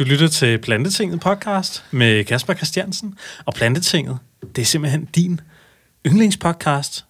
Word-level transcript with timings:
Du 0.00 0.04
lytter 0.04 0.28
til 0.28 0.58
Plantetinget 0.58 1.20
podcast 1.20 1.84
med 1.90 2.24
Kasper 2.24 2.54
Christiansen. 2.54 3.14
Og 3.46 3.54
Plantetinget, 3.54 4.18
det 4.56 4.62
er 4.62 4.66
simpelthen 4.66 5.04
din 5.04 5.40
yndlingspodcast 6.06 7.04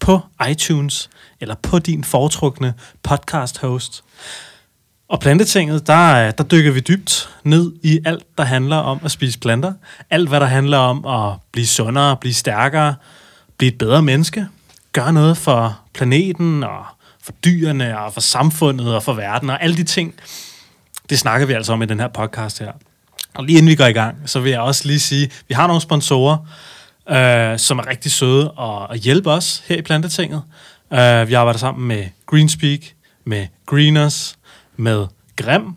på 0.00 0.20
iTunes, 0.50 1.10
eller 1.40 1.54
på 1.54 1.78
din 1.78 2.04
foretrukne 2.04 2.74
podcast 3.02 3.58
host. 3.58 4.04
Og 5.08 5.20
Plantetinget, 5.20 5.86
der, 5.86 6.30
der 6.30 6.44
dykker 6.44 6.72
vi 6.72 6.80
dybt 6.80 7.30
ned 7.44 7.72
i 7.82 8.00
alt, 8.04 8.38
der 8.38 8.44
handler 8.44 8.76
om 8.76 9.00
at 9.04 9.10
spise 9.10 9.38
planter. 9.38 9.72
Alt, 10.10 10.28
hvad 10.28 10.40
der 10.40 10.46
handler 10.46 10.78
om 10.78 11.06
at 11.06 11.38
blive 11.52 11.66
sundere, 11.66 12.16
blive 12.16 12.34
stærkere, 12.34 12.94
blive 13.58 13.72
et 13.72 13.78
bedre 13.78 14.02
menneske. 14.02 14.46
Gøre 14.92 15.12
noget 15.12 15.36
for 15.36 15.80
planeten 15.92 16.62
og 16.62 16.84
for 17.22 17.32
dyrene 17.32 18.00
og 18.00 18.12
for 18.12 18.20
samfundet 18.20 18.94
og 18.94 19.02
for 19.02 19.12
verden 19.12 19.50
og 19.50 19.62
alle 19.62 19.76
de 19.76 19.84
ting, 19.84 20.14
det 21.10 21.18
snakker 21.18 21.46
vi 21.46 21.52
altså 21.52 21.72
om 21.72 21.82
i 21.82 21.86
den 21.86 22.00
her 22.00 22.08
podcast 22.08 22.58
her. 22.58 22.72
Og 23.34 23.44
lige 23.44 23.58
inden 23.58 23.70
vi 23.70 23.74
går 23.74 23.86
i 23.86 23.92
gang, 23.92 24.16
så 24.26 24.40
vil 24.40 24.50
jeg 24.50 24.60
også 24.60 24.86
lige 24.86 25.00
sige, 25.00 25.24
at 25.24 25.44
vi 25.48 25.54
har 25.54 25.66
nogle 25.66 25.82
sponsorer, 25.82 26.36
øh, 27.08 27.58
som 27.58 27.78
er 27.78 27.86
rigtig 27.86 28.12
søde 28.12 28.50
og, 28.50 28.86
og 28.86 28.96
hjælper 28.96 29.30
os 29.30 29.62
her 29.66 29.76
i 29.76 29.82
Plantetinget. 29.82 30.42
Øh, 30.92 31.28
vi 31.28 31.34
arbejder 31.34 31.58
sammen 31.58 31.88
med 31.88 32.06
Greenspeak, 32.26 32.80
med 33.24 33.46
Greeners, 33.66 34.38
med 34.76 35.06
Grim, 35.36 35.76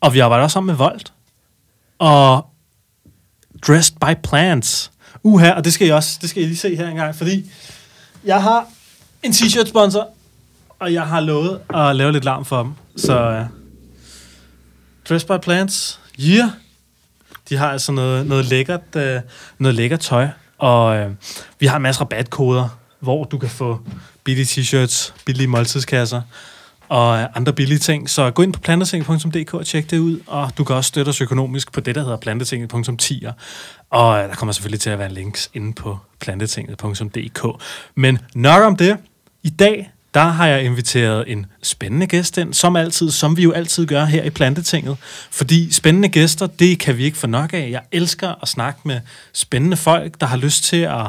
og 0.00 0.14
vi 0.14 0.18
arbejder 0.18 0.44
også 0.44 0.52
sammen 0.52 0.66
med 0.66 0.74
Volt. 0.74 1.12
Og 1.98 2.46
Dressed 3.66 3.96
by 4.00 4.20
Plants. 4.22 4.90
Uha, 5.22 5.50
og 5.50 5.64
det 5.64 5.72
skal 5.72 5.86
I 5.86 5.90
også, 5.90 6.18
det 6.20 6.30
skal 6.30 6.42
I 6.42 6.46
lige 6.46 6.56
se 6.56 6.76
her 6.76 6.88
engang, 6.88 7.14
fordi 7.14 7.50
jeg 8.24 8.42
har 8.42 8.66
en 9.22 9.32
t-shirt 9.32 9.68
sponsor, 9.68 10.08
og 10.78 10.92
jeg 10.92 11.06
har 11.06 11.20
lovet 11.20 11.60
at 11.74 11.96
lave 11.96 12.12
lidt 12.12 12.24
larm 12.24 12.44
for 12.44 12.62
dem. 12.62 12.72
Så 12.96 13.20
øh, 13.20 13.44
Dress 15.10 15.24
by 15.24 15.38
Plants, 15.42 16.00
yeah. 16.20 16.50
De 17.48 17.56
har 17.56 17.70
altså 17.70 17.92
noget, 17.92 18.26
noget, 18.26 18.44
lækkert, 18.44 18.96
øh, 18.96 19.20
noget 19.58 19.74
lækkert 19.74 20.00
tøj, 20.00 20.28
og 20.58 20.96
øh, 20.96 21.10
vi 21.58 21.66
har 21.66 21.76
en 21.76 21.82
masse 21.82 22.00
rabatkoder, 22.00 22.78
hvor 23.00 23.24
du 23.24 23.38
kan 23.38 23.48
få 23.48 23.80
billige 24.24 24.44
t-shirts, 24.44 25.12
billige 25.26 25.46
måltidskasser, 25.46 26.22
og 26.88 27.18
øh, 27.18 27.26
andre 27.34 27.52
billige 27.52 27.78
ting. 27.78 28.10
Så 28.10 28.30
gå 28.30 28.42
ind 28.42 28.52
på 28.52 28.60
plantetinget.dk 28.60 29.54
og 29.54 29.66
tjek 29.66 29.90
det 29.90 29.98
ud, 29.98 30.20
og 30.26 30.50
du 30.58 30.64
kan 30.64 30.76
også 30.76 30.88
støtte 30.88 31.08
os 31.10 31.20
økonomisk 31.20 31.72
på 31.72 31.80
det, 31.80 31.94
der 31.94 32.02
hedder 32.02 32.16
plantetinget.10. 32.16 33.30
Og 33.90 34.18
øh, 34.18 34.28
der 34.28 34.34
kommer 34.34 34.52
selvfølgelig 34.52 34.80
til 34.80 34.90
at 34.90 34.98
være 34.98 35.12
links 35.12 35.50
inde 35.54 35.72
på 35.72 35.98
plantetinget.dk. 36.20 37.62
Men 37.94 38.18
nok 38.34 38.62
om 38.62 38.76
det. 38.76 38.96
I 39.42 39.50
dag, 39.50 39.90
der 40.14 40.24
har 40.24 40.46
jeg 40.46 40.64
inviteret 40.64 41.24
en 41.26 41.46
spændende 41.62 42.06
gæst 42.06 42.38
ind, 42.38 42.54
som 42.54 42.76
altid, 42.76 43.10
som 43.10 43.36
vi 43.36 43.42
jo 43.42 43.52
altid 43.52 43.86
gør 43.86 44.04
her 44.04 44.22
i 44.22 44.30
Plantetinget. 44.30 44.96
Fordi 45.30 45.72
spændende 45.72 46.08
gæster, 46.08 46.46
det 46.46 46.78
kan 46.78 46.96
vi 46.96 47.04
ikke 47.04 47.18
få 47.18 47.26
nok 47.26 47.52
af. 47.52 47.68
Jeg 47.70 47.82
elsker 47.92 48.34
at 48.42 48.48
snakke 48.48 48.80
med 48.84 49.00
spændende 49.32 49.76
folk, 49.76 50.20
der 50.20 50.26
har 50.26 50.36
lyst 50.36 50.64
til 50.64 50.76
at, 50.76 51.06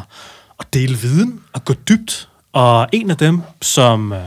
at 0.59 0.73
dele 0.73 0.97
viden 0.97 1.39
og 1.53 1.65
gå 1.65 1.73
dybt. 1.73 2.29
Og 2.53 2.87
en 2.91 3.09
af 3.11 3.17
dem, 3.17 3.41
som 3.61 4.13
øh, 4.13 4.19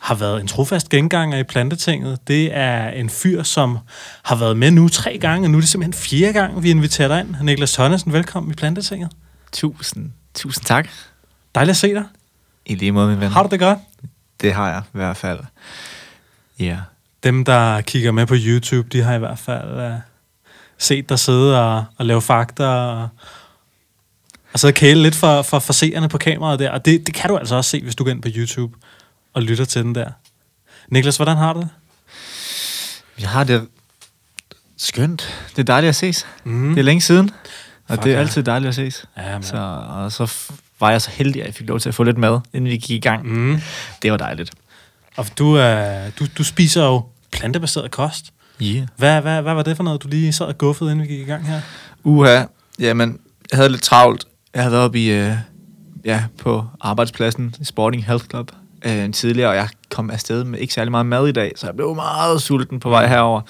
har 0.00 0.14
været 0.14 0.40
en 0.40 0.46
trofast 0.46 0.88
genganger 0.88 1.38
i 1.38 1.42
Plantetinget, 1.42 2.18
det 2.28 2.56
er 2.56 2.88
en 2.88 3.10
fyr, 3.10 3.42
som 3.42 3.78
har 4.22 4.36
været 4.36 4.56
med 4.56 4.70
nu 4.70 4.88
tre 4.88 5.18
gange, 5.18 5.46
og 5.46 5.50
nu 5.50 5.58
er 5.58 5.60
det 5.60 5.70
simpelthen 5.70 6.02
fjerde 6.02 6.32
gang, 6.32 6.62
vi 6.62 6.70
inviterer 6.70 7.08
dig 7.08 7.20
ind. 7.20 7.34
Niklas 7.42 7.72
Tønnesen, 7.72 8.12
velkommen 8.12 8.52
i 8.52 8.54
Plantetinget. 8.54 9.10
Tusind, 9.52 10.10
tusind 10.34 10.64
tak. 10.64 10.88
Dejligt 11.54 11.70
at 11.70 11.76
se 11.76 11.94
dig. 11.94 12.04
I 12.70 12.74
lige 12.74 12.92
måde, 12.92 13.08
min 13.08 13.20
ven. 13.20 13.30
Har 13.30 13.42
du 13.42 13.48
det 13.48 13.60
godt? 13.60 13.78
Det 14.40 14.52
har 14.52 14.68
jeg 14.68 14.82
i 14.94 14.98
hvert 14.98 15.16
fald. 15.16 15.40
Ja. 16.58 16.78
Dem, 17.22 17.44
der 17.44 17.80
kigger 17.80 18.12
med 18.12 18.26
på 18.26 18.34
YouTube, 18.38 18.88
de 18.88 19.02
har 19.02 19.14
i 19.14 19.18
hvert 19.18 19.38
fald 19.38 19.92
uh, 19.92 19.98
set 20.78 21.08
dig 21.08 21.18
sidde 21.18 21.60
og, 21.62 21.84
og 21.96 22.06
lave 22.06 22.22
fakta 22.22 22.66
og, 22.66 23.08
og 24.52 24.58
så 24.58 24.72
kæle 24.72 25.02
lidt 25.02 25.14
for, 25.14 25.42
for, 25.42 25.58
for 25.58 25.72
seerne 25.72 26.08
på 26.08 26.18
kameraet 26.18 26.58
der. 26.58 26.70
Og 26.70 26.84
det, 26.84 27.06
det 27.06 27.14
kan 27.14 27.30
du 27.30 27.36
altså 27.36 27.54
også 27.54 27.70
se, 27.70 27.82
hvis 27.82 27.96
du 27.96 28.04
går 28.04 28.10
ind 28.10 28.22
på 28.22 28.28
YouTube 28.36 28.76
og 29.34 29.42
lytter 29.42 29.64
til 29.64 29.82
den 29.82 29.94
der. 29.94 30.10
Niklas, 30.88 31.16
hvordan 31.16 31.36
har 31.36 31.52
du 31.52 31.60
det? 31.60 31.68
Jeg 33.20 33.28
har 33.28 33.44
det 33.44 33.68
skønt. 34.76 35.44
Det 35.50 35.58
er 35.58 35.62
dejligt 35.62 35.88
at 35.88 35.96
ses. 35.96 36.26
Mm. 36.44 36.68
Det 36.68 36.78
er 36.78 36.84
længe 36.84 37.00
siden, 37.00 37.30
og 37.88 37.94
Fuck 37.94 38.04
det 38.04 38.10
er 38.10 38.14
ja. 38.14 38.20
altid 38.20 38.42
dejligt 38.42 38.68
at 38.68 38.74
ses. 38.74 39.06
Ja, 39.16 39.32
man. 39.32 39.42
Så, 39.42 39.56
og 39.88 40.12
så 40.12 40.50
var 40.80 40.90
jeg 40.90 41.02
så 41.02 41.10
heldig, 41.10 41.42
at 41.42 41.46
jeg 41.46 41.54
fik 41.54 41.68
lov 41.68 41.80
til 41.80 41.88
at 41.88 41.94
få 41.94 42.02
lidt 42.02 42.18
mad, 42.18 42.40
inden 42.52 42.70
vi 42.70 42.76
gik 42.76 42.90
i 42.90 43.08
gang. 43.08 43.26
Mm. 43.26 43.60
Det 44.02 44.10
var 44.10 44.16
dejligt. 44.16 44.50
Og 45.16 45.26
du, 45.38 45.46
uh, 45.46 46.08
du, 46.18 46.26
du 46.38 46.44
spiser 46.44 46.84
jo 46.84 47.04
plantebaseret 47.30 47.90
kost. 47.90 48.32
Yeah. 48.62 48.86
Hvad, 48.96 49.20
hvad, 49.20 49.42
hvad 49.42 49.54
var 49.54 49.62
det 49.62 49.76
for 49.76 49.84
noget, 49.84 50.02
du 50.02 50.08
lige 50.08 50.32
sad 50.32 50.46
og 50.46 50.58
guffede, 50.58 50.92
inden 50.92 51.08
vi 51.08 51.12
gik 51.12 51.20
i 51.20 51.30
gang 51.30 51.46
her? 51.46 51.60
Uha, 52.04 52.44
jamen, 52.78 53.18
jeg 53.50 53.56
havde 53.56 53.68
lidt 53.68 53.82
travlt. 53.82 54.24
Jeg 54.54 54.62
havde 54.62 54.72
været 54.72 54.84
oppe 54.84 54.98
i, 54.98 55.10
øh, 55.10 55.32
ja, 56.04 56.24
på 56.38 56.64
arbejdspladsen 56.80 57.54
i 57.60 57.64
Sporting 57.64 58.06
Health 58.06 58.24
Club 58.30 58.52
øh, 58.84 59.12
tidligere, 59.12 59.48
og 59.50 59.56
jeg 59.56 59.68
kom 59.90 60.10
afsted 60.10 60.44
med 60.44 60.58
ikke 60.58 60.74
særlig 60.74 60.90
meget 60.90 61.06
mad 61.06 61.28
i 61.28 61.32
dag, 61.32 61.52
så 61.56 61.66
jeg 61.66 61.76
blev 61.76 61.94
meget 61.94 62.42
sulten 62.42 62.80
på 62.80 62.90
vej 62.90 63.06
herover 63.06 63.40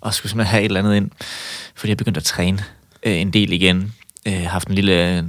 og 0.00 0.14
skulle 0.14 0.30
simpelthen 0.30 0.50
have 0.50 0.60
et 0.60 0.64
eller 0.64 0.80
andet 0.80 0.96
ind, 0.96 1.10
fordi 1.74 1.88
jeg 1.88 1.96
begyndte 1.96 2.18
at 2.18 2.24
træne 2.24 2.64
øh, 3.02 3.20
en 3.20 3.30
del 3.30 3.52
igen. 3.52 3.92
Øh, 4.26 4.46
haft 4.46 4.68
en 4.68 4.74
lille, 4.74 5.18
øh, 5.18 5.24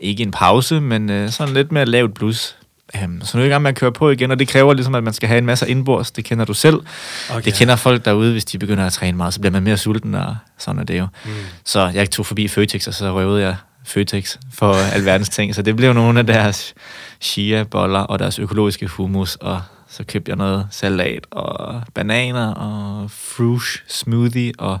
ikke 0.00 0.22
en 0.22 0.30
pause, 0.30 0.80
men 0.80 1.10
øh, 1.10 1.30
sådan 1.30 1.54
lidt 1.54 1.72
mere 1.72 1.86
lavt 1.86 2.14
blus. 2.14 2.56
Um, 3.04 3.20
så 3.24 3.36
nu 3.36 3.40
er 3.40 3.44
jeg 3.44 3.50
i 3.50 3.52
gang 3.52 3.62
med 3.62 3.70
at 3.70 3.76
køre 3.76 3.92
på 3.92 4.10
igen, 4.10 4.30
og 4.30 4.38
det 4.38 4.48
kræver 4.48 4.74
ligesom, 4.74 4.94
at 4.94 5.04
man 5.04 5.12
skal 5.12 5.28
have 5.28 5.38
en 5.38 5.46
masse 5.46 5.68
indbords. 5.68 6.10
Det 6.10 6.24
kender 6.24 6.44
du 6.44 6.54
selv. 6.54 6.80
Okay. 7.30 7.42
Det 7.44 7.54
kender 7.54 7.76
folk 7.76 8.04
derude, 8.04 8.32
hvis 8.32 8.44
de 8.44 8.58
begynder 8.58 8.86
at 8.86 8.92
træne 8.92 9.16
meget, 9.16 9.34
så 9.34 9.40
bliver 9.40 9.52
man 9.52 9.62
mere 9.62 9.76
sulten, 9.76 10.14
og 10.14 10.36
sådan 10.58 10.78
er 10.80 10.84
det 10.84 10.98
jo. 10.98 11.06
Mm. 11.24 11.30
Så 11.64 11.90
jeg 11.94 12.10
tog 12.10 12.26
forbi 12.26 12.48
Føtex, 12.48 12.86
og 12.86 12.94
så 12.94 13.14
røvede 13.14 13.42
jeg 13.42 13.56
Føtex 13.84 14.36
for 14.52 14.74
alverdens 14.96 15.28
ting. 15.28 15.54
Så 15.54 15.62
det 15.62 15.76
blev 15.76 15.92
nogle 15.92 16.18
af 16.18 16.26
deres 16.26 16.74
chia-boller 17.20 18.00
og 18.00 18.18
deres 18.18 18.38
økologiske 18.38 18.86
hummus, 18.86 19.36
og 19.36 19.62
så 19.88 20.04
købte 20.04 20.28
jeg 20.28 20.36
noget 20.36 20.66
salat 20.70 21.26
og 21.30 21.82
bananer 21.94 22.54
og 22.54 23.10
frush 23.10 23.82
smoothie 23.88 24.52
og 24.58 24.78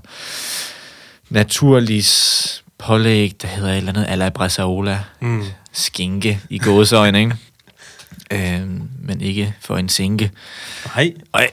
naturlis 1.30 2.64
pålæg, 2.78 3.32
der 3.42 3.48
hedder 3.48 3.70
et 3.70 3.76
eller 3.76 3.92
andet 3.92 4.06
ala 4.08 4.28
brasaola, 4.28 5.00
Mm. 5.20 5.44
skinke 5.72 6.40
i 6.50 6.58
gåseøjne, 6.58 7.20
ikke? 7.20 7.36
øhm, 8.32 8.88
men 9.02 9.20
ikke 9.20 9.54
for 9.60 9.76
en 9.76 9.88
sinke. 9.88 10.30
Nej, 10.96 11.12
Ej, 11.34 11.50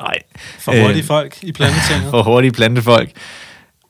ej. 0.00 0.16
for 0.58 0.72
hurtige 0.82 0.98
Øh, 1.02 1.04
folk 1.06 1.38
i 1.42 1.52
plantetinget. 1.52 2.10
For 2.10 2.22
hurtige 2.22 2.52
plantefolk. 2.52 3.10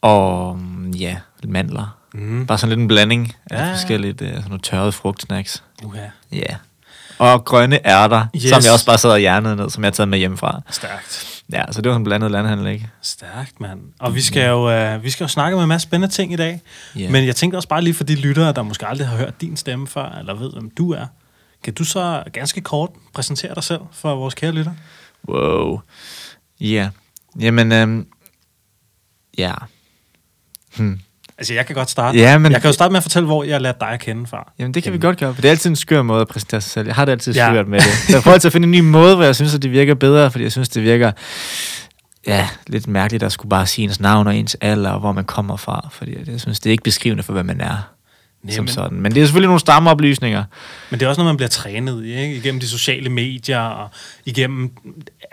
Og 0.02 0.56
mm, 0.58 0.90
ja, 0.90 1.16
mandler. 1.44 1.96
Mm. 2.14 2.46
Bare 2.46 2.58
sådan 2.58 2.68
lidt 2.68 2.80
en 2.80 2.88
blanding 2.88 3.34
af 3.50 3.56
Ja, 3.58 3.66
ja. 3.66 3.72
forskelligt, 3.72 4.20
uh, 4.22 4.28
sådan 4.28 4.42
nogle 4.44 4.60
tørrede 4.60 4.92
frugtsnacks. 4.92 5.62
Uha. 5.84 6.00
Ja. 6.32 6.36
Yeah. 6.36 6.54
Og 7.18 7.44
grønne 7.44 7.86
ærter, 7.86 8.26
yes. 8.36 8.42
som 8.42 8.62
jeg 8.64 8.72
også 8.72 8.86
bare 8.86 8.98
sad 8.98 9.10
og 9.10 9.18
hjernede 9.18 9.56
ned, 9.56 9.70
som 9.70 9.82
jeg 9.84 9.86
har 9.88 9.92
taget 9.92 10.08
med 10.08 10.18
hjemmefra. 10.18 10.60
Stærkt. 10.70 11.35
Ja, 11.52 11.72
så 11.72 11.82
det 11.82 11.90
var 11.90 11.96
en 11.96 12.04
blandet 12.04 12.30
landhandel, 12.30 12.66
ikke? 12.66 12.90
Stærkt, 13.02 13.60
mand. 13.60 13.80
Og 13.98 14.14
vi 14.14 14.20
skal 14.20 14.48
jo, 14.48 14.70
øh, 14.70 15.02
vi 15.02 15.10
skal 15.10 15.24
jo 15.24 15.28
snakke 15.28 15.56
med 15.56 15.62
en 15.64 15.68
masse 15.68 15.88
spændende 15.88 16.14
ting 16.14 16.32
i 16.32 16.36
dag. 16.36 16.60
Ja. 16.96 17.10
Men 17.10 17.26
jeg 17.26 17.36
tænkte 17.36 17.56
også 17.56 17.68
bare 17.68 17.82
lige 17.82 17.94
for 17.94 18.04
de 18.04 18.14
lyttere, 18.14 18.52
der 18.52 18.62
måske 18.62 18.86
aldrig 18.86 19.08
har 19.08 19.16
hørt 19.16 19.40
din 19.40 19.56
stemme 19.56 19.86
før, 19.86 20.10
eller 20.18 20.34
ved, 20.34 20.52
hvem 20.52 20.70
du 20.70 20.92
er. 20.92 21.06
Kan 21.62 21.74
du 21.74 21.84
så 21.84 22.22
ganske 22.32 22.60
kort 22.60 22.90
præsentere 23.14 23.54
dig 23.54 23.64
selv 23.64 23.80
for 23.92 24.14
vores 24.14 24.34
kære 24.34 24.52
lytter? 24.52 24.72
Wow. 25.28 25.80
Ja. 26.60 26.90
Jamen, 27.40 27.72
øhm, 27.72 28.06
ja. 29.38 29.54
Hmm. 30.76 31.00
Altså, 31.38 31.54
jeg 31.54 31.66
kan 31.66 31.74
godt 31.76 31.90
starte. 31.90 32.18
Ja, 32.18 32.38
men- 32.38 32.52
Jeg 32.52 32.60
kan 32.62 32.68
jo 32.68 32.72
starte 32.72 32.92
med 32.92 32.96
at 32.96 33.02
fortælle, 33.02 33.26
hvor 33.26 33.44
jeg 33.44 33.60
lærte 33.60 33.78
dig 33.80 33.88
at 33.88 34.00
kende 34.00 34.26
fra. 34.26 34.52
Jamen, 34.58 34.74
det 34.74 34.82
kan 34.82 34.92
vi 34.92 34.94
Jamen. 34.96 35.00
godt 35.02 35.18
gøre, 35.18 35.34
for 35.34 35.42
det 35.42 35.48
er 35.48 35.50
altid 35.52 35.70
en 35.70 35.76
skør 35.76 36.02
måde 36.02 36.20
at 36.20 36.28
præsentere 36.28 36.60
sig 36.60 36.70
selv. 36.72 36.86
Jeg 36.86 36.94
har 36.94 37.04
det 37.04 37.12
altid 37.12 37.34
Ja. 37.34 37.52
ja. 37.52 37.62
med 37.62 37.80
det. 37.80 37.88
Så 37.88 38.12
jeg 38.12 38.22
prøver 38.22 38.32
altid 38.34 38.48
at 38.48 38.52
finde 38.52 38.64
en 38.66 38.70
ny 38.70 38.80
måde, 38.80 39.14
hvor 39.14 39.24
jeg 39.24 39.34
synes, 39.36 39.54
at 39.54 39.62
det 39.62 39.70
virker 39.72 39.94
bedre, 39.94 40.30
fordi 40.30 40.44
jeg 40.44 40.52
synes, 40.52 40.68
det 40.68 40.82
virker 40.82 41.12
ja, 42.26 42.48
lidt 42.66 42.86
mærkeligt 42.88 43.22
at 43.22 43.32
skulle 43.32 43.50
bare 43.50 43.66
sige 43.66 43.84
ens 43.84 44.00
navn 44.00 44.26
og 44.26 44.36
ens 44.36 44.56
alder, 44.60 44.90
og 44.90 45.00
hvor 45.00 45.12
man 45.12 45.24
kommer 45.24 45.56
fra, 45.56 45.88
fordi 45.92 46.14
jeg 46.30 46.40
synes, 46.40 46.60
det 46.60 46.70
er 46.70 46.72
ikke 46.72 46.84
beskrivende 46.84 47.22
for, 47.22 47.32
hvad 47.32 47.44
man 47.44 47.60
er. 47.60 47.76
Nej, 48.42 48.54
som 48.54 48.64
men- 48.64 48.68
sådan. 48.74 49.00
Men 49.00 49.14
det 49.14 49.20
er 49.20 49.24
selvfølgelig 49.26 49.48
nogle 49.48 49.60
stammeoplysninger. 49.60 50.44
Men 50.90 51.00
det 51.00 51.06
er 51.06 51.08
også 51.10 51.20
noget, 51.20 51.32
man 51.32 51.36
bliver 51.36 51.48
trænet 51.48 52.04
i, 52.04 52.14
ikke? 52.14 52.36
Igennem 52.36 52.60
de 52.60 52.68
sociale 52.68 53.08
medier, 53.10 53.60
og 53.60 53.88
igennem 54.24 54.70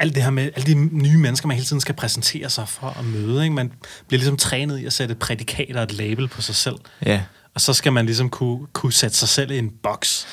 alt 0.04 0.16
det 0.16 0.24
her 0.24 0.30
med 0.30 0.50
alle 0.56 0.74
de 0.74 0.76
nye 0.76 1.18
mennesker, 1.18 1.48
man 1.48 1.58
hele 1.58 1.66
tiden 1.66 1.82
skal 1.82 1.96
præsentere 1.96 2.50
sig 2.50 2.68
for 2.68 2.88
at 3.00 3.06
møde, 3.06 3.44
ikke? 3.44 3.56
Man 3.56 3.72
bliver 4.08 4.20
ligesom 4.20 4.38
trænet 4.38 4.80
i 4.80 4.86
at 4.86 4.94
sætte 4.94 5.12
et 5.12 5.20
prædikat 5.20 5.76
og 5.76 5.84
et 5.84 5.94
label 5.94 6.28
på 6.28 6.42
sig 6.42 6.56
selv. 6.56 6.76
Ja. 7.06 7.22
Og 7.56 7.62
så 7.62 7.74
skal 7.74 7.94
man 7.94 8.06
ligesom 8.06 8.30
kunne, 8.30 8.68
kunne 8.74 8.94
sætte 8.94 9.18
sig 9.18 9.30
selv 9.30 9.52
i 9.52 9.58
en 9.58 9.72
boks. 9.84 10.28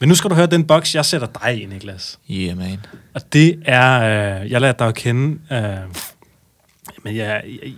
Men 0.00 0.08
nu 0.08 0.14
skal 0.14 0.30
du 0.30 0.34
høre 0.34 0.46
den 0.46 0.66
boks, 0.66 0.94
jeg 0.94 1.04
sætter 1.04 1.26
dig 1.42 1.62
i, 1.62 1.66
Niklas. 1.66 2.18
Yeah, 2.30 2.58
man. 2.58 2.78
Og 3.14 3.32
det 3.32 3.62
er, 3.64 4.00
øh, 4.42 4.50
jeg 4.50 4.60
lærte 4.60 4.78
dig 4.78 4.88
at 4.88 4.94
kende, 4.94 5.38
øh, 5.52 5.60
men 7.04 7.16
jeg, 7.16 7.42
jeg, 7.62 7.74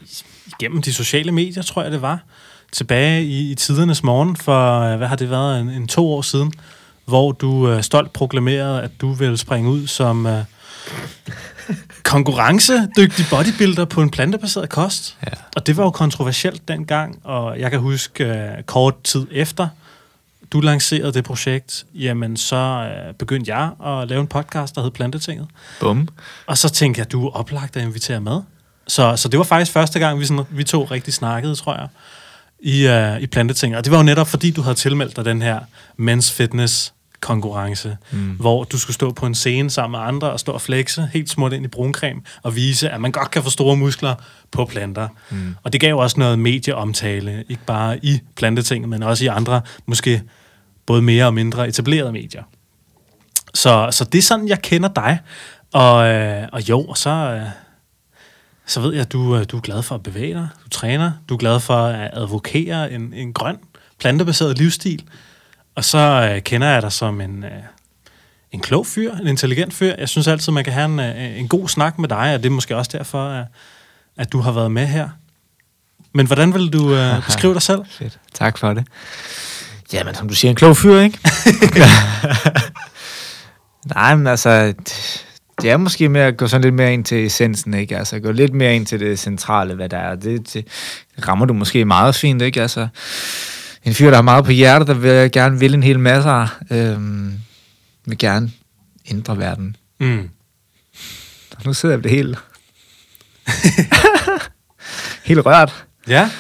igennem 0.61 0.83
de 0.83 0.93
sociale 0.93 1.33
medier, 1.33 1.63
tror 1.63 1.83
jeg 1.83 1.93
det 1.93 2.03
var, 2.03 2.25
tilbage 2.73 3.25
i, 3.25 3.51
i 3.51 3.55
tidernes 3.55 4.03
morgen, 4.03 4.37
for 4.37 4.81
øh, 4.81 4.97
hvad 4.97 5.09
har 5.09 5.17
det 5.17 5.31
været, 5.31 5.61
en, 5.61 5.69
en 5.71 5.89
to 5.89 6.13
år 6.13 6.23
siden, 6.23 6.53
hvor 7.05 7.33
du 7.33 7.71
øh, 7.71 7.83
stolt 7.83 8.13
proklamerede, 8.13 8.83
at 8.83 8.91
du 9.01 9.13
ville 9.13 9.37
springe 9.37 9.71
ud 9.71 9.87
som, 9.87 10.27
øh, 10.27 10.45
konkurrencedygtig 12.03 13.27
bodybuilder 13.31 13.85
på 13.85 14.03
en 14.03 14.11
plantebaseret 14.11 14.69
kost. 14.69 15.17
Ja. 15.27 15.33
Og 15.57 15.67
det 15.67 15.77
var 15.77 15.85
jo 15.85 15.91
kontroversielt 15.91 16.69
dengang, 16.69 17.21
og 17.25 17.61
jeg 17.61 17.71
kan 17.71 17.81
huske 17.81 18.31
uh, 18.31 18.65
kort 18.65 19.03
tid 19.03 19.27
efter, 19.31 19.69
du 20.53 20.61
lancerede 20.61 21.13
det 21.13 21.25
projekt, 21.25 21.87
jamen 21.95 22.37
så 22.37 22.91
uh, 23.09 23.15
begyndte 23.15 23.57
jeg 23.57 23.71
at 23.87 24.09
lave 24.09 24.21
en 24.21 24.27
podcast, 24.27 24.75
der 24.75 24.83
hed 24.83 24.91
Plantetinget. 24.91 25.47
Bum. 25.81 26.09
Og 26.47 26.59
så 26.59 26.69
tænkte 26.69 26.99
jeg, 26.99 27.13
du 27.13 27.27
er 27.27 27.31
oplagt 27.31 27.77
at 27.77 27.83
invitere 27.83 28.21
med. 28.21 28.41
Så, 28.89 29.17
så 29.17 29.29
det 29.29 29.39
var 29.39 29.45
faktisk 29.45 29.73
første 29.73 29.99
gang, 29.99 30.21
vi, 30.21 30.25
sådan, 30.25 30.45
vi 30.51 30.65
to 30.65 30.85
rigtig 30.85 31.15
snakkede, 31.15 31.55
tror 31.55 31.75
jeg, 31.75 31.89
i, 32.61 32.89
uh, 32.89 33.23
i 33.23 33.27
Plantetinget. 33.27 33.79
Og 33.79 33.85
det 33.85 33.91
var 33.91 33.97
jo 33.97 34.03
netop, 34.03 34.29
fordi 34.29 34.51
du 34.51 34.63
havde 34.63 34.75
tilmeldt 34.75 35.17
dig 35.17 35.25
den 35.25 35.43
her 35.43 35.61
Men's 36.01 36.33
Fitness 36.33 36.93
konkurrence, 37.21 37.97
mm. 38.11 38.19
hvor 38.19 38.65
du 38.65 38.79
skulle 38.79 38.95
stå 38.95 39.13
på 39.13 39.27
en 39.27 39.35
scene 39.35 39.71
sammen 39.71 39.99
med 39.99 40.09
andre 40.09 40.31
og 40.31 40.41
stå 40.41 40.53
og 40.53 40.61
flexe 40.61 41.09
helt 41.13 41.31
smurt 41.31 41.53
ind 41.53 41.65
i 41.65 41.69
bruncreme 41.69 42.21
og 42.43 42.57
vise, 42.57 42.91
at 42.91 43.01
man 43.01 43.13
godt 43.13 43.31
kan 43.31 43.43
få 43.43 43.51
store 43.51 43.77
muskler 43.77 44.15
på 44.51 44.65
planter. 44.65 45.09
Mm. 45.31 45.57
Og 45.63 45.73
det 45.73 45.81
gav 45.81 45.97
også 45.97 46.21
noget 46.21 46.39
medieomtale, 46.39 47.45
ikke 47.49 47.65
bare 47.67 48.05
i 48.05 48.21
plantetinget, 48.37 48.89
men 48.89 49.03
også 49.03 49.25
i 49.25 49.27
andre, 49.27 49.63
måske 49.87 50.23
både 50.87 51.03
mere 51.03 51.27
og 51.27 51.35
mindre 51.35 51.69
etablerede 51.69 52.13
medier. 52.13 52.43
Så, 53.55 53.89
så 53.91 54.05
det 54.05 54.19
er 54.19 54.23
sådan, 54.23 54.49
jeg 54.49 54.63
kender 54.63 54.89
dig. 54.89 55.19
Og, 55.73 56.07
øh, 56.09 56.49
og 56.53 56.69
jo, 56.69 56.81
og 56.81 56.99
så, 56.99 57.11
øh, 57.11 57.47
så 58.67 58.81
ved 58.81 58.93
jeg, 58.93 59.01
at 59.01 59.13
du, 59.13 59.37
øh, 59.37 59.45
du 59.49 59.57
er 59.57 59.61
glad 59.61 59.83
for 59.83 59.95
at 59.95 60.03
bevæge 60.03 60.35
dig, 60.35 60.49
du 60.65 60.69
træner, 60.69 61.13
du 61.29 61.35
er 61.35 61.39
glad 61.39 61.61
for 61.61 61.75
at 61.75 62.11
advokere 62.13 62.93
en, 62.93 63.15
en 63.15 63.33
grøn, 63.33 63.57
plantebaseret 63.99 64.59
livsstil. 64.59 65.05
Og 65.75 65.85
så 65.85 66.31
øh, 66.35 66.43
kender 66.43 66.69
jeg 66.69 66.83
dig 66.83 66.93
som 66.93 67.21
en, 67.21 67.45
øh, 67.45 67.51
en 68.53 68.61
klog 68.61 68.87
fyr, 68.87 69.13
en 69.15 69.27
intelligent 69.27 69.75
fyr. 69.75 69.95
Jeg 69.99 70.09
synes 70.09 70.29
altid, 70.29 70.53
man 70.53 70.65
kan 70.65 70.73
have 70.73 70.85
en, 70.85 71.01
øh, 71.01 71.39
en 71.39 71.49
god 71.49 71.69
snak 71.69 71.99
med 71.99 72.09
dig, 72.09 72.35
og 72.35 72.43
det 72.43 72.47
er 72.47 72.51
måske 72.51 72.77
også 72.77 72.91
derfor, 72.99 73.29
at, 73.29 73.45
at 74.19 74.33
du 74.33 74.41
har 74.41 74.53
været 74.53 74.71
med 74.73 74.87
her. 74.87 75.09
Men 76.15 76.27
hvordan 76.27 76.55
vil 76.55 76.69
du 76.73 76.95
øh, 76.95 77.25
beskrive 77.27 77.55
dig 77.55 77.63
selv? 77.63 77.81
Fedt. 77.91 78.19
Tak 78.35 78.59
for 78.59 78.75
det. 78.75 78.87
Jamen, 79.93 80.15
som 80.15 80.29
du 80.29 80.35
siger, 80.35 80.51
en 80.51 80.57
klog 80.57 80.77
fyr, 80.77 81.01
ikke? 81.01 81.19
Nej, 83.95 84.15
men 84.15 84.27
altså, 84.27 84.75
det- 85.63 85.71
er 85.71 85.77
måske 85.77 86.09
med 86.09 86.21
at 86.21 86.37
gå 86.37 86.47
sådan 86.49 86.63
lidt 86.63 86.75
mere 86.75 86.93
ind 86.95 87.05
til 87.05 87.27
essensen, 87.27 87.75
ikke? 87.75 87.99
Altså, 87.99 88.19
gå 88.19 88.31
lidt 88.33 88.55
mere 88.55 88.77
ind 88.77 88.87
til 88.87 89.01
det 89.01 89.19
centrale, 89.19 89.75
hvad 89.75 89.89
der 89.89 89.99
er. 89.99 90.15
Det, 90.15 90.53
det 90.55 90.65
rammer 91.29 91.47
du 91.47 91.55
måske 91.55 91.85
meget 91.85 92.15
fint, 92.15 92.43
ikke? 92.43 92.63
Altså, 92.63 92.89
en 93.85 93.95
fyr, 93.95 94.09
der 94.09 94.17
har 94.17 94.23
meget 94.23 94.45
på 94.45 94.51
hjertet, 94.51 94.89
der 94.89 94.95
vil 94.95 95.33
gerne 95.33 95.59
vil 95.59 95.75
en 95.75 95.83
hel 95.83 95.99
masse, 95.99 96.57
øhm, 96.71 97.41
vil 98.05 98.19
gerne 98.19 98.51
ændre 99.11 99.39
verden. 99.39 99.77
Mm. 100.01 100.31
Og 101.57 101.63
nu 101.65 101.75
sidder 101.75 101.95
jeg 101.95 102.05
det 102.05 102.11
helt... 102.11 102.39
helt 105.29 105.47
rørt. 105.47 105.85
Ja, 106.09 106.31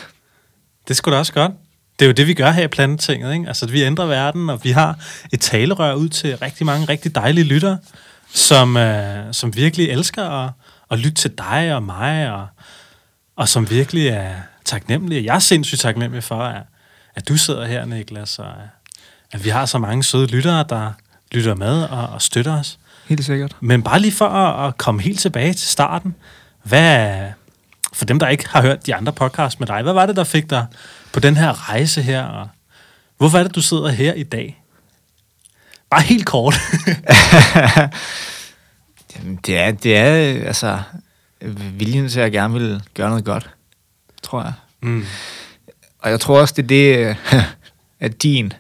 det 0.88 0.96
skulle 0.96 1.14
da 1.14 1.18
også 1.18 1.32
godt. 1.32 1.52
Det 1.98 2.04
er 2.04 2.08
jo 2.08 2.12
det, 2.12 2.26
vi 2.26 2.34
gør 2.34 2.50
her 2.50 2.64
i 2.64 2.68
Plantetinget. 2.68 3.34
Ikke? 3.34 3.48
Altså, 3.48 3.66
vi 3.66 3.82
ændrer 3.82 4.06
verden, 4.06 4.50
og 4.50 4.64
vi 4.64 4.70
har 4.70 4.98
et 5.32 5.40
talerør 5.40 5.94
ud 5.94 6.08
til 6.08 6.36
rigtig 6.36 6.66
mange 6.66 6.84
rigtig 6.88 7.14
dejlige 7.14 7.44
lyttere, 7.44 7.78
som, 8.34 8.76
øh, 8.76 9.34
som 9.34 9.56
virkelig 9.56 9.90
elsker 9.90 10.24
at, 10.24 10.50
at 10.90 10.98
lytte 10.98 11.14
til 11.14 11.30
dig 11.38 11.74
og 11.74 11.82
mig, 11.82 12.32
og, 12.32 12.46
og 13.36 13.48
som 13.48 13.70
virkelig 13.70 14.08
er 14.08 14.34
taknemmelige. 14.64 15.24
Jeg 15.24 15.34
er 15.34 15.38
sindssygt 15.38 15.80
taknemmelig 15.80 16.24
for, 16.24 16.42
at, 16.42 16.62
at 17.20 17.28
du 17.28 17.36
sidder 17.36 17.66
her, 17.66 17.84
Niklas, 17.84 18.38
og 18.38 18.52
at 19.32 19.44
vi 19.44 19.48
har 19.48 19.66
så 19.66 19.78
mange 19.78 20.04
søde 20.04 20.26
lyttere, 20.26 20.64
der 20.68 20.92
lytter 21.32 21.54
med 21.54 21.82
og, 21.82 22.08
og 22.08 22.22
støtter 22.22 22.58
os. 22.58 22.78
Helt 23.08 23.24
sikkert. 23.24 23.56
Men 23.60 23.82
bare 23.82 24.00
lige 24.00 24.12
for 24.12 24.28
at, 24.28 24.68
at 24.68 24.78
komme 24.78 25.02
helt 25.02 25.20
tilbage 25.20 25.52
til 25.52 25.68
starten. 25.68 26.14
Hvad, 26.62 27.20
for 27.92 28.04
dem, 28.04 28.18
der 28.18 28.28
ikke 28.28 28.48
har 28.48 28.62
hørt 28.62 28.86
de 28.86 28.94
andre 28.94 29.12
podcasts 29.12 29.60
med 29.60 29.66
dig, 29.66 29.82
hvad 29.82 29.92
var 29.92 30.06
det, 30.06 30.16
der 30.16 30.24
fik 30.24 30.50
dig 30.50 30.66
på 31.12 31.20
den 31.20 31.36
her 31.36 31.68
rejse 31.68 32.02
her? 32.02 32.24
Og 32.24 32.48
hvorfor 33.16 33.38
er 33.38 33.42
det, 33.42 33.54
du 33.54 33.62
sidder 33.62 33.88
her 33.88 34.12
i 34.12 34.22
dag? 34.22 34.62
Bare 35.90 36.02
helt 36.02 36.26
kort. 36.26 36.54
Jamen, 39.16 39.36
det 39.46 39.58
er, 39.58 39.70
det 39.70 39.96
er 39.96 40.46
altså 40.46 40.78
viljen 41.72 42.08
til 42.08 42.20
at 42.20 42.32
gerne 42.32 42.54
vil 42.54 42.82
gøre 42.94 43.08
noget 43.08 43.24
godt, 43.24 43.50
tror 44.22 44.42
jeg. 44.42 44.52
mm. 44.80 45.06
Og 46.02 46.10
jeg 46.10 46.20
tror 46.20 46.40
også, 46.40 46.54
det 46.56 46.62
er 46.62 46.66
det, 46.66 47.08
øh, 47.08 47.16
at 48.06 48.22
din 48.22 48.52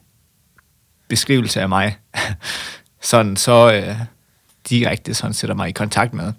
beskrivelse 1.08 1.60
af 1.60 1.68
mig, 1.68 1.98
sådan 3.00 3.36
så 3.36 3.72
øh, 3.72 3.96
direkte 4.68 5.14
sådan 5.14 5.34
sætter 5.34 5.54
mig 5.54 5.68
i 5.68 5.72
kontakt 5.72 6.14
med. 6.14 6.32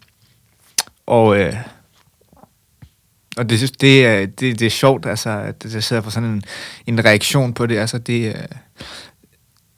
Og, 1.05 1.39
øh, 1.39 1.55
og 3.37 3.49
det, 3.49 3.81
det, 3.81 4.05
er, 4.05 4.25
det, 4.25 4.59
det 4.59 4.61
er 4.61 4.69
sjovt, 4.69 5.05
altså, 5.05 5.29
at 5.29 5.73
jeg 5.73 5.83
sidder 5.83 6.01
for 6.01 6.09
sådan 6.09 6.29
en, 6.29 6.43
en 6.87 7.05
reaktion 7.05 7.53
på 7.53 7.65
det. 7.65 7.77
Altså, 7.77 7.97
det, 7.97 8.27
øh, 8.27 8.41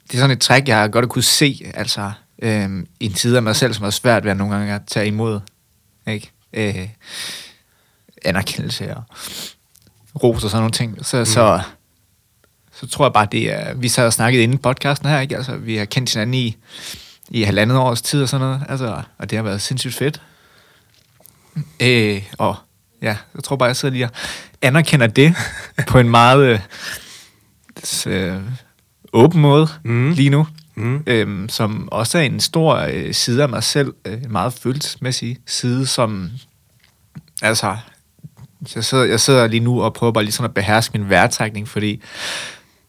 det 0.03 0.13
er 0.13 0.17
sådan 0.17 0.31
et 0.31 0.41
træk, 0.41 0.67
jeg 0.67 0.91
godt 0.91 1.05
at 1.05 1.09
kunne 1.09 1.23
se, 1.23 1.71
altså, 1.73 2.11
øh, 2.41 2.85
i 2.99 3.05
en 3.05 3.13
tid 3.13 3.35
af 3.35 3.43
mig 3.43 3.55
selv, 3.55 3.73
som 3.73 3.85
er 3.85 3.89
svært 3.89 4.23
ved 4.23 4.31
at 4.31 4.37
nogle 4.37 4.55
gange 4.55 4.73
at 4.73 4.81
tage 4.87 5.07
imod. 5.07 5.39
Ikke? 6.07 6.31
Øh, 6.53 6.89
anerkendelse 8.25 8.95
og 8.95 9.03
ros 10.23 10.43
og 10.43 10.49
sådan 10.49 10.61
nogle 10.61 10.71
ting. 10.71 11.05
Så, 11.05 11.19
mm. 11.19 11.25
så, 11.25 11.61
så 12.73 12.87
tror 12.87 13.05
jeg 13.05 13.13
bare, 13.13 13.27
det 13.31 13.53
er... 13.53 13.73
Vi 13.73 13.87
sad 13.87 14.05
og 14.05 14.13
snakkede 14.13 14.43
inden 14.43 14.57
podcasten 14.57 15.09
her, 15.09 15.19
ikke? 15.19 15.37
Altså, 15.37 15.55
vi 15.57 15.75
har 15.75 15.85
kendt 15.85 16.13
hinanden 16.13 16.33
i, 16.33 16.57
i 17.29 17.43
halvandet 17.43 17.77
års 17.77 18.01
tid 18.01 18.21
og 18.21 18.29
sådan 18.29 18.45
noget. 18.47 18.61
Altså, 18.69 19.01
og 19.17 19.29
det 19.29 19.35
har 19.37 19.43
været 19.43 19.61
sindssygt 19.61 19.95
fedt. 19.95 20.21
Øh, 21.79 22.23
og 22.37 22.55
ja, 23.01 23.17
jeg 23.35 23.43
tror 23.43 23.55
bare, 23.55 23.67
jeg 23.67 23.75
sidder 23.75 23.93
lige 23.93 24.05
og 24.05 24.11
anerkender 24.61 25.07
det 25.07 25.35
på 25.87 25.99
en 25.99 26.09
meget 26.09 26.39
øh, 26.45 26.59
øh, 28.05 28.41
åben 29.13 29.41
måde 29.41 29.67
Mm. 29.83 30.11
lige 30.11 30.29
nu. 30.29 30.47
Mm. 30.75 31.03
Øhm, 31.07 31.49
som 31.49 31.89
også 31.91 32.17
er 32.17 32.21
en 32.21 32.39
stor 32.39 32.75
øh, 32.75 33.13
side 33.13 33.43
af 33.43 33.49
mig 33.49 33.63
selv, 33.63 33.93
øh, 34.05 34.13
en 34.13 34.31
meget 34.31 34.53
følelsesmæssig 34.53 35.37
side, 35.47 35.87
som, 35.87 36.29
altså, 37.41 37.77
jeg 38.75 38.83
sidder, 38.83 39.03
jeg 39.03 39.19
sidder 39.19 39.47
lige 39.47 39.59
nu 39.59 39.81
og 39.81 39.93
prøver 39.93 40.11
bare 40.13 40.23
lige 40.23 40.31
sådan 40.33 40.49
at 40.49 40.53
beherske 40.53 40.97
min 40.97 41.09
vejrtrækning, 41.09 41.67
fordi 41.67 42.01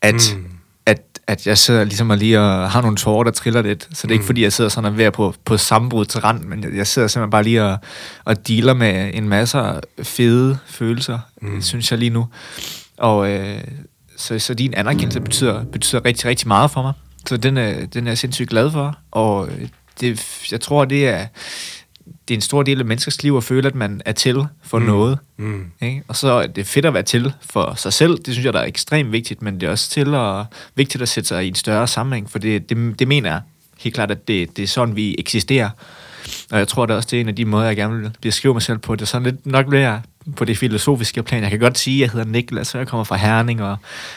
at, 0.02 0.14
Mm. 0.34 0.38
mm. 0.40 0.46
at, 0.86 1.02
at 1.26 1.46
jeg 1.46 1.58
sidder 1.58 1.84
ligesom 1.84 2.10
og 2.10 2.18
lige 2.18 2.40
og 2.40 2.70
har 2.70 2.80
nogle 2.82 2.96
tårer, 2.96 3.24
der 3.24 3.30
triller 3.30 3.62
lidt, 3.62 3.82
så 3.82 3.88
det 3.92 4.02
er 4.04 4.08
Mm. 4.08 4.12
ikke 4.12 4.24
fordi, 4.24 4.42
jeg 4.42 4.52
sidder 4.52 4.70
sådan 4.70 4.90
og 4.90 4.96
ved 4.98 5.10
på, 5.10 5.34
på 5.44 5.56
sammenbrud 5.56 6.04
til 6.04 6.20
rand, 6.20 6.44
men 6.44 6.64
jeg, 6.64 6.74
jeg 6.76 6.86
sidder 6.86 7.08
simpelthen 7.08 7.30
bare 7.30 7.42
lige 7.42 7.62
og, 7.64 7.78
og 8.24 8.48
dealer 8.48 8.74
med 8.74 9.10
en 9.14 9.28
masse 9.28 9.62
fede 10.02 10.58
følelser, 10.66 11.18
Mm. 11.42 11.48
mm. 11.48 11.62
synes 11.62 11.90
jeg 11.90 11.98
lige 11.98 12.10
nu. 12.10 12.26
Og 12.98 13.30
øh, 13.30 13.60
så, 14.16 14.38
så 14.38 14.54
din 14.54 14.74
anerkendelse 14.74 15.20
betyder, 15.20 15.64
betyder 15.64 16.04
rigtig, 16.04 16.24
rigtig 16.26 16.48
meget 16.48 16.70
for 16.70 16.82
mig. 16.82 16.92
Så 17.28 17.36
den 17.36 17.56
er, 17.56 17.86
den 17.86 18.06
er 18.06 18.10
jeg 18.10 18.18
sindssygt 18.18 18.50
glad 18.50 18.70
for. 18.70 18.98
Og 19.10 19.48
det, 20.00 20.26
jeg 20.52 20.60
tror, 20.60 20.84
det 20.84 21.08
er, 21.08 21.26
det 22.28 22.34
er 22.34 22.38
en 22.38 22.40
stor 22.42 22.62
del 22.62 22.78
af 22.80 22.84
menneskers 22.84 23.22
liv 23.22 23.36
at 23.36 23.44
føle, 23.44 23.68
at 23.68 23.74
man 23.74 24.02
er 24.04 24.12
til 24.12 24.46
for 24.62 24.78
Mm. 24.78 24.84
noget. 24.84 25.18
Mm. 25.36 25.64
Ikke? 25.82 26.02
Og 26.08 26.16
så 26.16 26.28
er 26.32 26.46
det 26.46 26.66
fedt 26.66 26.86
at 26.86 26.94
være 26.94 27.02
til 27.02 27.32
for 27.40 27.74
sig 27.76 27.92
selv. 27.92 28.18
Det 28.18 28.34
synes 28.34 28.44
jeg, 28.44 28.52
der 28.52 28.58
er 28.60 28.64
ekstremt 28.64 29.12
vigtigt, 29.12 29.42
men 29.42 29.54
det 29.60 29.66
er 29.66 29.70
også 29.70 29.90
til 29.90 30.14
og 30.14 30.46
vigtigt 30.74 31.02
at 31.02 31.08
sætte 31.08 31.28
sig 31.28 31.44
i 31.44 31.48
en 31.48 31.54
større 31.54 31.86
sammenhæng, 31.86 32.30
for 32.30 32.38
det, 32.38 32.68
det, 32.70 32.98
det 32.98 33.08
mener 33.08 33.30
jeg 33.30 33.40
helt 33.78 33.94
klart, 33.94 34.10
at 34.10 34.28
det, 34.28 34.56
det 34.56 34.62
er 34.62 34.66
sådan, 34.66 34.96
vi 34.96 35.14
eksisterer. 35.18 35.70
Og 36.50 36.58
jeg 36.58 36.68
tror, 36.68 36.86
det 36.86 36.92
er 36.92 36.96
også 36.96 37.08
det 37.10 37.16
er 37.16 37.20
en 37.20 37.28
af 37.28 37.36
de 37.36 37.44
måder, 37.44 37.66
jeg 37.66 37.76
gerne 37.76 38.00
vil 38.00 38.10
beskrive 38.20 38.54
mig 38.54 38.62
selv 38.62 38.78
på. 38.78 38.94
Det 38.94 39.02
er 39.02 39.06
sådan 39.06 39.22
lidt 39.26 39.46
nok 39.46 39.68
mere 39.68 40.02
på 40.36 40.44
det 40.44 40.58
filosofiske 40.58 41.22
plan. 41.22 41.42
Jeg 41.42 41.50
kan 41.50 41.60
godt 41.60 41.78
sige, 41.78 41.96
at 41.96 42.00
jeg 42.00 42.10
hedder 42.10 42.26
Niklas, 42.32 42.74
og 42.74 42.78
jeg 42.78 42.88
kommer 42.88 43.04
fra 43.04 43.16
Herning, 43.16 43.62
og 43.62 43.76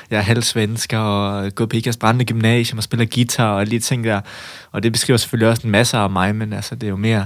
jeg 0.09 0.17
er 0.17 0.21
halvsvensker, 0.21 0.99
og 0.99 1.55
gået 1.55 1.69
på 1.69 1.75
Ikast 1.75 1.99
Brande 1.99 2.25
Gymnasium 2.25 2.77
og 2.77 2.83
spiller 2.83 3.05
guitar 3.05 3.49
og 3.51 3.65
lige 3.65 3.79
ting 3.79 4.03
der. 4.03 4.21
Og 4.71 4.83
det 4.83 4.91
beskriver 4.91 5.17
selvfølgelig 5.17 5.49
også 5.49 5.61
en 5.67 5.71
masse 5.71 5.97
af 5.97 6.09
mig, 6.09 6.35
men 6.35 6.53
altså, 6.53 6.75
det 6.75 6.83
er 6.83 6.89
jo 6.89 6.95
mere... 6.95 7.25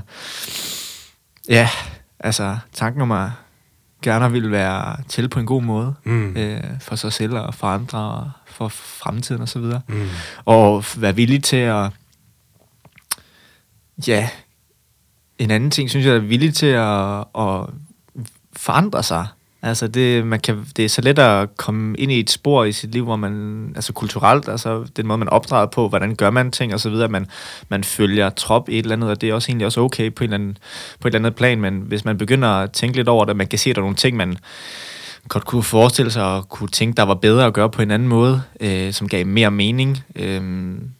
Ja, 1.49 1.69
altså, 2.19 2.57
tanken 2.73 3.01
om 3.01 3.11
at 3.11 3.29
gerne 4.03 4.31
vil 4.31 4.51
være 4.51 4.95
til 5.09 5.29
på 5.29 5.39
en 5.39 5.45
god 5.45 5.61
måde 5.61 5.93
Mm. 6.03 6.37
øh, 6.37 6.63
for 6.79 6.95
sig 6.95 7.13
selv 7.13 7.33
og 7.33 7.53
for 7.55 7.67
andre 7.67 7.99
og 7.99 8.31
for 8.45 8.67
fremtiden 8.67 9.41
og 9.41 9.49
så 9.49 9.59
videre. 9.59 9.81
Mm. 9.87 10.07
Og 10.45 10.85
være 10.97 11.15
villig 11.15 11.43
til 11.43 11.57
at 11.57 11.89
ja, 14.07 14.29
en 15.39 15.51
anden 15.51 15.71
ting, 15.71 15.89
synes 15.89 16.05
jeg, 16.05 16.15
er 16.15 16.19
villig 16.19 16.53
til 16.53 16.65
at, 16.65 17.19
at 17.19 17.65
forandrer 18.53 19.01
sig. 19.01 19.27
Altså 19.63 19.87
det, 19.87 20.25
man 20.25 20.39
kan, 20.39 20.65
det 20.75 20.85
er 20.85 20.89
så 20.89 21.01
let 21.01 21.19
at 21.19 21.57
komme 21.57 21.97
ind 21.97 22.11
i 22.11 22.19
et 22.19 22.29
spor 22.29 22.63
i 22.63 22.71
sit 22.71 22.91
liv, 22.91 23.03
hvor 23.03 23.15
man, 23.15 23.71
altså 23.75 23.93
kulturelt, 23.93 24.49
altså 24.49 24.85
den 24.95 25.07
måde, 25.07 25.17
man 25.17 25.29
opdrager 25.29 25.65
på, 25.65 25.89
hvordan 25.89 26.15
gør 26.15 26.29
man 26.29 26.51
ting 26.51 26.73
og 26.73 26.79
så 26.79 26.89
videre, 26.89 27.07
man, 27.07 27.27
man 27.69 27.83
følger 27.83 28.29
trop 28.29 28.69
i 28.69 28.79
et 28.79 28.83
eller 28.83 28.95
andet, 28.95 29.09
og 29.09 29.21
det 29.21 29.29
er 29.29 29.33
også 29.33 29.51
egentlig 29.51 29.65
også 29.65 29.81
okay 29.81 30.13
på, 30.13 30.23
en 30.23 30.33
eller 30.33 30.37
anden, 30.37 30.57
på 30.99 31.07
et 31.07 31.15
eller 31.15 31.19
andet 31.19 31.35
plan, 31.35 31.61
men 31.61 31.79
hvis 31.79 32.05
man 32.05 32.17
begynder 32.17 32.47
at 32.47 32.71
tænke 32.71 32.97
lidt 32.97 33.07
over 33.07 33.25
det, 33.25 33.35
man 33.35 33.47
kan 33.47 33.59
se, 33.59 33.69
at 33.69 33.75
der 33.75 33.81
er 33.81 33.83
nogle 33.83 33.95
ting, 33.95 34.17
man 34.17 34.37
godt 35.27 35.45
kunne 35.45 35.63
forestille 35.63 36.11
sig 36.11 36.23
og 36.23 36.49
kunne 36.49 36.69
tænke, 36.69 36.97
der 36.97 37.03
var 37.03 37.13
bedre 37.13 37.45
at 37.45 37.53
gøre 37.53 37.69
på 37.69 37.81
en 37.81 37.91
anden 37.91 38.07
måde, 38.07 38.41
øh, 38.59 38.93
som 38.93 39.07
gav 39.07 39.25
mere 39.25 39.51
mening. 39.51 40.03
Øh, 40.15 40.41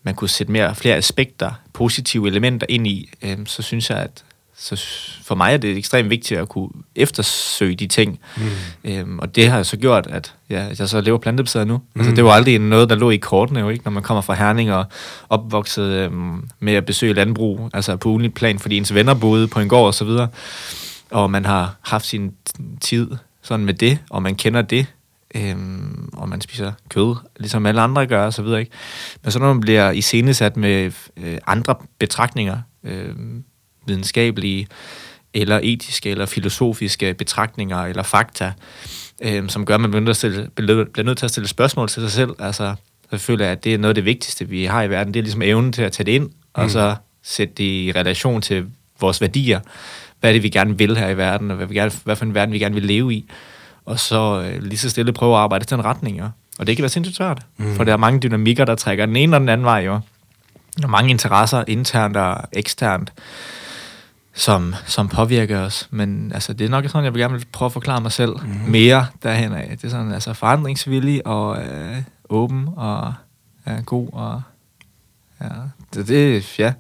man 0.04 0.16
kunne 0.16 0.30
sætte 0.30 0.52
mere 0.52 0.76
flere 0.76 0.96
aspekter, 0.96 1.52
positive 1.74 2.28
elementer 2.28 2.68
ind 2.70 2.88
i, 2.88 3.10
øh, 3.22 3.38
så 3.46 3.62
synes 3.62 3.90
jeg, 3.90 3.98
at 3.98 4.24
så 4.64 4.86
for 5.24 5.36
mig 5.36 5.54
er 5.54 5.58
det 5.58 5.78
ekstremt 5.78 6.10
vigtigt 6.10 6.40
at 6.40 6.50
kunne 6.50 6.70
eftersøge 6.96 7.76
de 7.76 7.88
ting. 7.88 8.20
Mm. 8.38 8.44
Øhm, 8.84 9.20
og 9.20 9.36
det 9.36 9.50
har 9.50 9.56
jeg 9.56 9.66
så 9.66 9.78
gjort, 9.78 10.08
at, 10.08 10.34
ja, 10.50 10.68
jeg 10.80 10.90
så 10.90 11.02
lever 11.02 11.18
plantebaseret 11.18 11.68
nu. 11.68 11.78
Mm. 11.78 12.02
Altså, 12.02 12.16
det 12.16 12.24
var 12.24 12.32
aldrig 12.32 12.60
noget, 12.60 12.90
der 12.90 12.96
lå 12.96 13.10
i 13.10 13.18
kortene, 13.18 13.60
jo 13.60 13.70
ikke, 13.70 13.84
når 13.84 13.92
man 13.92 14.04
kommer 14.04 14.22
fra 14.22 14.34
Herning 14.34 14.74
og 14.74 14.86
opvokset 15.30 15.84
øhm, 15.84 16.50
med 16.60 16.74
at 16.74 16.86
besøge 16.86 17.14
landbrug, 17.14 17.70
altså 17.74 17.96
på 17.96 18.10
ugenligt 18.10 18.36
plan, 18.36 18.60
fordi 18.60 18.78
ens 18.78 18.94
venner 18.94 19.14
boede 19.14 19.48
på 19.48 19.60
en 19.60 19.70
gård 19.70 19.88
og 19.88 19.94
så 19.94 20.06
videre. 20.06 20.28
Og 21.12 21.32
man 21.32 21.46
har 21.46 21.76
haft 21.82 22.06
sin 22.06 22.32
tid 22.82 23.08
sådan 23.42 23.66
med 23.66 23.74
det, 23.74 24.00
og 24.10 24.24
man 24.24 24.36
kender 24.36 24.62
det, 24.62 24.86
øhm, 25.36 26.10
og 26.14 26.30
man 26.30 26.42
spiser 26.42 26.72
kød, 26.90 27.16
ligesom 27.40 27.66
alle 27.66 27.82
andre 27.82 28.08
gør 28.08 28.26
og 28.26 28.34
så 28.34 28.42
videre, 28.42 28.60
ikke? 28.60 28.72
Men 29.24 29.32
så 29.32 29.40
når 29.40 29.48
man 29.48 29.62
bliver 29.62 29.92
iscenesat 29.92 30.58
med 30.58 30.92
øh, 31.18 31.38
andre 31.48 31.76
betragtninger, 32.00 32.58
øh, 32.84 33.16
videnskabelige, 33.86 34.68
eller 35.34 35.60
etiske, 35.64 36.10
eller 36.10 36.26
filosofiske 36.26 37.14
betragtninger, 37.14 37.78
eller 37.78 38.04
fakta, 38.04 38.54
øh, 39.22 39.50
som 39.50 39.66
gør, 39.66 39.76
at 39.76 39.82
man 39.82 39.92
bliver 39.92 40.04
nødt, 40.04 40.18
til 40.18 40.28
at 40.28 40.34
stille, 40.34 40.86
bliver 40.86 41.04
nødt 41.04 41.18
til 41.18 41.26
at 41.26 41.32
stille 41.32 41.48
spørgsmål 41.48 41.90
til 41.90 42.02
sig 42.02 42.12
selv. 42.12 42.32
Altså, 42.40 42.76
så 43.12 43.18
føler 43.18 43.46
jeg, 43.46 43.52
at 43.52 43.64
det 43.64 43.74
er 43.74 43.78
noget 43.78 43.92
af 43.92 43.96
det 43.96 44.06
vigtigste, 44.06 44.50
vi 44.50 44.66
har 44.66 44.84
i 44.84 44.90
verden. 44.90 45.14
Det 45.14 45.20
er 45.20 45.24
ligesom 45.24 45.42
evnen 45.42 45.74
til 45.74 45.82
at 45.82 45.92
tage 45.92 46.06
det 46.06 46.12
ind, 46.12 46.30
og 46.54 46.70
så 46.70 46.96
sætte 47.24 47.54
det 47.54 47.64
i 47.64 47.92
relation 47.96 48.42
til 48.42 48.66
vores 49.00 49.22
værdier. 49.22 49.60
Hvad 50.20 50.30
er 50.30 50.34
det, 50.34 50.44
vi 50.44 50.50
gerne 50.50 50.78
vil 50.78 50.98
her 50.98 51.10
i 51.10 51.18
verden, 51.18 51.52
og 51.52 51.58
hvad, 51.58 51.68
vi 51.68 51.76
gerne, 51.76 51.92
hvad 52.04 52.16
for 52.16 52.26
en 52.26 52.34
verden, 52.34 52.54
vi 52.54 52.60
gerne 52.60 52.76
vil 52.76 52.84
leve 52.84 53.14
i. 53.14 53.30
Og 53.86 54.00
så 54.00 54.42
øh, 54.42 54.64
lige 54.64 54.78
så 54.78 54.90
stille 54.90 55.14
prøve 55.14 55.36
at 55.36 55.40
arbejde 55.40 55.64
i 55.64 55.70
den 55.76 55.86
retning, 55.86 56.20
jo. 56.20 56.30
Og 56.60 56.68
det 56.68 56.76
kan 56.76 56.84
være 56.84 56.90
sindssygt 56.90 57.18
svært, 57.18 57.42
mm. 57.58 57.76
for 57.76 57.84
der 57.84 57.94
er 57.94 57.98
mange 57.98 58.20
dynamikker, 58.20 58.66
der 58.66 58.76
trækker 58.76 59.06
den 59.06 59.16
ene 59.16 59.36
og 59.36 59.40
den 59.40 59.50
anden 59.50 59.66
vej, 59.66 59.80
jo. 59.80 60.00
Er 60.84 60.88
mange 60.88 61.10
interesser, 61.10 61.64
internt 61.68 62.18
og 62.18 62.38
eksternt, 62.54 63.14
som, 64.34 64.76
som 64.86 65.08
påvirker 65.08 65.60
os. 65.60 65.88
Men 65.92 66.32
altså, 66.34 66.54
det 66.54 66.66
er 66.66 66.70
nok 66.70 66.86
sådan, 66.88 67.04
jeg 67.04 67.14
vil 67.14 67.22
gerne 67.22 67.34
vil 67.34 67.46
prøve 67.52 67.68
at 67.68 67.74
forklare 67.74 68.02
mig 68.02 68.12
selv 68.12 68.32
mm. 68.44 68.70
mere 68.70 69.06
derhen 69.24 69.54
af. 69.54 69.78
Det 69.78 69.84
er 69.84 69.90
sådan, 69.90 70.12
altså 70.12 70.34
forandringsvillig 70.34 71.28
og 71.28 71.64
øh, 71.64 71.98
åben 72.30 72.70
og 72.76 73.14
ja, 73.68 73.72
god 73.86 74.10
og 74.14 74.42
ja, 75.42 75.48
det, 75.94 76.08
det, 76.08 76.60
ja, 76.60 76.74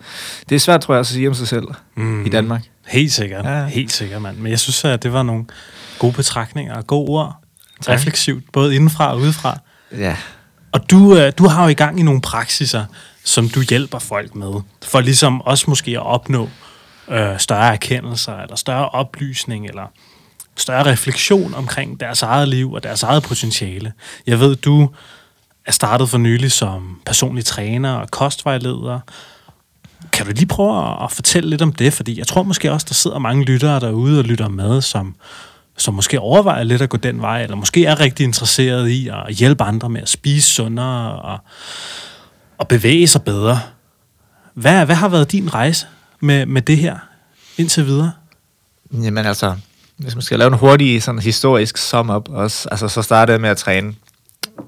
det 0.49 0.55
er 0.55 0.59
svært, 0.59 0.81
tror 0.81 0.93
jeg, 0.93 0.99
at 0.99 1.07
sige 1.07 1.27
om 1.27 1.33
sig 1.33 1.47
selv 1.47 1.65
mm. 1.95 2.25
i 2.25 2.29
Danmark. 2.29 2.61
Helt 2.87 3.11
sikkert. 3.11 3.45
Ja. 3.45 3.59
Ja. 3.59 3.65
Helt 3.65 3.91
sikkert, 3.91 4.21
mand. 4.21 4.37
Men 4.37 4.51
jeg 4.51 4.59
synes, 4.59 4.85
at 4.85 5.03
det 5.03 5.13
var 5.13 5.23
nogle 5.23 5.45
gode 5.99 6.13
betragtninger 6.13 6.75
og 6.75 6.87
gode 6.87 7.09
ord. 7.09 7.35
Tak. 7.81 7.93
Refleksivt, 7.95 8.51
både 8.51 8.75
indenfra 8.75 9.11
og 9.13 9.19
udefra. 9.19 9.59
Ja, 9.97 10.17
Og 10.71 10.91
du, 10.91 11.17
øh, 11.17 11.31
du 11.37 11.47
har 11.47 11.63
jo 11.63 11.69
i 11.69 11.73
gang 11.73 11.99
i 11.99 12.03
nogle 12.03 12.21
praksiser, 12.21 12.85
som 13.23 13.49
du 13.49 13.61
hjælper 13.69 13.99
folk 13.99 14.35
med, 14.35 14.53
for 14.83 15.01
ligesom 15.01 15.41
også 15.41 15.65
måske 15.67 15.91
at 15.91 16.05
opnå 16.05 16.49
øh, 17.11 17.39
større 17.39 17.73
erkendelser, 17.73 18.37
eller 18.37 18.55
større 18.55 18.89
oplysning, 18.89 19.65
eller 19.67 19.91
større 20.57 20.91
refleksion 20.91 21.53
omkring 21.53 21.99
deres 21.99 22.21
eget 22.21 22.47
liv 22.47 22.71
og 22.73 22.83
deres 22.83 23.03
eget 23.03 23.23
potentiale. 23.23 23.93
Jeg 24.27 24.39
ved, 24.39 24.55
du 24.55 24.89
er 25.65 25.71
startet 25.71 26.09
for 26.09 26.17
nylig 26.17 26.51
som 26.51 27.01
personlig 27.05 27.45
træner 27.45 27.93
og 27.93 28.11
kostvejleder. 28.11 28.99
Kan 30.13 30.25
du 30.25 30.31
lige 30.31 30.45
prøve 30.45 31.03
at- 31.03 31.11
fortælle 31.11 31.49
lidt 31.49 31.61
om 31.61 31.73
det? 31.73 31.93
Fordi 31.93 32.19
jeg 32.19 32.27
tror 32.27 32.43
måske 32.43 32.71
også, 32.71 32.85
der 32.89 32.93
sidder 32.93 33.19
mange 33.19 33.45
lyttere 33.45 33.79
derude 33.79 34.19
og 34.19 34.23
lytter 34.25 34.47
med, 34.49 34.81
som, 34.81 35.15
som 35.77 35.93
måske 35.93 36.19
overvejer 36.19 36.63
lidt 36.63 36.81
at 36.81 36.89
gå 36.89 36.97
den 36.97 37.21
vej, 37.21 37.43
eller 37.43 37.55
måske 37.55 37.85
er 37.85 37.99
rigtig 37.99 38.23
interesseret 38.23 38.89
i 38.89 39.07
at 39.07 39.35
hjælpe 39.35 39.63
andre 39.63 39.89
med 39.89 40.01
at 40.01 40.09
spise 40.09 40.49
sundere 40.49 41.21
og, 41.21 41.37
og 42.57 42.67
bevæge 42.67 43.07
sig 43.07 43.21
bedre. 43.23 43.59
Hvad, 44.53 44.85
hvad 44.85 44.95
har 44.95 45.09
været 45.09 45.31
din 45.31 45.53
rejse 45.53 45.87
med, 46.21 46.45
med 46.45 46.61
det 46.61 46.77
her 46.77 46.97
indtil 47.57 47.85
videre? 47.85 48.11
Jamen 48.93 49.25
altså, 49.25 49.55
hvis 49.97 50.15
man 50.15 50.21
skal 50.21 50.39
lave 50.39 50.47
en 50.47 50.57
hurtig 50.57 51.03
sådan 51.03 51.21
historisk 51.21 51.77
sum 51.77 52.09
up 52.09 52.29
også, 52.29 52.69
altså 52.71 52.87
så 52.87 53.01
startede 53.01 53.33
jeg 53.33 53.41
med 53.41 53.49
at 53.49 53.57
træne 53.57 53.95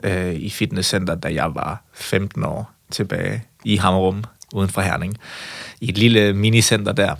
øh, 0.03 0.33
i 0.33 0.49
fitnesscenter, 0.49 1.15
da 1.15 1.33
jeg 1.33 1.55
var 1.55 1.83
15 1.93 2.43
år 2.43 2.71
tilbage 2.91 3.43
i 3.65 3.75
Hammerum, 3.75 4.23
uden 4.53 4.69
for 4.69 4.81
Herning, 4.81 5.17
i 5.81 5.89
et 5.89 5.97
lille 5.97 6.33
minicenter 6.33 6.91
der. 6.91 7.15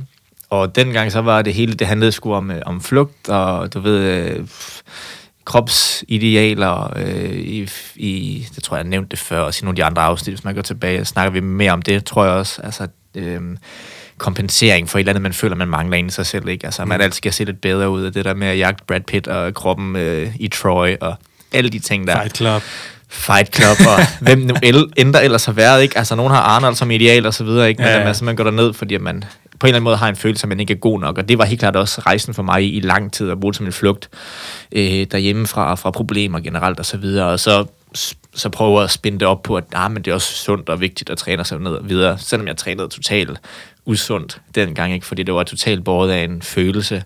Og 0.49 0.75
dengang 0.75 1.11
så 1.11 1.21
var 1.21 1.41
det 1.41 1.53
hele, 1.53 1.73
det 1.73 1.87
handlede 1.87 2.11
sgu 2.11 2.33
om, 2.33 2.51
øh, 2.51 2.61
om 2.65 2.81
flugt, 2.81 3.29
og 3.29 3.73
du 3.73 3.79
ved, 3.79 3.99
øh, 3.99 4.47
kropsidealer, 5.45 6.93
øh, 6.97 7.33
i, 7.33 7.69
i, 7.95 8.47
det 8.55 8.63
tror 8.63 8.77
jeg, 8.77 8.83
jeg 8.83 8.89
nævnte 8.89 9.09
det 9.09 9.19
før, 9.19 9.39
også 9.39 9.59
i 9.61 9.65
nogle 9.65 9.73
af 9.73 9.75
de 9.75 9.83
andre 9.83 10.01
afsnit, 10.01 10.35
hvis 10.35 10.43
man 10.43 10.55
går 10.55 10.61
tilbage, 10.61 11.05
snakker 11.05 11.31
vi 11.31 11.39
mere 11.39 11.71
om 11.71 11.81
det, 11.81 12.05
tror 12.05 12.25
jeg 12.25 12.33
også, 12.33 12.61
altså, 12.61 12.87
øh, 13.15 13.41
kompensering 14.17 14.89
for 14.89 14.97
et 14.97 15.01
eller 15.01 15.11
andet, 15.11 15.21
man 15.21 15.33
føler, 15.33 15.55
man 15.55 15.67
mangler 15.67 15.97
inde 15.97 16.07
i 16.07 16.11
sig 16.11 16.25
selv, 16.25 16.47
ikke? 16.47 16.65
Altså, 16.65 16.85
man 16.85 17.01
altid 17.01 17.17
skal 17.17 17.33
se 17.33 17.43
lidt 17.43 17.61
bedre 17.61 17.89
ud 17.89 18.03
af 18.03 18.13
det 18.13 18.25
der 18.25 18.33
med 18.33 18.47
at 18.47 18.57
jagte 18.57 18.83
Brad 18.87 19.01
Pitt 19.01 19.27
og 19.27 19.53
kroppen 19.53 19.95
øh, 19.95 20.35
i 20.39 20.47
Troy, 20.47 20.95
og 21.01 21.15
alle 21.51 21.69
de 21.69 21.79
ting 21.79 22.07
der. 22.07 22.21
Fight 22.21 22.37
Club. 22.37 22.61
Fight 23.09 23.55
Club, 23.55 23.87
og 23.87 24.05
hvem 24.25 24.39
nu 24.39 24.55
der 25.13 25.19
ellers 25.19 25.45
har 25.45 25.53
været, 25.53 25.83
ikke? 25.83 25.97
Altså, 25.97 26.15
nogen 26.15 26.31
har 26.31 26.41
Arnold 26.41 26.75
som 26.75 26.91
ideal 26.91 27.25
og 27.25 27.33
så 27.33 27.43
videre, 27.43 27.69
ikke? 27.69 27.81
Men 27.81 27.89
Ja, 27.91 27.99
ja. 27.99 28.07
Altså, 28.07 28.25
man 28.25 28.35
går 28.35 28.43
derned, 28.43 28.73
fordi 28.73 28.97
man 28.97 29.23
på 29.59 29.67
en 29.67 29.69
eller 29.69 29.75
anden 29.75 29.83
måde 29.83 29.97
har 29.97 30.09
en 30.09 30.15
følelse, 30.15 30.43
at 30.43 30.49
man 30.49 30.59
ikke 30.59 30.73
er 30.73 30.77
god 30.77 30.99
nok, 30.99 31.17
og 31.17 31.29
det 31.29 31.37
var 31.37 31.45
helt 31.45 31.59
klart 31.59 31.75
også 31.75 32.01
rejsen 32.01 32.33
for 32.33 32.43
mig 32.43 32.63
i, 32.63 32.69
i 32.69 32.79
lang 32.79 33.13
tid 33.13 33.29
at 33.29 33.39
bruge 33.39 33.51
det 33.51 33.57
som 33.57 33.65
en 33.65 33.71
flugt 33.71 34.09
øh, 34.71 35.05
derhjemmefra, 35.11 35.75
fra 35.75 35.91
problemer 35.91 36.39
generelt 36.39 36.79
og 36.79 36.85
så 36.85 36.97
videre, 36.97 37.25
og 37.25 37.39
så 37.39 37.65
så 38.33 38.49
prøver 38.49 38.81
at 38.81 38.91
spænde 38.91 39.19
det 39.19 39.27
op 39.27 39.43
på, 39.43 39.57
at 39.57 39.63
ah, 39.73 39.91
men 39.91 40.03
det 40.03 40.11
er 40.11 40.15
også 40.15 40.33
sundt 40.33 40.69
og 40.69 40.81
vigtigt 40.81 41.09
at 41.09 41.17
træne 41.17 41.45
sig 41.45 41.59
ned 41.59 41.71
og 41.71 41.89
videre, 41.89 42.17
selvom 42.17 42.47
jeg 42.47 42.57
trænede 42.57 42.87
totalt 42.87 43.41
usundt 43.85 44.41
dengang, 44.55 44.93
ikke? 44.93 45.05
fordi 45.05 45.23
det 45.23 45.33
var 45.33 45.43
totalt 45.43 45.83
båret 45.83 46.11
af 46.11 46.23
en 46.23 46.41
følelse 46.41 47.03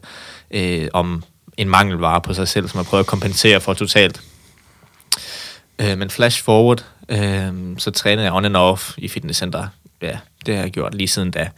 øh, 0.51 0.87
om 0.93 1.23
en 1.57 1.69
mangelvare 1.69 2.21
på 2.21 2.33
sig 2.33 2.47
selv, 2.47 2.67
som 2.67 2.77
jeg 2.77 2.85
prøver 2.85 2.99
at 2.99 3.07
kompensere 3.07 3.61
for 3.61 3.73
totalt. 3.73 4.21
Øh, 5.79 5.97
men 5.97 6.09
flash 6.09 6.43
forward, 6.43 6.85
øh, 7.09 7.77
så 7.77 7.91
trænede 7.91 8.25
jeg 8.25 8.33
on 8.33 8.45
and 8.45 8.57
off 8.57 8.93
i 8.97 9.07
fitnesscenter. 9.07 9.67
Ja, 10.01 10.17
det 10.45 10.55
har 10.55 10.61
jeg 10.61 10.71
gjort 10.71 10.95
lige 10.95 11.07
siden 11.07 11.31
da, 11.31 11.49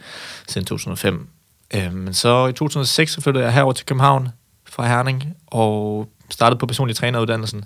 siden 0.48 0.66
2005. 0.66 1.28
Øh, 1.74 1.92
men 1.92 2.14
så 2.14 2.46
i 2.46 2.52
2006, 2.52 3.12
så 3.12 3.20
flyttede 3.20 3.44
jeg 3.44 3.54
herover 3.54 3.72
til 3.72 3.86
København 3.86 4.28
fra 4.68 4.86
Herning, 4.86 5.36
og 5.46 6.08
startede 6.30 6.58
på 6.58 6.66
personlig 6.66 6.96
træneruddannelsen. 6.96 7.64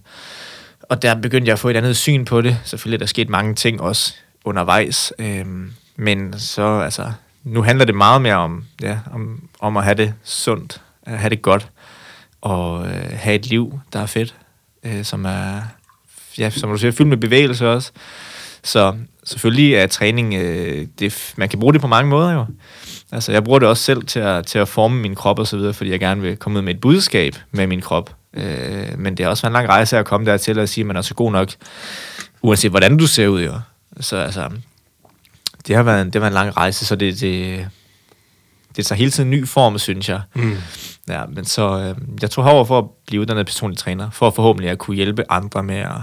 Og 0.88 1.02
der 1.02 1.14
begyndte 1.14 1.48
jeg 1.48 1.52
at 1.52 1.58
få 1.58 1.68
et 1.68 1.76
andet 1.76 1.96
syn 1.96 2.24
på 2.24 2.40
det. 2.40 2.56
Selvfølgelig 2.64 2.96
er 2.96 2.98
der 2.98 3.06
sket 3.06 3.28
mange 3.28 3.54
ting 3.54 3.80
også 3.80 4.14
undervejs. 4.44 5.12
Øh, 5.18 5.46
men 5.96 6.38
så, 6.38 6.78
altså, 6.78 7.12
nu 7.44 7.62
handler 7.62 7.84
det 7.84 7.94
meget 7.94 8.22
mere 8.22 8.34
om, 8.34 8.64
ja, 8.82 8.98
om, 9.12 9.48
om 9.60 9.76
at 9.76 9.84
have 9.84 9.94
det 9.94 10.14
sundt, 10.22 10.80
at 11.02 11.18
have 11.18 11.30
det 11.30 11.42
godt, 11.42 11.68
og 12.40 12.86
øh, 12.86 13.10
have 13.12 13.34
et 13.34 13.46
liv, 13.46 13.80
der 13.92 14.00
er 14.00 14.06
fedt, 14.06 14.34
øh, 14.84 15.04
som 15.04 15.24
er, 15.24 15.60
ja, 16.38 16.50
som 16.50 16.70
du 16.70 16.78
siger, 16.78 16.92
fyldt 16.92 17.08
med 17.08 17.16
bevægelse 17.16 17.68
også. 17.68 17.92
Så 18.62 18.96
selvfølgelig 19.24 19.74
er 19.74 19.86
træning, 19.86 20.34
øh, 20.34 20.86
det, 20.98 21.34
man 21.36 21.48
kan 21.48 21.58
bruge 21.58 21.72
det 21.72 21.80
på 21.80 21.86
mange 21.86 22.10
måder 22.10 22.32
jo. 22.32 22.46
Altså, 23.12 23.32
jeg 23.32 23.44
bruger 23.44 23.58
det 23.58 23.68
også 23.68 23.82
selv 23.82 24.02
til 24.02 24.20
at, 24.20 24.46
til 24.46 24.58
at 24.58 24.68
forme 24.68 25.00
min 25.00 25.14
krop 25.14 25.38
og 25.38 25.46
så 25.46 25.56
videre, 25.56 25.74
fordi 25.74 25.90
jeg 25.90 26.00
gerne 26.00 26.20
vil 26.20 26.36
komme 26.36 26.58
ud 26.58 26.64
med 26.64 26.74
et 26.74 26.80
budskab 26.80 27.36
med 27.50 27.66
min 27.66 27.80
krop. 27.80 28.16
Øh, 28.36 28.98
men 28.98 29.16
det 29.16 29.24
har 29.24 29.30
også 29.30 29.42
været 29.42 29.50
en 29.50 29.54
lang 29.54 29.68
rejse 29.68 29.98
at 29.98 30.06
komme 30.06 30.26
dertil 30.26 30.58
og 30.58 30.68
sige, 30.68 30.82
at 30.82 30.86
man 30.86 30.96
er 30.96 31.02
så 31.02 31.14
god 31.14 31.32
nok, 31.32 31.48
uanset 32.42 32.70
hvordan 32.70 32.96
du 32.96 33.06
ser 33.06 33.28
ud 33.28 33.42
jo. 33.42 33.60
Så 34.00 34.16
altså, 34.16 34.50
det 35.66 35.76
har 35.76 35.82
været 35.82 36.02
en, 36.02 36.06
det 36.06 36.14
har 36.14 36.20
været 36.20 36.30
en 36.30 36.34
lang 36.34 36.56
rejse, 36.56 36.86
så 36.86 36.96
det, 36.96 37.20
det, 37.20 37.68
det 38.76 38.86
tager 38.86 38.98
hele 38.98 39.10
tiden 39.10 39.26
en 39.32 39.40
ny 39.40 39.48
form, 39.48 39.78
synes 39.78 40.08
jeg. 40.08 40.20
Mm. 40.34 40.56
Ja, 41.08 41.26
men 41.26 41.44
så 41.44 41.78
øh, 41.78 41.96
jeg 42.22 42.30
tog 42.30 42.44
herover 42.44 42.64
for 42.64 42.78
at 42.78 42.84
blive 43.06 43.20
uddannet 43.20 43.46
personlig 43.46 43.78
træner, 43.78 44.10
for 44.10 44.26
at 44.26 44.34
forhåbentlig 44.34 44.70
at 44.70 44.78
kunne 44.78 44.96
hjælpe 44.96 45.24
andre 45.28 45.62
med 45.62 45.76
at 45.76 46.00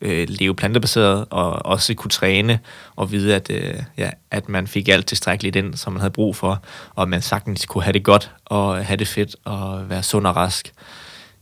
øh, 0.00 0.26
leve 0.28 0.54
plantebaseret, 0.54 1.26
og 1.30 1.66
også 1.66 1.94
kunne 1.94 2.10
træne, 2.10 2.58
og 2.96 3.12
vide, 3.12 3.34
at, 3.34 3.50
øh, 3.50 3.74
ja, 3.98 4.10
at 4.30 4.48
man 4.48 4.66
fik 4.66 4.88
alt 4.88 5.06
tilstrækkeligt 5.06 5.56
ind, 5.56 5.74
som 5.74 5.92
man 5.92 6.00
havde 6.00 6.12
brug 6.12 6.36
for, 6.36 6.62
og 6.94 7.08
man 7.08 7.22
sagtens 7.22 7.66
kunne 7.66 7.84
have 7.84 7.92
det 7.92 8.04
godt, 8.04 8.30
og 8.44 8.86
have 8.86 8.96
det 8.96 9.08
fedt, 9.08 9.36
og 9.44 9.90
være 9.90 10.02
sund 10.02 10.26
og 10.26 10.36
rask. 10.36 10.72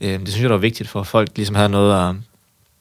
Øh, 0.01 0.21
det 0.21 0.29
synes 0.29 0.41
jeg, 0.43 0.49
der 0.49 0.55
var 0.57 0.61
vigtigt 0.61 0.89
for, 0.89 1.01
at 1.01 1.07
folk 1.07 1.29
ligesom 1.37 1.55
havde 1.55 1.69
noget 1.69 2.09
at 2.09 2.15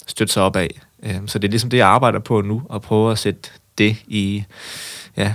støtte 0.07 0.33
sig 0.33 0.43
op 0.43 0.55
af. 0.55 0.81
Øh, 1.03 1.15
så 1.27 1.39
det 1.39 1.47
er 1.47 1.51
ligesom 1.51 1.69
det, 1.69 1.77
jeg 1.77 1.87
arbejder 1.87 2.19
på 2.19 2.41
nu, 2.41 2.61
at 2.73 2.81
prøve 2.81 3.11
at 3.11 3.19
sætte 3.19 3.49
det 3.77 3.97
i, 4.07 4.43
ja, 5.17 5.33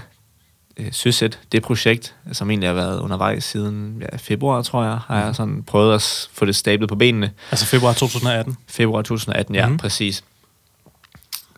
øh, 0.76 0.88
søsæt 0.92 1.38
det 1.52 1.62
projekt, 1.62 2.14
som 2.32 2.50
egentlig 2.50 2.68
har 2.68 2.74
været 2.74 3.00
undervejs 3.00 3.44
siden 3.44 4.02
ja, 4.12 4.16
februar, 4.16 4.62
tror 4.62 4.84
jeg, 4.84 4.98
har 5.06 5.24
jeg 5.24 5.34
sådan 5.34 5.62
prøvet 5.62 5.94
at 5.94 6.28
få 6.32 6.44
det 6.44 6.56
stablet 6.56 6.88
på 6.88 6.94
benene. 6.96 7.30
Altså 7.50 7.66
februar 7.66 7.92
2018. 7.92 8.56
Februar 8.68 9.02
2018, 9.02 9.54
ja, 9.54 9.60
Mhm. 9.60 9.68
mm-hmm. 9.68 9.78
præcis. 9.78 10.24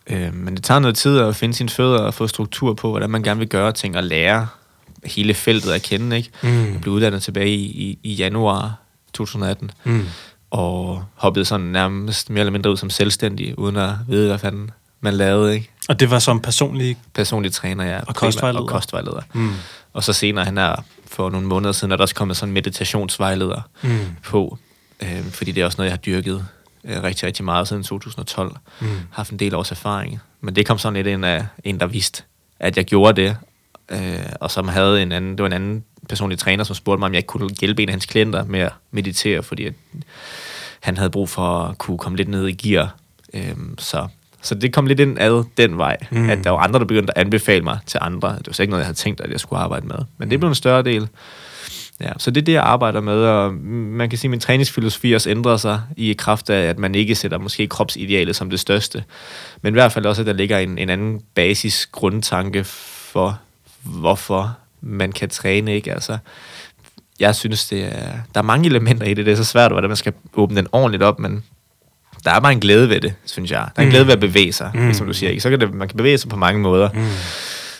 Øh, 0.06 0.34
men 0.34 0.54
det 0.56 0.64
tager 0.64 0.80
noget 0.80 0.96
tid 0.96 1.18
at 1.18 1.36
finde 1.36 1.54
sine 1.54 1.68
fødder 1.68 1.98
og 1.98 2.14
få 2.14 2.26
struktur 2.26 2.74
på, 2.74 2.90
hvordan 2.90 3.10
man 3.10 3.22
gerne 3.22 3.38
vil 3.38 3.48
gøre 3.48 3.72
ting 3.72 3.96
og 3.96 4.04
lære 4.04 4.46
hele 5.04 5.34
feltet 5.34 5.72
at 5.72 5.82
kende. 5.82 6.16
Ikke? 6.16 6.30
Mm. 6.42 6.72
Jeg 6.72 6.80
blev 6.80 6.94
uddannet 6.94 7.22
tilbage 7.22 7.48
i, 7.54 7.64
i, 7.64 7.98
i 8.02 8.12
januar 8.14 8.74
2018, 9.14 9.70
Mm. 9.84 10.06
og 10.50 11.04
hoppede 11.14 11.44
sådan 11.44 11.66
nærmest 11.66 12.30
mere 12.30 12.40
eller 12.40 12.52
mindre 12.52 12.70
ud 12.70 12.76
som 12.76 12.90
selvstændig, 12.90 13.58
uden 13.58 13.76
at 13.76 13.90
vide, 14.08 14.28
hvad 14.28 14.38
fanden 14.38 14.70
man 15.00 15.14
lavede. 15.14 15.54
Ikke? 15.54 15.70
Og 15.88 16.00
det 16.00 16.10
var 16.10 16.18
som 16.18 16.40
personlig... 16.40 16.96
Personlig 17.14 17.52
træner, 17.52 17.84
ja. 17.84 17.98
primært, 17.98 18.16
kostvejleder. 18.16 18.62
Og 18.62 18.68
kostvejleder. 18.68 19.20
Mm. 19.32 19.50
Og 19.92 20.04
så 20.04 20.12
senere, 20.12 20.44
han 20.44 20.58
er 20.58 20.76
for 21.06 21.30
nogle 21.30 21.46
måneder 21.46 21.72
siden, 21.72 21.92
er 21.92 21.96
der 21.96 22.02
også 22.04 22.14
kommet 22.14 22.36
sådan 22.36 22.48
en 22.50 22.54
meditationsvejleder 22.54 23.60
Mm. 23.82 23.98
på, 24.24 24.58
øh, 25.02 25.24
fordi 25.30 25.52
det 25.52 25.60
er 25.60 25.64
også 25.64 25.76
noget, 25.78 25.90
jeg 25.90 25.92
har 25.92 26.02
dyrket 26.02 26.46
øh, 26.84 27.02
rigtig, 27.02 27.26
rigtig 27.26 27.44
meget 27.44 27.68
siden 27.68 27.82
2012. 27.82 28.56
Mm. 28.80 28.86
haft 29.10 29.30
en 29.30 29.38
del 29.38 29.54
års 29.54 29.70
erfaring. 29.70 30.20
Men 30.40 30.56
det 30.56 30.66
kom 30.66 30.78
sådan 30.78 30.94
lidt 30.94 31.06
ind 31.06 31.24
af 31.24 31.46
en, 31.64 31.80
der 31.80 31.86
vidste, 31.86 32.22
at 32.60 32.76
jeg 32.76 32.84
gjorde 32.84 33.22
det, 33.22 33.36
øh, 33.88 34.18
og 34.40 34.50
som 34.50 34.68
havde 34.68 35.02
en 35.02 35.12
anden, 35.12 35.30
det 35.32 35.40
var 35.40 35.46
en 35.46 35.52
anden 35.52 35.84
personlig 36.14 36.38
træner, 36.38 36.64
som 36.64 36.74
spurgte 36.76 36.98
mig, 36.98 37.06
om 37.06 37.12
jeg 37.12 37.18
ikke 37.18 37.26
kunne 37.26 37.50
hjælpe 37.60 37.82
en 37.82 37.88
af 37.88 37.92
hans 37.92 38.06
klienter 38.06 38.44
med 38.44 38.60
at 38.60 38.72
meditere, 38.90 39.42
fordi 39.42 39.64
at 39.66 39.72
han 40.80 40.96
havde 40.96 41.10
brug 41.10 41.28
for 41.28 41.62
at 41.62 41.78
kunne 41.78 41.98
komme 41.98 42.16
lidt 42.16 42.28
ned 42.28 42.46
i 42.48 42.52
gear. 42.52 42.94
Øh, 43.34 43.54
så, 43.78 44.06
så 44.42 44.54
det 44.54 44.72
kom 44.72 44.86
lidt 44.86 45.00
ind 45.00 45.18
ad 45.20 45.44
den 45.56 45.78
vej, 45.78 45.96
Mm. 46.10 46.30
at 46.30 46.44
der 46.44 46.50
var 46.50 46.58
andre, 46.58 46.78
der 46.78 46.84
begyndte 46.84 47.18
at 47.18 47.24
anbefale 47.26 47.64
mig 47.64 47.78
til 47.86 47.98
andre. 48.02 48.28
Det 48.28 48.46
var 48.46 48.52
så 48.52 48.62
ikke 48.62 48.70
noget, 48.70 48.80
jeg 48.80 48.86
havde 48.86 48.98
tænkt, 48.98 49.20
at 49.20 49.30
jeg 49.30 49.40
skulle 49.40 49.60
arbejde 49.60 49.86
med. 49.86 49.96
Men 50.18 50.30
det 50.30 50.40
blev 50.40 50.48
en 50.48 50.54
større 50.54 50.82
del. 50.82 51.08
Ja, 52.00 52.12
så 52.18 52.30
det 52.30 52.40
er 52.40 52.44
det, 52.44 52.52
jeg 52.52 52.62
arbejder 52.62 53.00
med, 53.00 53.14
og 53.22 53.54
man 53.54 54.10
kan 54.10 54.18
sige, 54.18 54.28
at 54.28 54.30
min 54.30 54.40
træningsfilosofi 54.40 55.12
også 55.12 55.30
ændrer 55.30 55.56
sig 55.56 55.80
i 55.96 56.12
kraft 56.12 56.50
af, 56.50 56.68
at 56.68 56.78
man 56.78 56.94
ikke 56.94 57.14
sætter 57.14 57.38
måske 57.38 57.66
kropsidealet 57.66 58.36
som 58.36 58.50
det 58.50 58.60
største, 58.60 59.04
men 59.62 59.74
i 59.74 59.76
hvert 59.76 59.92
fald 59.92 60.06
også, 60.06 60.22
at 60.22 60.26
der 60.26 60.32
ligger 60.32 60.58
en, 60.58 60.78
en 60.78 60.90
anden 60.90 61.20
basis 61.34 61.86
grundtanke 61.92 62.64
for, 62.64 63.38
hvorfor 63.82 64.56
man 64.86 65.12
kan 65.12 65.28
træne, 65.30 65.74
ikke? 65.74 65.92
Altså, 65.92 66.18
jeg 67.20 67.34
synes, 67.34 67.66
det 67.68 67.84
er, 67.84 68.10
der 68.34 68.40
er 68.40 68.42
mange 68.42 68.66
elementer 68.68 69.06
i 69.06 69.14
det, 69.14 69.26
det 69.26 69.32
er 69.32 69.36
så 69.36 69.44
svært, 69.44 69.72
hvordan 69.72 69.90
man 69.90 69.96
skal 69.96 70.12
åbne 70.34 70.56
den 70.56 70.66
ordentligt 70.72 71.02
op, 71.02 71.18
men 71.18 71.44
der 72.24 72.30
er 72.30 72.40
bare 72.40 72.52
en 72.52 72.60
glæde 72.60 72.88
ved 72.88 73.00
det, 73.00 73.14
synes 73.24 73.50
jeg. 73.50 73.58
Der 73.76 73.82
er 73.82 73.82
en 73.82 73.88
Mm. 73.88 73.90
glæde 73.90 74.06
ved 74.06 74.12
at 74.12 74.20
bevæge 74.20 74.52
sig, 74.52 74.70
Mm. 74.74 74.94
som 74.94 75.06
du 75.06 75.12
siger. 75.12 75.30
Ikke? 75.30 75.40
Så 75.42 75.50
kan 75.50 75.60
det, 75.60 75.74
man 75.74 75.88
kan 75.88 75.96
bevæge 75.96 76.18
sig 76.18 76.30
på 76.30 76.36
mange 76.36 76.60
måder. 76.60 76.88
Mm. 76.94 77.06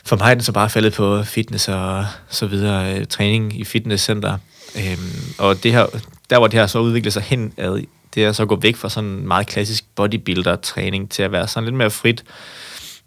For 0.05 0.17
mig 0.17 0.31
er 0.31 0.35
det 0.35 0.45
så 0.45 0.53
bare 0.53 0.71
faldet 0.71 0.93
på 0.93 1.23
fitness 1.23 1.69
og 1.69 2.07
så 2.29 2.47
videre, 2.47 2.99
øh, 2.99 3.07
træning 3.07 3.61
i 3.61 3.65
fitnesscenter. 3.65 4.39
Øhm, 4.77 4.99
og 5.39 5.63
det 5.63 5.73
her, 5.73 5.87
der 6.31 6.39
hvor 6.39 6.47
det 6.47 6.59
her 6.61 6.67
så 6.67 6.79
udviklet 6.79 7.13
sig 7.13 7.23
hen 7.23 7.53
ad, 7.57 7.81
det 8.15 8.25
er 8.25 8.33
så 8.33 8.43
at 8.43 8.49
gå 8.49 8.57
væk 8.57 8.77
fra 8.77 8.89
sådan 8.89 9.11
en 9.11 9.27
meget 9.29 9.47
klassisk 9.47 9.85
bodybuilder-træning 9.97 11.11
til 11.11 11.23
at 11.23 11.33
være 11.33 11.49
sådan 11.49 11.65
lidt 11.65 11.77
mere 11.77 11.91
frit 11.91 12.25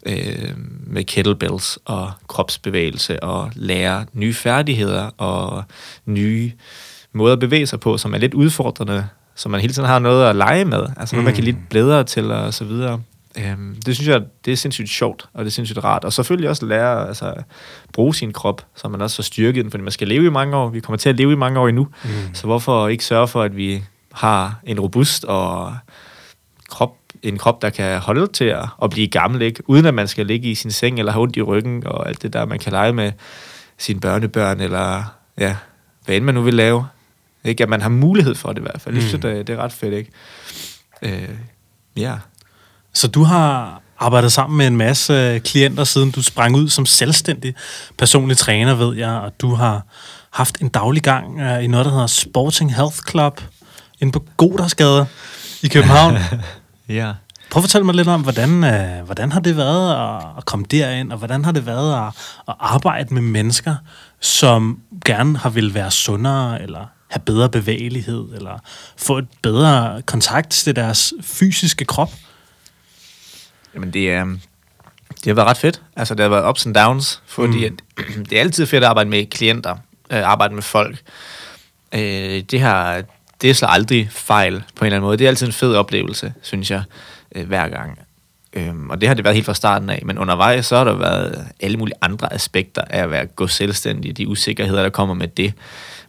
øh, 0.06 0.54
med 0.86 1.04
kettlebells 1.04 1.78
og 1.84 2.10
kropsbevægelse 2.28 3.22
og 3.22 3.50
lære 3.54 4.06
nye 4.12 4.34
færdigheder 4.34 5.10
og 5.18 5.64
nye 6.06 6.52
måder 7.12 7.32
at 7.32 7.40
bevæge 7.40 7.66
sig 7.66 7.80
på, 7.80 7.98
som 7.98 8.14
er 8.14 8.18
lidt 8.18 8.34
udfordrende, 8.34 9.08
så 9.34 9.48
man 9.48 9.60
hele 9.60 9.72
tiden 9.72 9.88
har 9.88 9.98
noget 9.98 10.26
at 10.30 10.36
lege 10.36 10.64
med, 10.64 10.86
altså 10.96 11.16
noget, 11.16 11.24
man 11.24 11.34
kan 11.34 11.42
Mm. 11.42 11.46
lidt 11.46 11.68
blædre 11.70 12.04
til 12.04 12.30
og 12.30 12.54
så 12.54 12.64
videre. 12.64 13.00
Øhm, 13.38 13.76
det 13.86 13.94
synes 13.94 14.08
jeg, 14.08 14.22
det 14.44 14.52
er 14.52 14.56
sindssygt 14.56 14.88
sjovt, 14.88 15.28
og 15.34 15.44
det 15.44 15.50
er 15.50 15.52
sindssygt 15.52 15.84
rart. 15.84 16.04
Og 16.04 16.12
selvfølgelig 16.12 16.50
også 16.50 16.66
lære 16.66 17.08
altså, 17.08 17.32
at 17.32 17.44
bruge 17.92 18.14
sin 18.14 18.32
krop, 18.32 18.66
så 18.76 18.88
man 18.88 19.00
også 19.00 19.16
får 19.16 19.22
styrket 19.22 19.64
den, 19.64 19.70
fordi 19.70 19.82
man 19.82 19.92
skal 19.92 20.08
leve 20.08 20.26
i 20.26 20.30
mange 20.30 20.56
år. 20.56 20.68
Vi 20.68 20.80
kommer 20.80 20.96
til 20.96 21.08
at 21.08 21.16
leve 21.16 21.32
i 21.32 21.36
mange 21.36 21.60
år 21.60 21.68
endnu. 21.68 21.88
Mm. 22.04 22.10
Så 22.34 22.44
hvorfor 22.46 22.88
ikke 22.88 23.04
sørge 23.04 23.28
for, 23.28 23.42
at 23.42 23.56
vi 23.56 23.84
har 24.12 24.60
en 24.64 24.80
robust 24.80 25.24
og 25.24 25.76
krop, 26.68 26.94
en 27.22 27.38
krop, 27.38 27.62
der 27.62 27.70
kan 27.70 27.98
holde 27.98 28.26
til 28.26 28.44
at, 28.44 28.66
at 28.82 28.90
blive 28.90 29.08
gammel, 29.08 29.42
ikke? 29.42 29.70
uden 29.70 29.86
at 29.86 29.94
man 29.94 30.08
skal 30.08 30.26
ligge 30.26 30.50
i 30.50 30.54
sin 30.54 30.70
seng 30.70 30.98
eller 30.98 31.12
have 31.12 31.22
ondt 31.22 31.36
i 31.36 31.42
ryggen 31.42 31.86
og 31.86 32.08
alt 32.08 32.22
det 32.22 32.32
der, 32.32 32.46
man 32.46 32.58
kan 32.58 32.72
lege 32.72 32.92
med 32.92 33.12
sine 33.78 34.00
børnebørn, 34.00 34.60
eller 34.60 35.04
ja, 35.38 35.56
hvad 36.04 36.16
end 36.16 36.24
man 36.24 36.34
nu 36.34 36.42
vil 36.42 36.54
lave. 36.54 36.86
Ikke? 37.44 37.62
At 37.62 37.68
man 37.68 37.82
har 37.82 37.88
mulighed 37.88 38.34
for 38.34 38.48
det 38.48 38.58
i 38.58 38.62
hvert 38.62 38.80
fald. 38.80 38.94
Det 38.94 39.02
synes 39.02 39.24
jeg, 39.24 39.32
det, 39.32 39.46
det 39.46 39.52
er 39.52 39.58
ret 39.58 39.72
fedt, 39.72 39.94
ikke? 39.94 40.10
Øh, 41.02 41.28
ja. 41.96 42.14
Så 42.94 43.08
du 43.08 43.22
har 43.22 43.82
arbejdet 43.98 44.32
sammen 44.32 44.58
med 44.58 44.66
en 44.66 44.76
masse 44.76 45.38
klienter, 45.38 45.84
siden 45.84 46.10
du 46.10 46.22
sprang 46.22 46.56
ud 46.56 46.68
som 46.68 46.86
selvstændig 46.86 47.54
personlig 47.98 48.36
træner, 48.36 48.74
ved 48.74 48.96
jeg, 48.96 49.10
og 49.10 49.32
du 49.40 49.54
har 49.54 49.82
haft 50.30 50.60
en 50.60 50.68
daglig 50.68 51.02
gang 51.02 51.34
uh, 51.34 51.64
i 51.64 51.66
noget, 51.66 51.86
der 51.86 51.92
hedder 51.92 52.06
Sporting 52.06 52.74
Health 52.74 52.96
Club, 53.10 53.40
inde 54.00 54.12
på 54.12 54.24
Godersgade 54.36 55.06
i 55.62 55.68
København. 55.68 56.16
Ja. 56.88 57.12
Prøv 57.50 57.60
at 57.60 57.64
fortælle 57.64 57.84
mig 57.84 57.94
lidt 57.94 58.08
om, 58.08 58.22
hvordan, 58.22 58.64
øh, 58.64 59.04
hvordan 59.04 59.32
har 59.32 59.40
det 59.40 59.56
været 59.56 60.16
at, 60.16 60.26
at 60.38 60.44
komme 60.44 60.66
derind, 60.70 61.12
og 61.12 61.18
hvordan 61.18 61.44
har 61.44 61.52
det 61.52 61.66
været 61.66 62.06
at, 62.06 62.14
at 62.48 62.54
arbejde 62.60 63.14
med 63.14 63.22
mennesker, 63.22 63.74
som 64.20 64.80
gerne 65.04 65.38
har 65.38 65.50
vil 65.50 65.74
være 65.74 65.90
sundere, 65.90 66.62
eller 66.62 66.86
have 67.08 67.20
bedre 67.20 67.48
bevægelighed, 67.48 68.24
eller 68.34 68.58
få 68.96 69.18
et 69.18 69.26
bedre 69.42 70.02
kontakt 70.02 70.50
til 70.50 70.76
deres 70.76 71.12
fysiske 71.22 71.84
krop? 71.84 72.10
Jamen, 73.74 73.92
det 73.92 74.10
er... 74.12 74.24
Det 75.08 75.26
har 75.26 75.34
været 75.34 75.48
ret 75.48 75.56
fedt. 75.56 75.82
Altså, 75.96 76.14
det 76.14 76.22
har 76.22 76.30
været 76.30 76.48
ups 76.48 76.66
and 76.66 76.74
downs, 76.74 77.22
fordi 77.26 77.68
Mm. 77.68 77.78
mm. 78.16 78.24
det 78.30 78.36
er 78.36 78.40
altid 78.40 78.66
fedt 78.66 78.84
at 78.84 78.90
arbejde 78.90 79.10
med 79.10 79.26
klienter, 79.26 79.76
øh, 80.10 80.30
arbejde 80.30 80.54
med 80.54 80.62
folk. 80.62 80.98
Øh, 81.94 82.40
det 82.40 82.60
har 82.60 83.02
det 83.42 83.56
slår 83.56 83.68
aldrig 83.68 84.08
fejl 84.10 84.62
på 84.74 84.84
en 84.84 84.86
eller 84.86 84.96
anden 84.96 85.06
måde. 85.06 85.16
Det 85.16 85.24
er 85.24 85.28
altid 85.28 85.46
en 85.46 85.52
fed 85.52 85.74
oplevelse, 85.74 86.32
synes 86.42 86.70
jeg, 86.70 86.82
øh, 87.34 87.46
hver 87.46 87.68
gang. 87.68 87.98
Øhm, 88.52 88.90
og 88.90 89.00
det 89.00 89.08
har 89.08 89.14
det 89.14 89.24
været 89.24 89.34
helt 89.34 89.46
fra 89.46 89.54
starten 89.54 89.90
af. 89.90 90.02
Men 90.04 90.18
undervejs, 90.18 90.66
så 90.66 90.76
har 90.76 90.84
der 90.84 90.96
været 90.96 91.46
alle 91.60 91.76
mulige 91.76 91.96
andre 92.00 92.32
aspekter 92.32 92.82
af 92.90 93.02
at 93.02 93.10
være, 93.10 93.26
gå 93.26 93.46
selvstændig. 93.46 94.16
De 94.16 94.28
usikkerheder, 94.28 94.82
der 94.82 94.90
kommer 94.90 95.14
med 95.14 95.28
det. 95.28 95.52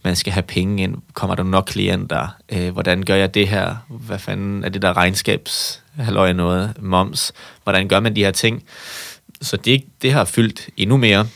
Man 0.04 0.16
skal 0.16 0.34
have 0.34 0.44
penge 0.44 0.84
ind. 0.84 0.96
Kommer 1.14 1.36
der 1.36 1.44
nok 1.44 1.66
klienter? 1.66 2.28
Øh, 2.50 2.70
hvordan 2.70 3.04
gør 3.04 3.16
jeg 3.16 3.34
det 3.34 3.48
her? 3.48 3.76
Hvad 3.90 4.20
fanden 4.20 4.64
er 4.64 4.70
det 4.70 4.82
der 4.82 4.98
regnskabs 4.98 5.84
halløj 6.00 6.34
noget? 6.34 6.74
Moms? 6.80 7.32
Hvordan 7.64 7.88
gør 7.88 8.00
man 8.00 8.16
de 8.16 8.24
her 8.24 8.32
ting? 8.32 8.64
Så 9.42 9.58
det, 9.58 9.84
det 10.02 10.14
har 10.14 10.26
fyldt 10.26 10.70
endnu 10.78 10.98
mere. 10.98 11.28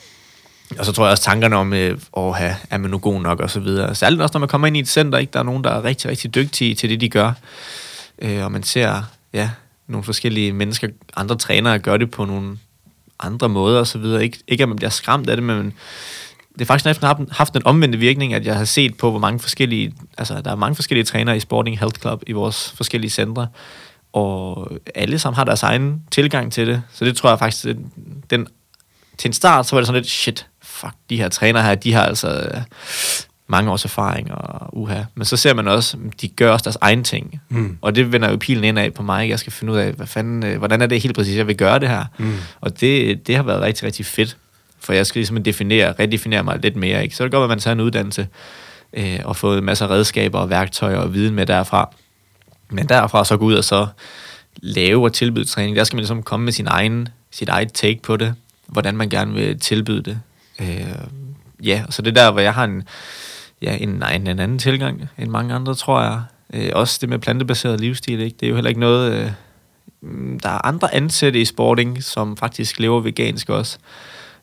Og 0.80 0.86
så 0.86 0.92
tror 0.92 1.06
jeg 1.06 1.12
også 1.12 1.24
tankerne 1.24 1.56
om, 1.56 1.74
øh, 1.74 1.98
åh, 2.14 2.36
ha, 2.36 2.54
er 2.70 2.78
man 2.78 2.92
nu 2.92 2.98
god 2.98 3.22
nok, 3.22 3.40
og 3.40 3.50
så 3.50 3.60
videre. 3.60 3.96
Særligt 3.96 4.22
også, 4.22 4.34
når 4.34 4.40
man 4.40 4.50
kommer 4.50 4.68
ind 4.68 4.78
i 4.78 4.80
et 4.80 4.88
center, 4.88 5.18
ikke? 5.18 5.32
der 5.32 5.40
er 5.40 5.44
nogen, 5.44 5.64
der 5.64 5.70
er 5.70 5.84
rigtig, 5.84 6.10
rigtig 6.10 6.36
dygtige 6.36 6.76
til 6.76 6.90
det, 6.90 7.02
de 7.02 7.10
gør. 7.10 7.32
Øh, 8.20 8.44
og 8.44 8.52
man 8.52 8.64
ser, 8.64 9.02
ja, 9.34 9.50
nogle 9.88 10.04
forskellige 10.04 10.54
mennesker, 10.54 10.88
andre 11.16 11.36
trænere 11.36 11.80
gør 11.80 11.98
det 11.98 12.12
på 12.12 12.26
nogle 12.26 12.58
andre 13.20 13.50
måder, 13.50 13.80
og 13.80 13.88
så 13.88 13.98
videre. 13.98 14.24
Ikke, 14.24 14.40
ikke 14.48 14.64
at 14.64 14.70
man 14.70 14.76
bliver 14.76 14.90
skræmt 14.90 15.30
af 15.30 15.38
det, 15.38 15.44
men 15.44 15.74
det 16.54 16.62
er 16.62 16.66
faktisk 16.66 16.86
næsten 16.86 17.08
haft, 17.08 17.20
haft 17.32 17.56
en 17.56 17.66
omvendte 17.66 17.98
virkning, 17.98 18.34
at 18.34 18.46
jeg 18.46 18.58
har 18.58 18.66
set 18.66 18.98
på, 18.98 19.10
hvor 19.10 19.20
mange 19.20 19.40
forskellige, 19.40 19.94
altså 20.18 20.42
der 20.42 20.52
er 20.52 20.56
mange 20.56 20.76
forskellige 20.76 21.06
trænere 21.06 21.38
i 21.38 21.40
Sporting 21.40 21.80
Health 21.80 22.02
Club 22.02 22.24
i 22.28 22.32
vores 22.32 22.74
forskellige 22.78 23.12
centre, 23.12 23.48
og 24.14 24.72
alle 24.96 25.20
sammen 25.20 25.36
har 25.36 25.44
deres 25.44 25.64
egen 25.64 26.04
tilgang 26.12 26.52
til 26.52 26.68
det. 26.68 26.84
Så 26.94 27.06
det 27.06 27.18
tror 27.18 27.30
jeg 27.30 27.40
faktisk, 27.40 27.64
den, 27.64 27.92
den 28.30 28.48
til 29.18 29.30
en 29.30 29.34
start, 29.34 29.68
så 29.68 29.76
var 29.76 29.80
det 29.82 29.88
sådan 29.88 30.02
lidt, 30.02 30.12
shit, 30.12 30.48
fuck, 30.84 30.96
de 31.10 31.18
her 31.18 31.30
trænere 31.30 31.64
her, 31.64 31.76
de 31.76 31.94
har 31.94 32.06
altså 32.06 32.50
øh, 32.54 32.62
mange 33.48 33.72
års 33.72 33.86
erfaring 33.86 34.32
og 34.32 34.78
uha. 34.78 35.02
Men 35.16 35.26
så 35.26 35.38
ser 35.38 35.54
man 35.54 35.68
også, 35.68 35.98
de 36.22 36.28
gør 36.28 36.52
også 36.52 36.64
deres 36.64 36.78
egen 36.82 37.04
ting. 37.04 37.42
Mm. 37.50 37.78
Og 37.82 37.96
det 37.96 38.12
vender 38.12 38.30
jo 38.30 38.38
pilen 38.38 38.64
ind 38.64 38.80
af 38.80 38.94
på 38.94 39.04
mig. 39.04 39.30
Jeg 39.30 39.40
skal 39.40 39.54
finde 39.54 39.74
ud 39.74 39.78
af, 39.78 39.94
hvad 39.94 40.08
fanden, 40.08 40.44
øh, 40.44 40.58
hvordan 40.58 40.82
er 40.82 40.86
det 40.86 41.02
helt 41.02 41.16
præcis, 41.16 41.38
jeg 41.38 41.48
vil 41.48 41.58
gøre 41.58 41.80
det 41.80 41.90
her. 41.90 42.06
Mm. 42.18 42.36
Og 42.62 42.82
det, 42.82 43.28
det 43.28 43.36
har 43.36 43.44
været 43.44 43.62
rigtig, 43.62 43.84
rigtig 43.84 44.06
fedt. 44.06 44.38
For 44.80 44.94
jeg 44.94 45.06
skal 45.06 45.20
ligesom 45.20 45.44
definere, 45.44 45.94
redefinere 46.00 46.44
mig 46.44 46.60
lidt 46.60 46.76
mere. 46.76 47.04
Ikke? 47.04 47.16
Så 47.16 47.24
er 47.24 47.26
det 47.26 47.32
godt, 47.32 47.44
at 47.44 47.50
man 47.50 47.60
tager 47.60 47.74
en 47.74 47.82
uddannelse 47.82 48.28
øh, 48.94 49.20
og 49.24 49.36
fået 49.36 49.58
en 49.58 49.64
masse 49.64 49.90
redskaber 49.90 50.40
og 50.40 50.50
værktøjer 50.50 50.98
og 50.98 51.14
viden 51.14 51.36
med 51.36 51.46
derfra. 51.46 51.96
Men 52.70 52.90
derfra 52.90 53.26
så 53.26 53.38
gå 53.38 53.46
ud 53.46 53.54
og 53.54 53.64
så 53.64 53.88
lave 54.56 55.04
og 55.04 55.14
tilbyde 55.14 55.46
træning. 55.46 55.76
Der 55.76 55.84
skal 55.84 55.96
man 55.96 56.02
ligesom 56.02 56.24
komme 56.24 56.44
med 56.44 56.54
sin 56.54 56.68
egen, 56.68 57.08
sit 57.32 57.50
eget 57.50 57.74
take 57.74 58.00
på 58.04 58.18
det. 58.18 58.36
Hvordan 58.68 58.98
man 58.98 59.10
gerne 59.10 59.34
vil 59.34 59.60
tilbyde 59.60 60.02
det. 60.04 60.20
Øh, 60.62 60.96
ja, 61.64 61.84
så 61.90 62.02
det 62.02 62.18
er 62.18 62.24
der, 62.24 62.32
hvor 62.32 62.42
jeg 62.42 62.54
har 62.54 62.64
en, 62.64 62.84
ja, 63.62 63.78
en, 63.80 64.04
en, 64.14 64.28
en 64.28 64.40
anden 64.40 64.60
tilgang 64.60 65.10
end 65.18 65.30
mange 65.30 65.54
andre, 65.54 65.76
tror 65.76 66.02
jeg. 66.02 66.22
Øh, 66.54 66.72
også 66.74 66.98
det 67.02 67.10
med 67.10 67.20
plantebaseret 67.20 67.80
livsstil, 67.80 68.20
ikke? 68.20 68.38
det 68.40 68.46
er 68.46 68.50
jo 68.50 68.56
heller 68.56 68.70
ikke 68.70 68.82
noget... 68.82 69.14
Øh, 69.14 69.32
der 70.44 70.50
er 70.50 70.66
andre 70.66 70.94
ansatte 70.94 71.42
i 71.42 71.46
sporting, 71.46 72.04
som 72.04 72.38
faktisk 72.38 72.80
lever 72.80 73.00
vegansk 73.00 73.50
også. 73.50 73.78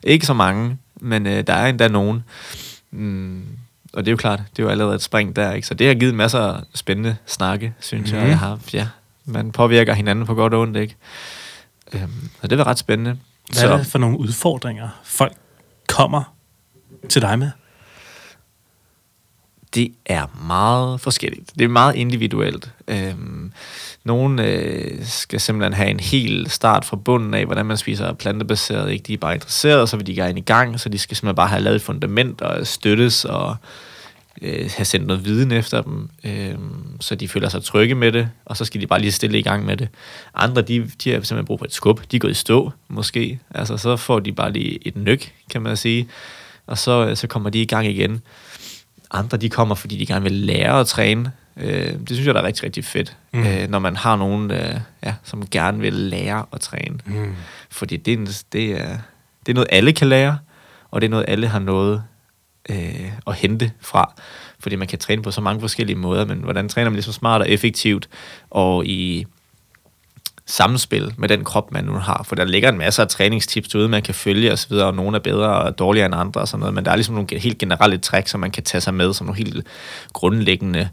Ikke 0.02 0.26
så 0.26 0.34
mange, 0.34 0.78
men 1.00 1.26
øh, 1.26 1.46
der 1.46 1.52
er 1.52 1.66
endda 1.66 1.88
nogen. 1.88 2.24
Mm, 2.90 3.42
og 3.92 4.04
det 4.04 4.08
er 4.08 4.12
jo 4.12 4.16
klart, 4.16 4.42
det 4.56 4.62
er 4.62 4.66
jo 4.66 4.70
allerede 4.70 4.94
et 4.94 5.02
spring 5.02 5.36
der, 5.36 5.52
ikke? 5.52 5.66
Så 5.66 5.74
det 5.74 5.86
har 5.86 5.94
givet 5.94 6.14
masser 6.14 6.40
af 6.40 6.60
spændende 6.74 7.16
snakke, 7.26 7.74
synes 7.80 8.12
mm. 8.12 8.16
jeg. 8.16 8.22
Mhm. 8.22 8.30
Jeg 8.30 8.38
har, 8.38 8.58
ja, 8.72 8.86
man 9.24 9.52
påvirker 9.52 9.94
hinanden 9.94 10.26
på 10.26 10.34
godt 10.34 10.54
og 10.54 10.60
ondt, 10.60 10.76
ikke? 10.76 10.96
Øhm, 11.92 12.30
og 12.42 12.50
det 12.50 12.58
var 12.58 12.66
ret 12.66 12.78
spændende. 12.78 13.18
Hvad 13.52 13.64
er 13.64 13.76
det 13.76 13.86
for 13.86 13.98
nogle 13.98 14.18
udfordringer, 14.18 14.88
folk 15.04 15.32
kommer 15.90 16.34
til 17.08 17.22
dig 17.22 17.38
med? 17.38 17.50
det 19.74 19.92
er 20.06 20.26
meget 20.46 21.00
forskelligt. 21.00 21.52
Det 21.58 21.64
er 21.64 21.68
meget 21.68 21.94
individuelt. 21.94 22.70
Øhm, 22.88 23.52
nogle 24.04 24.46
øh, 24.46 25.04
skal 25.04 25.40
simpelthen 25.40 25.72
have 25.72 25.90
en 25.90 26.00
hel 26.00 26.50
start 26.50 26.84
fra 26.84 26.96
bunden 26.96 27.34
af, 27.34 27.46
hvordan 27.46 27.66
man 27.66 27.76
spiser 27.76 28.12
plantebaseret. 28.12 28.90
Ikke? 28.90 29.02
De 29.02 29.12
er 29.12 29.18
bare 29.18 29.34
interesserede, 29.34 29.86
så 29.86 29.96
vil 29.96 30.06
de 30.06 30.14
gerne 30.14 30.38
i 30.38 30.42
gang, 30.42 30.80
så 30.80 30.88
de 30.88 30.98
skal 30.98 31.16
simpelthen 31.16 31.36
bare 31.36 31.48
have 31.48 31.62
lavet 31.62 31.76
et 31.76 31.82
fundament 31.82 32.40
og 32.40 32.66
støttes 32.66 33.24
og 33.24 33.56
øh, 34.42 34.70
have 34.76 34.84
sendt 34.84 35.06
noget 35.06 35.24
viden 35.24 35.52
efter 35.52 35.82
dem, 35.82 36.10
øh, 36.24 36.54
så 37.00 37.14
de 37.14 37.28
føler 37.28 37.48
sig 37.48 37.62
trygge 37.64 37.94
med 37.94 38.12
det, 38.12 38.30
og 38.44 38.56
så 38.56 38.64
skal 38.64 38.80
de 38.80 38.86
bare 38.86 39.00
lige 39.00 39.12
stille 39.12 39.38
i 39.38 39.42
gang 39.42 39.64
med 39.64 39.76
det. 39.76 39.88
Andre, 40.34 40.62
de, 40.62 40.90
de 41.04 41.10
har 41.10 41.16
simpelthen 41.16 41.44
brug 41.44 41.58
for 41.58 41.66
et 41.66 41.72
skub. 41.74 42.00
De 42.10 42.16
er 42.16 42.20
gået 42.20 42.30
i 42.30 42.34
stå, 42.34 42.70
måske. 42.88 43.38
Altså, 43.54 43.76
så 43.76 43.96
får 43.96 44.20
de 44.20 44.32
bare 44.32 44.52
lige 44.52 44.88
et 44.88 44.96
nyk, 44.96 45.34
kan 45.50 45.62
man 45.62 45.76
sige. 45.76 46.08
og 46.66 46.78
så, 46.78 47.06
øh, 47.06 47.16
så 47.16 47.26
kommer 47.26 47.50
de 47.50 47.62
i 47.62 47.66
gang 47.66 47.86
igen. 47.86 48.22
Andre, 49.10 49.36
de 49.36 49.48
kommer, 49.50 49.74
fordi 49.74 49.96
de 49.98 50.06
gerne 50.06 50.22
vil 50.22 50.32
lære 50.32 50.80
at 50.80 50.86
træne. 50.86 51.32
Øh, 51.56 51.92
det 51.92 52.08
synes 52.08 52.26
jeg, 52.26 52.34
der 52.34 52.40
er 52.40 52.44
rigtig, 52.46 52.64
rigtig 52.64 52.84
fedt, 52.84 53.16
mm. 53.32 53.46
øh, 53.46 53.68
når 53.68 53.78
man 53.78 53.96
har 53.96 54.16
nogen, 54.16 54.50
øh, 54.50 54.74
ja, 55.04 55.14
som 55.24 55.46
gerne 55.46 55.78
vil 55.78 55.92
lære 55.92 56.44
at 56.52 56.60
træne. 56.60 56.98
Mm. 57.06 57.34
Fordi 57.70 57.96
det, 57.96 58.12
er- 58.18 58.42
det, 58.52 58.70
er, 58.80 58.96
det 59.46 59.52
er 59.52 59.54
noget, 59.54 59.68
alle 59.72 59.92
kan 59.92 60.08
lære, 60.08 60.38
og 60.90 61.00
det 61.00 61.06
er 61.06 61.10
noget, 61.10 61.24
alle 61.28 61.46
har 61.48 61.58
noget 61.58 62.02
øh, 62.68 63.12
at 63.26 63.34
hente 63.34 63.72
fra. 63.80 64.14
Fordi 64.58 64.76
man 64.76 64.88
kan 64.88 64.98
træne 64.98 65.22
på 65.22 65.30
så 65.30 65.40
mange 65.40 65.60
forskellige 65.60 65.96
måder, 65.96 66.24
men 66.24 66.38
hvordan 66.38 66.68
træner 66.68 66.90
man 66.90 66.94
ligesom 66.94 67.12
så 67.12 67.18
smart 67.18 67.40
og 67.40 67.48
effektivt, 67.48 68.08
og 68.50 68.86
i 68.86 69.26
samspil 70.46 71.14
med 71.16 71.28
den 71.28 71.44
krop, 71.44 71.72
man 71.72 71.84
nu 71.84 71.92
har. 71.92 72.22
For 72.28 72.34
der 72.34 72.44
ligger 72.44 72.68
en 72.68 72.78
masse 72.78 73.02
af 73.02 73.08
træningstips 73.08 73.68
derude, 73.68 73.88
man 73.88 74.02
kan 74.02 74.14
følge 74.14 74.52
osv., 74.52 74.72
og 74.72 74.94
nogle 74.94 75.16
er 75.16 75.20
bedre 75.20 75.48
og 75.48 75.78
dårligere 75.78 76.06
end 76.06 76.14
andre 76.14 76.40
og 76.40 76.48
sådan 76.48 76.60
noget, 76.60 76.74
men 76.74 76.84
der 76.84 76.90
er 76.90 76.96
ligesom 76.96 77.14
nogle 77.14 77.38
helt 77.38 77.58
generelle 77.58 77.98
træk, 77.98 78.28
som 78.28 78.40
man 78.40 78.50
kan 78.50 78.62
tage 78.62 78.80
sig 78.80 78.94
med, 78.94 79.14
som 79.14 79.26
nogle 79.26 79.38
helt 79.38 79.66
grundlæggende 80.12 80.88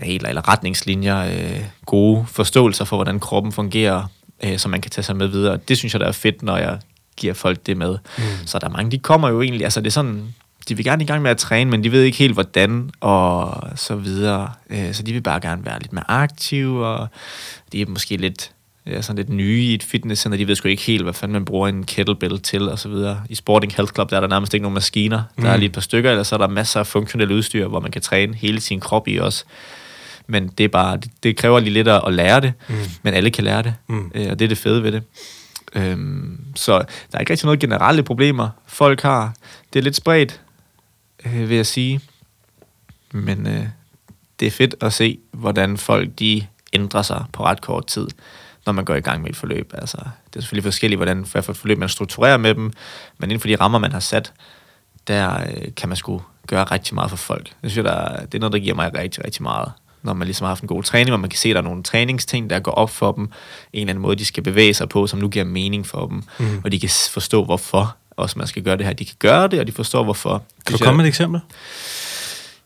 regler 0.00 0.28
eller 0.28 0.48
retningslinjer, 0.48 1.24
øh, 1.24 1.64
gode 1.86 2.26
forståelser 2.28 2.84
for, 2.84 2.96
hvordan 2.96 3.20
kroppen 3.20 3.52
fungerer, 3.52 4.10
øh, 4.44 4.58
som 4.58 4.70
man 4.70 4.80
kan 4.80 4.90
tage 4.90 5.04
sig 5.04 5.16
med 5.16 5.26
videre. 5.26 5.56
Det 5.68 5.78
synes 5.78 5.94
jeg, 5.94 6.00
der 6.00 6.06
er 6.06 6.12
fedt, 6.12 6.42
når 6.42 6.56
jeg 6.56 6.78
giver 7.16 7.34
folk 7.34 7.66
det 7.66 7.76
med. 7.76 7.98
Mm. 8.18 8.24
Så 8.46 8.58
der 8.58 8.66
er 8.66 8.70
mange, 8.70 8.90
de 8.90 8.98
kommer 8.98 9.28
jo 9.28 9.42
egentlig, 9.42 9.64
altså 9.64 9.80
det 9.80 9.86
er 9.86 9.90
sådan, 9.90 10.34
de 10.68 10.76
vil 10.76 10.84
gerne 10.84 11.02
i 11.02 11.06
gang 11.06 11.22
med 11.22 11.30
at 11.30 11.36
træne, 11.36 11.70
men 11.70 11.84
de 11.84 11.92
ved 11.92 12.02
ikke 12.02 12.18
helt, 12.18 12.34
hvordan 12.34 12.90
og 13.00 13.62
så 13.76 13.96
videre. 13.96 14.52
Øh, 14.70 14.94
så 14.94 15.02
de 15.02 15.12
vil 15.12 15.20
bare 15.20 15.40
gerne 15.40 15.64
være 15.64 15.78
lidt 15.78 15.92
mere 15.92 16.10
aktive, 16.10 16.86
og 16.86 17.08
de 17.72 17.80
er 17.80 17.86
måske 17.86 18.16
lidt, 18.16 18.50
ja, 18.86 19.02
sådan 19.02 19.16
lidt 19.16 19.28
nye 19.28 19.62
i 19.62 19.74
et 19.74 19.82
fitnesscenter. 19.82 20.38
De 20.38 20.48
ved 20.48 20.54
sgu 20.54 20.68
ikke 20.68 20.82
helt, 20.82 21.02
hvad 21.02 21.12
fanden 21.12 21.32
man 21.32 21.44
bruger 21.44 21.68
en 21.68 21.84
kettlebell 21.84 22.40
til, 22.40 22.68
og 22.68 22.78
så 22.78 22.88
videre. 22.88 23.22
I 23.28 23.34
Sporting 23.34 23.72
Health 23.76 23.92
Club, 23.94 24.10
der 24.10 24.16
er 24.16 24.20
der 24.20 24.28
nærmest 24.28 24.54
ikke 24.54 24.62
nogen 24.62 24.74
maskiner. 24.74 25.22
Mm. 25.36 25.42
Der 25.42 25.50
er 25.50 25.56
lige 25.56 25.66
et 25.66 25.72
par 25.72 25.80
stykker, 25.80 26.10
eller 26.10 26.22
så 26.22 26.34
er 26.34 26.38
der 26.38 26.48
masser 26.48 26.80
af 26.80 26.86
funktionelle 26.86 27.34
udstyr, 27.34 27.68
hvor 27.68 27.80
man 27.80 27.90
kan 27.90 28.02
træne 28.02 28.34
hele 28.34 28.60
sin 28.60 28.80
krop 28.80 29.08
i 29.08 29.16
også. 29.16 29.44
Men 30.26 30.48
det, 30.58 30.64
er 30.64 30.68
bare, 30.68 30.96
det, 30.96 31.10
det 31.22 31.36
kræver 31.36 31.60
lige 31.60 31.72
lidt 31.72 31.88
at, 31.88 32.02
at 32.06 32.14
lære 32.14 32.40
det, 32.40 32.52
mm. 32.68 32.74
men 33.02 33.14
alle 33.14 33.30
kan 33.30 33.44
lære 33.44 33.62
det, 33.62 33.74
mm. 33.88 34.10
øh, 34.14 34.30
og 34.30 34.38
det 34.38 34.44
er 34.44 34.48
det 34.48 34.58
fede 34.58 34.82
ved 34.82 34.92
det. 34.92 35.02
Øhm, 35.76 36.44
så 36.54 36.78
der 36.78 36.84
er 37.12 37.18
ikke 37.18 37.32
rigtig 37.32 37.46
noget 37.46 37.60
generelle 37.60 38.02
problemer, 38.02 38.48
folk 38.66 39.02
har. 39.02 39.34
Det 39.72 39.78
er 39.78 39.82
lidt 39.82 39.96
spredt, 39.96 40.40
øh, 41.26 41.48
vil 41.48 41.56
jeg 41.56 41.66
sige. 41.66 42.00
Men 43.12 43.46
øh, 43.46 43.66
det 44.40 44.46
er 44.46 44.50
fedt 44.50 44.74
at 44.80 44.92
se, 44.92 45.18
hvordan 45.32 45.76
folk 45.76 46.08
de 46.18 46.46
ændrer 46.72 47.02
sig 47.02 47.24
på 47.32 47.44
ret 47.44 47.60
kort 47.60 47.86
tid, 47.86 48.08
når 48.66 48.72
man 48.72 48.84
går 48.84 48.94
i 48.94 49.00
gang 49.00 49.22
med 49.22 49.30
et 49.30 49.36
forløb. 49.36 49.72
Altså, 49.74 49.96
det 50.26 50.36
er 50.36 50.40
selvfølgelig 50.40 50.64
forskelligt, 50.64 50.98
hvordan 50.98 51.26
hvad 51.32 51.42
for 51.42 51.52
et 51.52 51.58
forløb 51.58 51.78
man 51.78 51.88
strukturerer 51.88 52.36
med 52.36 52.54
dem, 52.54 52.72
men 53.18 53.30
inden 53.30 53.40
for 53.40 53.48
de 53.48 53.56
rammer, 53.56 53.78
man 53.78 53.92
har 53.92 54.00
sat, 54.00 54.32
der 55.06 55.40
øh, 55.40 55.74
kan 55.76 55.88
man 55.88 55.96
sgu 55.96 56.22
gøre 56.46 56.64
rigtig 56.64 56.94
meget 56.94 57.10
for 57.10 57.16
folk. 57.16 57.52
Jeg 57.62 57.70
synes, 57.70 57.84
der, 57.84 58.26
det 58.26 58.34
er 58.34 58.38
noget, 58.38 58.52
der 58.52 58.58
giver 58.58 58.74
mig 58.74 58.94
rigtig, 58.94 59.24
rigtig 59.24 59.42
meget 59.42 59.72
når 60.06 60.12
man 60.12 60.26
ligesom 60.26 60.44
har 60.44 60.48
haft 60.48 60.62
en 60.62 60.68
god 60.68 60.82
træning, 60.82 61.10
hvor 61.10 61.16
man 61.16 61.30
kan 61.30 61.38
se, 61.38 61.48
at 61.48 61.54
der 61.54 61.60
er 61.60 61.64
nogle 61.64 61.82
træningsting, 61.82 62.50
der 62.50 62.60
går 62.60 62.72
op 62.72 62.90
for 62.90 63.12
dem, 63.12 63.24
en 63.24 63.30
eller 63.72 63.90
anden 63.90 64.02
måde, 64.02 64.16
de 64.16 64.24
skal 64.24 64.42
bevæge 64.42 64.74
sig 64.74 64.88
på, 64.88 65.06
som 65.06 65.18
nu 65.18 65.28
giver 65.28 65.44
mening 65.44 65.86
for 65.86 66.06
dem, 66.06 66.22
mm. 66.38 66.60
og 66.64 66.72
de 66.72 66.80
kan 66.80 66.90
forstå, 67.10 67.44
hvorfor 67.44 67.96
også 68.10 68.38
man 68.38 68.46
skal 68.46 68.62
gøre 68.62 68.76
det 68.76 68.86
her. 68.86 68.92
De 68.92 69.04
kan 69.04 69.16
gøre 69.18 69.48
det, 69.48 69.60
og 69.60 69.66
de 69.66 69.72
forstår, 69.72 70.04
hvorfor. 70.04 70.42
Kan 70.66 70.78
du 70.78 70.84
komme 70.84 70.96
med 70.96 71.04
et 71.04 71.08
eksempel? 71.08 71.40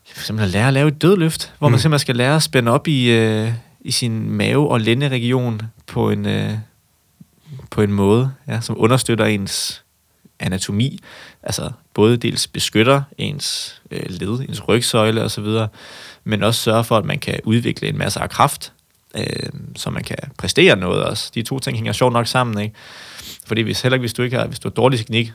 For 0.05 0.21
eksempel 0.21 0.45
at 0.45 0.51
lære 0.51 0.67
at 0.67 0.73
lave 0.73 0.87
et 0.87 1.01
dødløft, 1.01 1.53
hvor 1.59 1.67
mm. 1.67 1.71
man 1.71 1.79
simpelthen 1.79 1.99
skal 1.99 2.15
lære 2.15 2.35
at 2.35 2.43
spænde 2.43 2.71
op 2.71 2.87
i, 2.87 3.09
øh, 3.09 3.51
i 3.81 3.91
sin 3.91 4.31
mave- 4.31 4.69
og 4.69 4.81
lænderegion 4.81 5.61
på 5.87 6.09
en, 6.09 6.25
øh, 6.25 6.53
på 7.69 7.81
en 7.81 7.91
måde, 7.91 8.31
ja, 8.47 8.61
som 8.61 8.75
understøtter 8.79 9.25
ens 9.25 9.83
anatomi, 10.39 10.99
altså 11.43 11.71
både 11.93 12.17
dels 12.17 12.47
beskytter 12.47 13.01
ens 13.17 13.81
øh, 13.91 14.03
led, 14.09 14.39
ens 14.49 14.67
rygsøjle 14.67 15.23
osv., 15.23 15.45
men 16.23 16.43
også 16.43 16.61
sørger 16.61 16.83
for, 16.83 16.97
at 16.97 17.05
man 17.05 17.19
kan 17.19 17.39
udvikle 17.43 17.87
en 17.87 17.97
masse 17.97 18.19
af 18.19 18.29
kraft, 18.29 18.73
øh, 19.15 19.49
så 19.75 19.89
man 19.89 20.03
kan 20.03 20.17
præstere 20.37 20.75
noget 20.75 21.03
også. 21.03 21.31
De 21.35 21.41
to 21.43 21.59
ting 21.59 21.77
hænger 21.77 21.93
sjovt 21.93 22.13
nok 22.13 22.27
sammen, 22.27 22.59
ikke? 22.59 22.75
Fordi 23.45 23.61
hvis 23.61 23.81
heller 23.81 23.95
ikke, 23.95 24.01
hvis 24.01 24.13
du 24.13 24.23
ikke 24.23 24.37
har, 24.37 24.47
hvis 24.47 24.59
du 24.59 24.69
har 24.69 24.73
dårlig 24.73 24.99
teknik, 24.99 25.31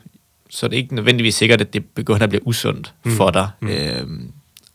så 0.50 0.66
er 0.66 0.70
det 0.70 0.76
ikke 0.76 0.94
nødvendigvis 0.94 1.34
sikkert, 1.34 1.60
at 1.60 1.72
det 1.72 1.84
begynder 1.84 2.22
at 2.22 2.28
blive 2.28 2.46
usundt 2.46 2.94
mm. 3.04 3.10
for 3.10 3.30
dig. 3.30 3.48
Mm. 3.60 3.68
Øh, 3.68 4.06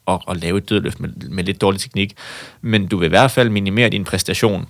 at, 0.07 0.19
at 0.27 0.37
lave 0.37 0.57
et 0.57 0.69
dødløft 0.69 0.99
med, 0.99 1.09
med 1.29 1.43
lidt 1.43 1.61
dårlig 1.61 1.81
teknik. 1.81 2.15
Men 2.61 2.87
du 2.87 2.97
vil 2.97 3.05
i 3.05 3.09
hvert 3.09 3.31
fald 3.31 3.49
minimere 3.49 3.89
din 3.89 4.03
præstation, 4.03 4.67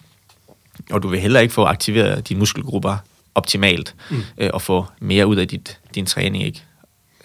og 0.90 1.04
du 1.04 1.08
vil 1.08 1.20
heller 1.20 1.40
ikke 1.40 1.54
få 1.54 1.66
aktiveret 1.66 2.30
dine 2.30 2.40
muskelgrupper 2.40 2.98
optimalt, 3.36 3.96
mm. 4.10 4.24
øh, 4.38 4.50
og 4.54 4.62
få 4.62 4.86
mere 5.00 5.28
ud 5.28 5.36
af 5.36 5.48
dit, 5.48 5.80
din 5.96 6.06
træning. 6.06 6.44
Ikke? 6.44 6.64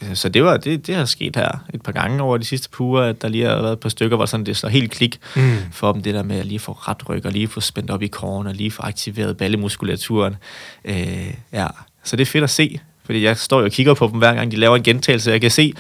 Øh, 0.03 0.15
Så 0.17 0.29
det, 0.29 0.45
var, 0.45 0.57
det, 0.57 0.87
det 0.87 0.95
har 0.95 1.05
sket 1.05 1.37
her 1.37 1.65
et 1.75 1.83
par 1.83 1.93
gange 1.93 2.23
over 2.23 2.37
de 2.37 2.45
sidste 2.45 2.69
par 2.71 2.85
uger, 2.85 3.03
at 3.03 3.23
der 3.23 3.29
lige 3.29 3.45
har 3.45 3.63
været 3.63 3.73
et 3.73 3.81
par 3.81 3.89
stykker, 3.89 4.17
hvor 4.17 4.27
sådan 4.27 4.47
det 4.47 4.57
slår 4.57 4.71
helt 4.71 4.91
klik 4.91 5.21
mm. 5.37 5.57
for 5.73 5.93
dem, 5.93 6.03
det 6.03 6.15
der 6.15 6.23
med 6.23 6.39
at 6.39 6.47
lige 6.47 6.59
få 6.59 6.73
ret 6.73 7.09
ryg, 7.09 7.27
og 7.27 7.33
lige 7.33 7.49
få 7.49 7.61
spændt 7.61 7.91
op 7.91 8.03
i 8.03 8.07
kåren, 8.07 8.47
og 8.47 8.55
lige 8.55 8.71
få 8.71 8.83
aktiveret 8.83 9.37
ballemuskulaturen. 9.37 10.37
Øh, 10.85 11.35
ja. 11.53 11.67
Så 12.05 12.17
det 12.17 12.23
er 12.23 12.27
fedt 12.27 12.45
at 12.45 12.51
se, 12.51 12.81
fordi 13.07 13.23
jeg 13.23 13.37
står 13.37 13.59
jo 13.59 13.65
og 13.65 13.71
kigger 13.71 13.95
på 13.95 14.09
dem, 14.13 14.19
hver 14.19 14.35
gang 14.35 14.51
de 14.51 14.57
laver 14.57 14.77
en 14.77 14.83
gentagelse, 14.83 15.31
jeg 15.31 15.41
kan 15.41 15.51
se, 15.51 15.73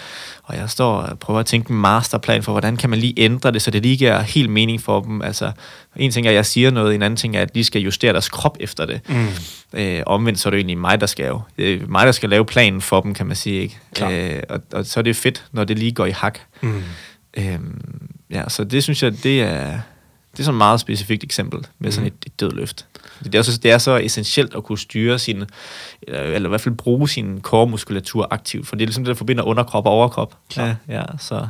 og 0.42 0.56
jeg 0.56 0.70
står 0.70 0.96
og 0.96 1.18
prøver 1.18 1.40
at 1.40 1.46
tænke 1.46 1.70
en 1.70 1.76
masterplan 1.76 2.42
for, 2.42 2.52
hvordan 2.52 2.76
kan 2.76 2.90
man 2.90 2.98
lige 2.98 3.14
ændre 3.16 3.50
det, 3.50 3.62
så 3.62 3.70
det 3.70 3.82
lige 3.82 3.96
giver 3.96 4.20
helt 4.20 4.50
mening 4.50 4.82
for 4.82 5.00
dem. 5.00 5.22
Altså, 5.22 5.52
en 5.96 6.10
ting 6.10 6.26
er, 6.26 6.30
at 6.30 6.36
jeg 6.36 6.46
siger 6.46 6.70
noget, 6.70 6.94
en 6.94 7.02
anden 7.02 7.16
ting 7.16 7.36
er, 7.36 7.42
at 7.42 7.54
de 7.54 7.64
skal 7.64 7.82
justere 7.82 8.12
deres 8.12 8.28
krop 8.28 8.56
efter 8.60 8.86
det. 8.86 9.00
Mm. 9.08 9.26
Øh, 9.72 10.02
omvendt 10.06 10.38
så 10.38 10.48
er 10.48 10.50
det 10.50 10.58
egentlig 10.58 10.78
mig, 10.78 11.00
der 11.00 11.06
skal 11.06 11.26
jo. 11.26 11.40
Det 11.56 11.74
er 11.74 11.86
mig, 11.86 12.06
der 12.06 12.12
skal 12.12 12.28
lave 12.30 12.44
planen 12.44 12.80
for 12.80 13.00
dem, 13.00 13.14
kan 13.14 13.26
man 13.26 13.36
sige. 13.36 13.62
Ikke? 13.62 14.36
Øh, 14.36 14.42
og, 14.48 14.60
og, 14.72 14.86
så 14.86 15.00
er 15.00 15.02
det 15.02 15.16
fedt, 15.16 15.44
når 15.52 15.64
det 15.64 15.78
lige 15.78 15.92
går 15.92 16.06
i 16.06 16.10
hak. 16.10 16.38
Mm. 16.60 16.82
Øh, 17.36 17.58
ja, 18.30 18.48
så 18.48 18.64
det 18.64 18.82
synes 18.82 19.02
jeg, 19.02 19.22
det 19.22 19.42
er, 19.42 19.78
det 20.32 20.40
er 20.40 20.44
sådan 20.44 20.54
et 20.54 20.58
meget 20.58 20.80
specifikt 20.80 21.24
eksempel 21.24 21.66
med 21.78 21.92
sådan 21.92 22.06
et, 22.06 22.14
et 22.26 22.40
dødløft. 22.40 22.86
Det 23.24 23.34
er, 23.34 23.42
så, 23.42 23.58
det 23.58 23.70
er 23.70 23.78
så 23.78 23.96
essentielt 23.96 24.54
at 24.54 24.64
kunne 24.64 24.78
styre 24.78 25.18
sin, 25.18 25.44
eller, 26.02 26.48
i 26.48 26.48
hvert 26.48 26.60
fald 26.60 26.74
bruge 26.74 27.08
sin 27.08 27.40
core-muskulatur 27.40 28.28
aktivt, 28.30 28.66
for 28.66 28.76
det 28.76 28.82
er 28.82 28.86
ligesom 28.86 29.04
det, 29.04 29.08
der 29.08 29.14
forbinder 29.14 29.44
underkrop 29.44 29.86
og 29.86 29.92
overkrop. 29.92 30.34
Klar. 30.50 30.76
Ja, 30.88 30.94
ja, 30.94 31.04
så 31.18 31.46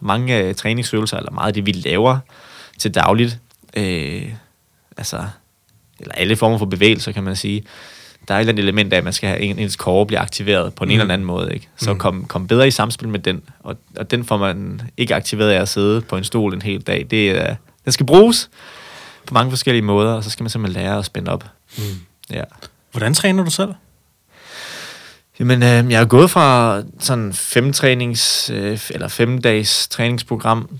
mange 0.00 0.38
øh, 0.38 0.54
træningsøvelser, 0.54 1.16
eller 1.16 1.32
meget 1.32 1.48
af 1.48 1.54
det, 1.54 1.66
vi 1.66 1.72
laver 1.72 2.18
til 2.78 2.94
dagligt, 2.94 3.38
øh, 3.76 4.32
altså, 4.96 5.24
eller 6.00 6.14
alle 6.14 6.36
former 6.36 6.58
for 6.58 6.66
bevægelser, 6.66 7.12
kan 7.12 7.22
man 7.22 7.36
sige, 7.36 7.64
der 8.28 8.34
er 8.34 8.38
et 8.38 8.40
eller 8.40 8.52
andet 8.52 8.62
element 8.62 8.92
af, 8.92 8.96
at 8.96 9.04
man 9.04 9.12
skal 9.12 9.28
have 9.28 9.40
en, 9.40 9.58
ens 9.58 9.72
core 9.72 10.06
blive 10.06 10.18
aktiveret 10.18 10.74
på 10.74 10.84
en 10.84 10.88
mm. 10.88 11.00
eller 11.00 11.14
anden 11.14 11.26
måde. 11.26 11.54
Ikke? 11.54 11.68
Så 11.76 11.92
mm. 11.92 11.98
kom, 11.98 12.24
kom 12.24 12.46
bedre 12.46 12.68
i 12.68 12.70
samspil 12.70 13.08
med 13.08 13.18
den, 13.18 13.42
og, 13.60 13.76
og 13.96 14.10
den 14.10 14.24
får 14.24 14.36
man 14.36 14.80
ikke 14.96 15.14
aktiveret 15.14 15.50
af 15.50 15.60
at 15.60 15.68
sidde 15.68 16.00
på 16.00 16.16
en 16.16 16.24
stol 16.24 16.54
en 16.54 16.62
hel 16.62 16.80
dag. 16.80 17.06
Det, 17.10 17.30
er, 17.30 17.54
den 17.84 17.92
skal 17.92 18.06
bruges 18.06 18.50
på 19.26 19.34
mange 19.34 19.50
forskellige 19.50 19.82
måder, 19.82 20.12
og 20.12 20.24
så 20.24 20.30
skal 20.30 20.42
man 20.44 20.50
simpelthen 20.50 20.82
lære 20.82 20.98
at 20.98 21.04
spænde 21.04 21.30
op. 21.32 21.44
Mm. 21.78 21.84
Ja. 22.30 22.42
Hvordan 22.92 23.14
træner 23.14 23.44
du 23.44 23.50
selv? 23.50 23.74
Jamen, 25.40 25.62
øh, 25.62 25.90
jeg 25.92 26.00
er 26.00 26.04
gået 26.04 26.30
fra 26.30 26.82
sådan 26.98 27.32
fem 27.32 27.72
trænings, 27.72 28.50
øh, 28.50 28.80
eller 28.90 29.08
fem 29.08 29.40
dages 29.42 29.88
træningsprogram, 29.88 30.78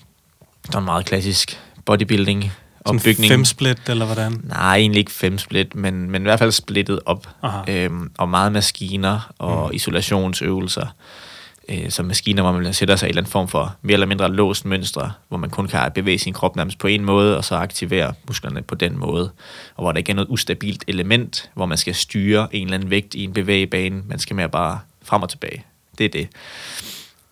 der 0.72 0.78
er 0.78 0.82
meget 0.82 1.06
klassisk 1.06 1.61
bodybuilding, 1.85 2.42
Sådan 2.42 2.98
opbygning. 2.98 3.30
fem 3.30 3.44
split, 3.44 3.88
eller 3.88 4.04
hvordan? 4.06 4.40
Nej, 4.44 4.76
egentlig 4.76 4.98
ikke 4.98 5.12
fem 5.12 5.38
split, 5.38 5.74
men, 5.74 6.11
men 6.11 6.22
i 6.22 6.24
hvert 6.24 6.38
fald 6.38 6.52
splittet 6.52 7.00
op. 7.06 7.28
Aha. 7.42 7.72
Øhm, 7.72 8.11
og 8.18 8.28
meget 8.28 8.52
maskiner 8.52 9.32
og 9.38 9.66
mm. 9.68 9.74
isolationsøvelser. 9.74 10.87
Øh, 11.68 11.90
så 11.90 12.02
maskiner, 12.02 12.42
hvor 12.42 12.52
man 12.52 12.74
sætter 12.74 12.96
sig 12.96 13.07
i 13.07 13.09
en 13.09 13.11
eller 13.11 13.22
anden 13.22 13.33
form 13.33 13.48
for 13.48 13.76
mere 13.83 13.92
eller 13.92 14.07
mindre 14.07 14.33
låst 14.33 14.64
mønstre, 14.64 15.12
hvor 15.29 15.38
man 15.38 15.50
kun 15.50 15.68
kan 15.68 15.92
bevæge 15.94 16.18
sin 16.18 16.33
krop 16.33 16.57
nærmest 16.57 16.79
på 16.79 16.87
en 16.87 17.05
måde, 17.05 17.37
og 17.37 17.44
så 17.44 17.55
aktivere 17.55 18.14
musklerne 18.29 18.62
på 18.62 18.74
den 18.74 18.98
måde. 18.98 19.31
Og 19.74 19.85
hvor 19.85 19.92
der 19.92 19.98
ikke 19.98 20.11
er 20.11 20.14
noget 20.14 20.29
ustabilt 20.29 20.85
element, 20.88 21.50
hvor 21.55 21.66
man 21.66 21.79
skal 21.79 21.94
styre 21.94 22.48
en 22.57 22.66
eller 22.66 22.74
anden 22.74 22.90
vægt 22.90 23.14
i 23.14 23.24
en 23.24 23.33
bevægebane. 23.33 24.02
Man 24.07 24.18
skal 24.18 24.37
mere 24.37 24.48
bare 24.48 24.81
frem 25.02 25.22
og 25.22 25.31
tilbage. 25.31 25.64
Det 25.98 26.05
er 26.05 26.09
det. 26.09 26.29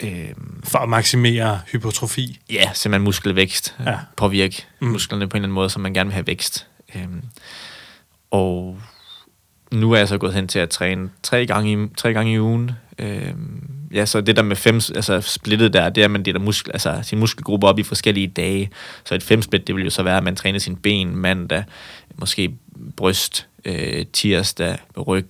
Øhm, 0.01 0.63
For 0.65 0.79
at 0.79 0.89
maksimere 0.89 1.61
hypotrofi. 1.73 2.41
Ja, 2.51 2.71
simpelthen 2.75 3.05
muskelvækst. 3.05 3.75
Ja. 3.87 3.99
Påvirke 4.17 4.67
mm. 4.81 4.89
musklerne 4.89 5.29
på 5.29 5.37
en 5.37 5.39
eller 5.39 5.47
anden 5.47 5.55
måde, 5.55 5.71
så 5.71 5.79
man 5.79 5.95
gerne 5.95 6.09
vil 6.09 6.15
have 6.15 6.27
vækst. 6.27 6.67
Øhm, 6.95 7.23
og 8.31 8.79
nu 9.73 9.93
er 9.93 9.99
jeg 9.99 10.09
så 10.09 10.19
gået 10.19 10.35
hen 10.35 10.49
til 10.49 10.59
at 10.59 10.71
træne 10.71 11.11
tre 11.23 11.47
gange 11.47 11.73
i, 11.73 11.89
tre 11.97 12.13
gange 12.13 12.33
i 12.33 12.41
ugen. 12.41 12.71
Øhm, 12.99 13.71
ja, 13.95 14.07
så 14.07 14.21
det 14.21 14.37
der 14.37 14.43
med 14.43 14.57
fem, 14.57 14.75
altså 14.75 15.21
splittet 15.21 15.73
der, 15.73 15.89
det 15.89 16.01
er, 16.01 16.05
at 16.05 16.11
man 16.11 16.23
deler 16.23 16.41
muskel, 16.41 16.73
altså 16.73 17.01
sin 17.03 17.19
muskelgruppe 17.19 17.67
op 17.67 17.79
i 17.79 17.83
forskellige 17.83 18.27
dage. 18.27 18.71
Så 19.05 19.15
et 19.15 19.23
femsplit, 19.23 19.67
det 19.67 19.75
vil 19.77 19.85
jo 19.85 19.91
så 19.91 20.03
være, 20.03 20.17
at 20.17 20.25
man 20.25 20.37
træner 20.37 20.59
sin 20.59 20.77
ben 20.77 21.17
mandag, 21.17 21.65
måske 22.17 22.55
bryst, 22.97 23.47
øh, 23.65 24.07
tirsdag, 24.13 24.79
ryg, 25.07 25.29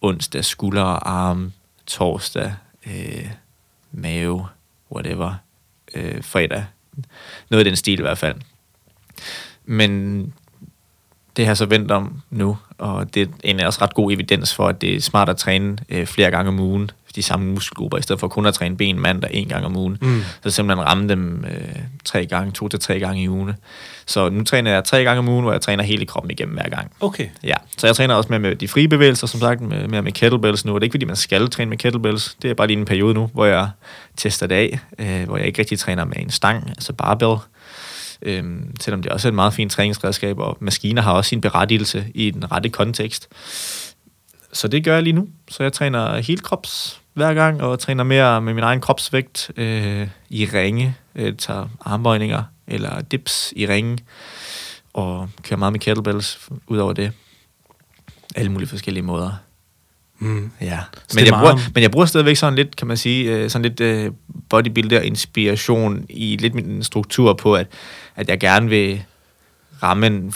onsdag, 0.00 0.44
skulder 0.44 0.82
og 0.82 1.12
arm, 1.12 1.52
torsdag, 1.86 2.54
øh, 2.86 3.30
mave, 3.92 4.46
whatever, 4.92 5.34
øh, 5.94 6.24
fredag. 6.24 6.64
Noget 7.50 7.66
i 7.66 7.68
den 7.68 7.76
stil 7.76 7.98
i 7.98 8.02
hvert 8.02 8.18
fald. 8.18 8.36
Men 9.64 10.22
det 11.36 11.44
har 11.44 11.50
jeg 11.50 11.56
så 11.56 11.66
vendt 11.66 11.90
om 11.90 12.22
nu, 12.30 12.58
og 12.78 13.14
det 13.14 13.22
er 13.22 13.26
egentlig 13.44 13.66
også 13.66 13.82
ret 13.82 13.94
god 13.94 14.12
evidens 14.12 14.54
for, 14.54 14.68
at 14.68 14.80
det 14.80 14.94
er 14.94 15.00
smart 15.00 15.28
at 15.28 15.36
træne 15.36 15.78
øh, 15.88 16.06
flere 16.06 16.30
gange 16.30 16.48
om 16.48 16.60
ugen, 16.60 16.90
de 17.16 17.22
samme 17.22 17.52
muskelgrupper, 17.52 17.98
i 17.98 18.02
stedet 18.02 18.20
for 18.20 18.28
kun 18.28 18.46
at 18.46 18.54
træne 18.54 18.76
ben 18.76 19.00
mandag 19.00 19.30
en 19.32 19.48
gang 19.48 19.66
om 19.66 19.76
ugen. 19.76 19.98
Mm. 20.00 20.22
Så 20.42 20.50
simpelthen 20.50 20.86
ramme 20.86 21.08
dem 21.08 21.44
øh, 21.44 21.76
tre 22.04 22.26
gange, 22.26 22.52
to 22.52 22.68
til 22.68 22.80
tre 22.80 23.00
gange 23.00 23.22
i 23.22 23.28
ugen. 23.28 23.52
Så 24.06 24.28
nu 24.28 24.44
træner 24.44 24.70
jeg 24.70 24.84
tre 24.84 25.04
gange 25.04 25.18
om 25.18 25.28
ugen, 25.28 25.42
hvor 25.42 25.52
jeg 25.52 25.60
træner 25.60 25.84
hele 25.84 26.06
kroppen 26.06 26.30
igennem 26.30 26.54
hver 26.54 26.68
gang. 26.68 26.92
Okay. 27.00 27.28
Ja, 27.42 27.54
så 27.76 27.86
jeg 27.86 27.96
træner 27.96 28.14
også 28.14 28.28
med, 28.30 28.38
med 28.38 28.56
de 28.56 28.68
frie 28.68 28.88
bevægelser, 28.88 29.26
som 29.26 29.40
sagt, 29.40 29.60
med, 29.60 29.88
med, 29.88 30.02
med 30.02 30.12
kettlebells 30.12 30.64
nu. 30.64 30.74
Og 30.74 30.80
det 30.80 30.84
er 30.84 30.86
ikke, 30.86 30.94
fordi 30.94 31.06
man 31.06 31.16
skal 31.16 31.50
træne 31.50 31.68
med 31.68 31.78
kettlebells. 31.78 32.36
Det 32.42 32.50
er 32.50 32.54
bare 32.54 32.66
lige 32.66 32.78
en 32.78 32.84
periode 32.84 33.14
nu, 33.14 33.30
hvor 33.32 33.44
jeg 33.44 33.68
tester 34.16 34.46
det 34.46 34.54
af, 34.54 34.78
øh, 34.98 35.26
hvor 35.26 35.36
jeg 35.36 35.46
ikke 35.46 35.58
rigtig 35.58 35.78
træner 35.78 36.04
med 36.04 36.16
en 36.16 36.30
stang, 36.30 36.68
altså 36.68 36.92
barbell. 36.92 37.36
Øhm, 38.22 38.74
selvom 38.80 39.02
det 39.02 39.12
også 39.12 39.28
er 39.28 39.30
et 39.30 39.34
meget 39.34 39.54
fint 39.54 39.72
træningsredskab, 39.72 40.38
og 40.38 40.56
maskiner 40.60 41.02
har 41.02 41.12
også 41.12 41.28
sin 41.28 41.40
berettigelse 41.40 42.06
i 42.14 42.30
den 42.30 42.52
rette 42.52 42.68
kontekst. 42.68 43.28
Så 44.52 44.68
det 44.68 44.84
gør 44.84 44.94
jeg 44.94 45.02
lige 45.02 45.12
nu. 45.12 45.28
Så 45.50 45.62
jeg 45.62 45.72
træner 45.72 46.16
helt 46.16 46.42
krops 46.42 47.00
hver 47.14 47.34
gang, 47.34 47.62
og 47.62 47.78
træner 47.78 48.04
mere 48.04 48.42
med 48.42 48.54
min 48.54 48.64
egen 48.64 48.80
kropsvægt 48.80 49.50
øh, 49.56 50.08
i 50.28 50.44
ringe, 50.46 50.96
øh, 51.14 51.36
tager 51.36 51.68
armbøjninger 51.80 52.42
eller 52.66 53.00
dips 53.00 53.52
i 53.56 53.66
ringe, 53.66 53.98
og 54.92 55.28
kører 55.42 55.58
meget 55.58 55.72
med 55.72 55.80
kettlebells 55.80 56.48
ud 56.66 56.78
over 56.78 56.92
det. 56.92 57.12
Alle 58.34 58.52
mulige 58.52 58.68
forskellige 58.68 59.02
måder. 59.02 59.32
Mm. 60.18 60.50
Ja. 60.60 60.78
Så 61.08 61.18
Men 61.18 61.26
jeg, 61.26 61.32
er 61.32 61.38
bruger, 61.38 61.70
men 61.74 61.82
jeg 61.82 61.90
bruger 61.90 62.06
stadigvæk 62.06 62.36
sådan 62.36 62.54
lidt, 62.54 62.76
kan 62.76 62.86
man 62.86 62.96
sige, 62.96 63.30
øh, 63.30 63.50
sådan 63.50 63.62
lidt 63.62 63.80
øh, 63.80 64.12
bodybuilder-inspiration 64.48 66.06
i 66.08 66.36
lidt 66.40 66.54
min 66.54 66.82
struktur 66.82 67.32
på, 67.32 67.54
at, 67.54 67.66
at 68.16 68.28
jeg 68.28 68.40
gerne 68.40 68.68
vil 68.68 69.02
ramme 69.82 70.06
en, 70.06 70.34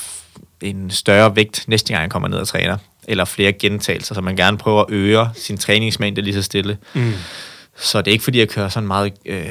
en 0.60 0.90
større 0.90 1.36
vægt 1.36 1.64
næste 1.68 1.92
gang, 1.92 2.02
jeg 2.02 2.10
kommer 2.10 2.28
ned 2.28 2.38
og 2.38 2.48
træner. 2.48 2.76
Eller 3.08 3.24
flere 3.24 3.52
gentagelser, 3.52 4.14
så 4.14 4.20
man 4.20 4.36
gerne 4.36 4.58
prøver 4.58 4.80
at 4.80 4.90
øge 4.90 5.26
sin 5.34 5.56
træningsmængde 5.56 6.22
lige 6.22 6.34
så 6.34 6.42
stille. 6.42 6.78
Mm. 6.94 7.12
Så 7.76 7.98
det 8.02 8.08
er 8.08 8.12
ikke 8.12 8.24
fordi, 8.24 8.38
jeg 8.38 8.48
kører 8.48 8.68
sådan 8.68 8.86
meget 8.86 9.12
øh, 9.26 9.46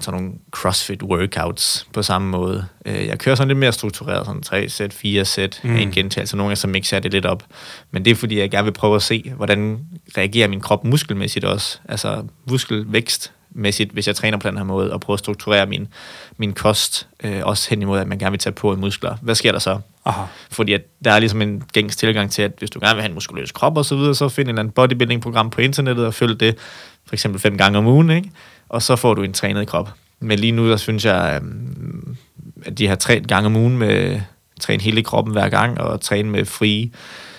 sådan 0.00 0.20
nogle 0.20 0.34
CrossFit 0.50 1.02
workouts 1.02 1.86
på 1.92 2.02
samme 2.02 2.28
måde. 2.30 2.66
Øh, 2.86 3.06
jeg 3.06 3.18
kører 3.18 3.34
sådan 3.36 3.48
lidt 3.48 3.58
mere 3.58 3.72
struktureret, 3.72 4.26
sådan 4.26 4.42
3 4.42 4.68
sæt, 4.68 4.92
4 4.92 5.24
sæt, 5.24 5.60
Mm. 5.64 5.76
en 5.76 5.90
gentagelse. 5.90 6.36
Nogle 6.36 6.48
gange 6.48 6.56
så 6.56 6.68
mixer 6.68 6.96
jeg 6.96 7.02
det 7.02 7.12
lidt 7.12 7.26
op. 7.26 7.42
Men 7.90 8.04
det 8.04 8.10
er 8.10 8.14
fordi, 8.14 8.38
jeg 8.38 8.50
gerne 8.50 8.64
vil 8.64 8.72
prøve 8.72 8.96
at 8.96 9.02
se, 9.02 9.32
hvordan 9.36 9.78
reagerer 10.16 10.48
min 10.48 10.60
krop 10.60 10.84
muskelmæssigt 10.84 11.44
også. 11.44 11.78
Altså 11.88 12.22
muskelvækstmæssigt, 12.50 13.92
hvis 13.92 14.06
jeg 14.06 14.16
træner 14.16 14.38
på 14.38 14.48
den 14.48 14.56
her 14.56 14.64
måde, 14.64 14.92
og 14.92 15.00
prøver 15.00 15.14
at 15.14 15.18
strukturere 15.18 15.66
min, 15.66 15.88
min 16.36 16.52
kost, 16.52 17.08
øh, 17.24 17.40
også 17.42 17.70
hen 17.70 17.82
imod, 17.82 17.98
at 18.00 18.06
man 18.08 18.18
gerne 18.18 18.30
vil 18.32 18.40
tage 18.40 18.52
på 18.52 18.72
i 18.74 18.76
muskler. 18.76 19.16
Hvad 19.22 19.34
sker 19.34 19.52
der 19.52 19.58
så? 19.58 19.78
Aha. 20.04 20.24
Fordi 20.50 20.72
at 20.72 20.82
der 21.04 21.12
er 21.12 21.18
ligesom 21.18 21.42
en 21.42 21.62
gængs 21.72 21.96
tilgang 21.96 22.30
til, 22.30 22.42
at 22.42 22.52
hvis 22.58 22.70
du 22.70 22.80
gerne 22.80 22.94
vil 22.94 23.02
have 23.02 23.08
en 23.08 23.14
muskuløs 23.14 23.52
krop 23.52 23.76
og 23.76 23.84
så 23.84 23.96
videre, 23.96 24.14
så 24.14 24.28
find 24.28 24.48
et 24.48 24.50
eller 24.50 24.60
andet 24.60 24.74
bodybuilding-program 24.74 25.50
på 25.50 25.60
internettet 25.60 26.06
og 26.06 26.14
følg 26.14 26.40
det 26.40 26.58
for 27.06 27.14
eksempel 27.14 27.40
fem 27.40 27.58
gange 27.58 27.78
om 27.78 27.86
ugen, 27.86 28.10
ikke? 28.10 28.30
og 28.68 28.82
så 28.82 28.96
får 28.96 29.14
du 29.14 29.22
en 29.22 29.32
trænet 29.32 29.68
krop. 29.68 29.92
Men 30.20 30.38
lige 30.38 30.52
nu, 30.52 30.70
der 30.70 30.76
synes 30.76 31.04
jeg, 31.04 31.40
øhm, 31.42 32.16
at 32.64 32.78
de 32.78 32.88
her 32.88 32.94
trænet 32.94 33.28
gange 33.28 33.46
om 33.46 33.56
ugen 33.56 33.78
med 33.78 34.20
træne 34.60 34.82
hele 34.82 35.02
kroppen 35.02 35.32
hver 35.32 35.48
gang, 35.48 35.80
og 35.80 36.00
træne 36.00 36.30
med 36.30 36.44
frie 36.44 36.90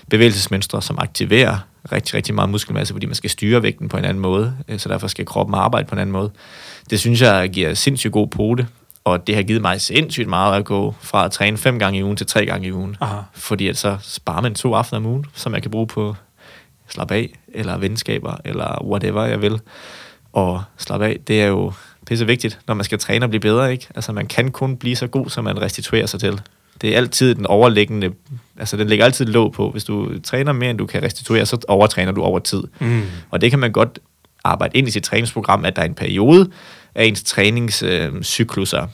bevægelsesmønstre, 0.10 0.82
som 0.82 0.98
aktiverer 1.00 1.58
rigtig, 1.92 2.14
rigtig 2.14 2.36
meget 2.36 2.50
muskelmasse, 2.50 2.94
fordi 2.94 3.06
man 3.06 3.16
skal 3.16 3.30
styre 3.30 3.64
vægten 3.64 3.90
på 3.90 3.98
en 3.98 4.06
anden 4.06 4.22
måde, 4.22 4.58
øh, 4.68 4.80
så 4.80 4.90
derfor 4.90 5.08
skal 5.08 5.26
kroppen 5.26 5.56
arbejde 5.56 5.88
på 5.88 5.96
en 5.96 6.02
anden 6.02 6.14
måde. 6.14 6.32
Det 6.90 7.00
synes 7.00 7.22
jeg 7.22 7.50
giver 7.50 7.74
sindssygt 7.74 8.14
god 8.14 8.28
pote, 8.28 8.68
og 9.04 9.28
det 9.28 9.36
har 9.36 9.44
givet 9.44 9.62
mig 9.62 9.82
sindssygt 9.82 10.28
meget 10.28 10.58
at 10.58 10.66
gå 10.66 10.96
fra 11.00 11.26
at 11.26 11.32
træne 11.32 11.58
fem 11.58 11.80
gange 11.80 12.00
i 12.00 12.04
ugen 12.04 12.18
til 12.18 12.28
tre 12.28 12.46
gange 12.46 12.68
i 12.68 12.72
ugen. 12.72 12.98
Aha. 13.02 13.18
Fordi 13.34 13.68
at 13.68 13.78
så 13.78 13.98
sparer 14.02 14.42
man 14.42 14.56
to 14.56 14.74
aftener 14.74 15.00
om 15.00 15.06
ugen, 15.06 15.26
som 15.34 15.54
jeg 15.54 15.62
kan 15.62 15.72
bruge 15.72 15.88
på 15.88 16.16
slappe 16.90 17.16
af, 17.16 17.40
eller 17.54 17.78
venskaber, 17.78 18.36
eller 18.46 18.86
whatever 18.86 19.26
jeg 19.26 19.42
vil. 19.42 19.60
Og 20.34 20.64
slappe 20.78 21.06
af, 21.06 21.20
det 21.28 21.42
er 21.42 21.48
jo 21.48 21.74
pisse 22.06 22.28
vigtigt, 22.28 22.60
når 22.68 22.74
man 22.74 22.84
skal 22.84 23.00
træne 23.00 23.26
og 23.26 23.30
blive 23.30 23.42
bedre, 23.42 23.72
ikke? 23.72 23.88
Altså 23.96 24.14
man 24.14 24.28
kan 24.28 24.52
kun 24.52 24.78
blive 24.78 24.96
så 24.96 25.08
god, 25.08 25.30
som 25.30 25.44
man 25.44 25.62
restituerer 25.62 26.06
sig 26.06 26.20
til. 26.20 26.42
Det 26.82 26.94
er 26.94 26.98
altid 26.98 27.36
den 27.36 27.46
overliggende, 27.46 28.12
altså 28.58 28.78
den 28.78 28.88
ligger 28.88 29.06
altid 29.06 29.26
låg 29.26 29.54
på. 29.54 29.70
Hvis 29.70 29.84
du 29.84 30.20
træner 30.20 30.52
mere, 30.52 30.70
end 30.70 30.78
du 30.78 30.86
kan 30.86 31.04
restituere, 31.04 31.46
så 31.46 31.58
overtræner 31.68 32.12
du 32.12 32.22
over 32.22 32.40
tid. 32.40 32.64
Mm. 32.80 33.04
Og 33.30 33.42
det 33.42 33.50
kan 33.50 33.60
man 33.60 33.72
godt 33.72 34.00
arbejde 34.44 34.78
ind 34.78 34.88
i 34.88 34.92
sit 34.92 35.04
træningsprogram, 35.04 35.66
at 35.66 35.76
der 35.76 35.82
er 35.82 35.86
en 35.86 35.94
periode 35.94 36.50
af 36.96 37.06
ens 37.06 37.24
træningscykluser, 37.24 38.88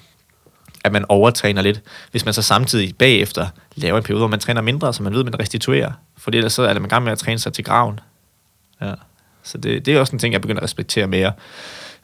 at 0.84 0.92
man 0.92 1.06
overtræner 1.10 1.62
lidt, 1.62 1.82
hvis 2.12 2.26
man 2.26 2.34
så 2.34 2.42
samtidig 2.42 2.96
bagefter 2.98 3.48
laver 3.76 3.98
en 3.98 4.04
periode, 4.04 4.20
hvor 4.20 4.28
man 4.28 4.40
træner 4.40 4.62
mindre, 4.62 4.94
så 4.94 5.04
man 5.04 5.14
ved, 5.14 5.20
at 5.20 5.26
man 5.26 5.40
restituerer. 5.40 5.92
For 6.18 6.32
ellers 6.32 6.54
så 6.54 6.64
er 6.64 6.74
man 6.74 6.86
i 6.86 6.88
gang 6.88 7.04
med 7.04 7.12
at 7.12 7.18
træne 7.20 7.40
sig 7.40 7.54
til 7.54 7.64
graven. 7.64 8.00
Ja. 8.82 8.94
Så 9.44 9.58
det, 9.58 9.86
det 9.86 9.96
er 9.96 10.00
også 10.00 10.14
en 10.14 10.20
ting, 10.20 10.34
jeg 10.34 10.42
begynder 10.42 10.60
at 10.60 10.64
respektere 10.64 11.08
mere. 11.08 11.32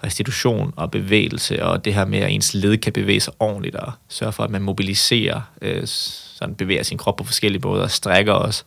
Restitution 0.04 0.74
og 0.76 0.92
bevægelse, 0.92 1.64
og 1.66 1.86
det 1.86 1.94
her 1.94 2.06
med, 2.06 2.20
at 2.20 2.32
ens 2.32 2.54
led 2.54 2.78
kan 2.78 2.94
bevæge 2.94 3.20
sig 3.20 3.34
ordentligt, 3.40 3.76
og 3.76 3.92
sørge 4.10 4.32
for, 4.32 4.44
at 4.44 4.50
man 4.50 4.62
mobiliserer, 4.62 5.42
øh, 5.62 5.82
sådan 5.86 6.56
bevæger 6.56 6.84
sin 6.84 6.98
krop 6.98 7.16
på 7.16 7.24
forskellige 7.24 7.62
måder, 7.64 7.84
og 7.84 7.92
strækker 7.92 8.34
også, 8.34 8.64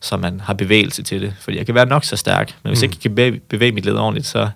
så 0.00 0.16
man 0.16 0.40
har 0.40 0.54
bevægelse 0.54 1.02
til 1.02 1.20
det. 1.22 1.34
Fordi 1.40 1.56
jeg 1.56 1.66
kan 1.66 1.74
være 1.74 1.86
nok 1.86 2.04
så 2.04 2.16
stærk, 2.16 2.54
men 2.62 2.70
hvis 2.70 2.78
Mm. 2.78 2.82
jeg 2.82 2.90
ikke 2.92 3.02
kan 3.02 3.14
bevæge, 3.14 3.40
bevæge 3.40 3.72
mit 3.72 3.84
led 3.84 3.94
ordentligt, 3.94 4.26
så, 4.26 4.48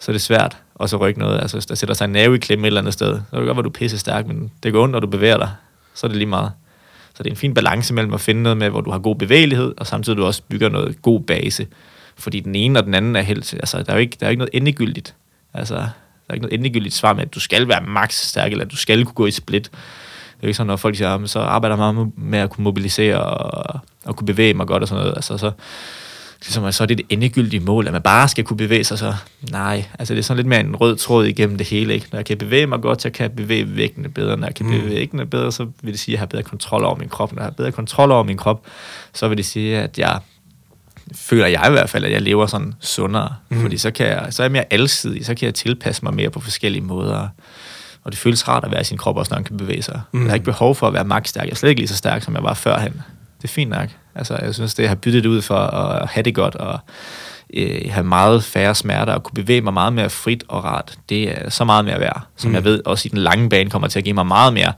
så 0.00 0.10
er 0.10 0.12
det 0.12 0.22
svært 0.22 0.56
og 0.78 0.88
så 0.88 0.96
rykke 0.96 1.20
noget. 1.20 1.40
Altså, 1.40 1.56
hvis 1.56 1.66
der 1.66 1.74
sætter 1.74 1.94
sig 1.94 2.04
en 2.04 2.12
nerve 2.12 2.34
i 2.34 2.38
klemme 2.38 2.66
et 2.66 2.66
eller 2.66 2.80
andet 2.80 2.92
sted, 2.92 3.14
så 3.14 3.30
kan 3.30 3.38
det 3.38 3.46
godt 3.46 3.56
være, 3.56 3.62
du 3.62 3.68
er 3.68 3.72
pisse 3.72 3.98
stærk, 3.98 4.26
men 4.26 4.50
det 4.62 4.72
går 4.72 4.82
ondt, 4.82 4.92
når 4.92 5.00
du 5.00 5.06
bevæger 5.06 5.38
dig. 5.38 5.50
Så 5.94 6.06
er 6.06 6.08
det 6.08 6.16
lige 6.16 6.28
meget. 6.28 6.52
Så 7.14 7.22
det 7.22 7.30
er 7.30 7.32
en 7.32 7.36
fin 7.36 7.54
balance 7.54 7.94
mellem 7.94 8.14
at 8.14 8.20
finde 8.20 8.42
noget 8.42 8.56
med, 8.56 8.70
hvor 8.70 8.80
du 8.80 8.90
har 8.90 8.98
god 8.98 9.16
bevægelighed, 9.16 9.74
og 9.76 9.86
samtidig 9.86 10.16
du 10.16 10.24
også 10.24 10.42
bygger 10.48 10.68
noget 10.68 11.02
god 11.02 11.20
base. 11.20 11.66
Fordi 12.16 12.40
den 12.40 12.54
ene 12.54 12.78
og 12.78 12.84
den 12.84 12.94
anden 12.94 13.16
er 13.16 13.20
helt... 13.20 13.54
Altså, 13.54 13.82
der 13.82 13.90
er 13.92 13.96
jo 13.96 14.00
ikke, 14.00 14.16
der 14.20 14.26
er 14.26 14.30
jo 14.30 14.30
ikke 14.30 14.38
noget 14.38 14.50
endegyldigt. 14.52 15.14
Altså, 15.54 15.74
der 15.74 15.82
er 16.28 16.34
ikke 16.34 16.46
noget 16.46 16.58
endegyldigt 16.58 16.94
svar 16.94 17.12
med, 17.12 17.22
at 17.22 17.34
du 17.34 17.40
skal 17.40 17.68
være 17.68 17.82
max 17.82 18.14
stærk, 18.14 18.52
eller 18.52 18.64
at 18.64 18.70
du 18.70 18.76
skal 18.76 19.04
kunne 19.04 19.14
gå 19.14 19.26
i 19.26 19.30
split. 19.30 19.64
Det 19.64 20.42
er 20.42 20.42
jo 20.42 20.48
ikke 20.48 20.56
sådan, 20.56 20.66
når 20.66 20.76
folk 20.76 20.96
siger, 20.96 21.10
ah, 21.10 21.28
så 21.28 21.40
arbejder 21.40 21.76
jeg 21.76 21.94
meget 21.94 22.12
med 22.16 22.38
at 22.38 22.50
kunne 22.50 22.64
mobilisere 22.64 23.22
og, 23.22 23.80
og 24.04 24.16
kunne 24.16 24.26
bevæge 24.26 24.54
mig 24.54 24.66
godt 24.66 24.82
og 24.82 24.88
sådan 24.88 25.02
noget. 25.02 25.16
Altså, 25.16 25.38
så, 25.38 25.50
ligesom, 26.42 26.64
at 26.64 26.74
så 26.74 26.82
er 26.82 26.86
det 26.86 26.98
det 26.98 27.06
endegyldige 27.10 27.60
mål, 27.60 27.86
at 27.86 27.92
man 27.92 28.02
bare 28.02 28.28
skal 28.28 28.44
kunne 28.44 28.56
bevæge 28.56 28.84
sig, 28.84 28.98
så 28.98 29.14
nej, 29.50 29.84
altså 29.98 30.14
det 30.14 30.18
er 30.20 30.22
sådan 30.24 30.36
lidt 30.36 30.46
mere 30.46 30.60
en 30.60 30.76
rød 30.76 30.96
tråd 30.96 31.24
igennem 31.24 31.58
det 31.58 31.66
hele, 31.66 31.94
ikke? 31.94 32.06
Når 32.12 32.18
jeg 32.18 32.26
kan 32.26 32.38
bevæge 32.38 32.66
mig 32.66 32.80
godt, 32.80 33.02
så 33.02 33.10
kan 33.10 33.22
jeg 33.22 33.32
bevæge 33.32 33.76
vægtene 33.76 34.08
bedre, 34.08 34.36
når 34.36 34.46
jeg 34.46 34.54
kan 34.54 34.66
Mm. 34.66 34.72
bevæge 34.72 34.90
vægtene 34.90 35.26
bedre, 35.26 35.52
så 35.52 35.66
vil 35.82 35.92
det 35.92 36.00
sige, 36.00 36.12
at 36.12 36.16
jeg 36.16 36.20
har 36.20 36.26
bedre 36.26 36.42
kontrol 36.42 36.84
over 36.84 36.96
min 36.96 37.08
krop, 37.08 37.32
når 37.32 37.42
jeg 37.42 37.46
har 37.46 37.50
bedre 37.50 37.72
kontrol 37.72 38.10
over 38.10 38.22
min 38.22 38.36
krop, 38.36 38.62
så 39.14 39.28
vil 39.28 39.36
det 39.36 39.46
sige, 39.46 39.78
at 39.78 39.98
jeg 39.98 40.18
føler 41.14 41.46
jeg 41.46 41.64
i 41.68 41.70
hvert 41.70 41.90
fald, 41.90 42.04
at 42.04 42.12
jeg 42.12 42.22
lever 42.22 42.46
sådan 42.46 42.74
sundere, 42.80 43.34
Mm. 43.48 43.60
fordi 43.60 43.76
så, 43.78 43.90
kan 43.90 44.06
jeg, 44.06 44.26
så 44.30 44.42
er 44.42 44.44
jeg 44.44 44.52
mere 44.52 44.64
alsidig, 44.72 45.26
så 45.26 45.34
kan 45.34 45.46
jeg 45.46 45.54
tilpasse 45.54 46.04
mig 46.04 46.14
mere 46.14 46.30
på 46.30 46.40
forskellige 46.40 46.82
måder, 46.82 47.28
og 48.04 48.12
det 48.12 48.18
føles 48.18 48.48
rart 48.48 48.64
at 48.64 48.70
være 48.70 48.80
i 48.80 48.84
sin 48.84 48.98
krop, 48.98 49.16
også 49.16 49.30
når 49.30 49.36
man 49.36 49.44
kan 49.44 49.56
bevæge 49.56 49.82
sig. 49.82 50.00
Mm. 50.12 50.20
Jeg 50.22 50.30
har 50.30 50.34
ikke 50.34 50.44
behov 50.44 50.74
for 50.74 50.86
at 50.86 50.92
være 50.92 51.04
max 51.04 51.28
stærk, 51.28 51.44
jeg 51.44 51.50
er 51.52 51.56
slet 51.56 51.70
ikke 51.70 51.80
lige 51.80 51.88
så 51.88 51.96
stærk, 51.96 52.22
som 52.22 52.34
jeg 52.34 52.42
var 52.42 52.54
førhen. 52.54 52.92
Det 53.42 53.44
er 53.44 53.48
fint 53.52 53.70
nok. 53.70 53.88
Altså, 54.16 54.38
jeg 54.42 54.54
synes, 54.54 54.74
det 54.74 54.88
har 54.88 54.94
byttet 54.94 55.26
ud 55.26 55.42
for 55.42 55.56
at 55.58 56.08
have 56.08 56.22
det 56.22 56.34
godt, 56.34 56.54
og 56.54 56.78
øh, 57.54 57.80
have 57.90 58.04
meget 58.04 58.44
færre 58.44 58.74
smerter, 58.74 59.12
og 59.12 59.22
kunne 59.22 59.34
bevæge 59.34 59.60
mig 59.60 59.72
meget 59.72 59.92
mere 59.92 60.10
frit 60.10 60.44
og 60.48 60.64
rart, 60.64 60.98
det 61.08 61.30
er 61.42 61.50
så 61.50 61.64
meget 61.64 61.84
mere 61.84 62.00
værd, 62.00 62.22
som 62.36 62.50
Mm. 62.50 62.54
jeg 62.54 62.64
ved 62.64 62.82
også 62.84 63.06
i 63.06 63.08
den 63.08 63.18
lange 63.18 63.48
bane 63.48 63.70
kommer 63.70 63.88
til 63.88 63.98
at 63.98 64.04
give 64.04 64.14
mig 64.14 64.26
meget 64.26 64.52
mere, 64.52 64.72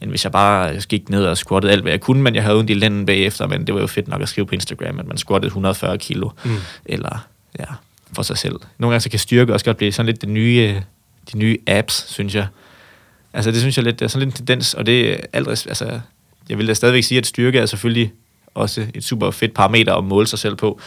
end 0.00 0.10
hvis 0.10 0.24
jeg 0.24 0.32
bare 0.32 0.80
gik 0.88 1.08
ned 1.08 1.24
og 1.24 1.36
squattede 1.36 1.72
alt, 1.72 1.82
hvad 1.82 1.92
jeg 1.92 2.00
kunne, 2.00 2.22
men 2.22 2.34
jeg 2.34 2.42
havde 2.42 2.56
ondt 2.58 2.70
i 2.70 2.74
lænden 2.74 3.06
bagefter, 3.06 3.46
men 3.46 3.66
det 3.66 3.74
var 3.74 3.80
jo 3.80 3.86
fedt 3.86 4.08
nok 4.08 4.22
at 4.22 4.28
skrive 4.28 4.46
på 4.46 4.54
Instagram, 4.54 4.98
at 4.98 5.06
man 5.06 5.16
squattede 5.16 5.46
140 5.48 5.98
kilo, 5.98 6.30
Mm. 6.44 6.56
eller 6.86 7.26
ja, 7.58 7.64
for 8.12 8.22
sig 8.22 8.38
selv. 8.38 8.56
Nogle 8.78 8.92
gange 8.92 9.00
så 9.00 9.10
kan 9.10 9.18
styrke 9.18 9.52
også 9.52 9.64
godt 9.64 9.76
blive 9.76 9.92
sådan 9.92 10.06
lidt 10.06 10.20
det 10.20 10.28
nye, 10.28 10.82
de 11.32 11.38
nye 11.38 11.58
apps, 11.66 12.12
synes 12.12 12.34
jeg. 12.34 12.46
Altså 13.32 13.50
det 13.50 13.60
synes 13.60 13.76
jeg 13.76 13.84
lidt, 13.84 13.98
det 13.98 14.04
er 14.04 14.08
sådan 14.08 14.28
lidt 14.28 14.40
en 14.40 14.46
tendens, 14.46 14.74
og 14.74 14.86
det 14.86 15.12
er 15.12 15.16
alt, 15.32 15.48
res- 15.48 15.66
altså, 15.68 16.00
jeg 16.48 16.58
vil 16.58 16.68
da 16.68 16.74
stadigvæk 16.74 17.04
sige, 17.04 17.18
at 17.18 17.26
styrke 17.26 17.58
er 17.58 17.66
selvfølgelig 17.66 18.12
også 18.54 18.86
et 18.94 19.04
super 19.04 19.30
fedt 19.30 19.54
parameter 19.54 19.94
at 19.94 20.04
måle 20.04 20.26
sig 20.26 20.38
selv 20.38 20.56
på, 20.56 20.80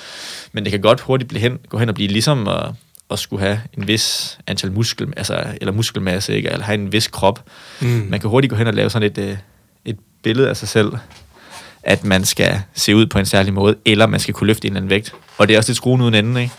men 0.52 0.64
det 0.64 0.72
kan 0.72 0.82
godt 0.82 1.02
hurtigt 1.02 1.28
blive 1.28 1.42
hen, 1.42 1.58
gå 1.70 1.78
hen 1.78 1.90
og 1.90 1.96
blive 1.96 2.08
ligesom 2.08 2.48
at, 2.48 2.70
at 3.12 3.20
skulle 3.20 3.44
have 3.44 3.62
en 3.78 3.88
vis 3.88 4.38
antal 4.48 4.72
muskel, 4.72 5.14
altså, 5.18 5.44
eller 5.62 5.72
muskelmasse, 5.72 6.36
ikke? 6.36 6.50
eller 6.50 6.66
have 6.66 6.80
en 6.80 6.92
vis 6.92 7.08
krop. 7.08 7.44
Mm. 7.80 8.08
Man 8.10 8.20
kan 8.20 8.30
hurtigt 8.30 8.52
gå 8.52 8.58
hen 8.58 8.68
og 8.68 8.74
lave 8.74 8.90
sådan 8.90 9.12
et, 9.12 9.18
øh, 9.18 9.38
et 9.86 9.98
billede 10.24 10.50
af 10.50 10.58
sig 10.58 10.68
selv, 10.68 10.92
at 11.84 12.04
man 12.04 12.26
skal 12.26 12.62
se 12.74 12.96
ud 12.96 13.06
på 13.06 13.20
en 13.20 13.26
særlig 13.26 13.54
måde, 13.54 13.76
eller 13.86 14.08
man 14.08 14.20
skal 14.20 14.34
kunne 14.34 14.48
løfte 14.48 14.68
en 14.68 14.72
eller 14.72 14.80
anden 14.80 14.90
vægt. 14.90 15.14
Og 15.38 15.48
det 15.48 15.54
er 15.54 15.58
også 15.58 15.70
lidt 15.70 15.78
skruen 15.78 16.02
uden 16.02 16.14
enden, 16.14 16.38
ikke? 16.38 16.54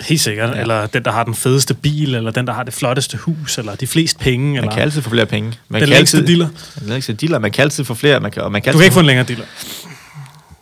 Helt 0.00 0.20
sikkert. 0.20 0.56
Ja. 0.56 0.60
Eller 0.60 0.86
den, 0.86 1.04
der 1.04 1.12
har 1.12 1.24
den 1.24 1.34
fedeste 1.34 1.74
bil, 1.74 2.14
eller 2.14 2.30
den, 2.30 2.46
der 2.46 2.52
har 2.52 2.62
det 2.62 2.74
flotteste 2.74 3.16
hus, 3.16 3.58
eller 3.58 3.74
de 3.74 3.86
flest 3.86 4.18
penge. 4.18 4.46
Man 4.46 4.56
eller 4.56 4.72
kan 4.72 4.82
altid 4.82 5.02
få 5.02 5.10
flere 5.10 5.26
penge. 5.26 5.52
Man 5.68 5.80
den 5.80 5.88
kan 5.88 5.96
længste 5.96 6.16
altid, 6.16 6.28
dealer. 6.28 6.48
Den 6.78 6.88
længste 6.88 7.12
dealer. 7.12 7.38
Man 7.38 7.50
kan 7.50 7.62
altid 7.62 7.84
få 7.84 7.94
flere, 7.94 8.20
man 8.20 8.30
kan, 8.30 8.42
og 8.42 8.52
man 8.52 8.62
kan 8.62 8.72
Du 8.72 8.78
kan 8.78 8.84
altid 8.84 8.86
ikke 8.86 8.94
få 8.94 9.00
en 9.00 9.06
længere 9.06 9.26
dealer. 9.26 9.44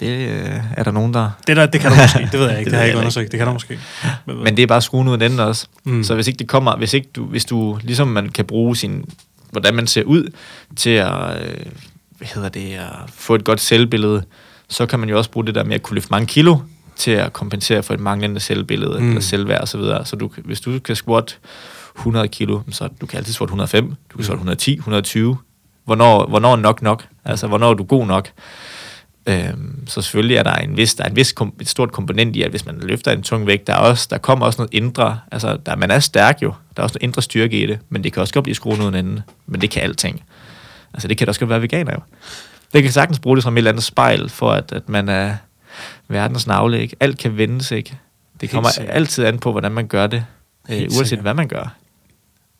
Det 0.03 0.29
øh, 0.29 0.61
er 0.77 0.83
der 0.83 0.91
nogen, 0.91 1.15
der... 1.15 1.31
Det, 1.47 1.57
der, 1.57 1.67
det 1.67 1.81
kan 1.81 1.91
du 1.91 1.97
måske. 1.97 2.29
Det 2.33 2.41
ved 2.41 2.51
jeg 2.51 2.59
ikke. 2.59 2.71
det, 2.71 2.71
Det 2.71 2.73
har 2.73 2.81
jeg 2.81 2.89
ikke 2.89 2.99
undersøgt. 2.99 3.33
Det 3.33 3.39
kan 3.39 3.47
du 3.47 3.53
måske. 3.53 3.79
Men 4.27 4.57
det 4.57 4.63
er 4.63 4.67
bare 4.67 4.83
skruen 4.83 5.09
uden 5.09 5.23
enden 5.23 5.41
også. 5.41 5.67
Mm. 5.85 5.93
Mm. 5.93 6.05
Så 6.05 6.15
hvis 6.15 6.27
ikke 6.27 6.39
det 6.39 6.49
kommer, 6.49 6.77
hvis 6.77 6.95
ikke 6.95 7.09
du, 7.15 7.25
hvis 7.25 7.45
du, 7.45 7.79
ligesom 7.83 8.09
man 8.09 8.29
kan 8.29 8.45
bruge 8.45 8.77
sin, 8.77 9.05
hvordan 9.51 9.75
man 9.75 9.87
ser 9.87 10.03
ud, 10.03 10.33
til 10.77 10.91
at, 10.91 11.43
øh, 11.43 11.67
hvad 12.19 12.29
hedder 12.35 12.49
det, 12.49 12.75
at 12.75 13.11
få 13.15 13.35
et 13.35 13.45
godt 13.45 13.61
selvbillede, 13.61 14.23
så 14.69 14.87
kan 14.87 15.01
man 15.01 15.09
jo 15.09 15.19
også 15.19 15.31
bruge 15.31 15.47
det 15.47 15.55
der 15.55 15.65
med 15.65 15.75
at 15.75 15.83
kunne 15.83 15.95
løfte 15.95 16.11
mange 16.11 16.27
kilo, 16.27 16.57
til 16.97 17.11
at 17.11 17.33
kompensere 17.33 17.83
for 17.83 17.95
et 17.95 18.01
manglende 18.01 18.41
selvbillede 18.41 19.01
mm. 19.01 19.09
eller 19.09 19.21
selvværd 19.21 19.63
osv. 19.63 19.67
Så, 19.67 19.79
videre. 19.79 20.07
så 20.07 20.17
du, 20.17 20.31
hvis 20.45 20.61
du 20.61 20.79
kan 20.79 20.97
squat 20.97 21.39
100 21.97 22.29
kilo, 22.29 22.61
så 22.71 22.89
du 23.01 23.07
kan 23.07 23.19
altid 23.19 23.33
squat 23.33 23.47
105, 23.47 23.95
du 24.13 24.17
kan 24.17 24.25
squat 24.25 24.37
110, 24.37 24.77
120. 24.77 25.37
Hvornår, 25.85 26.27
hvornår 26.27 26.57
nok 26.57 26.83
nok? 26.83 27.07
Altså, 27.25 27.47
hvornår 27.47 27.71
er 27.71 27.75
du 27.75 27.85
god 27.85 28.07
nok? 28.07 28.29
Øhm, 29.27 29.87
så 29.87 30.03
selvfølgelig 30.03 30.37
er 30.37 30.43
der 30.43 30.55
en 30.55 30.77
vis, 30.77 30.95
der 30.95 31.05
er 31.05 31.09
en 31.09 31.17
vis 31.17 31.33
kom, 31.33 31.55
et 31.61 31.69
stort 31.69 31.93
komponent 31.93 32.37
i, 32.37 32.43
at 32.43 32.51
hvis 32.51 32.67
man 32.67 32.79
løfter 32.81 33.13
en 33.13 33.23
tung 33.23 33.47
vægt, 33.47 33.67
der, 33.67 33.73
er 33.73 33.77
også, 33.79 34.07
der 34.11 34.19
kommer 34.19 34.47
også 34.47 34.59
noget 34.63 34.75
indre, 34.75 35.21
altså 35.33 35.59
der, 35.67 35.77
man 35.77 35.91
er 35.91 35.99
stærk 36.01 36.43
jo, 36.43 36.55
der 36.77 36.83
er 36.83 36.85
også 36.85 36.95
noget 36.95 37.03
indre 37.09 37.23
styrke 37.23 37.63
i 37.63 37.67
det, 37.67 37.79
men 37.89 38.05
det 38.05 38.13
kan 38.13 38.21
også 38.21 38.35
godt 38.35 38.43
blive 38.43 38.55
skruet 38.55 38.81
uden 38.81 38.95
ende, 38.95 39.23
men 39.47 39.61
det 39.61 39.71
kan 39.71 39.83
alting. 39.83 40.25
Altså 40.95 41.09
det 41.09 41.19
kan 41.19 41.27
da 41.27 41.31
også 41.31 41.41
godt 41.41 41.51
være 41.51 41.63
veganer 41.63 41.93
jo. 41.93 42.01
Det 42.73 42.83
kan 42.83 42.93
sagtens 42.93 43.19
bruge 43.19 43.37
det 43.37 43.43
som 43.43 43.55
et 43.55 43.59
eller 43.59 43.71
andet 43.71 43.85
spejl, 43.85 44.29
for 44.29 44.51
at, 44.53 44.73
at 44.73 44.89
man 44.89 45.09
er 45.09 45.37
verdens 46.09 46.47
navle, 46.47 46.81
ikke? 46.81 46.97
Alt 47.01 47.19
kan 47.19 47.37
vendes, 47.37 47.71
ikke? 47.71 47.99
Det 48.41 48.51
kommer 48.51 48.69
altid 48.89 49.25
an 49.25 49.39
på, 49.39 49.51
hvordan 49.53 49.73
man 49.73 49.87
gør 49.87 50.07
det, 50.07 50.25
øh, 50.71 50.83
uanset 50.97 51.19
hvad 51.19 51.35
man 51.35 51.49
gør. 51.49 51.75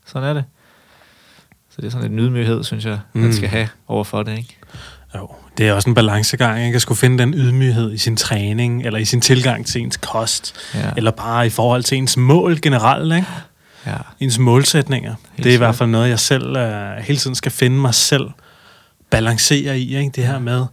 Sådan 0.07 0.29
er 0.29 0.33
det. 0.35 0.45
Så 1.71 1.77
det 1.81 1.87
er 1.87 1.91
sådan 1.91 2.13
en 2.13 2.19
ydmyghed, 2.19 2.65
synes 2.65 2.85
jeg, 2.85 2.99
man 3.13 3.25
Mm. 3.25 3.33
skal 3.33 3.49
have 3.49 3.69
overfor 3.89 4.23
det, 4.23 4.39
ikke? 4.39 4.57
Jo, 5.17 5.29
det 5.59 5.69
er 5.69 5.73
også 5.73 5.89
en 5.89 5.95
balancegang, 5.95 6.65
ikke? 6.67 6.77
At 6.77 6.83
skulle 6.83 6.99
finde 6.99 7.19
den 7.19 7.35
ydmyghed 7.35 7.93
i 7.93 7.99
sin 7.99 8.17
træning, 8.17 8.83
eller 8.87 8.99
i 8.99 9.05
sin 9.05 9.21
tilgang 9.21 9.67
til 9.67 9.81
ens 9.81 9.97
kost, 9.97 10.55
Ja. 10.75 10.91
eller 10.97 11.11
bare 11.11 11.47
i 11.47 11.51
forhold 11.51 11.83
til 11.83 11.99
ens 11.99 12.17
mål 12.17 12.61
generelt, 12.61 13.15
ikke? 13.15 13.27
Ja. 13.87 13.97
Ens 14.21 14.39
målsætninger. 14.39 15.15
Helt 15.33 15.45
det 15.45 15.51
er 15.51 15.55
i 15.55 15.59
hvert 15.59 15.75
fald 15.75 15.89
noget, 15.89 16.09
jeg 16.09 16.19
selv 16.19 16.57
uh, 16.57 16.97
hele 17.05 17.19
tiden 17.19 17.35
skal 17.35 17.53
finde 17.53 17.77
mig 17.77 17.95
selv 17.95 18.31
balancere 19.11 19.79
i, 19.79 19.97
ikke? 19.97 20.11
Det 20.15 20.27
her 20.27 20.39
med, 20.39 20.67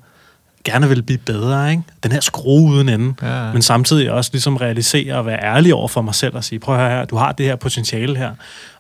gerne 0.64 0.90
vil 0.90 1.02
blive 1.04 1.18
bedre, 1.18 1.72
ikke? 1.72 1.84
Den 2.04 2.12
her 2.12 2.20
skrue 2.20 2.72
uden 2.72 2.90
ende. 2.90 3.14
Ja. 3.22 3.54
Men 3.54 3.62
samtidig 3.62 4.12
også 4.12 4.30
ligesom 4.34 4.56
realisere 4.58 5.16
og 5.16 5.26
være 5.26 5.40
ærlig 5.44 5.74
over 5.74 5.88
for 5.88 6.02
mig 6.02 6.16
selv 6.16 6.36
og 6.36 6.44
sige, 6.44 6.60
prøv 6.60 6.76
at 6.76 6.82
høre 6.82 6.92
her, 7.00 7.06
du 7.06 7.16
har 7.16 7.32
det 7.32 7.46
her 7.46 7.56
potentiale 7.56 8.18
her, 8.18 8.30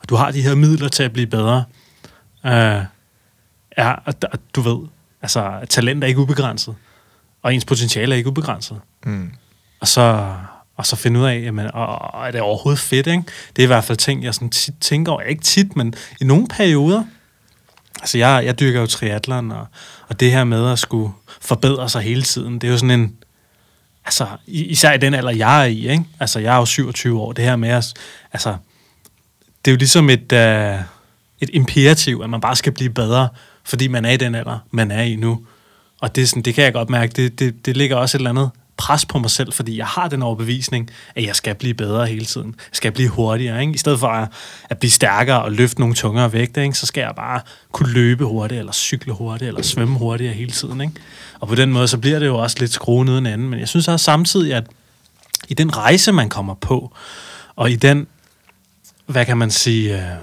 og 0.01 0.09
du 0.09 0.15
har 0.15 0.31
de 0.31 0.41
her 0.41 0.55
midler 0.55 0.87
til 0.89 1.03
at 1.03 1.13
blive 1.13 1.27
bedre. 1.27 1.63
Uh, 2.43 2.49
ja, 3.77 3.91
og, 4.05 4.13
og 4.31 4.39
du 4.55 4.61
ved, 4.61 4.87
altså, 5.21 5.59
talent 5.69 6.03
er 6.03 6.07
ikke 6.07 6.19
ubegrænset, 6.19 6.75
og 7.41 7.53
ens 7.53 7.65
potentiale 7.65 8.13
er 8.15 8.17
ikke 8.17 8.29
ubegrænset. 8.29 8.81
Mm. 9.05 9.31
Og 9.79 9.87
så, 9.87 10.35
og 10.75 10.85
så 10.85 10.95
finde 10.95 11.19
ud 11.19 11.25
af, 11.25 11.41
jamen, 11.43 11.71
og, 11.73 12.13
og 12.13 12.27
er 12.27 12.31
det 12.31 12.41
overhovedet 12.41 12.79
fedt, 12.79 13.07
ikke? 13.07 13.23
Det 13.55 13.61
er 13.61 13.63
i 13.63 13.67
hvert 13.67 13.83
fald 13.83 13.97
ting, 13.97 14.23
jeg 14.23 14.33
sådan 14.33 14.49
tit 14.49 14.73
tænker 14.81 15.11
over. 15.11 15.21
Ikke 15.21 15.43
tit, 15.43 15.75
men 15.75 15.93
i 16.21 16.23
nogle 16.23 16.47
perioder. 16.47 17.03
Altså, 17.99 18.17
jeg, 18.17 18.45
jeg 18.45 18.59
dyrker 18.59 18.79
jo 18.79 18.87
triathlon, 18.87 19.51
og, 19.51 19.65
og 20.07 20.19
det 20.19 20.31
her 20.31 20.43
med 20.43 20.71
at 20.71 20.79
skulle 20.79 21.13
forbedre 21.41 21.89
sig 21.89 22.01
hele 22.01 22.21
tiden, 22.21 22.53
det 22.53 22.67
er 22.67 22.71
jo 22.71 22.77
sådan 22.77 22.99
en... 22.99 23.15
Altså, 24.05 24.27
især 24.47 24.93
i 24.93 24.97
den 24.97 25.13
alder, 25.13 25.31
jeg 25.31 25.61
er 25.61 25.65
i, 25.65 25.89
ikke? 25.89 26.03
Altså, 26.19 26.39
jeg 26.39 26.53
er 26.53 26.57
jo 26.59 26.65
27 26.65 27.21
år. 27.21 27.31
Det 27.31 27.43
her 27.43 27.55
med 27.55 27.69
at... 27.69 27.93
Altså, 28.33 28.55
det 29.65 29.71
er 29.71 29.75
jo 29.75 29.77
ligesom 29.77 30.09
et, 30.09 30.31
uh, 30.31 30.81
et 31.39 31.49
imperativ, 31.53 32.21
at 32.23 32.29
man 32.29 32.41
bare 32.41 32.55
skal 32.55 32.71
blive 32.71 32.89
bedre, 32.89 33.29
fordi 33.69 33.87
man 33.87 34.05
er 34.05 34.11
i 34.11 34.17
den 34.17 34.35
alder, 34.35 34.59
man 34.71 34.91
er 34.91 35.01
i 35.01 35.15
nu. 35.15 35.39
Og 36.01 36.15
det, 36.15 36.21
er 36.21 36.27
sådan, 36.27 36.43
det 36.43 36.55
kan 36.55 36.63
jeg 36.63 36.73
godt 36.73 36.89
mærke, 36.89 37.11
det, 37.11 37.39
det, 37.39 37.65
det 37.65 37.77
ligger 37.77 37.95
også 37.95 38.17
et 38.17 38.19
eller 38.19 38.29
andet 38.29 38.49
pres 38.77 39.05
på 39.05 39.19
mig 39.19 39.29
selv, 39.29 39.53
fordi 39.53 39.77
jeg 39.77 39.85
har 39.85 40.07
den 40.07 40.21
overbevisning, 40.21 40.89
at 41.15 41.23
jeg 41.23 41.35
skal 41.35 41.55
blive 41.55 41.73
bedre 41.73 42.07
hele 42.07 42.25
tiden. 42.25 42.47
Jeg 42.47 42.69
skal 42.75 42.91
blive 42.91 43.09
hurtigere. 43.09 43.61
Ikke? 43.61 43.73
I 43.73 43.77
stedet 43.77 43.99
for 43.99 44.07
at, 44.07 44.29
at 44.69 44.77
blive 44.77 44.91
stærkere 44.91 45.41
og 45.41 45.51
løfte 45.51 45.79
nogle 45.79 45.95
tungere 45.95 46.33
vægte, 46.33 46.63
ikke? 46.63 46.77
så 46.77 46.85
skal 46.85 47.01
jeg 47.01 47.13
bare 47.15 47.41
kunne 47.71 47.93
løbe 47.93 48.25
hurtigt, 48.25 48.59
eller 48.59 48.71
cykle 48.71 49.13
hurtigt, 49.13 49.47
eller 49.47 49.61
svømme 49.61 49.97
hurtigere 49.97 50.33
hele 50.33 50.51
tiden. 50.51 50.81
Ikke? 50.81 50.93
Og 51.39 51.47
på 51.47 51.55
den 51.55 51.71
måde, 51.71 51.87
så 51.87 51.97
bliver 51.97 52.19
det 52.19 52.25
jo 52.25 52.37
også 52.37 52.57
lidt 52.59 52.71
skruen 52.71 53.09
uden 53.09 53.25
anden. 53.25 53.49
Men 53.49 53.59
jeg 53.59 53.67
synes 53.67 53.87
også 53.87 54.03
samtidig, 54.03 54.53
at 54.53 54.63
i 55.47 55.53
den 55.53 55.77
rejse, 55.77 56.11
man 56.11 56.29
kommer 56.29 56.53
på, 56.53 56.95
og 57.55 57.71
i 57.71 57.75
den, 57.75 58.07
hvad 59.05 59.25
kan 59.25 59.37
man 59.37 59.51
sige, 59.51 59.97
øh, 59.97 60.15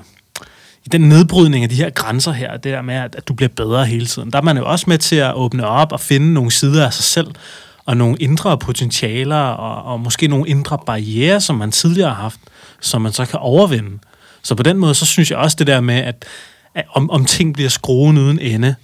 i 0.86 0.88
den 0.88 1.00
nedbrydning 1.00 1.64
af 1.64 1.70
de 1.70 1.74
her 1.74 1.90
grænser 1.90 2.32
her, 2.32 2.52
det 2.52 2.72
der 2.72 2.82
med, 2.82 2.94
at, 2.94 3.14
at 3.14 3.28
du 3.28 3.34
bliver 3.34 3.48
bedre 3.48 3.86
hele 3.86 4.06
tiden, 4.06 4.32
der 4.32 4.38
er 4.38 4.42
man 4.42 4.56
jo 4.56 4.66
også 4.66 4.84
med 4.88 4.98
til 4.98 5.16
at 5.16 5.34
åbne 5.34 5.66
op 5.66 5.92
og 5.92 6.00
finde 6.00 6.32
nogle 6.34 6.50
sider 6.50 6.86
af 6.86 6.92
sig 6.92 7.04
selv, 7.04 7.26
og 7.84 7.96
nogle 7.96 8.16
indre 8.20 8.58
potentialer, 8.58 9.36
og, 9.36 9.92
og 9.92 10.00
måske 10.00 10.28
nogle 10.28 10.48
indre 10.48 10.78
barriere, 10.86 11.40
som 11.40 11.56
man 11.56 11.72
tidligere 11.72 12.08
har 12.08 12.22
haft, 12.22 12.40
som 12.80 13.02
man 13.02 13.12
så 13.12 13.24
kan 13.24 13.38
overvinde. 13.38 13.98
Så 14.42 14.54
på 14.54 14.62
den 14.62 14.76
måde, 14.76 14.94
så 14.94 15.06
synes 15.06 15.30
jeg 15.30 15.38
også 15.38 15.56
det 15.58 15.66
der 15.66 15.80
med, 15.80 15.94
at, 15.94 16.24
at 16.74 16.84
om, 16.92 17.10
om 17.10 17.24
ting 17.24 17.54
bliver 17.54 17.70
skruen 17.70 18.18
uden 18.18 18.38
ende, 18.38 18.74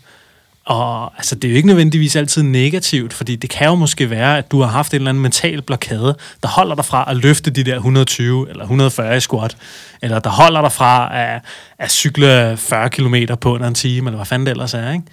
og 0.64 1.12
altså, 1.16 1.34
det 1.34 1.44
er 1.44 1.52
jo 1.52 1.56
ikke 1.56 1.68
nødvendigvis 1.68 2.16
altid 2.16 2.42
negativt, 2.42 3.12
fordi 3.12 3.36
det 3.36 3.50
kan 3.50 3.66
jo 3.66 3.74
måske 3.74 4.10
være, 4.10 4.38
at 4.38 4.52
du 4.52 4.60
har 4.60 4.68
haft 4.68 4.92
en 4.92 4.96
eller 4.96 5.08
anden 5.08 5.22
mental 5.22 5.62
blokade, 5.62 6.16
der 6.42 6.48
holder 6.48 6.74
dig 6.74 6.84
fra 6.84 7.04
at 7.10 7.16
løfte 7.16 7.50
de 7.50 7.64
der 7.64 7.74
120 7.74 8.50
eller 8.50 8.62
140 8.62 9.16
i 9.16 9.20
squat, 9.20 9.56
eller 10.02 10.18
der 10.18 10.30
holder 10.30 10.60
dig 10.60 10.72
fra 10.72 11.18
at, 11.18 11.40
at 11.78 11.90
cykle 11.90 12.56
40 12.56 12.90
km 12.90 13.14
på 13.40 13.54
under 13.54 13.68
en 13.68 13.74
time, 13.74 14.08
eller 14.08 14.16
hvad 14.16 14.26
fanden 14.26 14.46
det 14.46 14.50
ellers 14.50 14.74
er, 14.74 14.92
ikke? 14.92 15.04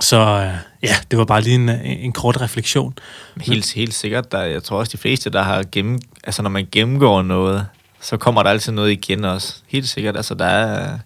Så 0.00 0.16
øh, 0.16 0.54
ja, 0.82 0.94
det 1.10 1.18
var 1.18 1.24
bare 1.24 1.40
lige 1.40 1.54
en, 1.54 1.68
en 1.84 2.12
kort 2.12 2.40
refleksion. 2.40 2.94
Helt, 3.40 3.72
helt 3.72 3.94
sikkert. 3.94 4.32
Der, 4.32 4.42
jeg 4.42 4.62
tror 4.62 4.78
også, 4.78 4.92
de 4.92 4.98
fleste, 4.98 5.30
der 5.30 5.42
har 5.42 5.64
gennem, 5.72 6.00
altså 6.24 6.42
når 6.42 6.50
man 6.50 6.68
gennemgår 6.72 7.22
noget, 7.22 7.66
så 8.00 8.16
kommer 8.16 8.42
der 8.42 8.50
altid 8.50 8.72
noget 8.72 8.90
igen 8.90 9.24
også. 9.24 9.54
Helt 9.68 9.88
sikkert. 9.88 10.16
Altså 10.16 10.34
der 10.34 10.44
er, 10.44 10.98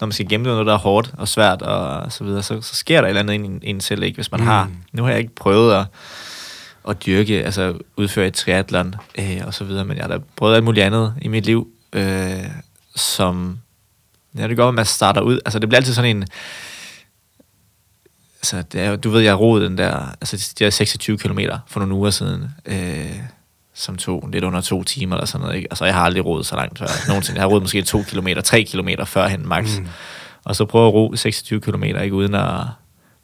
når 0.00 0.06
man 0.06 0.12
skal 0.12 0.28
gennemgå 0.28 0.50
noget, 0.50 0.66
der 0.66 0.72
er 0.74 0.78
hårdt 0.78 1.10
og 1.18 1.28
svært 1.28 1.62
og 1.62 2.12
så 2.12 2.24
videre, 2.24 2.42
så, 2.42 2.60
så 2.62 2.74
sker 2.74 3.00
der 3.00 3.08
et 3.08 3.08
eller 3.08 3.20
andet 3.20 3.34
ind 3.34 3.64
i 3.64 3.70
en 3.70 3.80
selv, 3.80 4.02
ikke? 4.02 4.16
Hvis 4.16 4.30
man 4.32 4.40
Mm. 4.40 4.46
har, 4.46 4.70
nu 4.92 5.02
har 5.02 5.10
jeg 5.10 5.18
ikke 5.18 5.34
prøvet 5.34 5.74
at, 5.74 5.86
at 6.88 7.06
dyrke, 7.06 7.44
altså 7.44 7.78
udføre 7.96 8.26
et 8.26 8.34
triathlon 8.34 8.94
øh, 9.18 9.40
og 9.46 9.54
så 9.54 9.64
videre, 9.64 9.84
men 9.84 9.96
jeg 9.96 10.04
har 10.04 10.08
da 10.08 10.18
prøvet 10.36 10.54
alt 10.54 10.64
muligt 10.64 10.86
andet 10.86 11.14
i 11.22 11.28
mit 11.28 11.46
liv, 11.46 11.68
øh, 11.92 12.44
som, 12.96 13.58
ja, 14.38 14.48
det 14.48 14.56
går, 14.56 14.68
at 14.68 14.74
man 14.74 14.84
starter 14.84 15.20
ud, 15.20 15.40
altså 15.44 15.58
det 15.58 15.68
bliver 15.68 15.80
altid 15.80 15.94
sådan 15.94 16.16
en, 16.16 16.26
altså, 18.40 18.62
det 18.62 18.80
er, 18.80 18.96
du 18.96 19.10
ved, 19.10 19.20
jeg 19.20 19.40
roede 19.40 19.64
den 19.64 19.78
der, 19.78 20.06
altså 20.20 20.54
de 20.58 20.64
der 20.64 20.70
26 20.70 21.18
km 21.18 21.38
for 21.66 21.80
nogle 21.80 21.94
uger 21.94 22.10
siden, 22.10 22.44
øh, 22.66 23.16
som 23.80 23.96
tog 23.96 24.28
lidt 24.32 24.44
under 24.44 24.60
to 24.60 24.82
timer 24.84 25.16
eller 25.16 25.26
sådan 25.26 25.40
noget. 25.44 25.56
Ikke? 25.56 25.68
Altså, 25.70 25.84
jeg 25.84 25.94
har 25.94 26.02
aldrig 26.02 26.24
roet 26.26 26.46
så 26.46 26.56
langt 26.56 26.78
før. 26.78 26.86
Nogensinde. 27.08 27.36
Jeg 27.38 27.42
har 27.42 27.48
roet 27.48 27.62
måske 27.62 27.82
to 27.82 28.02
kilometer, 28.02 28.42
tre 28.42 28.62
kilometer 28.64 29.04
førhen 29.04 29.48
max. 29.48 29.78
Mm. 29.78 29.86
Og 30.44 30.56
så 30.56 30.64
prøve 30.64 30.86
at 30.88 30.94
ro 30.94 31.12
26 31.16 31.60
km, 31.60 31.82
ikke 31.84 32.14
uden 32.14 32.34
at, 32.34 32.50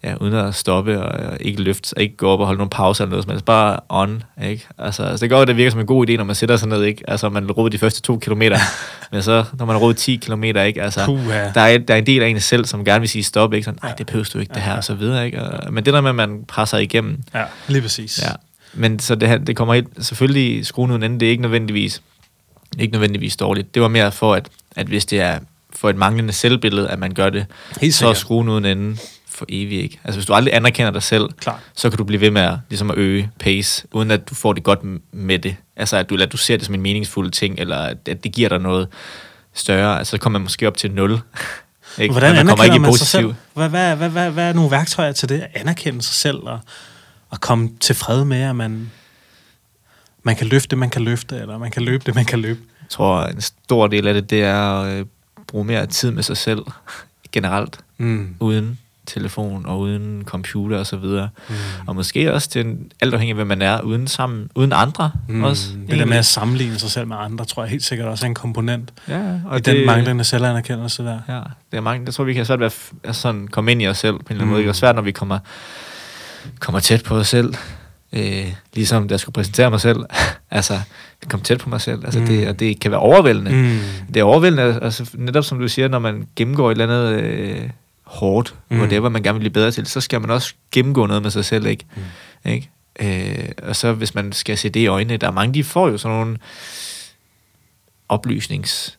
ja, 0.04 0.14
uden 0.20 0.34
at 0.34 0.54
stoppe 0.54 1.02
og, 1.02 1.30
og 1.30 1.36
ikke 1.40 1.62
løfte, 1.62 1.94
og 1.96 2.02
ikke 2.02 2.16
gå 2.16 2.28
op 2.28 2.40
og 2.40 2.46
holde 2.46 2.58
nogle 2.58 2.70
pauser 2.70 3.04
eller 3.04 3.10
noget, 3.10 3.24
som 3.24 3.30
helst. 3.30 3.44
Bare 3.44 3.78
on, 3.88 4.22
ikke? 4.44 4.66
Altså, 4.78 5.02
altså 5.02 5.24
det 5.24 5.30
går 5.30 5.44
det 5.44 5.56
virker 5.56 5.70
som 5.70 5.80
en 5.80 5.86
god 5.86 6.08
idé, 6.08 6.16
når 6.16 6.24
man 6.24 6.34
sætter 6.34 6.56
sig 6.56 6.68
ned, 6.68 6.82
ikke? 6.82 7.10
Altså, 7.10 7.28
man 7.28 7.50
roede 7.50 7.72
de 7.72 7.78
første 7.78 8.02
to 8.02 8.18
kilometer, 8.18 8.58
men 9.12 9.22
så, 9.22 9.44
når 9.58 9.66
man 9.66 9.76
roet 9.76 9.96
10 9.96 10.16
kilometer, 10.16 10.62
ikke? 10.62 10.82
Altså, 10.82 11.04
Puha. 11.04 11.50
der 11.54 11.60
er, 11.60 11.78
der 11.78 11.94
er 11.94 11.98
en 11.98 12.06
del 12.06 12.22
af 12.22 12.28
en 12.28 12.40
selv, 12.40 12.64
som 12.64 12.84
gerne 12.84 13.00
vil 13.00 13.08
sige 13.08 13.22
stop, 13.24 13.52
ikke? 13.54 13.64
Sådan, 13.64 13.78
nej, 13.82 13.92
det 13.98 14.06
behøver 14.06 14.30
du 14.32 14.38
ikke, 14.38 14.54
det 14.54 14.62
her, 14.62 14.76
og 14.76 14.84
så 14.84 14.94
videre, 14.94 15.26
ikke? 15.26 15.42
Og, 15.42 15.72
men 15.72 15.84
det 15.84 15.94
der 15.94 16.00
med, 16.00 16.10
at 16.10 16.16
man 16.16 16.44
presser 16.48 16.78
igennem, 16.78 17.22
Ja, 17.34 17.44
lige 17.68 17.82
præcis. 17.82 18.22
Ja. 18.22 18.30
Men 18.76 18.98
så 18.98 19.14
det, 19.14 19.46
det 19.46 19.56
kommer 19.56 19.74
helt, 19.74 19.88
selvfølgelig 19.98 20.66
skruen 20.66 20.90
uden 20.90 21.02
ende, 21.02 21.20
det 21.20 21.26
er 21.26 21.30
ikke 21.30 21.42
nødvendigvis, 21.42 22.02
ikke 22.78 22.92
nødvendigvis 22.92 23.36
dårligt. 23.36 23.74
Det 23.74 23.82
var 23.82 23.88
mere 23.88 24.12
for, 24.12 24.34
at, 24.34 24.48
at 24.76 24.86
hvis 24.86 25.06
det 25.06 25.20
er 25.20 25.38
for 25.70 25.90
et 25.90 25.96
manglende 25.96 26.32
selvbillede, 26.32 26.88
at 26.88 26.98
man 26.98 27.14
gør 27.14 27.30
det, 27.30 27.46
Helt 27.80 27.94
så 27.94 28.08
er 28.08 28.14
skruen 28.14 28.48
uden 28.48 28.64
ende 28.64 28.96
for 29.28 29.46
evigt 29.48 29.82
ikke. 29.82 30.00
Altså 30.04 30.18
hvis 30.18 30.26
du 30.26 30.34
aldrig 30.34 30.54
anerkender 30.54 30.90
dig 30.90 31.02
selv, 31.02 31.28
Klart. 31.40 31.60
så 31.74 31.90
kan 31.90 31.98
du 31.98 32.04
blive 32.04 32.20
ved 32.20 32.30
med 32.30 32.42
at, 32.42 32.58
ligesom 32.68 32.90
at 32.90 32.98
øge 32.98 33.30
pace, 33.40 33.86
uden 33.92 34.10
at 34.10 34.30
du 34.30 34.34
får 34.34 34.52
det 34.52 34.62
godt 34.62 34.80
med 35.12 35.38
det. 35.38 35.56
Altså 35.76 35.96
at 35.96 36.10
du, 36.10 36.16
at 36.20 36.32
du 36.32 36.36
ser 36.36 36.56
det 36.56 36.66
som 36.66 36.74
en 36.74 36.82
meningsfuld 36.82 37.30
ting, 37.30 37.58
eller 37.58 37.76
at, 37.76 38.06
det 38.06 38.32
giver 38.32 38.48
dig 38.48 38.58
noget 38.58 38.88
større. 39.54 39.98
Altså 39.98 40.10
så 40.10 40.18
kommer 40.18 40.38
man 40.38 40.44
måske 40.44 40.66
op 40.66 40.76
til 40.76 40.90
0. 40.90 41.12
ikke? 41.98 42.12
Hvordan 42.12 42.30
man 42.30 42.38
anerkender 42.40 42.64
ikke 42.64 42.76
i 42.76 42.78
man 42.78 42.92
sig 42.92 43.00
positiv. 43.00 43.20
selv? 43.20 43.34
Hvad, 43.54 43.68
hvad, 43.68 43.96
hvad, 43.96 44.08
hvad, 44.08 44.30
hvad 44.30 44.48
er 44.48 44.52
nogle 44.52 44.70
værktøjer 44.70 45.12
til 45.12 45.28
det? 45.28 45.40
At 45.40 45.60
anerkende 45.60 46.02
sig 46.02 46.14
selv 46.14 46.36
og, 46.36 46.58
og 47.30 47.40
komme 47.40 47.70
til 47.80 47.94
fred 47.94 48.24
med, 48.24 48.40
at 48.42 48.56
man, 48.56 48.90
man 50.22 50.36
kan 50.36 50.46
løfte 50.46 50.68
det, 50.68 50.78
man 50.78 50.90
kan 50.90 51.02
løfte, 51.02 51.36
eller 51.36 51.58
man 51.58 51.70
kan 51.70 51.82
løbe 51.82 52.02
det, 52.06 52.14
man 52.14 52.24
kan 52.24 52.38
løbe. 52.38 52.60
Jeg 52.82 52.88
tror, 52.90 53.22
en 53.24 53.40
stor 53.40 53.86
del 53.86 54.06
af 54.06 54.14
det, 54.14 54.30
det 54.30 54.42
er 54.42 54.80
at 54.80 54.98
øh, 54.98 55.06
bruge 55.46 55.64
mere 55.64 55.86
tid 55.86 56.10
med 56.10 56.22
sig 56.22 56.36
selv 56.36 56.62
generelt. 57.32 57.78
Mm. 57.98 58.34
uden 58.40 58.78
telefon 59.06 59.66
og 59.66 59.78
uden 59.80 60.22
computer 60.24 60.78
og 60.78 60.86
så 60.86 60.96
videre. 60.96 61.28
Mm. 61.48 61.54
Og 61.86 61.94
måske 61.96 62.32
også 62.32 62.48
til 62.48 62.76
alt 63.00 63.14
afhængig 63.14 63.30
af, 63.32 63.36
hvem 63.36 63.46
man 63.46 63.62
er, 63.62 63.80
uden, 63.80 64.06
sammen, 64.06 64.50
uden 64.54 64.72
andre 64.72 65.10
Mm. 65.28 65.44
også. 65.44 65.68
det 65.90 65.98
der 65.98 66.04
med 66.04 66.16
at 66.16 66.26
sammenligne 66.26 66.78
sig 66.78 66.90
selv 66.90 67.06
med 67.08 67.16
andre, 67.20 67.44
tror 67.44 67.62
jeg 67.62 67.70
helt 67.70 67.84
sikkert 67.84 68.08
også 68.08 68.26
er 68.26 68.28
en 68.28 68.34
komponent 68.34 68.92
ja, 69.08 69.40
og 69.46 69.56
i 69.58 69.60
det, 69.60 69.76
den 69.76 69.86
manglende 69.86 70.24
selvanerkendelse 70.24 71.02
der. 71.04 71.20
Ja, 71.28 71.40
det 71.70 71.76
er 71.76 71.80
mange, 71.80 72.06
jeg 72.06 72.14
tror, 72.14 72.24
vi 72.24 72.34
kan 72.34 72.46
svært 72.46 72.62
at 72.62 72.72
f- 72.72 72.94
altså 73.04 73.22
sådan 73.22 73.48
komme 73.48 73.72
ind 73.72 73.82
i 73.82 73.86
os 73.88 73.98
selv 73.98 74.12
på 74.14 74.18
en 74.18 74.24
eller 74.30 74.34
anden 74.34 74.46
Mm. 74.46 74.50
måde. 74.52 74.62
Det 74.62 74.68
er 74.68 74.72
svært, 74.72 74.94
når 74.94 75.02
vi 75.02 75.12
kommer, 75.12 75.38
kommer 76.58 76.80
tæt 76.80 77.02
på 77.04 77.16
os 77.16 77.28
selv. 77.28 77.54
Øh, 78.12 78.52
ligesom 78.74 79.08
da 79.08 79.12
jeg 79.12 79.20
skulle 79.20 79.34
præsentere 79.34 79.70
mig 79.70 79.80
selv. 79.80 79.98
altså, 80.50 80.80
komme 81.28 81.44
tæt 81.44 81.58
på 81.58 81.68
mig 81.68 81.80
selv. 81.80 82.04
Altså, 82.04 82.20
Mm. 82.20 82.26
det, 82.26 82.48
og 82.48 82.60
det 82.60 82.80
kan 82.80 82.90
være 82.90 83.00
overvældende. 83.00 83.52
Mm. 83.52 83.78
Det 84.14 84.20
er 84.20 84.24
overvældende, 84.24 84.78
altså 84.82 85.10
netop 85.14 85.44
som 85.44 85.58
du 85.58 85.68
siger, 85.68 85.88
når 85.88 85.98
man 85.98 86.26
gennemgår 86.36 86.70
et 86.70 86.80
eller 86.80 86.84
andet 87.06 87.20
øh, 87.22 87.70
hårdt, 88.04 88.54
mm. 88.68 88.78
whatever 88.78 89.08
man 89.08 89.22
gerne 89.22 89.34
vil 89.38 89.40
blive 89.40 89.52
bedre 89.52 89.70
til, 89.70 89.86
så 89.86 90.00
skal 90.00 90.20
man 90.20 90.30
også 90.30 90.54
gennemgå 90.72 91.06
noget 91.06 91.22
med 91.22 91.30
sig 91.30 91.44
selv, 91.44 91.66
ikke? 91.66 91.84
Mm. 92.44 92.50
ikke? 92.50 92.70
Øh, 93.00 93.48
og 93.62 93.76
så 93.76 93.92
hvis 93.92 94.14
man 94.14 94.32
skal 94.32 94.58
se 94.58 94.68
det 94.68 94.80
i 94.80 94.86
øjnene, 94.86 95.16
der 95.16 95.26
er 95.26 95.30
mange, 95.32 95.54
de 95.54 95.64
får 95.64 95.88
jo 95.88 95.98
sådan 95.98 96.16
nogle 96.16 96.38
oplysnings 98.08 98.98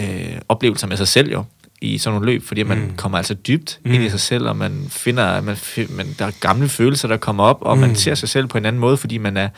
øh, 0.00 0.36
oplevelser 0.48 0.86
med 0.86 0.96
sig 0.96 1.08
selv 1.08 1.32
jo 1.32 1.44
i 1.80 1.98
sådan 1.98 2.14
nogle 2.14 2.32
løb, 2.32 2.42
fordi 2.42 2.62
man 2.62 2.78
Mm. 2.78 2.96
kommer 2.96 3.18
altså 3.18 3.34
dybt 3.34 3.78
Mm. 3.84 3.92
ind 3.92 4.02
i 4.04 4.08
sig 4.10 4.20
selv, 4.20 4.48
og 4.48 4.56
man 4.56 4.86
finder, 4.88 5.40
man, 5.40 5.56
man, 5.90 6.06
der 6.18 6.26
er 6.26 6.30
gamle 6.40 6.68
følelser, 6.68 7.08
der 7.08 7.16
kommer 7.16 7.44
op, 7.44 7.58
og 7.60 7.76
Mm. 7.76 7.80
man 7.80 7.96
ser 7.96 8.14
sig 8.14 8.28
selv 8.28 8.46
på 8.46 8.58
en 8.58 8.64
anden 8.66 8.80
måde, 8.80 8.96
fordi 8.96 9.18
man 9.18 9.36
er, 9.36 9.48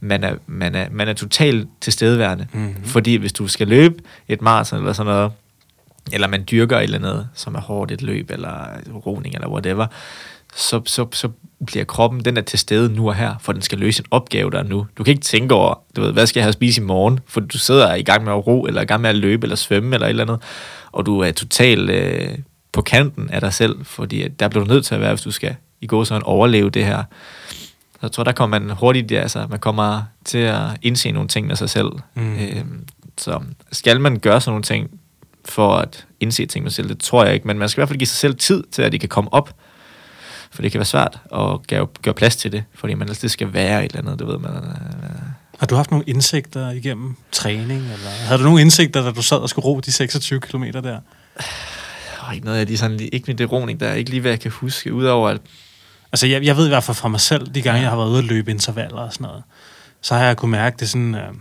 man 0.00 0.24
er, 0.24 0.34
man 0.46 0.74
er, 0.74 0.86
man 0.90 1.08
er 1.08 1.12
totalt 1.12 1.68
tilstedeværende. 1.80 2.46
Mhm. 2.52 2.74
Fordi 2.84 3.14
hvis 3.16 3.32
du 3.32 3.48
skal 3.48 3.68
løbe 3.68 3.94
et 4.28 4.42
maraton 4.42 4.78
eller 4.78 4.92
sådan 4.92 5.12
noget, 5.12 5.32
eller 6.12 6.28
man 6.28 6.44
dyrker 6.50 6.76
et 6.78 6.82
eller 6.82 6.98
andet, 6.98 7.28
som 7.34 7.54
er 7.54 7.60
hårdt 7.60 7.92
et 7.92 8.02
løb, 8.02 8.30
eller 8.30 8.64
roning, 9.06 9.34
eller 9.34 9.48
whatever, 9.48 9.86
så, 10.58 10.80
så, 10.86 11.06
så 11.12 11.28
bliver 11.66 11.84
kroppen, 11.84 12.24
den 12.24 12.36
er 12.36 12.40
til 12.40 12.58
stede 12.58 12.94
nu 12.94 13.08
og 13.08 13.14
her, 13.14 13.34
for 13.40 13.52
den 13.52 13.62
skal 13.62 13.78
løse 13.78 14.02
en 14.02 14.06
opgave, 14.10 14.50
der 14.50 14.58
er 14.58 14.62
nu. 14.62 14.86
Du 14.98 15.04
kan 15.04 15.12
ikke 15.12 15.22
tænke 15.22 15.54
over, 15.54 15.74
du 15.96 16.00
ved, 16.00 16.12
hvad 16.12 16.26
skal 16.26 16.40
jeg 16.40 16.44
have 16.44 16.48
at 16.48 16.54
spise 16.54 16.80
i 16.80 16.84
morgen, 16.84 17.20
for 17.26 17.40
du 17.40 17.58
sidder 17.58 17.94
i 17.94 18.02
gang 18.02 18.24
med 18.24 18.32
at 18.32 18.46
ro, 18.46 18.64
eller 18.64 18.82
i 18.82 18.84
gang 18.84 19.00
med 19.00 19.10
at 19.10 19.16
løbe, 19.16 19.44
eller 19.44 19.56
svømme, 19.56 19.94
eller 19.96 20.06
et 20.06 20.10
eller 20.10 20.24
andet, 20.24 20.42
og 20.92 21.06
du 21.06 21.20
er 21.20 21.32
totalt 21.32 21.90
øh, 21.90 22.38
på 22.72 22.82
kanten 22.82 23.30
af 23.30 23.40
dig 23.40 23.52
selv, 23.52 23.84
fordi 23.84 24.28
der 24.28 24.48
bliver 24.48 24.64
du 24.64 24.72
nødt 24.72 24.84
til 24.84 24.94
at 24.94 25.00
være, 25.00 25.10
hvis 25.10 25.22
du 25.22 25.30
skal 25.30 25.56
i 25.80 25.86
gå 25.86 26.04
sådan 26.04 26.22
overleve 26.22 26.70
det 26.70 26.84
her. 26.84 27.02
Så 27.92 27.98
jeg 28.02 28.12
tror, 28.12 28.24
der 28.24 28.32
kommer 28.32 28.58
man 28.58 28.76
hurtigt, 28.76 29.10
ja, 29.10 29.20
altså, 29.20 29.46
man 29.50 29.58
kommer 29.58 30.02
til 30.24 30.38
at 30.38 30.64
indse 30.82 31.10
nogle 31.10 31.28
ting 31.28 31.46
med 31.46 31.56
sig 31.56 31.70
selv. 31.70 31.88
Mm. 32.14 32.34
Øhm, 32.34 32.84
så 33.18 33.40
skal 33.72 34.00
man 34.00 34.18
gøre 34.18 34.40
sådan 34.40 34.52
nogle 34.52 34.62
ting, 34.62 34.90
for 35.44 35.76
at 35.76 36.06
indse 36.20 36.46
ting 36.46 36.62
med 36.62 36.70
sig 36.70 36.76
selv, 36.76 36.88
det 36.88 36.98
tror 36.98 37.24
jeg 37.24 37.34
ikke, 37.34 37.46
men 37.46 37.58
man 37.58 37.68
skal 37.68 37.78
i 37.78 37.80
hvert 37.80 37.88
fald 37.88 37.98
give 37.98 38.06
sig 38.06 38.18
selv 38.18 38.36
tid 38.36 38.64
til, 38.72 38.82
at 38.82 38.92
det 38.92 39.00
kan 39.00 39.08
komme 39.08 39.32
op, 39.32 39.54
for 40.50 40.62
det 40.62 40.72
kan 40.72 40.78
være 40.78 40.86
svært 40.86 41.20
at 41.34 41.66
gøre, 41.66 41.86
gøre 42.02 42.14
plads 42.14 42.36
til 42.36 42.52
det, 42.52 42.64
fordi 42.74 42.94
man 42.94 43.08
altid 43.08 43.28
skal 43.28 43.52
være 43.52 43.84
et 43.84 43.92
eller 43.92 44.02
andet, 44.02 44.20
du 44.20 44.26
ved, 44.26 44.38
man, 44.38 44.50
øh, 44.50 45.10
Har 45.58 45.66
du 45.66 45.74
haft 45.74 45.90
nogle 45.90 46.04
indsigter 46.06 46.70
igennem 46.70 47.16
træning? 47.32 47.80
Eller 47.80 48.10
havde 48.26 48.38
du 48.38 48.44
nogle 48.44 48.60
indsigter, 48.60 49.02
da 49.02 49.10
du 49.10 49.22
sad 49.22 49.36
og 49.36 49.48
skulle 49.48 49.64
ro 49.64 49.80
de 49.80 49.92
26 49.92 50.40
km 50.40 50.64
der? 50.64 50.80
der 50.80 51.00
er 52.28 52.32
ikke 52.32 52.46
noget 52.46 52.58
af 52.58 52.66
de 52.66 52.78
sådan, 52.78 53.00
ikke 53.12 53.24
med 53.26 53.34
det 53.34 53.52
roning, 53.52 53.80
der 53.80 53.88
er 53.88 53.94
ikke 53.94 54.10
lige, 54.10 54.20
hvad 54.20 54.30
jeg 54.30 54.40
kan 54.40 54.50
huske, 54.50 54.92
udover 54.94 55.28
at, 55.28 55.40
Altså, 56.12 56.26
jeg, 56.26 56.44
jeg 56.44 56.56
ved 56.56 56.66
i 56.66 56.68
hvert 56.68 56.84
fald 56.84 56.94
fra 56.94 57.08
mig 57.08 57.20
selv, 57.20 57.46
de 57.46 57.62
gange, 57.62 57.80
jeg 57.80 57.90
har 57.90 57.96
været 57.96 58.08
ude 58.08 58.18
at 58.18 58.24
løbe 58.24 58.50
intervaller 58.50 59.00
og 59.00 59.12
sådan 59.12 59.26
noget, 59.26 59.42
så 60.00 60.14
har 60.14 60.24
jeg 60.24 60.36
kunne 60.36 60.50
mærke 60.50 60.76
det 60.80 60.88
sådan... 60.88 61.14
Øh, 61.14 61.34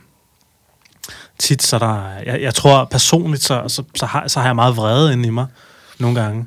tit, 1.40 1.64
så 1.64 1.80
der... 1.80 2.10
Jeg, 2.26 2.42
jeg 2.42 2.56
tror 2.56 2.86
personligt, 2.86 3.44
så, 3.44 3.64
så, 3.68 3.84
så, 3.96 4.06
har, 4.06 4.28
så 4.28 4.40
har 4.40 4.48
jeg 4.48 4.56
meget 4.56 4.78
vrede 4.78 5.14
inde 5.14 5.28
i 5.28 5.32
mig 5.32 5.46
nogle 6.00 6.22
gange. 6.22 6.46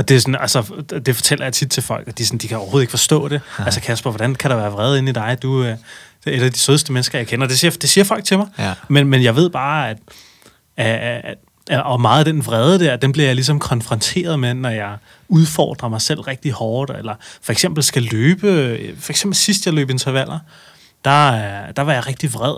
Og 0.00 0.08
det 0.08 0.16
er 0.16 0.20
sådan, 0.20 0.36
altså, 0.40 0.82
det 1.06 1.16
fortæller 1.16 1.44
jeg 1.44 1.52
tit 1.52 1.70
til 1.70 1.82
folk, 1.82 2.08
og 2.08 2.18
de, 2.18 2.26
sådan, 2.26 2.38
de 2.38 2.48
kan 2.48 2.56
overhovedet 2.58 2.82
ikke 2.82 2.90
forstå 2.90 3.28
det. 3.28 3.40
Altså, 3.58 3.80
Kasper, 3.80 4.10
hvordan 4.10 4.34
kan 4.34 4.50
der 4.50 4.56
være 4.56 4.70
vrede 4.70 4.98
inde 4.98 5.10
i 5.10 5.12
dig? 5.12 5.38
Du 5.42 5.62
øh, 5.62 5.68
er 5.68 5.76
et 6.26 6.42
af 6.42 6.52
de 6.52 6.58
sødeste 6.58 6.92
mennesker, 6.92 7.18
jeg 7.18 7.26
kender. 7.26 7.46
Det 7.46 7.58
siger, 7.58 7.70
det 7.70 7.90
siger 7.90 8.04
folk 8.04 8.24
til 8.24 8.38
mig. 8.38 8.46
Ja. 8.58 8.74
Men, 8.88 9.06
men 9.06 9.22
jeg 9.22 9.36
ved 9.36 9.50
bare, 9.50 9.90
at, 9.90 9.96
at, 10.76 10.86
at, 10.86 11.34
at 11.70 11.82
og 11.82 12.00
meget 12.00 12.18
af 12.18 12.24
den 12.24 12.46
vrede 12.46 12.78
der, 12.78 12.96
den 12.96 13.12
bliver 13.12 13.26
jeg 13.26 13.34
ligesom 13.34 13.58
konfronteret 13.58 14.38
med, 14.38 14.54
når 14.54 14.68
jeg 14.68 14.96
udfordrer 15.28 15.88
mig 15.88 16.00
selv 16.00 16.20
rigtig 16.20 16.52
hårdt, 16.52 16.90
eller 16.98 17.14
for 17.42 17.52
eksempel 17.52 17.82
skal 17.82 18.02
løbe, 18.02 18.78
for 18.98 19.12
eksempel 19.12 19.36
sidst 19.36 19.66
jeg 19.66 19.74
løb 19.74 19.90
intervaller, 19.90 20.38
der, 21.04 21.32
øh, 21.32 21.74
der 21.76 21.82
var 21.82 21.92
jeg 21.92 22.06
rigtig 22.06 22.34
vred 22.34 22.54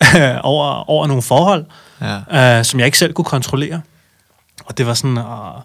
over, 0.42 0.90
over 0.90 1.06
nogle 1.06 1.22
forhold, 1.22 1.66
ja, 2.00 2.58
øh, 2.58 2.64
som 2.64 2.80
jeg 2.80 2.86
ikke 2.86 2.98
selv 2.98 3.12
kunne 3.12 3.24
kontrollere. 3.24 3.80
Og 4.64 4.78
det 4.78 4.86
var 4.86 4.94
sådan, 4.94 5.18
og, 5.18 5.64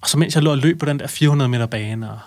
og 0.00 0.08
så 0.08 0.18
mens 0.18 0.34
jeg 0.34 0.42
lå 0.42 0.50
og 0.50 0.58
løb 0.58 0.80
på 0.80 0.86
den 0.86 0.98
der 0.98 1.06
400 1.06 1.48
meter 1.48 1.66
bane, 1.66 2.10
og, 2.10 2.18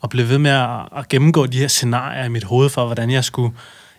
og 0.00 0.10
blev 0.10 0.28
ved 0.28 0.38
med 0.38 0.50
at, 0.50 0.80
at 0.96 1.08
gennemgå 1.08 1.46
de 1.46 1.58
her 1.58 1.68
scenarier 1.68 2.24
i 2.24 2.28
mit 2.28 2.44
hoved 2.44 2.70
for, 2.70 2.84
hvordan 2.86 3.10
jeg 3.10 3.24
skulle, 3.24 3.54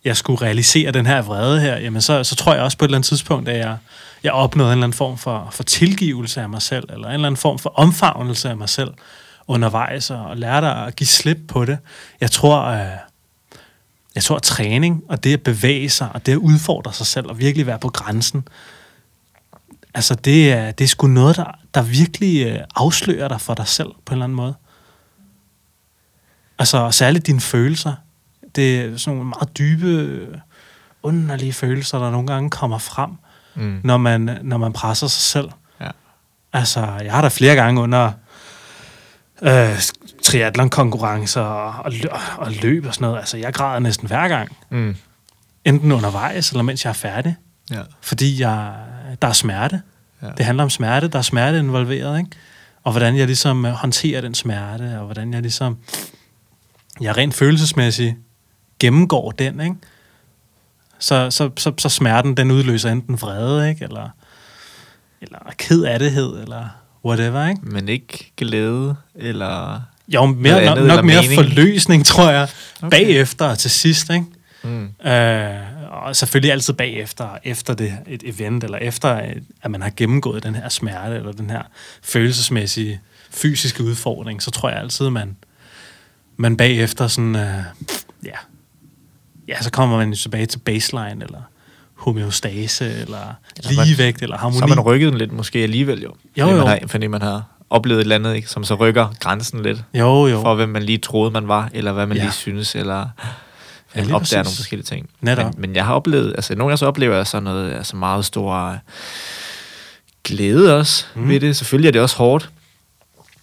jeg 0.06 0.18
skulle 0.18 0.42
realisere 0.42 0.92
den 0.92 1.06
her 1.06 1.22
vrede 1.22 1.62
her, 1.62 1.78
jamen 1.78 2.02
så, 2.02 2.24
så 2.24 2.36
tror 2.36 2.54
jeg 2.54 2.64
også 2.64 2.78
på 2.78 2.86
et 2.86 2.88
eller 2.88 2.98
andet 2.98 3.08
tidspunkt, 3.08 3.50
at 3.50 3.58
jeg, 3.58 3.78
jeg 4.24 4.32
opnåede 4.32 4.70
en 4.70 4.78
eller 4.78 4.84
anden 4.84 4.98
form 4.98 5.18
for, 5.18 5.48
for 5.52 5.64
tilgivelse 5.64 6.42
af 6.42 6.50
mig 6.50 6.62
selv, 6.62 6.84
eller 6.90 7.08
en 7.08 7.14
eller 7.14 7.28
anden 7.28 7.38
form 7.38 7.60
for 7.60 7.70
omfavnelse 7.76 8.50
af 8.50 8.58
mig 8.58 8.70
selv 8.70 8.94
undervejs, 9.48 10.10
og, 10.10 10.26
og 10.26 10.38
lærte 10.38 10.68
at 10.68 10.96
give 10.96 11.08
slip 11.08 11.38
på 11.48 11.66
det. 11.66 11.78
Jeg 12.22 12.32
tror, 12.32 12.62
øh, 12.62 12.86
jeg 14.16 14.24
tror, 14.24 14.36
at 14.36 14.44
træning 14.44 15.04
og 15.10 15.24
det 15.24 15.34
at 15.34 15.42
bevæge 15.42 15.90
sig, 15.90 16.10
og 16.14 16.26
det 16.26 16.32
at 16.32 16.38
udfordre 16.38 16.94
sig 16.94 17.06
selv, 17.06 17.28
og 17.28 17.40
virkelig 17.40 17.68
være 17.68 17.80
på 17.80 17.90
grænsen, 17.90 18.48
altså 19.94 20.16
det 20.16 20.52
er, 20.52 20.72
det 20.72 20.84
er 20.84 20.88
sgu 20.88 21.08
noget, 21.08 21.36
der, 21.36 21.60
der 21.74 21.82
virkelig 21.82 22.48
øh, 22.48 22.60
afslører 22.76 23.28
dig 23.28 23.42
for 23.42 23.54
dig 23.54 23.68
selv 23.68 23.88
på 24.06 24.14
en 24.14 24.14
eller 24.14 24.24
anden 24.24 24.36
måde. 24.36 24.54
Altså 26.60 26.92
særligt 26.92 27.28
dine 27.28 27.42
følelser. 27.42 27.94
Det 28.56 28.80
er 28.82 28.98
sådan 28.98 29.18
nogle 29.18 29.30
meget 29.30 29.58
dybe, 29.58 30.28
underlige 31.04 31.54
følelser, 31.54 32.00
der 32.00 32.12
nogle 32.12 32.28
gange 32.28 32.50
kommer 32.50 32.78
frem, 32.78 33.10
mm, 33.56 33.82
når 33.84 33.98
man, 33.98 34.40
når 34.44 34.58
man 34.58 34.74
presser 34.74 35.08
sig 35.08 35.22
selv. 35.22 35.50
ja, 35.82 35.90
Altså, 36.54 36.80
jeg 37.04 37.12
har 37.14 37.22
da 37.22 37.28
flere 37.28 37.56
gange 37.56 37.82
under 37.82 38.12
øh, 39.42 39.80
triathlon-konkurrencer 40.24 41.42
og, 41.42 41.94
og, 42.12 42.20
og 42.38 42.52
løb 42.52 42.86
og 42.86 42.94
sådan 42.94 43.06
noget. 43.06 43.20
Altså, 43.20 43.38
jeg 43.38 43.54
græder 43.54 43.80
næsten 43.80 44.08
hver 44.08 44.28
gang. 44.28 44.58
mm, 44.70 44.96
Enten 45.66 45.92
undervejs, 45.92 46.50
eller 46.52 46.64
mens 46.64 46.84
jeg 46.86 46.90
er 46.90 46.94
færdig. 46.94 47.36
ja, 47.72 47.82
Fordi 48.02 48.42
jeg, 48.42 48.74
der 49.22 49.28
er 49.28 49.34
smerte. 49.34 49.82
ja. 50.22 50.28
Det 50.38 50.46
handler 50.46 50.64
om 50.64 50.70
smerte. 50.70 51.08
Der 51.08 51.18
er 51.18 51.24
smerte 51.24 51.60
involveret, 51.60 52.20
ikke? 52.20 52.32
Og 52.84 52.92
hvordan 52.92 53.18
jeg 53.18 53.26
ligesom 53.26 53.66
øh, 53.66 53.72
håndterer 53.72 54.22
den 54.22 54.34
smerte, 54.36 55.00
og 55.00 55.06
hvordan 55.06 55.34
jeg 55.34 55.42
ligesom... 55.42 55.78
Jeg 57.02 57.18
rent 57.18 57.34
følelsesmæssigt 57.34 58.16
gennemgår 58.80 59.32
den, 59.32 59.60
ikke? 59.60 59.76
Så, 61.00 61.32
så, 61.32 61.50
så, 61.58 61.74
så 61.78 61.90
smerten, 61.90 62.38
den 62.38 62.52
udløser 62.52 62.92
enten 62.92 63.22
vrede, 63.22 63.70
ikke? 63.70 63.84
Eller, 63.84 64.10
eller 65.22 65.40
ked 65.58 65.84
af 65.84 66.00
dethed, 66.00 66.42
eller 66.42 66.68
whatever, 67.06 67.48
ikke? 67.48 67.62
Men 67.64 67.90
ikke 67.90 68.32
glæde, 68.38 68.96
eller... 69.16 69.82
Jo, 70.08 70.26
mere, 70.26 70.54
nok, 70.54 70.62
andet 70.62 70.88
nok 70.88 71.00
eller 71.00 71.02
mere 71.02 71.22
mening? 71.22 71.36
forløsning, 71.36 72.06
tror 72.06 72.30
jeg, 72.30 72.48
okay. 72.82 72.90
bagefter 72.90 73.46
og 73.46 73.58
til 73.58 73.72
sidst, 73.72 74.10
ikke? 74.10 74.26
Mm, 74.64 74.84
Øh, 74.84 75.56
og 75.90 76.16
selvfølgelig 76.16 76.52
altid 76.52 76.74
bagefter, 76.74 77.30
efter 77.44 77.74
det, 77.74 77.98
et 78.08 78.24
event, 78.26 78.64
eller 78.64 78.78
efter, 78.78 79.10
at- 79.10 79.72
man 79.72 79.82
har 79.82 79.92
gennemgået 79.98 80.44
den 80.44 80.56
her 80.56 80.70
smerte, 80.70 81.16
eller 81.16 81.32
den 81.32 81.50
her 81.50 81.62
følelsesmæssige, 82.04 83.00
fysiske 83.32 83.84
udfordring, 83.84 84.42
så 84.42 84.52
tror 84.52 84.70
jeg 84.70 84.80
altid, 84.80 85.10
man, 85.10 85.36
man 86.38 86.58
bagefter 86.58 87.08
sådan, 87.08 87.36
øh, 87.36 87.64
ja, 88.26 88.36
ja, 89.48 89.62
så 89.62 89.72
kommer 89.72 89.98
man 89.98 90.14
tilbage 90.14 90.46
til 90.46 90.60
baseline, 90.60 91.24
eller 91.26 91.42
homeostase, 91.96 92.86
eller 93.02 93.34
Ja, 93.78 93.84
ligevægt, 93.84 94.22
eller 94.22 94.38
harmoni. 94.38 94.58
så 94.60 94.66
har 94.68 94.76
man 94.76 94.80
rykket 94.80 95.12
den 95.12 95.18
lidt 95.18 95.32
måske 95.32 95.60
alligevel 95.60 96.02
jo. 96.02 96.14
Jo, 96.38 96.46
fordi, 96.46 96.52
jo. 96.52 96.58
Man 96.58 96.68
har, 96.68 96.80
fordi 96.88 97.08
man 97.08 97.22
har 97.22 97.44
oplevet 97.70 98.00
et 98.00 98.02
eller 98.04 98.16
andet, 98.16 98.36
ikke, 98.36 98.48
som 98.50 98.64
så 98.64 98.76
rykker 98.76 99.08
grænsen 99.20 99.64
lidt. 99.64 99.84
jo, 99.94 100.28
jo. 100.28 100.42
For 100.42 100.56
hvem 100.56 100.70
man 100.70 100.84
lige 100.84 100.98
troede, 100.98 101.32
man 101.32 101.48
var, 101.48 101.70
eller 101.74 101.92
hvad 101.94 102.06
man 102.06 102.18
Ja. 102.18 102.24
lige 102.24 102.34
synes, 102.34 102.76
eller 102.76 103.08
Ja, 103.96 104.02
opdager 104.02 104.18
præcis. 104.20 104.34
nogle 104.34 104.46
forskellige 104.56 104.86
ting. 104.86 105.10
Netop. 105.22 105.46
Men, 105.46 105.62
men 105.62 105.76
jeg 105.76 105.86
har 105.86 105.94
oplevet, 105.94 106.34
altså 106.36 106.56
nogle 106.56 106.70
gange 106.70 106.78
så 106.78 106.86
oplever 106.86 107.16
jeg 107.16 107.28
sådan 107.28 107.44
noget 107.44 107.74
altså 107.74 107.96
meget 107.96 108.26
stor 108.26 108.54
øh, 108.56 108.78
glæde 110.24 110.78
også 110.78 111.06
Mm. 111.16 111.22
mm. 111.22 111.30
ved 111.30 111.40
det. 111.40 111.56
Selvfølgelig 111.56 111.88
er 111.88 111.92
det 111.92 112.02
også 112.02 112.16
hårdt, 112.18 112.50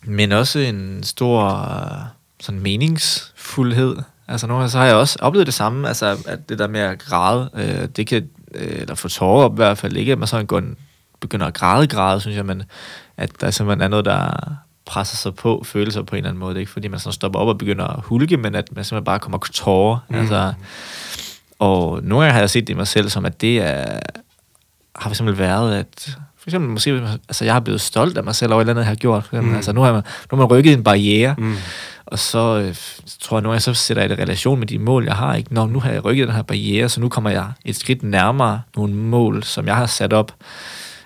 men 0.03 0.33
også 0.33 0.59
en 0.59 1.03
stor 1.03 1.49
øh, 1.71 1.99
sådan 2.41 2.61
meningsfuldhed. 2.61 3.97
Altså 4.29 4.47
nogle 4.47 4.61
gange 4.61 4.71
så 4.71 4.79
har 4.79 4.87
jeg 4.87 4.95
også 4.95 5.19
oplevet 5.23 5.47
det 5.47 5.55
samme, 5.55 5.89
altså 5.89 6.17
at 6.27 6.49
det 6.49 6.59
der 6.59 6.69
med 6.69 6.81
at 6.81 6.99
græde, 6.99 7.51
øh, 7.55 7.89
det 7.97 8.07
kan, 8.07 8.29
øh, 8.55 8.81
eller 8.81 8.95
få 8.95 9.09
tårer 9.09 9.45
op 9.45 9.53
i 9.53 9.57
hvert 9.57 9.79
fald, 9.79 9.97
ikke 9.97 10.13
at 10.13 10.19
man 10.19 10.29
sådan 10.29 10.47
går 10.47 10.59
en, 10.59 10.77
begynder 11.21 11.47
at 11.47 11.55
græde, 11.55 11.87
græde, 11.87 12.21
synes 12.21 12.37
jeg, 12.37 12.47
men 12.47 12.63
at 13.17 13.31
der 13.41 13.51
simpelthen 13.51 13.81
er 13.83 13.89
noget, 13.89 14.05
der 14.05 14.31
presser 14.87 15.17
sig 15.17 15.35
på, 15.35 15.63
følelser 15.67 16.03
på 16.03 16.15
en 16.15 16.19
eller 16.19 16.29
anden 16.29 16.41
måde. 16.41 16.51
Det 16.55 16.57
er 16.59 16.61
ikke 16.61 16.73
fordi, 16.73 16.89
man 16.89 17.01
sådan 17.01 17.13
stopper 17.13 17.39
op 17.39 17.49
og 17.49 17.59
begynder 17.59 17.85
at 17.87 18.01
hulke, 18.05 18.37
men 18.37 18.55
at 18.55 18.69
man 18.77 18.85
simpelthen 18.85 19.05
bare 19.05 19.19
kommer 19.19 19.39
tårer. 19.53 19.99
Mm. 20.09 20.15
Altså, 20.15 20.53
og 21.59 22.01
nogle 22.03 22.25
gange 22.25 22.33
har 22.33 22.41
jeg 22.41 22.51
set 22.51 22.67
det 22.67 22.73
i 22.73 22.77
mig 22.77 22.87
selv, 22.89 23.09
som 23.09 23.25
at 23.25 23.41
det 23.41 23.59
er, 23.59 23.85
har 24.97 25.03
for 25.03 25.09
eksempel 25.11 25.39
været, 25.39 25.75
at 25.77 26.17
for 26.39 26.49
eksempel 26.51 26.71
måske, 26.71 27.03
altså 27.29 27.45
jeg 27.45 27.55
har 27.55 27.61
blevet 27.61 27.81
stolt 27.81 28.19
af 28.19 28.25
mig 28.25 28.35
selv 28.35 28.53
over 28.53 28.61
et 28.61 28.63
eller 28.63 28.73
andet, 28.73 28.83
jeg 28.83 28.89
har 28.89 28.95
gjort. 28.95 29.19
Eksempel, 29.25 29.41
Mm. 29.43 29.49
mm. 29.49 29.57
Altså 29.57 29.73
nu 29.73 29.81
har, 29.81 29.93
man, 29.93 30.03
nu 30.33 30.37
har 30.39 30.47
man 30.47 30.47
rykket 30.47 30.73
en 30.73 30.85
barriere, 30.85 31.35
Mm. 31.39 31.57
og 32.07 32.19
så 32.19 32.39
øh, 32.59 32.75
tror 33.21 33.37
jeg, 33.37 33.43
nogle 33.43 33.53
gange 33.53 33.61
så 33.61 33.75
sætter 33.75 34.03
jeg 34.03 34.11
det 34.11 34.19
i 34.19 34.23
relation 34.23 34.59
med 34.59 34.67
de 34.67 34.79
mål, 34.79 35.05
jeg 35.05 35.15
har. 35.15 35.35
Ikke? 35.35 35.55
Nå, 35.55 35.67
nu 35.67 35.81
har 35.81 35.91
jeg 35.91 36.05
rykket 36.05 36.27
den 36.29 36.37
her 36.37 36.43
barriere, 36.43 36.89
så 36.89 37.01
nu 37.01 37.09
kommer 37.09 37.31
jeg 37.31 37.47
et 37.65 37.77
skridt 37.77 38.03
nærmere 38.03 38.61
nogle 38.77 38.95
mål, 38.95 39.43
som 39.43 39.67
jeg 39.67 39.77
har 39.77 39.87
sat 39.87 40.13
op, 40.13 40.33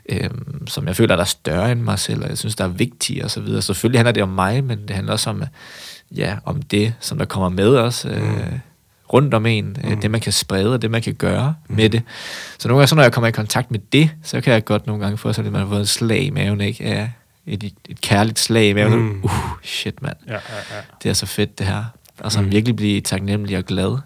øhm, 0.08 0.66
som 0.66 0.86
jeg 0.86 0.96
føler, 0.96 1.16
der 1.16 1.22
er 1.22 1.26
større 1.26 1.72
end 1.72 1.80
mig 1.80 1.98
selv, 1.98 2.22
og 2.22 2.28
jeg 2.28 2.38
synes, 2.38 2.56
der 2.56 2.64
er 2.64 2.68
vigtige 2.68 3.24
og 3.24 3.30
så 3.30 3.40
videre. 3.40 3.62
Selvfølgelig 3.62 3.98
handler 3.98 4.12
det 4.12 4.22
om 4.22 4.28
mig, 4.28 4.64
men 4.64 4.78
det 4.88 4.90
handler 4.96 5.12
også 5.12 5.30
om, 5.30 5.42
ja, 6.16 6.36
om 6.44 6.62
det, 6.62 6.94
som 7.00 7.18
der 7.18 7.24
kommer 7.24 7.48
med 7.48 7.76
os, 7.76 8.04
øh, 8.04 8.22
Mm. 8.22 8.38
rundt 9.12 9.34
om 9.34 9.46
en, 9.46 9.76
Mm. 9.84 9.90
øh, 9.92 10.02
det 10.02 10.10
man 10.10 10.20
kan 10.20 10.32
sprede, 10.32 10.74
og 10.74 10.82
det 10.82 10.90
man 10.90 11.02
kan 11.02 11.14
gøre 11.14 11.54
mm. 11.68 11.76
med 11.76 11.90
det. 11.90 12.02
Så 12.58 12.68
nogle 12.68 12.78
gange, 12.80 12.88
så 12.88 12.94
når 12.94 13.02
jeg 13.02 13.12
kommer 13.12 13.28
i 13.28 13.32
kontakt 13.32 13.70
med 13.70 13.80
det, 13.92 14.10
så 14.22 14.40
kan 14.40 14.52
jeg 14.52 14.64
godt 14.64 14.86
nogle 14.86 15.02
gange 15.02 15.18
få 15.18 15.32
sådan, 15.32 15.46
at 15.46 15.52
man 15.52 15.60
har 15.60 15.68
fået 15.68 15.80
et 15.80 15.88
slag 15.88 16.22
i 16.22 16.30
maven, 16.30 16.60
ikke? 16.60 16.84
Ja, 16.88 17.08
et, 17.46 17.64
et, 17.88 18.00
kærligt 18.00 18.38
slag 18.38 18.68
i 18.68 18.72
maven. 18.72 18.98
Mm. 18.98 19.04
Mm. 19.04 19.20
Uh, 19.24 19.30
shit, 19.62 20.02
mand 20.02 20.16
Ja, 20.26 20.32
ja, 20.32 20.38
ja. 20.38 20.80
det 21.02 21.08
er 21.08 21.12
så 21.12 21.26
fedt 21.26 21.58
det 21.58 21.66
her. 21.66 21.84
Altså 22.24 22.40
Mm. 22.40 22.50
virkelig 22.52 22.76
blive 22.76 23.00
taknemmelig 23.00 23.58
og 23.58 23.64
glad 23.64 23.98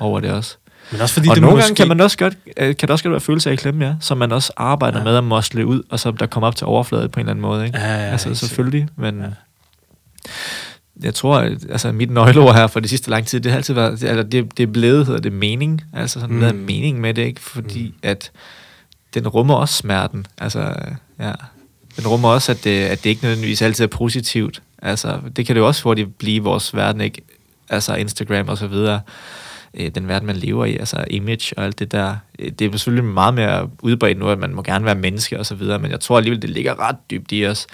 over 0.00 0.20
det 0.20 0.30
også. 0.30 0.56
Men 0.92 1.00
også 1.00 1.14
fordi 1.14 1.28
og 1.28 1.34
det 1.34 1.42
nogle 1.42 1.56
måske... 1.56 1.66
gange 1.66 1.76
kan, 1.76 1.88
man 1.88 2.00
også 2.00 2.18
godt, 2.18 2.34
øh, 2.56 2.76
kan 2.76 2.88
der 2.88 2.92
også 2.94 3.04
godt 3.04 3.12
være 3.12 3.20
følelser 3.20 3.50
af 3.50 3.58
klemme, 3.58 3.86
ja, 3.86 3.94
som 4.00 4.18
man 4.18 4.32
også 4.32 4.52
arbejder 4.56 4.98
Ja. 4.98 5.04
ja. 5.04 5.10
med 5.10 5.16
at 5.18 5.24
mosle 5.24 5.66
ud, 5.66 5.82
og 5.90 6.00
så 6.00 6.10
der 6.10 6.26
kommer 6.26 6.46
op 6.46 6.56
til 6.56 6.66
overfladen 6.66 7.10
på 7.10 7.20
en 7.20 7.26
eller 7.26 7.30
anden 7.30 7.42
måde. 7.42 7.66
Ikke? 7.66 7.78
Ja, 7.78 7.94
ja, 7.94 8.10
altså 8.10 8.28
helt 8.28 8.38
selvfølgelig, 8.38 8.88
men 8.96 9.18
Ja. 9.18 9.24
ja. 9.24 9.30
jeg 11.02 11.14
tror, 11.14 11.38
at, 11.38 11.52
altså 11.70 11.92
mit 11.92 12.10
nøgleord 12.10 12.54
her 12.54 12.66
for 12.66 12.80
de 12.80 12.88
sidste 12.88 13.10
lang 13.10 13.26
tid, 13.26 13.40
det 13.40 13.52
har 13.52 13.56
altid 13.56 13.74
været, 13.74 14.00
det, 14.00 14.08
altså, 14.08 14.22
det, 14.22 14.56
det 14.56 14.62
er 14.62 14.66
blevet, 14.72 15.06
hedder 15.06 15.20
det 15.20 15.32
mening, 15.32 15.82
altså 15.92 16.20
sådan 16.20 16.34
mm. 16.34 16.40
noget 16.40 16.54
mening 16.54 17.00
med 17.00 17.14
det, 17.14 17.22
ikke? 17.22 17.40
fordi 17.40 17.86
mm. 17.86 17.94
at 18.02 18.30
den 19.14 19.28
rummer 19.28 19.54
også 19.54 19.74
smerten, 19.74 20.26
altså 20.38 20.74
ja, 21.20 21.32
den 21.96 22.06
rummer 22.06 22.28
også, 22.28 22.52
at 22.52 22.64
det, 22.64 22.84
at 22.84 23.04
det 23.04 23.10
ikke 23.10 23.22
nødvendigvis 23.22 23.62
altid 23.62 23.84
er 23.84 23.88
positivt, 23.88 24.62
altså 24.82 25.18
det 25.36 25.46
kan 25.46 25.56
det 25.56 25.60
jo 25.60 25.66
også 25.66 25.82
hurtigt 25.82 26.18
blive 26.18 26.34
i 26.36 26.38
vores 26.38 26.74
verden, 26.74 27.00
ikke? 27.00 27.22
altså 27.68 27.94
Instagram 27.94 28.48
og 28.48 28.58
så 28.58 28.66
videre, 28.66 29.00
øh, 29.74 29.90
den 29.94 30.08
verden, 30.08 30.26
man 30.26 30.36
lever 30.36 30.64
i, 30.64 30.76
altså 30.76 31.04
image 31.10 31.58
og 31.58 31.64
alt 31.64 31.78
det 31.78 31.92
der. 31.92 32.16
Øh, 32.38 32.50
Det 32.50 32.66
er 32.74 32.76
selvfølgelig 32.78 33.04
meget 33.12 33.34
mere 33.34 33.70
udbredt 33.82 34.18
nu, 34.18 34.28
at 34.28 34.38
man 34.38 34.54
må 34.54 34.62
gerne 34.62 34.84
være 34.84 34.94
menneske 34.94 35.38
og 35.38 35.46
så 35.46 35.54
videre, 35.54 35.78
men 35.78 35.90
jeg 35.90 36.00
tror 36.00 36.16
alligevel, 36.16 36.42
det 36.42 36.50
ligger 36.50 36.80
ret 36.80 36.96
dybt 37.10 37.32
i 37.32 37.46
os, 37.46 37.66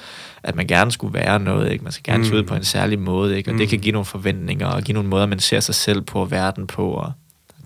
at 0.42 0.56
man 0.56 0.66
gerne 0.66 0.92
skulle 0.92 1.14
være 1.14 1.38
noget, 1.40 1.72
ikke? 1.72 1.84
Man 1.84 1.92
skal 1.92 2.04
gerne 2.14 2.26
se 2.26 2.34
ud 2.34 2.40
Mm. 2.42 2.48
på 2.48 2.54
en 2.54 2.64
særlig 2.64 2.98
måde, 2.98 3.36
ikke? 3.36 3.50
Og 3.50 3.58
det 3.58 3.66
Mm. 3.66 3.70
kan 3.70 3.78
give 3.78 3.92
nogle 3.92 4.04
forventninger, 4.06 4.66
og 4.66 4.82
give 4.82 4.94
nogle 4.94 5.08
måder, 5.08 5.26
man 5.26 5.40
ser 5.40 5.60
sig 5.60 5.74
selv 5.74 6.00
på, 6.00 6.20
og 6.20 6.30
verden 6.30 6.66
på, 6.66 6.90
og 6.90 7.12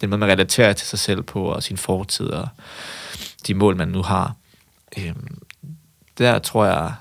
den 0.00 0.10
måde, 0.10 0.18
man 0.18 0.28
relaterer 0.28 0.72
til 0.72 0.86
sig 0.86 0.98
selv 0.98 1.22
på, 1.22 1.44
og 1.44 1.62
sin 1.62 1.76
fortid, 1.76 2.26
og 2.26 2.48
de 3.46 3.54
mål, 3.54 3.76
man 3.76 3.88
nu 3.88 4.02
har. 4.02 4.34
Øhm, 4.98 5.38
der 6.18 6.38
tror 6.38 6.64
jeg, 6.66 6.92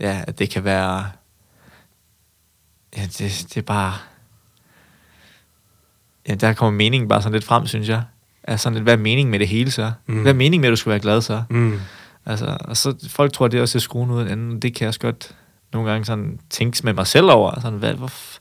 ja, 0.00 0.20
at 0.26 0.38
det 0.38 0.50
kan 0.50 0.64
være, 0.64 1.06
ja, 2.96 3.02
det, 3.02 3.18
det 3.48 3.56
er 3.56 3.62
bare, 3.62 3.94
ja, 6.28 6.34
der 6.34 6.52
kommer 6.52 6.76
meningen 6.76 7.08
bare 7.08 7.22
sådan 7.22 7.32
lidt 7.32 7.44
frem, 7.44 7.66
synes 7.66 7.88
jeg. 7.88 8.02
Altså 8.44 8.62
sådan 8.62 8.74
lidt, 8.74 8.82
hvad 8.84 8.92
er 8.94 8.98
meningen 8.98 9.30
med 9.30 9.38
det 9.38 9.48
hele 9.48 9.70
så? 9.70 9.92
Mm. 10.06 10.22
Hvad 10.22 10.32
er 10.32 10.36
meningen 10.36 10.60
med, 10.60 10.68
at 10.68 10.70
du 10.70 10.76
skal 10.76 10.90
være 10.90 11.00
glad 11.00 11.20
så? 11.20 11.42
Mm. 11.50 11.80
Altså, 12.26 12.56
og 12.60 12.76
så 12.76 12.94
folk 13.10 13.32
tror, 13.32 13.48
det 13.48 13.58
er 13.58 13.62
også 13.62 13.78
at 13.78 13.82
skrue 13.82 14.12
ud 14.12 14.18
af 14.20 14.24
en 14.24 14.30
anden. 14.30 14.60
Det 14.60 14.74
kan 14.74 14.80
jeg 14.84 14.88
også 14.88 15.00
godt 15.00 15.34
nogle 15.72 15.90
gange 15.90 16.04
sådan 16.04 16.38
tænke 16.50 16.80
med 16.84 16.92
mig 16.92 17.06
selv 17.06 17.30
over. 17.30 17.60
Sådan, 17.60 17.78
hvad, 17.78 17.94
hvorfor, 17.94 18.40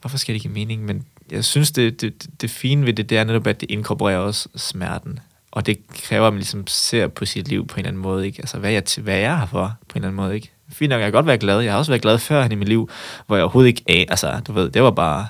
hvorfor 0.00 0.18
skal 0.18 0.34
det 0.34 0.42
give 0.42 0.52
mening? 0.52 0.84
Men 0.84 1.04
jeg 1.30 1.44
synes, 1.44 1.72
det, 1.72 2.00
det, 2.00 2.26
det, 2.40 2.50
fine 2.50 2.86
ved 2.86 2.92
det, 2.92 3.10
det 3.10 3.18
er 3.18 3.24
netop, 3.24 3.46
at 3.46 3.60
det 3.60 3.70
inkorporerer 3.70 4.18
også 4.18 4.48
smerten. 4.56 5.18
Og 5.50 5.66
det 5.66 5.78
kræver, 6.02 6.26
at 6.26 6.32
man 6.32 6.38
ligesom 6.38 6.66
ser 6.66 7.06
på 7.08 7.24
sit 7.24 7.48
liv 7.48 7.66
på 7.66 7.74
en 7.74 7.78
eller 7.78 7.88
anden 7.88 8.02
måde. 8.02 8.26
Ikke? 8.26 8.38
Altså, 8.40 8.58
hvad 8.58 8.70
er 8.70 8.74
jeg, 8.74 8.82
hvad 9.02 9.14
er 9.14 9.18
jeg 9.18 9.38
her 9.38 9.46
for 9.46 9.76
på 9.88 9.92
en 9.94 9.96
eller 9.98 10.08
anden 10.08 10.16
måde? 10.24 10.34
Ikke? 10.34 10.50
Fint 10.72 10.90
nok, 10.90 11.00
jeg 11.00 11.06
kan 11.06 11.12
godt 11.12 11.26
være 11.26 11.38
glad. 11.38 11.60
Jeg 11.60 11.72
har 11.72 11.78
også 11.78 11.90
været 11.92 12.02
glad 12.02 12.18
før 12.18 12.44
i 12.50 12.54
mit 12.54 12.68
liv, 12.68 12.90
hvor 13.26 13.36
jeg 13.36 13.42
overhovedet 13.44 13.68
ikke... 13.68 13.82
af- 13.88 14.06
Altså, 14.08 14.40
du 14.46 14.52
ved, 14.52 14.70
det 14.70 14.82
var 14.82 14.90
bare 14.90 15.26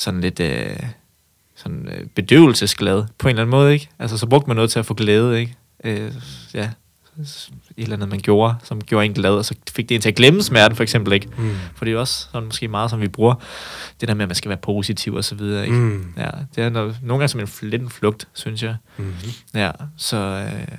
sådan 0.00 0.20
lidt... 0.20 0.40
Øh, 0.40 0.76
sådan 1.54 1.88
øh, 1.88 2.06
bedøvelsesglad 2.06 3.04
på 3.18 3.28
en 3.28 3.30
eller 3.30 3.42
anden 3.42 3.50
måde, 3.50 3.72
ikke? 3.72 3.88
Altså, 3.98 4.18
så 4.18 4.26
brugte 4.26 4.46
man 4.48 4.56
noget 4.56 4.70
til 4.70 4.78
at 4.78 4.86
få 4.86 4.94
glæde, 4.94 5.40
ikke? 5.40 5.56
Øh, 5.84 6.12
ja, 6.54 6.70
et 7.20 7.52
eller 7.76 7.96
andet, 7.96 8.08
man 8.08 8.18
gjorde, 8.18 8.54
som 8.62 8.80
gjorde 8.80 9.06
en 9.06 9.12
glad, 9.12 9.30
og 9.30 9.44
så 9.44 9.54
fik 9.70 9.88
det 9.88 9.94
en 9.94 10.00
til 10.00 10.08
at 10.08 10.14
glemme 10.14 10.42
smerten, 10.42 10.76
for 10.76 10.82
eksempel, 10.82 11.12
ikke? 11.12 11.28
Mm. 11.38 11.54
For 11.74 11.84
det 11.84 11.94
er 11.94 11.98
også 11.98 12.28
sådan 12.32 12.46
måske 12.46 12.68
meget, 12.68 12.90
som 12.90 13.00
vi 13.00 13.08
bruger, 13.08 13.34
det 14.00 14.08
der 14.08 14.14
med, 14.14 14.22
at 14.22 14.28
man 14.28 14.34
skal 14.34 14.48
være 14.48 14.58
positiv 14.58 15.14
og 15.14 15.24
så 15.24 15.34
videre, 15.34 15.64
ikke? 15.64 15.76
Mm. 15.76 16.14
Ja, 16.16 16.30
det 16.56 16.64
er 16.64 16.68
noget, 16.68 16.98
nogle 17.02 17.20
gange 17.20 17.28
som 17.28 17.40
en, 17.40 17.70
lidt 17.70 17.82
en 17.82 17.90
flugt, 17.90 18.28
synes 18.32 18.62
jeg. 18.62 18.76
Mm. 18.96 19.14
Ja, 19.54 19.70
så, 19.96 20.16
øh, 20.16 20.78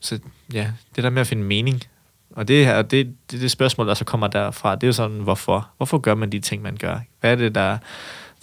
så 0.00 0.18
ja, 0.52 0.70
det 0.96 1.04
der 1.04 1.10
med 1.10 1.20
at 1.20 1.26
finde 1.26 1.42
mening, 1.42 1.82
og 2.30 2.48
det 2.48 2.66
her, 2.66 2.82
det, 2.82 3.14
det, 3.30 3.40
det 3.40 3.50
spørgsmål, 3.50 3.88
der 3.88 3.94
så 3.94 4.04
kommer 4.04 4.26
derfra, 4.26 4.74
det 4.74 4.82
er 4.82 4.88
jo 4.88 4.92
sådan, 4.92 5.20
hvorfor? 5.20 5.68
Hvorfor 5.76 5.98
gør 5.98 6.14
man 6.14 6.32
de 6.32 6.40
ting, 6.40 6.62
man 6.62 6.76
gør? 6.76 6.98
Hvad 7.20 7.32
er 7.32 7.36
det, 7.36 7.54
der, 7.54 7.78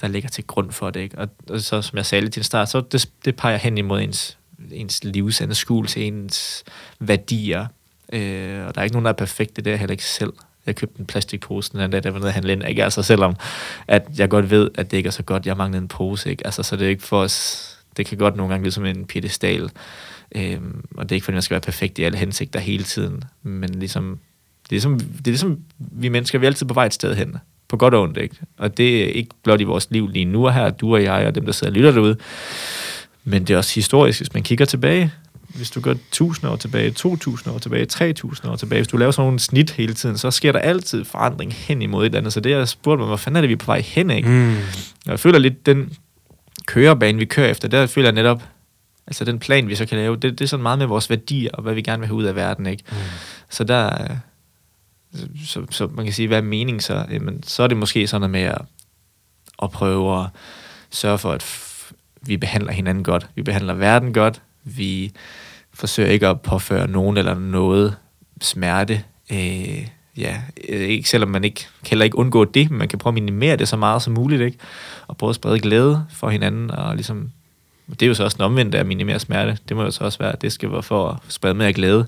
der 0.01 0.07
ligger 0.07 0.29
til 0.29 0.43
grund 0.43 0.71
for 0.71 0.89
det? 0.89 0.99
Ikke? 0.99 1.17
Og, 1.17 1.29
og 1.49 1.61
så, 1.61 1.81
som 1.81 1.97
jeg 1.97 2.05
sagde 2.05 2.21
lidt 2.21 2.33
til 2.33 2.43
start, 2.43 2.69
så 2.69 2.81
det, 2.81 3.09
det 3.25 3.35
peger 3.35 3.57
hen 3.57 3.77
imod 3.77 4.01
ens, 4.01 4.37
ens 4.71 5.03
livsanskuelse, 5.03 6.03
ens 6.03 6.63
værdier. 6.99 7.67
Øh, 8.13 8.65
og 8.65 8.75
der 8.75 8.81
er 8.81 8.83
ikke 8.83 8.95
nogen, 8.95 9.05
der 9.05 9.11
er 9.11 9.15
perfekte, 9.15 9.61
det 9.61 9.73
er 9.73 9.77
heller 9.77 9.91
ikke 9.91 10.05
selv. 10.05 10.33
Jeg 10.65 10.75
købte 10.75 10.99
en 10.99 11.05
plastikpose 11.05 11.71
den 11.71 11.79
anden 11.79 11.91
dag, 11.91 12.03
der 12.03 12.11
var 12.11 12.19
nede 12.19 12.27
at 12.27 12.33
handle 12.33 12.53
ind. 12.53 12.63
Ikke? 12.67 12.83
Altså 12.83 13.03
selvom, 13.03 13.35
at 13.87 14.07
jeg 14.17 14.29
godt 14.29 14.49
ved, 14.49 14.71
at 14.75 14.91
det 14.91 14.97
ikke 14.97 15.07
er 15.07 15.11
så 15.11 15.23
godt, 15.23 15.45
jeg 15.45 15.57
manglede 15.57 15.81
en 15.81 15.87
pose. 15.87 16.29
Ikke? 16.29 16.45
Altså, 16.45 16.63
så 16.63 16.75
det 16.75 16.85
er 16.85 16.89
ikke 16.89 17.03
for 17.03 17.21
os, 17.21 17.77
det 17.97 18.05
kan 18.05 18.17
godt 18.17 18.35
nogle 18.35 18.53
gange 18.53 18.63
lyde 18.63 18.71
som 18.71 18.85
en 18.85 19.05
piedestal. 19.05 19.71
Øh, 20.35 20.59
og 20.95 21.03
det 21.03 21.11
er 21.11 21.15
ikke 21.15 21.25
fordi, 21.25 21.35
man 21.35 21.41
skal 21.41 21.55
være 21.55 21.61
perfekt 21.61 21.99
i 21.99 22.03
alle 22.03 22.17
hensigter 22.17 22.59
hele 22.59 22.83
tiden. 22.83 23.23
Men 23.43 23.69
ligesom, 23.69 24.19
det 24.63 24.69
er 24.69 24.73
ligesom, 24.75 24.99
det 24.99 25.27
er 25.27 25.31
ligesom 25.31 25.59
vi 25.77 26.09
mennesker, 26.09 26.39
vi 26.39 26.45
er 26.45 26.49
altid 26.49 26.65
på 26.65 26.73
vej 26.73 26.85
et 26.85 26.93
sted 26.93 27.15
hen. 27.15 27.37
På 27.69 27.77
godt 27.77 27.93
og 27.93 28.01
ondt, 28.01 28.17
ikke? 28.17 28.35
Og 28.57 28.77
det 28.77 29.03
er 29.03 29.07
ikke 29.07 29.29
blot 29.43 29.61
i 29.61 29.63
vores 29.63 29.87
liv 29.91 30.07
lige 30.07 30.25
nu 30.25 30.45
og 30.45 30.53
her, 30.53 30.69
du 30.69 30.93
og 30.93 31.03
jeg 31.03 31.27
og 31.27 31.35
dem, 31.35 31.45
der 31.45 31.51
sidder 31.51 31.71
og 31.71 31.75
lytter 31.75 31.91
derude. 31.91 32.17
Men 33.23 33.43
det 33.43 33.53
er 33.53 33.57
også 33.57 33.75
historisk, 33.75 34.19
hvis 34.19 34.33
man 34.33 34.43
kigger 34.43 34.65
tilbage. 34.65 35.11
Hvis 35.55 35.71
du 35.71 35.81
går 35.81 35.91
1000 35.91 36.51
år 36.51 36.55
tilbage, 36.55 36.91
2000 36.91 37.53
år 37.53 37.57
tilbage, 37.57 37.85
3000 37.85 38.51
år 38.51 38.55
tilbage, 38.55 38.79
hvis 38.79 38.87
du 38.87 38.97
laver 38.97 39.11
sådan 39.11 39.25
nogle 39.25 39.39
snit 39.39 39.71
hele 39.71 39.93
tiden, 39.93 40.17
så 40.17 40.31
sker 40.31 40.51
der 40.51 40.59
altid 40.59 41.05
forandring 41.05 41.53
hen 41.53 41.81
imod 41.81 42.01
et 42.01 42.05
eller 42.05 42.17
andet. 42.17 42.33
Så 42.33 42.39
det, 42.39 42.49
jeg 42.49 42.67
spurgte 42.67 42.99
mig, 42.99 43.07
hvor 43.07 43.15
fanden 43.15 43.37
er 43.37 43.41
det, 43.41 43.47
vi 43.47 43.53
er 43.53 43.57
på 43.57 43.65
vej 43.65 43.81
hen, 43.81 44.09
ikke? 44.09 44.29
Mm. 44.29 44.55
Og 45.05 45.11
jeg 45.11 45.19
føler 45.19 45.39
lidt, 45.39 45.65
den 45.65 45.93
kørebane, 46.67 47.19
vi 47.19 47.25
kører 47.25 47.49
efter, 47.49 47.67
der 47.67 47.87
føler 47.87 48.07
jeg 48.07 48.15
netop, 48.15 48.43
altså 49.07 49.25
den 49.25 49.39
plan, 49.39 49.67
vi 49.67 49.75
så 49.75 49.85
kan 49.85 49.97
lave, 49.97 50.15
det, 50.15 50.39
det 50.39 50.41
er 50.41 50.47
sådan 50.47 50.63
meget 50.63 50.79
med 50.79 50.87
vores 50.87 51.09
værdier, 51.09 51.51
og 51.53 51.63
hvad 51.63 51.73
vi 51.73 51.81
gerne 51.81 51.99
vil 51.99 52.07
have 52.07 52.15
ud 52.15 52.23
af 52.23 52.35
verden, 52.35 52.65
ikke? 52.65 52.83
Mm. 52.89 52.97
Så 53.49 53.63
der, 53.63 54.07
så, 55.45 55.65
så 55.69 55.87
man 55.87 56.05
kan 56.05 56.13
sige, 56.13 56.27
hvad 56.27 56.37
er 56.37 56.41
meningen 56.41 56.81
så? 56.81 57.05
Jamen, 57.11 57.43
så 57.43 57.63
er 57.63 57.67
det 57.67 57.77
måske 57.77 58.07
sådan 58.07 58.21
noget 58.21 58.31
med 58.31 58.41
at, 58.41 58.61
at 59.63 59.71
prøve 59.71 60.19
at 60.19 60.25
sørge 60.89 61.17
for, 61.17 61.31
at 61.31 61.43
f- 61.43 61.91
vi 62.21 62.37
behandler 62.37 62.71
hinanden 62.71 63.03
godt. 63.03 63.29
Vi 63.35 63.41
behandler 63.41 63.73
verden 63.73 64.13
godt. 64.13 64.41
Vi 64.63 65.11
forsøger 65.73 66.09
ikke 66.09 66.27
at 66.27 66.41
påføre 66.41 66.87
nogen 66.87 67.17
eller 67.17 67.39
noget 67.39 67.95
smerte. 68.41 69.03
Øh, 69.31 69.87
ja, 70.17 70.41
ikke 70.67 71.09
selvom 71.09 71.29
man 71.29 71.43
ikke 71.43 71.59
kan 71.59 71.89
heller 71.89 72.05
ikke 72.05 72.17
undgå 72.17 72.45
det, 72.45 72.69
men 72.69 72.79
man 72.79 72.87
kan 72.87 72.99
prøve 72.99 73.11
at 73.11 73.13
minimere 73.13 73.55
det 73.55 73.67
så 73.67 73.77
meget 73.77 74.01
som 74.01 74.13
muligt, 74.13 74.41
ikke? 74.41 74.57
Og 75.07 75.17
prøve 75.17 75.29
at 75.29 75.35
sprede 75.35 75.59
glæde 75.59 76.05
for 76.09 76.29
hinanden, 76.29 76.71
og 76.71 76.95
ligesom, 76.95 77.31
det 77.89 78.01
er 78.01 78.07
jo 78.07 78.13
så 78.13 78.23
også 78.23 78.37
en 78.37 78.43
omvendt 78.43 78.75
af 78.75 78.79
at 78.79 78.85
minimere 78.85 79.19
smerte. 79.19 79.57
Det 79.69 79.77
må 79.77 79.83
jo 79.83 79.91
så 79.91 80.03
også 80.03 80.19
være, 80.19 80.31
at 80.31 80.41
det 80.41 80.51
skal 80.51 80.71
være 80.71 80.83
for 80.83 81.09
at 81.09 81.17
sprede 81.27 81.53
mere 81.53 81.73
glæde, 81.73 82.07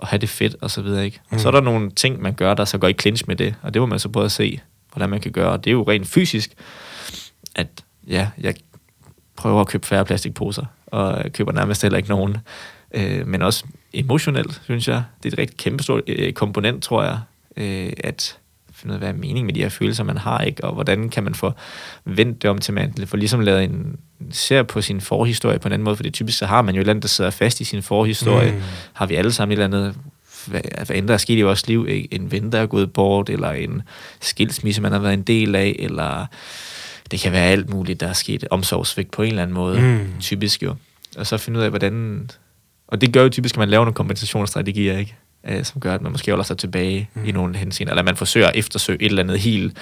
og 0.00 0.08
have 0.08 0.18
det 0.18 0.28
fedt, 0.28 0.56
og 0.60 0.70
så 0.70 0.82
videre, 0.82 1.04
ikke? 1.04 1.20
Mm. 1.32 1.38
Så 1.38 1.48
er 1.48 1.52
der 1.52 1.60
nogle 1.60 1.90
ting, 1.90 2.22
man 2.22 2.34
gør, 2.34 2.54
der 2.54 2.64
så 2.64 2.78
går 2.78 2.88
i 2.88 2.92
clinch 2.92 3.24
med 3.26 3.36
det, 3.36 3.54
og 3.62 3.74
det 3.74 3.82
må 3.82 3.86
man 3.86 3.98
så 3.98 4.08
prøve 4.08 4.24
at 4.24 4.32
se, 4.32 4.60
hvordan 4.92 5.10
man 5.10 5.20
kan 5.20 5.32
gøre. 5.32 5.50
Og 5.50 5.64
det 5.64 5.70
er 5.70 5.72
jo 5.72 5.82
rent 5.82 6.08
fysisk, 6.08 6.50
at 7.54 7.68
ja, 8.06 8.28
jeg 8.38 8.54
prøver 9.36 9.60
at 9.60 9.68
købe 9.68 9.86
færre 9.86 10.04
plastikposer, 10.04 10.64
og 10.86 11.24
køber 11.32 11.52
nærmest 11.52 11.82
heller 11.82 11.96
ikke 11.96 12.08
nogen. 12.08 12.36
Øh, 12.94 13.26
men 13.26 13.42
også 13.42 13.64
emotionelt, 13.92 14.60
synes 14.64 14.88
jeg. 14.88 15.02
Det 15.22 15.28
er 15.28 15.32
et 15.32 15.38
rigtig 15.38 15.56
kæmpestort 15.56 16.02
øh, 16.06 16.32
komponent, 16.32 16.82
tror 16.82 17.02
jeg, 17.02 17.18
øh, 17.56 17.92
at 18.04 18.38
finde 18.72 18.92
ud 18.92 18.94
af, 18.94 19.00
hvad 19.00 19.08
er 19.08 19.12
meningen 19.12 19.46
med 19.46 19.54
de 19.54 19.62
her 19.62 19.68
følelser, 19.68 20.04
man 20.04 20.18
har, 20.18 20.40
ikke? 20.40 20.64
og 20.64 20.74
hvordan 20.74 21.08
kan 21.08 21.24
man 21.24 21.34
få 21.34 21.52
vendt 22.04 22.42
det 22.42 22.50
om 22.50 22.58
til, 22.58 22.74
man 22.74 22.94
får 23.06 23.16
ligesom 23.16 23.40
lavet 23.40 23.64
en, 23.64 23.98
ser 24.30 24.62
på 24.62 24.82
sin 24.82 25.00
forhistorie 25.00 25.58
på 25.58 25.68
en 25.68 25.72
anden 25.72 25.84
måde, 25.84 25.96
for 25.96 26.02
det 26.02 26.14
typisk 26.14 26.38
så 26.38 26.46
har 26.46 26.62
man 26.62 26.74
jo 26.74 26.78
et 26.78 26.82
eller 26.82 26.90
andet, 26.90 27.02
der 27.02 27.08
sidder 27.08 27.30
fast 27.30 27.60
i 27.60 27.64
sin 27.64 27.82
forhistorie. 27.82 28.52
Mm. 28.52 28.62
Har 28.92 29.06
vi 29.06 29.14
alle 29.14 29.32
sammen 29.32 29.58
et 29.58 29.62
eller 29.62 29.78
andet, 29.78 29.94
hvad, 30.46 30.60
hvad 30.86 30.96
end 30.96 31.08
der 31.08 31.14
er 31.14 31.18
sket 31.18 31.38
i 31.38 31.42
vores 31.42 31.68
liv, 31.68 31.86
en 32.10 32.32
ven, 32.32 32.52
der 32.52 32.58
er 32.58 32.66
gået 32.66 32.92
bort, 32.92 33.30
eller 33.30 33.50
en 33.50 33.82
skilsmisse, 34.20 34.82
man 34.82 34.92
har 34.92 34.98
været 34.98 35.14
en 35.14 35.22
del 35.22 35.54
af, 35.54 35.76
eller 35.78 36.26
det 37.10 37.20
kan 37.20 37.32
være 37.32 37.44
alt 37.44 37.70
muligt, 37.70 38.00
der 38.00 38.08
er 38.08 38.12
sket 38.12 38.46
omsorgsvigt 38.50 39.10
på 39.10 39.22
en 39.22 39.28
eller 39.28 39.42
anden 39.42 39.54
måde, 39.54 39.80
mm. 39.80 40.20
typisk 40.20 40.62
jo. 40.62 40.74
Og 41.16 41.26
så 41.26 41.36
finde 41.36 41.58
ud 41.58 41.64
af, 41.64 41.70
hvordan... 41.70 42.30
Og 42.88 43.00
det 43.00 43.12
gør 43.12 43.22
jo 43.22 43.28
typisk, 43.28 43.54
at 43.54 43.58
man 43.58 43.68
laver 43.68 43.84
nogle 43.84 43.94
kompensationsstrategier, 43.94 44.98
ikke? 44.98 45.16
Øh, 45.48 45.64
som 45.64 45.80
gør, 45.80 45.94
at 45.94 46.02
man 46.02 46.12
måske 46.12 46.30
holder 46.30 46.44
sig 46.44 46.58
tilbage 46.58 47.08
mm. 47.14 47.24
i 47.24 47.32
nogle 47.32 47.56
henseender, 47.56 47.92
eller 47.92 48.02
man 48.02 48.16
forsøger 48.16 48.46
at 48.46 48.56
eftersøge 48.56 49.02
et 49.02 49.06
eller 49.06 49.22
andet 49.22 49.38
helt 49.38 49.76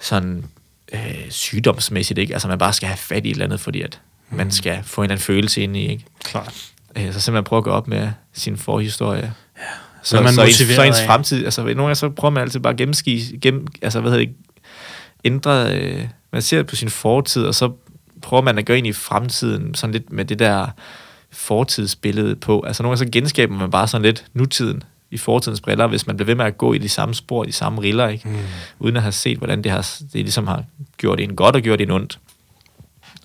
sådan 0.00 0.44
øh, 0.92 1.30
sygdomsmæssigt, 1.30 2.18
ikke? 2.18 2.32
Altså 2.32 2.48
man 2.48 2.58
bare 2.58 2.72
skal 2.72 2.88
have 2.88 2.96
fat 2.96 3.26
i 3.26 3.30
et 3.30 3.34
eller 3.34 3.44
andet, 3.44 3.60
fordi 3.60 3.82
at 3.82 4.00
mm. 4.30 4.36
man 4.36 4.50
skal 4.50 4.78
få 4.84 5.00
en 5.00 5.04
eller 5.04 5.14
anden 5.14 5.24
følelse 5.24 5.60
ind 5.60 5.76
i, 5.76 5.86
ikke? 5.86 6.04
Klart. 6.24 6.72
Øh, 6.96 7.12
så 7.12 7.20
simpelthen 7.20 7.44
prøve 7.44 7.58
at 7.58 7.64
gå 7.64 7.70
op 7.70 7.88
med 7.88 8.10
sin 8.32 8.56
forhistorie. 8.56 9.32
Ja. 9.58 9.62
Så 10.02 10.20
man 10.20 10.32
så, 10.32 10.42
ens, 10.42 10.56
så 10.56 10.82
ens 10.82 11.02
fremtid, 11.06 11.44
altså 11.44 11.62
nogle 11.62 11.82
gange 11.82 11.94
så 11.94 12.10
prøver 12.10 12.30
man 12.30 12.42
altid 12.42 12.60
bare 12.60 12.72
at 12.72 12.76
gennemski, 12.76 13.38
gennem, 13.42 13.66
altså 13.82 14.00
hvad 14.00 14.10
hedder 14.10 14.26
det, 14.26 14.34
ændre, 15.24 15.78
øh, 15.78 16.04
man 16.32 16.42
ser 16.42 16.62
på 16.62 16.76
sin 16.76 16.90
fortid, 16.90 17.44
og 17.44 17.54
så 17.54 17.72
prøver 18.22 18.42
man 18.42 18.58
at 18.58 18.66
gå 18.66 18.72
ind 18.72 18.86
i 18.86 18.92
fremtiden, 18.92 19.74
sådan 19.74 19.92
lidt 19.92 20.12
med 20.12 20.24
det 20.24 20.38
der 20.38 20.66
fortidsbillede 21.30 22.36
på. 22.36 22.60
Altså 22.66 22.82
nogle 22.82 22.96
gange 22.96 23.06
så 23.06 23.10
genskaber 23.12 23.56
man 23.56 23.70
bare 23.70 23.88
sådan 23.88 24.02
lidt 24.02 24.24
nutiden 24.34 24.82
i 25.10 25.16
fortidens 25.18 25.60
briller, 25.60 25.86
hvis 25.86 26.06
man 26.06 26.16
bliver 26.16 26.26
ved 26.26 26.34
med 26.34 26.44
at 26.44 26.58
gå 26.58 26.72
i 26.72 26.78
de 26.78 26.88
samme 26.88 27.14
spor, 27.14 27.44
de 27.44 27.52
samme 27.52 27.80
riller, 27.82 28.08
ikke? 28.08 28.28
Mm. 28.28 28.36
uden 28.78 28.96
at 28.96 29.02
have 29.02 29.12
set, 29.12 29.38
hvordan 29.38 29.62
det, 29.64 29.72
har, 29.72 29.80
det 30.00 30.08
ligesom 30.14 30.46
har 30.46 30.64
gjort 30.96 31.20
en 31.20 31.36
godt 31.36 31.56
og 31.56 31.62
gjort 31.62 31.80
en 31.80 31.90
ondt. 31.90 32.18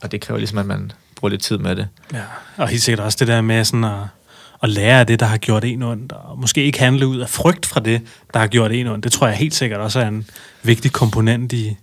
Og 0.02 0.12
det 0.12 0.22
kræver 0.22 0.38
ligesom, 0.38 0.58
at 0.58 0.66
man 0.66 0.92
bruger 1.16 1.30
lidt 1.30 1.42
tid 1.44 1.58
med 1.58 1.76
det. 1.76 1.88
Ja, 2.14 2.22
og 2.58 2.68
helt 2.68 2.82
sikkert 2.84 3.06
også 3.06 3.18
det 3.20 3.28
der 3.28 3.42
med 3.42 3.64
sådan 3.64 3.84
at, 3.84 4.00
at 4.64 4.70
lære 4.70 5.00
af 5.00 5.08
det, 5.08 5.20
der 5.20 5.26
har 5.26 5.38
gjort 5.38 5.64
en 5.64 5.84
ondt, 5.84 6.12
og 6.12 6.40
måske 6.40 6.64
ikke 6.64 6.80
handle 6.80 7.08
ud 7.08 7.20
af 7.20 7.30
frygt 7.30 7.66
fra 7.66 7.80
det, 7.80 8.02
der 8.34 8.40
har 8.40 8.48
gjort 8.48 8.72
en 8.72 8.88
ondt. 8.88 9.04
Det 9.04 9.12
tror 9.12 9.28
jeg 9.28 9.36
helt 9.36 9.56
sikkert 9.56 9.80
også 9.80 10.00
er 10.00 10.08
en 10.08 10.28
vigtig 10.64 10.92
komponent 10.92 11.54
i, 11.54 11.76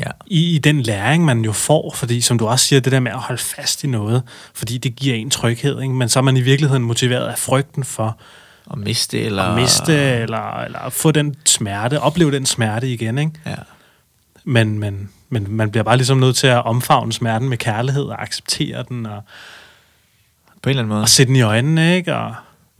Ja. 0.00 0.10
i, 0.26 0.54
i 0.54 0.58
den 0.58 0.82
læring, 0.82 1.24
man 1.24 1.44
jo 1.44 1.52
får, 1.52 1.92
fordi 1.96 2.20
som 2.20 2.38
du 2.38 2.46
også 2.46 2.66
siger, 2.66 2.80
det 2.80 2.92
der 2.92 3.00
med 3.00 3.12
at 3.12 3.18
holde 3.18 3.42
fast 3.42 3.84
i 3.84 3.86
noget, 3.86 4.22
fordi 4.54 4.78
det 4.78 4.96
giver 4.96 5.14
en 5.14 5.30
tryghed, 5.30 5.80
ikke? 5.82 5.94
men 5.94 6.08
så 6.08 6.18
er 6.18 6.22
man 6.22 6.36
i 6.36 6.40
virkeligheden 6.40 6.82
motiveret 6.82 7.26
af 7.28 7.38
frygten 7.38 7.84
for 7.84 8.18
At 8.72 8.78
miste, 8.78 9.20
eller... 9.20 9.42
at 9.42 9.54
miste, 9.54 9.94
eller, 9.98 10.60
eller 10.64 10.88
få 10.90 11.10
den 11.10 11.34
smerte, 11.46 12.00
opleve 12.00 12.30
den 12.32 12.46
smerte 12.46 12.88
igen, 12.88 13.18
ikke? 13.18 13.32
Ja. 13.46 13.54
Men, 14.44 14.78
men, 14.78 15.10
men 15.28 15.46
man 15.56 15.70
bliver 15.70 15.84
bare 15.84 15.96
ligesom 15.96 16.18
nødt 16.18 16.36
til 16.36 16.46
at 16.46 16.64
omfavne 16.64 17.12
smerten 17.12 17.48
med 17.48 17.58
kærlighed 17.58 18.04
og 18.04 18.22
acceptere 18.22 18.84
den, 18.88 19.06
og, 19.06 19.22
På 20.62 20.68
en 20.68 20.70
eller 20.70 20.82
anden 20.82 20.88
måde. 20.88 21.02
og 21.02 21.08
se 21.08 21.24
den 21.24 21.36
i 21.36 21.42
øjnene, 21.42 21.96
ikke? 21.96 22.16
Og, 22.16 22.34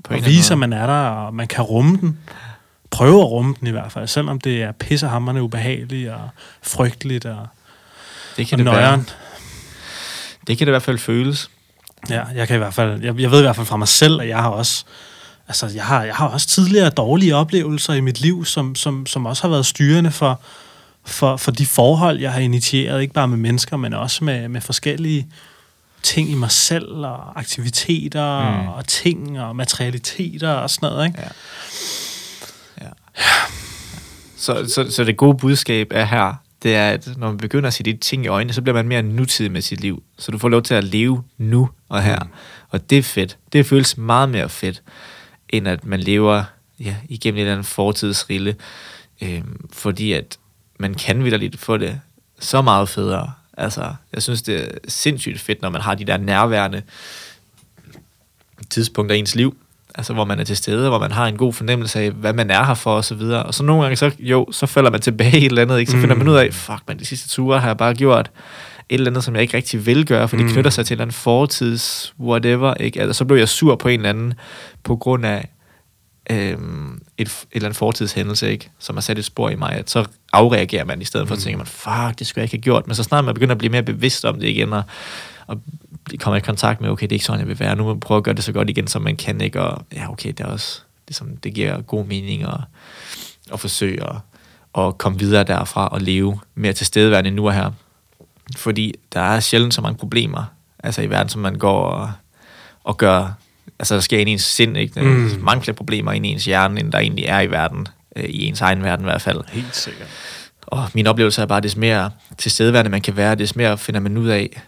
På 0.05 0.15
en 0.15 0.21
og 0.21 0.27
vise, 0.27 0.53
at 0.53 0.59
man 0.59 0.73
er 0.73 0.87
der, 0.87 1.09
og 1.09 1.35
man 1.35 1.49
kan 1.49 1.65
rumme 1.65 1.97
den. 2.01 2.19
Prøve 2.91 3.21
at 3.21 3.27
rumme 3.31 3.55
den 3.61 3.69
i 3.69 3.71
hvert 3.71 3.93
fald, 3.93 4.07
selvom 4.07 4.41
det 4.41 4.63
er 4.63 4.73
pissehammerende 4.73 5.43
ubehageligt 5.43 6.11
og 6.11 6.29
frygteligt 6.63 7.25
og, 7.27 7.47
Det 8.37 8.43
og 8.45 8.49
kan 8.49 8.59
det 8.59 8.67
være. 8.67 8.75
nøjeren. 8.75 9.09
Det 10.47 10.59
kan 10.59 10.67
det 10.67 10.71
i 10.71 10.75
hvert 10.75 10.83
fald 10.83 10.99
føles. 10.99 11.51
Ja, 12.11 12.23
jeg 12.35 12.49
kan 12.49 12.57
i 12.57 12.59
hvert 12.59 12.75
fald, 12.75 13.03
jeg, 13.03 13.21
jeg 13.21 13.31
ved 13.31 13.39
i 13.39 13.43
hvert 13.43 13.57
fald 13.57 13.67
fra 13.67 13.77
mig 13.77 13.89
selv, 13.89 14.21
at 14.21 14.29
jeg 14.29 14.39
har 14.39 14.49
også, 14.49 14.85
altså 15.49 15.67
jeg 15.75 15.85
har, 15.85 16.05
jeg 16.05 16.15
har 16.15 16.29
også 16.29 16.49
tidligere 16.49 16.91
dårlige 16.91 17.37
oplevelser 17.37 17.93
i 17.93 18.01
mit 18.01 18.21
liv, 18.21 18.45
som, 18.45 18.75
som, 18.75 19.07
som 19.07 19.27
også 19.27 19.43
har 19.43 19.49
været 19.49 19.67
styrende 19.67 20.11
for, 20.11 20.41
for, 21.05 21.37
for 21.37 21.51
de 21.51 21.67
forhold, 21.67 22.19
jeg 22.21 22.33
har 22.33 22.41
initieret, 22.41 23.03
ikke 23.03 23.15
bare 23.15 23.29
med 23.29 23.37
mennesker, 23.39 23.77
men 23.77 23.95
også 23.95 24.25
med, 24.25 24.49
med 24.49 24.61
forskellige 24.61 25.27
ting 26.03 26.31
i 26.31 26.35
mig 26.35 26.51
selv, 26.51 26.89
og 26.89 27.39
aktiviteter, 27.39 28.61
Mm. 28.63 28.69
og 28.69 28.87
ting, 28.87 29.41
og 29.41 29.57
materialiteter, 29.57 30.51
og 30.51 30.71
sådan 30.71 30.91
noget, 30.91 31.07
ikke? 31.07 31.19
Ja. 31.21 32.85
ja. 32.87 32.91
Så, 34.37 34.65
så, 34.75 34.91
så 34.91 35.05
det 35.05 35.17
gode 35.17 35.37
budskab 35.39 35.87
er 35.91 36.05
her, 36.05 36.35
det 36.63 36.77
er, 36.77 36.91
at 36.91 37.09
når 37.17 37.27
man 37.29 37.37
begynder 37.37 37.67
at 37.67 37.75
se 37.75 37.83
de 37.85 37.97
ting 37.97 38.25
i 38.25 38.29
øjnene, 38.29 38.53
så 38.53 38.63
bliver 38.63 38.75
man 38.75 38.89
mere 38.89 39.03
nutidig 39.03 39.53
med 39.53 39.63
sit 39.63 39.81
liv. 39.81 40.03
Så 40.19 40.33
du 40.33 40.39
får 40.39 40.49
lov 40.49 40.63
til 40.63 40.75
at 40.75 40.85
leve 40.85 41.23
nu 41.39 41.69
og 41.89 42.03
her. 42.03 42.19
Mm. 42.25 42.31
Og 42.71 42.91
det 42.91 42.99
er 42.99 43.03
fedt. 43.03 43.37
Det 43.53 43.67
føles 43.67 43.97
meget 43.99 44.29
mere 44.29 44.49
fedt, 44.49 44.83
end 45.57 45.69
at 45.69 45.85
man 45.85 46.01
lever 46.01 46.45
ja, 46.81 46.97
igennem 47.09 47.37
et 47.37 47.41
eller 47.41 47.53
andet 47.53 47.67
fortidsrille. 47.67 48.57
Øhm, 49.23 49.67
fordi 49.73 50.13
at 50.13 50.37
man 50.79 50.95
kan 50.95 51.25
vidderligt 51.25 51.59
få 51.61 51.77
det 51.77 52.01
så 52.41 52.63
meget 52.63 52.89
federe. 52.89 53.33
Altså, 53.57 53.95
jeg 54.13 54.23
synes, 54.23 54.43
det 54.43 54.65
er 54.65 54.69
sindssygt 54.89 55.41
fedt, 55.41 55.63
når 55.63 55.69
man 55.71 55.81
har 55.81 55.95
de 55.95 56.05
der 56.05 56.17
nærværende 56.17 56.83
tidspunkter 58.71 59.17
i 59.17 59.19
ens 59.19 59.35
liv, 59.35 59.57
altså 59.95 60.13
hvor 60.13 60.25
man 60.25 60.41
er 60.41 60.45
til 60.45 60.57
stede, 60.57 60.89
hvor 60.89 60.99
man 60.99 61.13
har 61.13 61.27
en 61.27 61.37
god 61.37 61.53
fornemmelse 61.53 62.01
af, 62.01 62.11
hvad 62.11 62.33
man 62.33 62.51
er 62.51 62.65
her 62.65 62.75
for, 62.75 62.97
og 62.97 63.05
så 63.05 63.15
videre. 63.15 63.43
Og 63.43 63.55
så 63.55 63.63
nogle 63.63 63.83
gange, 63.83 63.97
så, 63.97 64.11
jo, 64.19 64.49
så 64.53 64.67
falder 64.67 64.91
man 64.91 65.01
tilbage 65.01 65.33
i 65.41 65.45
et 65.47 65.51
eller 65.51 65.63
andet, 65.63 65.79
ikke? 65.79 65.93
så 65.93 65.99
finder 65.99 66.15
Mm. 66.15 66.19
man 66.19 66.29
ud 66.29 66.37
af, 66.37 66.55
fuck, 66.55 66.79
man, 66.89 66.99
de 66.99 67.05
sidste 67.05 67.29
ture 67.29 67.61
har 67.61 67.67
jeg 67.67 67.77
bare 67.77 67.95
gjort 67.95 68.31
et 68.89 68.95
eller 68.95 69.11
andet, 69.11 69.25
som 69.25 69.35
jeg 69.35 69.43
ikke 69.43 69.57
rigtig 69.57 69.87
vil 69.87 70.07
gøre, 70.07 70.29
for 70.29 70.37
det 70.37 70.47
Mm. 70.47 70.53
knytter 70.53 70.71
sig 70.71 70.87
til 70.87 70.93
en 70.93 70.97
eller 70.97 71.03
anden 71.05 71.15
fortids 71.15 72.15
whatever, 72.21 72.75
ikke? 72.75 73.01
Altså, 73.01 73.13
så 73.19 73.25
blev 73.25 73.39
jeg 73.39 73.49
sur 73.49 73.77
på 73.77 73.89
en 73.89 74.01
eller 74.01 74.09
anden, 74.11 74.35
på 74.83 74.97
grund 74.97 75.27
af 75.27 75.49
øhm, 76.31 76.95
et, 77.19 77.27
et 77.27 77.47
eller 77.53 77.67
andet 77.69 77.77
fortidshændelse, 77.77 78.53
ikke? 78.53 78.71
som 78.79 78.97
har 78.97 79.01
sat 79.01 79.19
et 79.19 79.25
spor 79.25 79.49
i 79.51 79.55
mig, 79.57 79.73
at 79.73 79.91
så 79.91 80.05
afreagerer 80.33 80.85
man 80.85 81.03
i 81.03 81.05
stedet 81.05 81.29
for, 81.29 81.35
at 81.35 81.41
tænke 81.41 81.57
man, 81.57 81.67
fuck, 81.67 82.19
det 82.19 82.27
skulle 82.27 82.41
jeg 82.43 82.45
ikke 82.45 82.57
have 82.57 82.63
gjort, 82.63 82.87
men 82.87 82.95
så 82.95 83.03
snart 83.03 83.25
man 83.25 83.35
begynder 83.35 83.53
at 83.55 83.59
blive 83.59 83.71
mere 83.71 83.83
bevidst 83.83 84.25
om 84.25 84.41
det 84.41 84.49
igen, 84.49 84.73
og, 84.73 84.83
og 85.47 85.61
kommer 86.19 86.37
i 86.37 86.41
kontakt 86.41 86.81
med, 86.81 86.91
okay, 86.91 87.03
det 87.03 87.13
er 87.13 87.17
ikke 87.17 87.25
sådan, 87.25 87.41
jeg 87.41 87.49
vil 87.49 87.61
være, 87.61 87.77
nu 87.77 87.83
må 87.85 87.93
jeg 87.93 88.01
prøve 88.01 88.19
at 88.19 88.25
gøre 88.25 88.35
det 88.35 88.45
så 88.45 88.53
godt 88.53 88.71
igen, 88.71 88.87
som 88.87 89.03
man 89.03 89.17
kan, 89.17 89.41
ikke? 89.41 89.61
og 89.63 89.87
ja, 89.95 90.11
okay, 90.13 90.29
det 90.29 90.41
er 90.41 90.47
også, 90.47 90.81
ligesom, 91.09 91.37
det 91.37 91.55
giver 91.55 91.81
god 91.81 92.05
mening 92.07 92.43
at, 92.43 92.61
at 93.53 93.61
forsøge 93.61 94.03
at, 94.11 94.17
at 94.79 94.99
komme 94.99 95.19
videre 95.19 95.45
derfra 95.45 95.89
og 95.89 96.01
leve 96.01 96.41
mere 96.55 96.73
tilstedeværende 96.73 97.31
nu 97.31 97.47
og 97.47 97.55
her, 97.55 97.71
fordi 98.57 98.95
der 99.13 99.21
er 99.21 99.41
sjældent 99.41 99.75
så 99.75 99.81
mange 99.81 99.99
problemer, 99.99 100.45
altså 100.79 101.03
i 101.03 101.11
verden, 101.11 101.29
som 101.29 101.41
man 101.43 101.55
går 101.55 101.85
og, 101.87 102.13
og 102.85 102.97
gør, 102.97 103.33
altså 103.79 103.95
der 103.95 104.01
sker 104.01 104.19
ind 104.19 104.29
i 104.29 104.33
ens 104.33 104.43
sind, 104.43 104.77
ikke? 104.77 104.95
Der 104.95 105.01
er 105.01 105.05
Mm. 105.05 105.31
mange 105.43 105.63
flere 105.63 105.75
problemer 105.75 106.13
ind 106.13 106.27
i 106.27 106.29
ens 106.29 106.45
hjerne, 106.45 106.81
end 106.81 106.93
der 106.93 106.99
egentlig 106.99 107.25
er 107.25 107.41
i 107.41 107.51
verden, 107.51 107.87
øh, 108.17 108.25
i 108.25 108.47
ens 108.47 108.61
egen 108.61 108.83
verden 108.83 109.05
i 109.05 109.09
hvert 109.09 109.23
fald. 109.23 109.41
Helt 109.49 109.77
sikkert. 109.77 110.09
Og 110.67 110.89
min 110.95 111.07
oplevelse 111.07 111.43
er 111.43 111.47
bare, 111.47 111.57
at 111.57 111.63
des 111.63 111.77
mere 111.77 112.11
tilstedeværende 112.39 112.91
man 112.91 113.01
kan 113.01 113.17
være, 113.17 113.35
des 113.35 113.57
mere 113.57 113.79
finder 113.79 114.01
man 114.01 114.17
ud 114.17 114.29
af, 114.29 114.63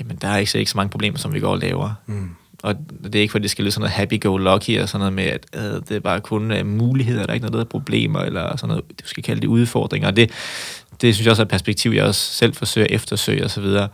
jamen 0.00 0.16
der 0.16 0.28
er 0.28 0.36
ikke 0.36 0.50
så, 0.50 0.58
ikke 0.58 0.70
så 0.70 0.76
mange 0.76 0.90
problemer, 0.90 1.18
som 1.18 1.34
vi 1.34 1.40
går 1.40 1.50
og 1.52 1.58
laver. 1.58 1.94
Mm. 2.06 2.30
Og 2.62 2.74
det 3.04 3.14
er 3.14 3.20
ikke, 3.20 3.32
fordi 3.32 3.42
det 3.42 3.50
skal 3.50 3.64
lyde 3.64 3.72
sådan 3.72 3.80
noget 3.80 3.92
happy-go-lucky, 3.92 4.82
og 4.82 4.88
sådan 4.88 4.98
noget 4.98 5.12
med, 5.12 5.24
at 5.24 5.46
øh, 5.54 5.62
det 5.88 5.90
er 5.90 6.00
bare 6.00 6.20
kun 6.20 6.50
øh, 6.52 6.66
muligheder, 6.66 7.20
der 7.22 7.28
er 7.28 7.34
ikke 7.34 7.46
noget, 7.46 7.52
der 7.52 7.60
er 7.64 7.68
problemer, 7.68 8.20
eller 8.20 8.56
sådan 8.56 8.68
noget, 8.68 8.84
du 9.02 9.06
skal 9.08 9.22
kalde 9.22 9.40
det 9.40 9.46
udfordringer. 9.48 10.08
Og 10.08 10.16
det, 10.16 10.30
det 11.00 11.14
synes 11.14 11.24
jeg 11.24 11.30
også 11.30 11.42
er 11.42 11.44
et 11.44 11.50
perspektiv, 11.50 11.90
jeg 11.90 12.04
også 12.04 12.34
selv 12.34 12.54
forsøger 12.54 12.86
at 12.86 12.92
eftersøge 12.94 13.44
og 13.44 13.50
så 13.50 13.60
videre. 13.60 13.88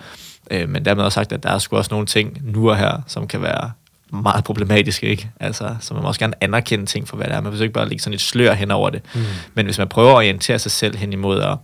Øh, 0.51 0.69
men 0.69 0.85
dermed 0.85 1.05
også 1.05 1.15
sagt, 1.15 1.33
at 1.33 1.43
der 1.43 1.51
er 1.51 1.59
sgu 1.59 1.77
også 1.77 1.89
nogle 1.91 2.07
ting 2.07 2.39
nu 2.43 2.71
og 2.71 2.77
her, 2.77 3.03
som 3.07 3.27
kan 3.29 3.43
være 3.43 3.71
meget 4.13 4.45
problematiske, 4.45 5.07
ikke? 5.07 5.31
Altså, 5.41 5.77
så 5.81 5.95
man 5.95 6.03
må 6.03 6.09
også 6.09 6.21
gerne 6.21 6.35
anerkende 6.41 6.87
ting 6.87 7.09
for, 7.09 7.17
hvad 7.17 7.27
det 7.27 7.35
er. 7.35 7.41
Man 7.41 7.53
vil 7.53 7.63
ikke 7.63 7.75
bare 7.75 7.89
lægge 7.89 8.03
sådan 8.03 8.15
et 8.15 8.21
slør 8.21 8.53
hen 8.53 8.71
over 8.71 8.91
det. 8.91 9.03
Mm. 9.15 9.21
Men 9.55 9.67
hvis 9.67 9.79
man 9.79 9.89
prøver 9.89 10.11
at 10.11 10.17
orientere 10.17 10.59
sig 10.59 10.71
selv 10.71 10.97
hen 10.97 11.13
imod 11.13 11.41
at, 11.41 11.57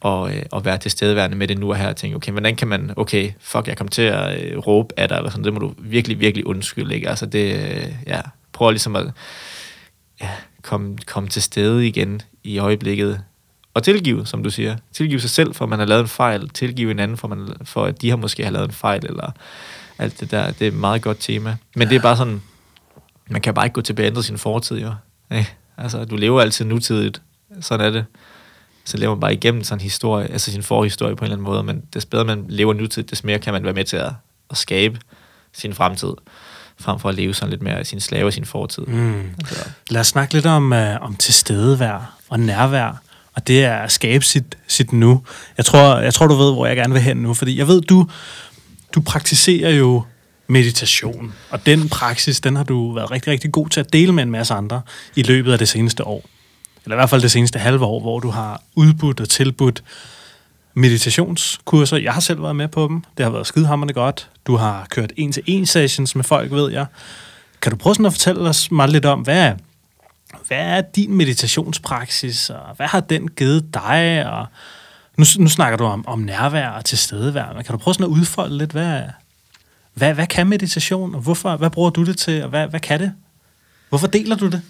og, 0.00 0.34
øh, 0.34 0.42
at 0.56 0.64
være 0.64 0.78
tilstedeværende 0.78 1.36
med 1.36 1.48
det 1.48 1.58
nu 1.58 1.70
og 1.70 1.76
her, 1.76 1.88
og 1.88 1.96
tænke, 1.96 2.16
okay, 2.16 2.32
hvordan 2.32 2.56
kan 2.56 2.68
man, 2.68 2.92
okay, 2.96 3.32
fuck, 3.40 3.68
jeg 3.68 3.76
kom 3.76 3.88
til 3.88 4.02
at 4.02 4.40
øh, 4.40 4.58
råbe 4.58 4.94
af 4.96 5.08
dig, 5.08 5.16
eller 5.16 5.30
sådan, 5.30 5.44
det 5.44 5.52
må 5.52 5.58
du 5.58 5.74
virkelig, 5.78 6.20
virkelig 6.20 6.46
undskylde, 6.46 6.94
ikke? 6.94 7.08
Altså 7.08 7.26
det, 7.26 7.54
øh, 7.54 7.92
ja, 8.06 8.20
prøv 8.52 8.70
ligesom 8.70 8.96
at 8.96 9.06
ja, 10.20 10.30
komme, 10.62 10.96
komme 11.06 11.28
til 11.28 11.42
stede 11.42 11.86
igen 11.86 12.22
i 12.44 12.58
øjeblikket, 12.58 13.20
og 13.78 13.84
tilgive, 13.84 14.26
som 14.26 14.42
du 14.42 14.50
siger. 14.50 14.76
Tilgive 14.92 15.20
sig 15.20 15.30
selv, 15.30 15.54
for 15.54 15.66
man 15.66 15.78
har 15.78 15.86
lavet 15.86 16.00
en 16.02 16.08
fejl. 16.08 16.48
Tilgive 16.48 16.90
en 16.90 16.98
anden, 16.98 17.16
for, 17.16 17.28
man, 17.28 17.48
for 17.64 17.84
at 17.84 18.02
de 18.02 18.10
har 18.10 18.16
måske 18.16 18.44
har 18.44 18.50
lavet 18.50 18.66
en 18.66 18.74
fejl, 18.74 19.06
eller 19.06 19.30
alt 19.98 20.20
det 20.20 20.30
der. 20.30 20.50
Det 20.50 20.62
er 20.62 20.68
et 20.68 20.74
meget 20.74 21.02
godt 21.02 21.16
tema. 21.20 21.56
Men 21.76 21.88
det 21.88 21.96
er 21.96 22.00
bare 22.00 22.16
sådan, 22.16 22.42
man 23.30 23.40
kan 23.40 23.54
bare 23.54 23.66
ikke 23.66 23.74
gå 23.74 23.80
tilbage 23.80 24.06
og 24.06 24.10
ændre 24.10 24.22
sin 24.22 24.38
fortid, 24.38 24.78
jo. 24.78 24.92
Ja, 25.30 25.44
altså, 25.76 26.04
du 26.04 26.16
lever 26.16 26.40
altid 26.40 26.64
nutidigt. 26.64 27.22
Sådan 27.60 27.86
er 27.86 27.90
det. 27.90 28.04
Så 28.84 28.96
lever 28.96 29.14
man 29.14 29.20
bare 29.20 29.34
igennem 29.34 29.64
sådan 29.64 29.78
en 29.78 29.82
historie, 29.82 30.28
altså 30.32 30.52
sin 30.52 30.62
forhistorie 30.62 31.16
på 31.16 31.24
en 31.24 31.24
eller 31.24 31.36
anden 31.36 31.44
måde, 31.44 31.62
men 31.62 31.82
des 31.94 32.06
bedre 32.06 32.24
man 32.24 32.44
lever 32.48 32.72
nutidigt, 32.72 33.10
des 33.10 33.24
mere 33.24 33.38
kan 33.38 33.52
man 33.52 33.64
være 33.64 33.72
med 33.72 33.84
til 33.84 33.96
at, 33.96 34.12
at 34.50 34.56
skabe 34.56 34.98
sin 35.52 35.74
fremtid, 35.74 36.12
frem 36.80 36.98
for 36.98 37.08
at 37.08 37.14
leve 37.14 37.34
sådan 37.34 37.50
lidt 37.50 37.62
mere 37.62 37.84
sin 37.84 38.00
slave 38.00 38.26
og 38.26 38.32
sin 38.32 38.44
fortid. 38.44 38.82
Mm. 38.82 39.30
Altså, 39.38 39.68
Lad 39.90 40.00
os 40.00 40.06
snakke 40.06 40.34
lidt 40.34 40.46
om, 40.46 40.72
uh, 40.72 41.02
om 41.02 41.16
tilstedevær 41.16 42.14
og 42.28 42.40
nærvær, 42.40 43.02
og 43.38 43.46
det 43.46 43.64
er 43.64 43.76
at 43.76 43.92
skabe 43.92 44.24
sit, 44.24 44.58
sit 44.66 44.92
nu. 44.92 45.22
Jeg 45.56 45.64
tror, 45.64 45.98
jeg 45.98 46.14
tror, 46.14 46.26
du 46.26 46.34
ved, 46.34 46.52
hvor 46.52 46.66
jeg 46.66 46.76
gerne 46.76 46.92
vil 46.92 47.02
hen 47.02 47.16
nu, 47.16 47.34
fordi 47.34 47.58
jeg 47.58 47.68
ved, 47.68 47.80
du, 47.80 48.06
du 48.94 49.00
praktiserer 49.00 49.70
jo 49.70 50.02
meditation, 50.46 51.34
og 51.50 51.66
den 51.66 51.88
praksis, 51.88 52.40
den 52.40 52.56
har 52.56 52.64
du 52.64 52.92
været 52.92 53.10
rigtig, 53.10 53.32
rigtig 53.32 53.52
god 53.52 53.68
til 53.68 53.80
at 53.80 53.92
dele 53.92 54.12
med 54.12 54.22
en 54.22 54.30
masse 54.30 54.54
andre 54.54 54.80
i 55.16 55.22
løbet 55.22 55.52
af 55.52 55.58
det 55.58 55.68
seneste 55.68 56.06
år. 56.06 56.24
Eller 56.84 56.96
i 56.96 56.98
hvert 56.98 57.10
fald 57.10 57.22
det 57.22 57.30
seneste 57.30 57.58
halve 57.58 57.84
år, 57.84 58.00
hvor 58.00 58.20
du 58.20 58.30
har 58.30 58.62
udbudt 58.74 59.20
og 59.20 59.28
tilbudt 59.28 59.82
meditationskurser. 60.74 61.96
Jeg 61.96 62.12
har 62.12 62.20
selv 62.20 62.42
været 62.42 62.56
med 62.56 62.68
på 62.68 62.88
dem. 62.88 63.04
Det 63.16 63.24
har 63.24 63.30
været 63.30 63.46
skidehammerende 63.46 63.94
godt. 63.94 64.28
Du 64.46 64.56
har 64.56 64.86
kørt 64.90 65.12
en-til-en 65.16 65.66
sessions 65.66 66.16
med 66.16 66.24
folk, 66.24 66.50
ved 66.50 66.72
jeg. 66.72 66.86
Kan 67.62 67.72
du 67.72 67.76
prøve 67.76 67.94
sådan 67.94 68.06
at 68.06 68.12
fortælle 68.12 68.40
os 68.40 68.70
meget 68.70 68.92
lidt 68.92 69.04
om, 69.04 69.20
hvad, 69.20 69.52
hvad 70.46 70.58
er 70.58 70.80
din 70.80 71.16
meditationspraksis, 71.16 72.50
og 72.50 72.76
hvad 72.76 72.86
har 72.86 73.00
den 73.00 73.28
givet 73.28 73.74
dig? 73.74 74.26
Og 74.26 74.46
nu, 75.16 75.24
nu 75.38 75.48
snakker 75.48 75.76
du 75.76 75.84
om, 75.84 76.06
om 76.06 76.18
nærvær 76.18 76.68
og 76.68 76.84
tilstedevær, 76.84 77.52
men 77.52 77.64
kan 77.64 77.72
du 77.72 77.78
prøve 77.78 77.94
sådan 77.94 78.04
at 78.04 78.10
udfolde 78.10 78.58
lidt, 78.58 78.72
hvad, 78.72 79.02
hvad, 79.94 80.14
hvad 80.14 80.26
kan 80.26 80.46
meditation, 80.46 81.14
og 81.14 81.20
hvorfor, 81.20 81.56
hvad 81.56 81.70
bruger 81.70 81.90
du 81.90 82.04
det 82.04 82.18
til, 82.18 82.42
og 82.42 82.48
hvad, 82.48 82.66
hvad 82.66 82.80
kan 82.80 83.00
det? 83.00 83.12
Hvorfor 83.88 84.06
deler 84.06 84.36
du 84.36 84.46
det? 84.46 84.62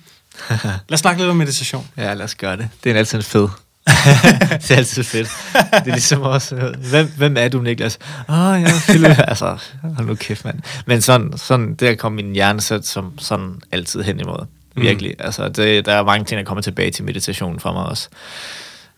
Lad 0.89 0.93
os 0.93 1.01
snakke 1.01 1.21
lidt 1.21 1.31
om 1.31 1.37
meditation. 1.37 1.89
Ja, 1.97 2.15
lad 2.15 2.25
os 2.25 2.35
gøre 2.35 2.57
det. 2.57 2.69
Det 2.85 2.93
er 2.93 2.97
altid 2.97 3.23
fed. 3.23 3.49
det 4.63 4.71
er 4.71 4.77
altid 4.77 5.05
fedt. 5.05 5.29
Det 5.55 5.91
er 5.91 5.93
ligesom 5.93 6.23
også, 6.23 6.75
hvem, 6.91 7.13
hvem 7.17 7.37
er 7.37 7.49
du, 7.49 7.61
Niklas? 7.61 7.99
Åh, 8.29 8.39
oh, 8.39 8.63
jeg 8.63 8.71
er 8.89 9.25
Altså, 9.29 9.59
hold 9.83 10.07
nu 10.07 10.15
kæft, 10.15 10.45
mand. 10.45 10.61
Men 10.87 11.03
sådan, 11.03 11.33
sådan 11.37 11.75
det 11.75 11.99
kom 11.99 12.13
min 12.13 12.33
hjerne 12.33 12.83
som 12.83 13.19
sådan 13.19 13.61
altid 13.73 14.03
hen 14.03 14.21
imod. 14.21 14.47
Virkelig. 14.77 15.15
Mm. 15.19 15.25
Altså, 15.25 15.49
det, 15.49 15.87
der 15.87 15.93
er 15.93 16.05
mange 16.05 16.25
ting, 16.25 16.39
der 16.39 16.45
kommer 16.45 16.63
tilbage 16.63 16.91
til 16.91 17.05
meditationen 17.05 17.61
for 17.61 17.73
mig 17.73 17.87
også. 17.87 18.09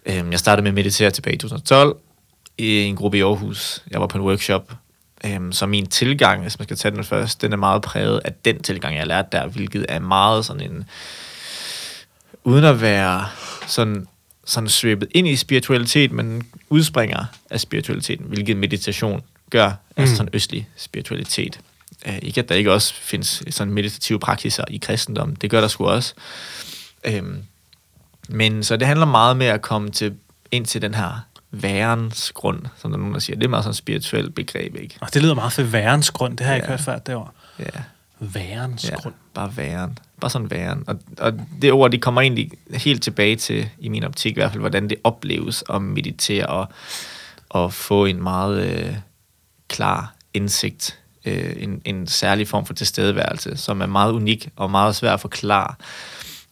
Øhm, 0.06 0.30
jeg 0.30 0.38
startede 0.38 0.62
med 0.62 0.70
at 0.70 0.74
meditere 0.74 1.10
tilbage 1.10 1.34
i 1.34 1.38
2012 1.38 1.96
i 2.58 2.80
en 2.82 2.96
gruppe 2.96 3.18
i 3.18 3.20
Aarhus. 3.20 3.82
Jeg 3.90 4.00
var 4.00 4.06
på 4.06 4.18
en 4.18 4.24
workshop. 4.24 4.72
Øhm, 5.24 5.52
så 5.52 5.66
min 5.66 5.86
tilgang, 5.86 6.42
hvis 6.42 6.58
man 6.58 6.66
skal 6.66 6.76
tage 6.76 6.94
den 6.94 7.04
først, 7.04 7.42
den 7.42 7.52
er 7.52 7.56
meget 7.56 7.82
præget 7.82 8.20
af 8.24 8.32
den 8.44 8.62
tilgang, 8.62 8.96
jeg 8.96 9.06
lærte 9.06 9.28
der, 9.32 9.46
hvilket 9.46 9.86
er 9.88 9.98
meget 9.98 10.44
sådan 10.44 10.70
en... 10.70 10.84
Uden 12.44 12.64
at 12.64 12.80
være 12.80 13.26
sådan 13.66 14.06
sådan 14.50 14.68
svøbet 14.68 15.08
ind 15.10 15.28
i 15.28 15.36
spiritualitet, 15.36 16.12
men 16.12 16.42
udspringer 16.68 17.24
af 17.50 17.60
spiritualiteten, 17.60 18.26
hvilket 18.26 18.56
meditation 18.56 19.22
gør, 19.50 19.68
mm. 19.68 19.74
altså 19.96 20.16
sådan 20.16 20.30
østlig 20.32 20.68
spiritualitet. 20.76 21.60
Uh, 22.08 22.14
ikke 22.22 22.40
at 22.40 22.48
der 22.48 22.54
ikke 22.54 22.72
også 22.72 22.94
findes 22.94 23.42
sådan 23.50 23.72
meditative 23.74 24.20
praksiser 24.20 24.64
i 24.70 24.78
kristendom, 24.78 25.36
det 25.36 25.50
gør 25.50 25.60
der 25.60 25.68
sgu 25.68 25.86
også. 25.86 26.14
Um, 27.20 27.38
men 28.28 28.64
så 28.64 28.76
det 28.76 28.86
handler 28.86 29.06
meget 29.06 29.36
med 29.36 29.46
at 29.46 29.62
komme 29.62 29.90
til, 29.90 30.14
ind 30.50 30.66
til 30.66 30.82
den 30.82 30.94
her 30.94 31.26
værens 31.50 32.32
grund, 32.32 32.62
som 32.78 32.90
der 32.90 32.96
er 32.96 33.00
nogen, 33.00 33.14
der 33.14 33.20
siger. 33.20 33.36
Det 33.36 33.44
er 33.44 33.48
meget 33.48 33.64
sådan 33.64 33.70
et 33.70 33.76
spirituelt 33.76 34.34
begreb, 34.34 34.76
ikke? 34.76 34.96
Og 35.00 35.14
det 35.14 35.22
lyder 35.22 35.34
meget 35.34 35.52
for 35.52 35.62
værens 35.62 36.10
grund. 36.10 36.36
Det 36.36 36.46
har 36.46 36.52
jeg 36.52 36.56
ikke 36.58 36.66
Ja. 36.66 36.70
hørt 36.76 36.80
før, 36.80 36.98
det 36.98 37.14
ord. 37.14 37.34
Ja, 37.58 37.64
Værens 38.20 38.84
ja 38.90 38.94
grund. 38.94 39.14
bare 39.34 39.56
væren. 39.56 39.98
Bare 40.20 40.30
sådan 40.30 40.50
væren. 40.50 40.84
Og, 40.86 41.00
og 41.18 41.32
det 41.62 41.72
ord, 41.72 41.90
det 41.90 42.02
kommer 42.02 42.20
egentlig 42.20 42.50
helt 42.74 43.02
tilbage 43.02 43.36
til, 43.36 43.68
i 43.78 43.88
min 43.88 44.04
optik 44.04 44.30
i 44.32 44.34
hvert 44.34 44.50
fald, 44.50 44.60
hvordan 44.60 44.88
det 44.90 44.98
opleves 45.04 45.64
at 45.70 45.82
meditere 45.82 46.46
og, 46.46 46.68
og 47.48 47.72
få 47.72 48.04
en 48.04 48.22
meget 48.22 48.66
øh, 48.66 48.96
klar 49.68 50.14
indsigt, 50.34 50.98
øh, 51.24 51.52
en, 51.56 51.82
en 51.84 52.06
særlig 52.06 52.48
form 52.48 52.66
for 52.66 52.74
tilstedeværelse, 52.74 53.56
som 53.56 53.80
er 53.80 53.86
meget 53.86 54.12
unik 54.12 54.48
og 54.56 54.70
meget 54.70 54.96
svær 54.96 55.12
at 55.12 55.20
forklare. 55.20 55.74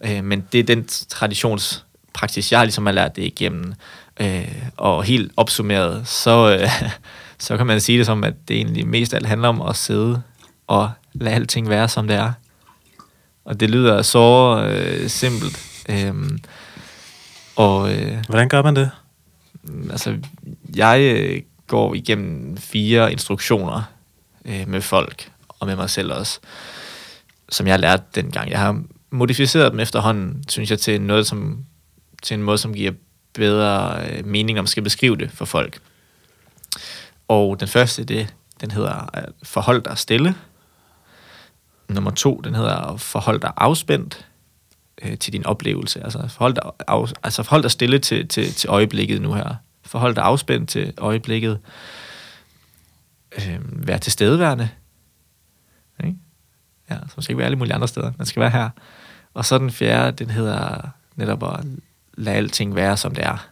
Øh, 0.04 0.24
men 0.24 0.44
det 0.52 0.60
er 0.60 0.64
den 0.64 0.86
traditionspraksis, 1.08 2.52
jeg 2.52 2.64
ligesom 2.64 2.86
har 2.86 2.92
lært 2.92 3.16
det 3.16 3.24
igennem. 3.24 3.74
Øh, 4.20 4.62
og 4.76 5.04
helt 5.04 5.32
opsummeret, 5.36 6.08
så, 6.08 6.58
øh, 6.60 6.70
så 7.38 7.56
kan 7.56 7.66
man 7.66 7.80
sige 7.80 7.98
det 7.98 8.06
som, 8.06 8.24
at 8.24 8.34
det 8.48 8.56
egentlig 8.56 8.86
mest 8.86 9.14
alt 9.14 9.26
handler 9.26 9.48
om 9.48 9.62
at 9.62 9.76
sidde 9.76 10.22
og 10.66 10.90
lade 11.12 11.34
alting 11.34 11.68
være, 11.68 11.88
som 11.88 12.08
det 12.08 12.16
er. 12.16 12.32
Og 13.44 13.60
det 13.60 13.70
lyder 13.70 14.02
så 14.02 14.58
øh, 14.70 15.08
simpelt. 15.08 15.84
Øhm, 15.88 16.38
og 17.56 17.94
øh, 17.94 18.24
Hvordan 18.28 18.48
gør 18.48 18.62
man 18.62 18.76
det? 18.76 18.90
altså, 19.90 20.16
jeg 20.76 21.00
øh, 21.00 21.42
går 21.66 21.94
igennem 21.94 22.56
fire 22.56 23.12
instruktioner 23.12 23.82
øh, 24.48 24.68
med 24.68 24.80
folk, 24.80 25.32
og 25.48 25.66
med 25.66 25.76
mig 25.76 25.90
selv 25.90 26.12
også, 26.12 26.40
som 27.48 27.66
jeg 27.66 27.80
lærte 27.80 28.04
dengang. 28.14 28.50
Jeg 28.50 28.58
har 28.60 28.82
modificeret 29.10 29.72
dem 29.72 29.80
efterhånden, 29.80 30.44
synes 30.48 30.70
jeg, 30.70 30.78
til 30.78 31.00
noget, 31.00 31.26
som 31.26 31.64
til 32.22 32.34
en 32.34 32.42
måde, 32.42 32.58
som 32.58 32.74
giver 32.74 32.92
bedre 33.34 34.06
øh, 34.10 34.26
mening, 34.26 34.56
når 34.56 34.62
man 34.62 34.66
skal 34.66 34.82
beskrive 34.82 35.16
det 35.16 35.30
for 35.30 35.44
folk. 35.44 35.80
Og 37.28 37.60
den 37.60 37.68
første, 37.68 38.04
det, 38.04 38.34
den 38.60 38.70
hedder 38.70 39.10
at 39.12 39.28
forhold 39.42 39.82
dig 39.82 39.98
stille. 39.98 40.34
Nummer 41.88 42.10
to, 42.10 42.40
den 42.44 42.54
hedder 42.54 42.96
forhold 42.96 43.40
dig 43.40 43.52
afspændt 43.56 44.26
øh, 45.02 45.18
til 45.18 45.32
din 45.32 45.46
oplevelse. 45.46 46.04
Altså 46.04 46.28
forhold 46.28 46.54
dig, 46.54 46.62
af, 46.88 47.12
altså 47.22 47.42
forhold 47.42 47.62
dig 47.62 47.70
stille 47.70 47.98
til, 47.98 48.28
til, 48.28 48.54
til 48.54 48.68
øjeblikket 48.68 49.22
nu 49.22 49.32
her. 49.32 49.54
Forhold 49.86 50.14
dig 50.14 50.24
afspændt 50.24 50.70
til 50.70 50.92
øjeblikket. 50.96 51.58
Øh, 53.38 53.86
være 53.86 53.98
tilstedeværende. 53.98 54.68
Ikke? 56.04 56.16
Ja, 56.90 56.94
så 56.94 57.14
man 57.16 57.22
skal 57.22 57.32
ikke 57.32 57.38
være 57.38 57.46
alle 57.46 57.58
mulige 57.58 57.74
andre 57.74 57.88
steder. 57.88 58.12
Man 58.18 58.26
skal 58.26 58.40
være 58.40 58.50
her. 58.50 58.70
Og 59.34 59.44
så 59.44 59.58
den 59.58 59.70
fjerde, 59.70 60.24
den 60.24 60.30
hedder 60.30 60.88
netop 61.16 61.42
at 61.42 61.64
lade 62.14 62.36
alting 62.36 62.74
være, 62.74 62.96
som 62.96 63.14
det 63.14 63.24
er. 63.24 63.48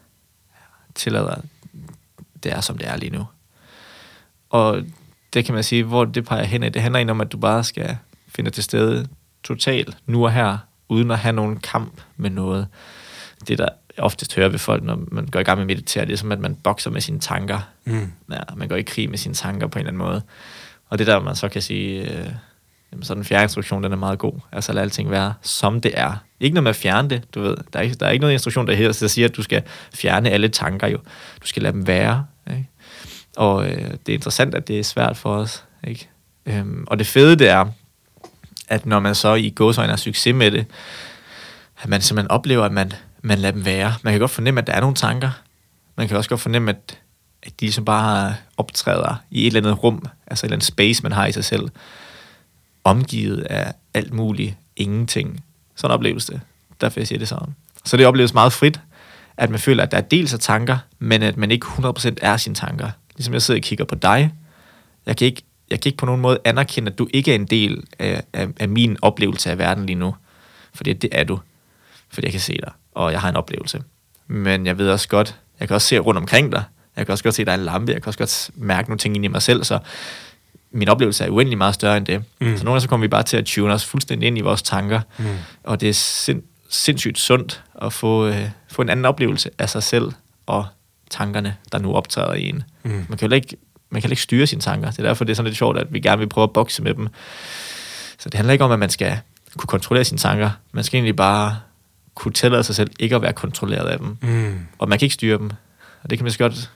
Tillader, 0.94 1.40
det 2.42 2.52
er, 2.52 2.60
som 2.60 2.78
det 2.78 2.88
er 2.88 2.96
lige 2.96 3.10
nu. 3.10 3.26
Og 4.50 4.82
det 5.32 5.44
kan 5.44 5.54
man 5.54 5.64
sige, 5.64 5.84
hvor 5.84 6.04
det 6.04 6.24
peger 6.24 6.44
hen 6.44 6.62
af. 6.62 6.72
Det 6.72 6.82
handler 6.82 6.98
egentlig 6.98 7.10
om, 7.10 7.20
at 7.20 7.32
du 7.32 7.38
bare 7.38 7.64
skal 7.64 7.96
finde 8.28 8.50
til 8.50 8.64
stede 8.64 9.08
totalt 9.42 9.96
nu 10.06 10.24
og 10.24 10.32
her, 10.32 10.58
uden 10.88 11.10
at 11.10 11.18
have 11.18 11.32
nogen 11.32 11.56
kamp 11.56 12.00
med 12.16 12.30
noget. 12.30 12.68
Det, 13.48 13.58
der 13.58 13.68
oftest 13.98 14.34
hører 14.34 14.48
ved 14.48 14.58
folk, 14.58 14.82
når 14.82 14.98
man 15.12 15.26
går 15.26 15.40
i 15.40 15.42
gang 15.42 15.56
med 15.56 15.62
at 15.62 15.66
meditere, 15.66 16.06
det 16.06 16.12
er 16.12 16.16
som, 16.16 16.32
at 16.32 16.40
man 16.40 16.54
bokser 16.54 16.90
med 16.90 17.00
sine 17.00 17.20
tanker. 17.20 17.60
Mm. 17.86 18.12
Ja, 18.30 18.40
man 18.56 18.68
går 18.68 18.76
i 18.76 18.82
krig 18.82 19.10
med 19.10 19.18
sine 19.18 19.34
tanker 19.34 19.66
på 19.66 19.78
en 19.78 19.86
eller 19.86 19.90
anden 19.90 20.08
måde. 20.08 20.22
Og 20.88 20.98
det 20.98 21.06
der, 21.06 21.20
man 21.20 21.36
så 21.36 21.48
kan 21.48 21.62
sige, 21.62 22.00
øh, 22.00 22.28
jamen, 22.92 23.04
så 23.04 23.14
den 23.14 23.24
fjerde 23.24 23.42
instruktion, 23.42 23.84
den 23.84 23.92
er 23.92 23.96
meget 23.96 24.18
god. 24.18 24.40
Altså 24.52 24.72
lad 24.72 24.82
alting 24.82 25.10
være, 25.10 25.34
som 25.42 25.80
det 25.80 25.92
er. 25.94 26.12
Ikke 26.40 26.54
noget 26.54 26.62
med 26.62 26.70
at 26.70 26.76
fjerne 26.76 27.10
det, 27.10 27.34
du 27.34 27.40
ved. 27.40 27.56
Der 27.72 27.78
er 27.78 27.82
ikke, 27.82 27.94
der 27.94 28.06
er 28.06 28.10
ikke 28.10 28.20
noget 28.20 28.32
instruktion, 28.32 28.66
der, 28.66 28.74
her, 28.74 28.92
der 28.92 29.08
siger, 29.08 29.28
at 29.28 29.36
du 29.36 29.42
skal 29.42 29.62
fjerne 29.94 30.30
alle 30.30 30.48
tanker 30.48 30.86
jo. 30.86 30.98
Du 31.42 31.46
skal 31.46 31.62
lade 31.62 31.72
dem 31.72 31.86
være. 31.86 32.26
Ikke? 32.50 32.68
Og 33.36 33.66
øh, 33.66 33.90
det 33.90 34.08
er 34.08 34.14
interessant, 34.14 34.54
at 34.54 34.68
det 34.68 34.78
er 34.78 34.84
svært 34.84 35.16
for 35.16 35.36
os. 35.36 35.64
Ikke? 35.84 36.08
Øhm, 36.46 36.84
og 36.86 36.98
det 36.98 37.06
fede, 37.06 37.36
det 37.36 37.48
er, 37.48 37.66
at 38.68 38.86
når 38.86 39.00
man 39.00 39.14
så 39.14 39.34
i 39.34 39.50
gåsøjne 39.50 39.90
har 39.90 39.96
succes 39.96 40.34
med 40.34 40.50
det, 40.50 40.66
at 41.82 41.88
man 41.88 42.00
simpelthen 42.00 42.30
oplever, 42.30 42.64
at 42.64 42.72
man, 42.72 42.92
man 43.22 43.38
lader 43.38 43.52
dem 43.52 43.64
være. 43.64 43.94
Man 44.02 44.12
kan 44.12 44.20
godt 44.20 44.30
fornemme, 44.30 44.60
at 44.60 44.66
der 44.66 44.72
er 44.72 44.80
nogle 44.80 44.96
tanker. 44.96 45.30
Man 45.96 46.08
kan 46.08 46.16
også 46.16 46.30
godt 46.30 46.40
fornemme, 46.40 46.70
at, 46.70 46.98
at 47.46 47.60
de 47.60 47.64
ligesom 47.64 47.84
bare 47.84 48.34
optræder 48.56 49.14
i 49.30 49.40
et 49.40 49.46
eller 49.46 49.60
andet 49.60 49.82
rum, 49.82 50.06
altså 50.26 50.46
et 50.46 50.48
eller 50.48 50.56
andet 50.56 50.66
space, 50.66 51.02
man 51.02 51.12
har 51.12 51.26
i 51.26 51.32
sig 51.32 51.44
selv, 51.44 51.68
omgivet 52.84 53.40
af 53.40 53.72
alt 53.94 54.12
muligt 54.12 54.56
ingenting. 54.76 55.44
Sådan 55.76 55.94
opleves 55.94 56.26
det. 56.26 56.40
Derfor 56.80 57.00
jeg 57.00 57.06
siger 57.06 57.18
det 57.18 57.28
sådan. 57.28 57.54
Så 57.84 57.96
det 57.96 58.06
opleves 58.06 58.34
meget 58.34 58.52
frit, 58.52 58.80
at 59.36 59.50
man 59.50 59.58
føler, 59.58 59.82
at 59.82 59.90
der 59.90 59.96
er 59.96 60.02
dels 60.02 60.34
af 60.34 60.40
tanker, 60.40 60.78
men 60.98 61.22
at 61.22 61.36
man 61.36 61.50
ikke 61.50 61.66
100% 61.66 62.14
er 62.22 62.36
sine 62.36 62.54
tanker. 62.54 62.90
Ligesom 63.16 63.34
jeg 63.34 63.42
sidder 63.42 63.60
og 63.60 63.62
kigger 63.62 63.84
på 63.84 63.94
dig. 63.94 64.32
Jeg 65.06 65.16
kan 65.16 65.26
ikke, 65.26 65.42
jeg 65.70 65.80
kan 65.80 65.88
ikke 65.88 65.96
på 65.96 66.06
nogen 66.06 66.20
måde 66.20 66.38
anerkende, 66.44 66.92
at 66.92 66.98
du 66.98 67.08
ikke 67.12 67.30
er 67.30 67.34
en 67.34 67.46
del 67.46 67.84
af, 67.98 68.22
af, 68.32 68.48
af 68.60 68.68
min 68.68 68.96
oplevelse 69.02 69.50
af 69.50 69.58
verden 69.58 69.86
lige 69.86 69.96
nu. 69.96 70.14
Fordi 70.74 70.92
det 70.92 71.10
er 71.12 71.24
du. 71.24 71.40
Fordi 72.08 72.26
jeg 72.26 72.32
kan 72.32 72.40
se 72.40 72.52
dig, 72.52 72.72
og 72.94 73.12
jeg 73.12 73.20
har 73.20 73.28
en 73.28 73.36
oplevelse. 73.36 73.82
Men 74.26 74.66
jeg 74.66 74.78
ved 74.78 74.90
også 74.90 75.08
godt, 75.08 75.38
jeg 75.60 75.68
kan 75.68 75.74
også 75.74 75.88
se 75.88 75.98
rundt 75.98 76.18
omkring 76.18 76.52
dig. 76.52 76.62
Jeg 76.96 77.06
kan 77.06 77.12
også 77.12 77.24
godt 77.24 77.34
se, 77.34 77.42
at 77.42 77.46
der 77.46 77.52
er 77.52 77.58
en 77.58 77.64
lampe. 77.64 77.92
Jeg 77.92 78.02
kan 78.02 78.08
også 78.08 78.18
godt 78.18 78.50
mærke 78.54 78.88
nogle 78.88 78.98
ting 78.98 79.16
inde 79.16 79.24
i 79.24 79.28
mig 79.28 79.42
selv. 79.42 79.64
Så 79.64 79.78
min 80.70 80.88
oplevelse 80.88 81.24
er 81.24 81.30
uendelig 81.30 81.58
meget 81.58 81.74
større 81.74 81.96
end 81.96 82.06
det. 82.06 82.24
Mm. 82.40 82.56
Så 82.56 82.64
nogle 82.64 82.74
gange 82.74 82.80
så 82.80 82.88
kommer 82.88 83.04
vi 83.04 83.08
bare 83.08 83.22
til 83.22 83.36
at 83.36 83.44
tune 83.44 83.72
os 83.72 83.84
fuldstændig 83.84 84.26
ind 84.26 84.38
i 84.38 84.40
vores 84.40 84.62
tanker. 84.62 85.00
Mm. 85.18 85.24
Og 85.64 85.80
det 85.80 85.88
er 85.88 85.92
sind, 85.92 86.42
sindssygt 86.68 87.18
sundt 87.18 87.62
at 87.82 87.92
få, 87.92 88.26
øh, 88.26 88.48
få 88.68 88.82
en 88.82 88.88
anden 88.88 89.04
oplevelse 89.04 89.50
af 89.58 89.70
sig 89.70 89.82
selv 89.82 90.12
og 90.46 90.66
tankerne, 91.10 91.56
der 91.72 91.78
nu 91.78 91.94
optræder 91.94 92.34
i 92.34 92.48
en. 92.48 92.62
Mm. 92.82 93.06
Man 93.08 93.18
kan 93.18 93.28
jo 93.28 93.34
ikke, 93.34 93.56
man 93.90 94.02
kan 94.02 94.10
ikke 94.10 94.22
styre 94.22 94.46
sine 94.46 94.60
tanker. 94.60 94.90
Det 94.90 94.98
er 94.98 95.02
derfor, 95.02 95.24
det 95.24 95.30
er 95.30 95.34
sådan 95.34 95.48
lidt 95.48 95.58
sjovt, 95.58 95.78
at 95.78 95.86
vi 95.90 96.00
gerne 96.00 96.18
vil 96.18 96.28
prøve 96.28 96.42
at 96.42 96.52
bokse 96.52 96.82
med 96.82 96.94
dem. 96.94 97.08
Så 98.18 98.28
det 98.28 98.34
handler 98.34 98.52
ikke 98.52 98.64
om, 98.64 98.72
at 98.72 98.78
man 98.78 98.90
skal 98.90 99.18
kunne 99.56 99.68
kontrollere 99.68 100.04
sine 100.04 100.18
tanker. 100.18 100.50
Man 100.72 100.84
skal 100.84 100.96
egentlig 100.96 101.16
bare 101.16 101.56
kunne 102.14 102.32
tillade 102.32 102.64
sig 102.64 102.74
selv 102.74 102.90
ikke 102.98 103.16
at 103.16 103.22
være 103.22 103.32
kontrolleret 103.32 103.88
af 103.88 103.98
dem. 103.98 104.16
Mm. 104.22 104.58
Og 104.78 104.88
man 104.88 104.98
kan 104.98 105.06
ikke 105.06 105.14
styre 105.14 105.38
dem. 105.38 105.50
Og 106.02 106.10
det 106.10 106.18
kan 106.18 106.24
man 106.24 106.32
så 106.32 106.38
godt, 106.38 106.70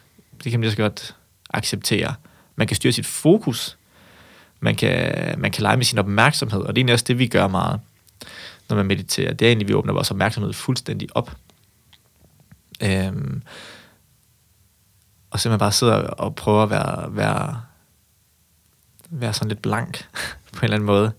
det 0.45 0.51
kan 0.51 0.61
man 0.61 0.71
så 0.71 0.77
godt 0.77 1.17
acceptere. 1.51 2.15
Man 2.57 2.67
kan 2.67 2.77
styre 2.77 2.93
sit 2.93 3.07
fokus. 3.07 3.79
Man 4.61 4.77
kan, 4.77 5.35
man 5.39 5.51
kan 5.51 5.63
lege 5.63 5.77
med 5.77 5.85
sin 5.85 5.99
opmærksomhed. 5.99 6.61
Og 6.61 6.69
det 6.69 6.79
er 6.79 6.81
egentlig 6.81 6.93
også 6.93 7.05
det, 7.09 7.19
vi 7.19 7.27
gør 7.27 7.49
meget, 7.49 7.81
når 8.69 8.77
man 8.77 8.87
mediterer. 8.87 9.33
Det 9.33 9.47
er 9.47 9.51
egentlig, 9.51 9.69
vi 9.69 9.75
åbner 9.75 9.93
vores 9.93 10.11
opmærksomhed 10.11 10.53
fuldstændig 10.53 11.09
op. 11.17 11.37
Øhm, 12.83 13.43
og 15.31 15.41
simpelthen 15.41 15.59
bare 15.59 15.73
sidder 15.73 15.95
og 15.95 16.35
prøver 16.35 16.63
at 16.63 16.71
være, 16.71 17.17
være, 17.17 17.61
være 19.11 19.33
sådan 19.33 19.49
lidt 19.49 19.63
blank 19.63 20.09
på 20.53 20.59
en 20.59 20.65
eller 20.65 20.75
anden 20.75 20.87
måde. 20.87 21.13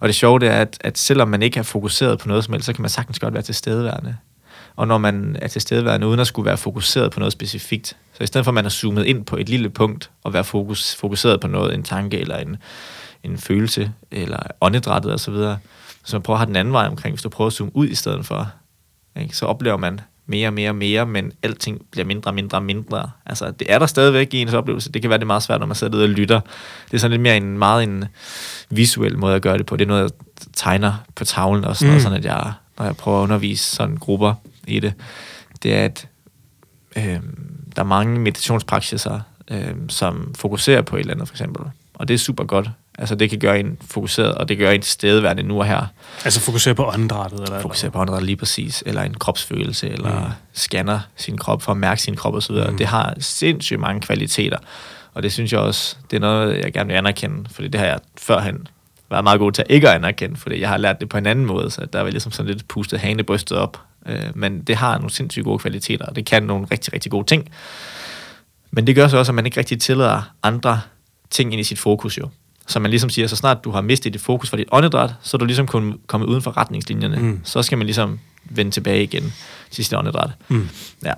Og 0.00 0.08
det 0.08 0.14
sjove 0.14 0.38
det 0.38 0.48
er, 0.48 0.60
at, 0.60 0.78
at 0.80 0.98
selvom 0.98 1.28
man 1.28 1.42
ikke 1.42 1.56
har 1.56 1.62
fokuseret 1.62 2.18
på 2.18 2.28
noget 2.28 2.44
som 2.44 2.52
helst, 2.52 2.66
så 2.66 2.72
kan 2.72 2.82
man 2.82 2.90
sagtens 2.90 3.18
godt 3.18 3.34
være 3.34 3.42
tilstedeværende. 3.42 4.16
Og 4.76 4.88
når 4.88 4.98
man 4.98 5.36
er 5.42 5.48
tilstedeværende 5.48 6.06
uden 6.06 6.20
at 6.20 6.26
skulle 6.26 6.46
være 6.46 6.56
fokuseret 6.56 7.12
på 7.12 7.20
noget 7.20 7.32
specifikt, 7.32 7.96
så 8.12 8.24
i 8.24 8.26
stedet 8.26 8.44
for 8.44 8.50
at 8.50 8.54
man 8.54 8.64
har 8.64 8.70
zoomet 8.70 9.04
ind 9.04 9.24
på 9.24 9.36
et 9.36 9.48
lille 9.48 9.70
punkt 9.70 10.10
og 10.22 10.32
være 10.32 10.44
fokus, 10.44 10.94
fokuseret 10.94 11.40
på 11.40 11.48
noget, 11.48 11.74
en 11.74 11.82
tanke 11.82 12.18
eller 12.18 12.36
en, 12.36 12.56
en 13.22 13.38
følelse 13.38 13.92
eller 14.10 14.38
åndedrættet 14.60 15.12
osv., 15.12 15.18
så, 15.18 15.30
videre, 15.30 15.58
så 16.04 16.16
man 16.16 16.22
prøver 16.22 16.36
at 16.36 16.40
have 16.40 16.46
den 16.46 16.56
anden 16.56 16.74
vej 16.74 16.86
omkring, 16.86 17.12
hvis 17.14 17.22
du 17.22 17.28
prøver 17.28 17.46
at 17.46 17.52
zoome 17.52 17.76
ud 17.76 17.88
i 17.88 17.94
stedet 17.94 18.26
for, 18.26 18.50
ikke? 19.20 19.36
så 19.36 19.46
oplever 19.46 19.76
man 19.76 20.00
mere 20.26 20.48
og 20.48 20.54
mere 20.54 20.70
og 20.70 20.76
mere, 20.76 21.06
men 21.06 21.32
alting 21.42 21.82
bliver 21.90 22.04
mindre 22.04 22.30
og 22.30 22.34
mindre 22.34 22.58
og 22.58 22.62
mindre. 22.62 23.10
Altså, 23.26 23.50
det 23.50 23.72
er 23.72 23.78
der 23.78 23.86
stadigvæk 23.86 24.34
i 24.34 24.40
ens 24.40 24.52
oplevelse. 24.52 24.92
Det 24.92 25.02
kan 25.02 25.08
være, 25.08 25.18
det 25.18 25.24
er 25.24 25.26
meget 25.26 25.42
svært, 25.42 25.60
når 25.60 25.66
man 25.66 25.76
sidder 25.76 26.02
og 26.02 26.08
lytter. 26.08 26.40
Det 26.86 26.94
er 26.94 26.98
sådan 26.98 27.10
lidt 27.10 27.22
mere 27.22 27.36
en 27.36 27.58
meget 27.58 27.82
en 27.82 28.04
visuel 28.70 29.18
måde 29.18 29.34
at 29.34 29.42
gøre 29.42 29.58
det 29.58 29.66
på. 29.66 29.76
Det 29.76 29.84
er 29.84 29.88
noget, 29.88 30.02
jeg 30.02 30.10
tegner 30.52 30.94
på 31.14 31.24
tavlen 31.24 31.64
og 31.64 31.76
sådan, 31.76 31.90
mm. 31.90 31.96
Og 31.96 32.02
sådan 32.02 32.18
at 32.18 32.24
jeg, 32.24 32.52
når 32.78 32.84
jeg 32.84 32.96
prøver 32.96 33.18
at 33.18 33.22
undervise 33.22 33.64
sådan 33.64 33.96
grupper 33.96 34.34
i 34.66 34.80
det, 34.80 34.94
det 35.62 35.74
er, 35.74 35.84
at 35.84 36.08
øh, 36.96 37.04
der 37.76 37.82
er 37.82 37.84
mange 37.84 38.18
meditationspraksiser, 38.20 39.20
øh, 39.50 39.74
som 39.88 40.34
fokuserer 40.38 40.82
på 40.82 40.96
et 40.96 41.00
eller 41.00 41.14
andet, 41.14 41.28
for 41.28 41.34
eksempel. 41.34 41.62
Og 41.94 42.08
det 42.08 42.14
er 42.14 42.18
super 42.18 42.44
godt. 42.44 42.70
Altså, 42.98 43.14
det 43.14 43.30
kan 43.30 43.38
gøre 43.38 43.60
en 43.60 43.78
fokuseret, 43.90 44.34
og 44.34 44.48
det 44.48 44.58
gør 44.58 44.70
en 44.70 44.80
tilstedeværende 44.80 45.42
nu 45.42 45.58
og 45.58 45.66
her. 45.66 45.86
Altså 46.24 46.40
fokusere 46.40 46.74
på 46.74 46.86
åndedrættet? 46.88 47.40
Eller 47.40 47.60
Fokuserer 47.60 47.90
på 47.90 47.98
åndedrættet 47.98 48.26
lige 48.26 48.36
præcis, 48.36 48.82
eller 48.86 49.02
en 49.02 49.14
kropsfølelse, 49.14 49.88
eller 49.90 50.20
Mm. 50.20 50.32
scanner 50.52 51.00
sin 51.16 51.38
krop 51.38 51.62
for 51.62 51.72
at 51.72 51.78
mærke 51.78 52.02
sin 52.02 52.16
krop 52.16 52.34
osv. 52.34 52.54
Mm. 52.70 52.76
Det 52.76 52.86
har 52.86 53.14
sindssygt 53.18 53.80
mange 53.80 54.00
kvaliteter. 54.00 54.58
Og 55.14 55.22
det 55.22 55.32
synes 55.32 55.52
jeg 55.52 55.60
også, 55.60 55.96
det 56.10 56.16
er 56.16 56.20
noget, 56.20 56.58
jeg 56.64 56.72
gerne 56.72 56.86
vil 56.88 56.94
anerkende, 56.96 57.50
fordi 57.50 57.68
det 57.68 57.80
har 57.80 57.86
jeg 57.86 57.98
førhen 58.18 58.66
været 59.10 59.24
meget 59.24 59.38
god 59.38 59.52
til 59.52 59.62
at 59.62 59.70
ikke 59.70 59.88
at 59.88 59.94
anerkende, 59.94 60.36
fordi 60.36 60.60
jeg 60.60 60.68
har 60.68 60.76
lært 60.76 61.00
det 61.00 61.08
på 61.08 61.16
en 61.18 61.26
anden 61.26 61.46
måde, 61.46 61.70
så 61.70 61.86
der 61.92 62.00
var 62.00 62.10
ligesom 62.10 62.32
sådan 62.32 62.52
lidt 62.52 62.68
pustet 62.68 63.00
hanebrystet 63.00 63.58
op. 63.58 63.80
Øh, 64.08 64.22
men 64.34 64.62
det 64.62 64.76
har 64.76 64.94
nogle 64.98 65.10
sindssygt 65.10 65.44
gode 65.44 65.58
kvaliteter, 65.58 66.06
og 66.06 66.16
det 66.16 66.26
kan 66.26 66.42
nogle 66.42 66.66
rigtig, 66.70 66.92
rigtig 66.92 67.10
gode 67.10 67.26
ting. 67.26 67.48
Men 68.70 68.86
det 68.86 68.94
gør 68.94 69.08
så 69.08 69.16
også, 69.18 69.32
at 69.32 69.34
man 69.34 69.46
ikke 69.46 69.58
rigtig 69.58 69.80
tillader 69.80 70.30
andre 70.42 70.80
ting 71.30 71.52
ind 71.52 71.60
i 71.60 71.64
sit 71.64 71.78
fokus 71.78 72.18
jo. 72.18 72.28
Så 72.66 72.78
man 72.80 72.90
ligesom 72.90 73.10
siger, 73.10 73.28
så 73.28 73.36
snart 73.36 73.64
du 73.64 73.70
har 73.70 73.80
mistet 73.80 74.12
dit 74.12 74.20
fokus 74.22 74.50
for 74.50 74.56
dit 74.56 74.68
åndedræt, 74.72 75.10
så 75.22 75.36
er 75.36 75.38
du 75.38 75.44
ligesom 75.44 75.66
kun- 75.66 75.98
kommet 76.06 76.26
uden 76.26 76.42
for 76.42 76.56
retningslinjerne. 76.56 77.16
Mm. 77.18 77.40
Så 77.44 77.62
skal 77.62 77.78
man 77.78 77.86
ligesom 77.86 78.18
vende 78.44 78.70
tilbage 78.70 79.02
igen 79.02 79.32
til 79.70 79.84
sit 79.84 79.94
åndedræt. 79.94 80.30
Mm. 80.48 80.68
Ja. 81.04 81.12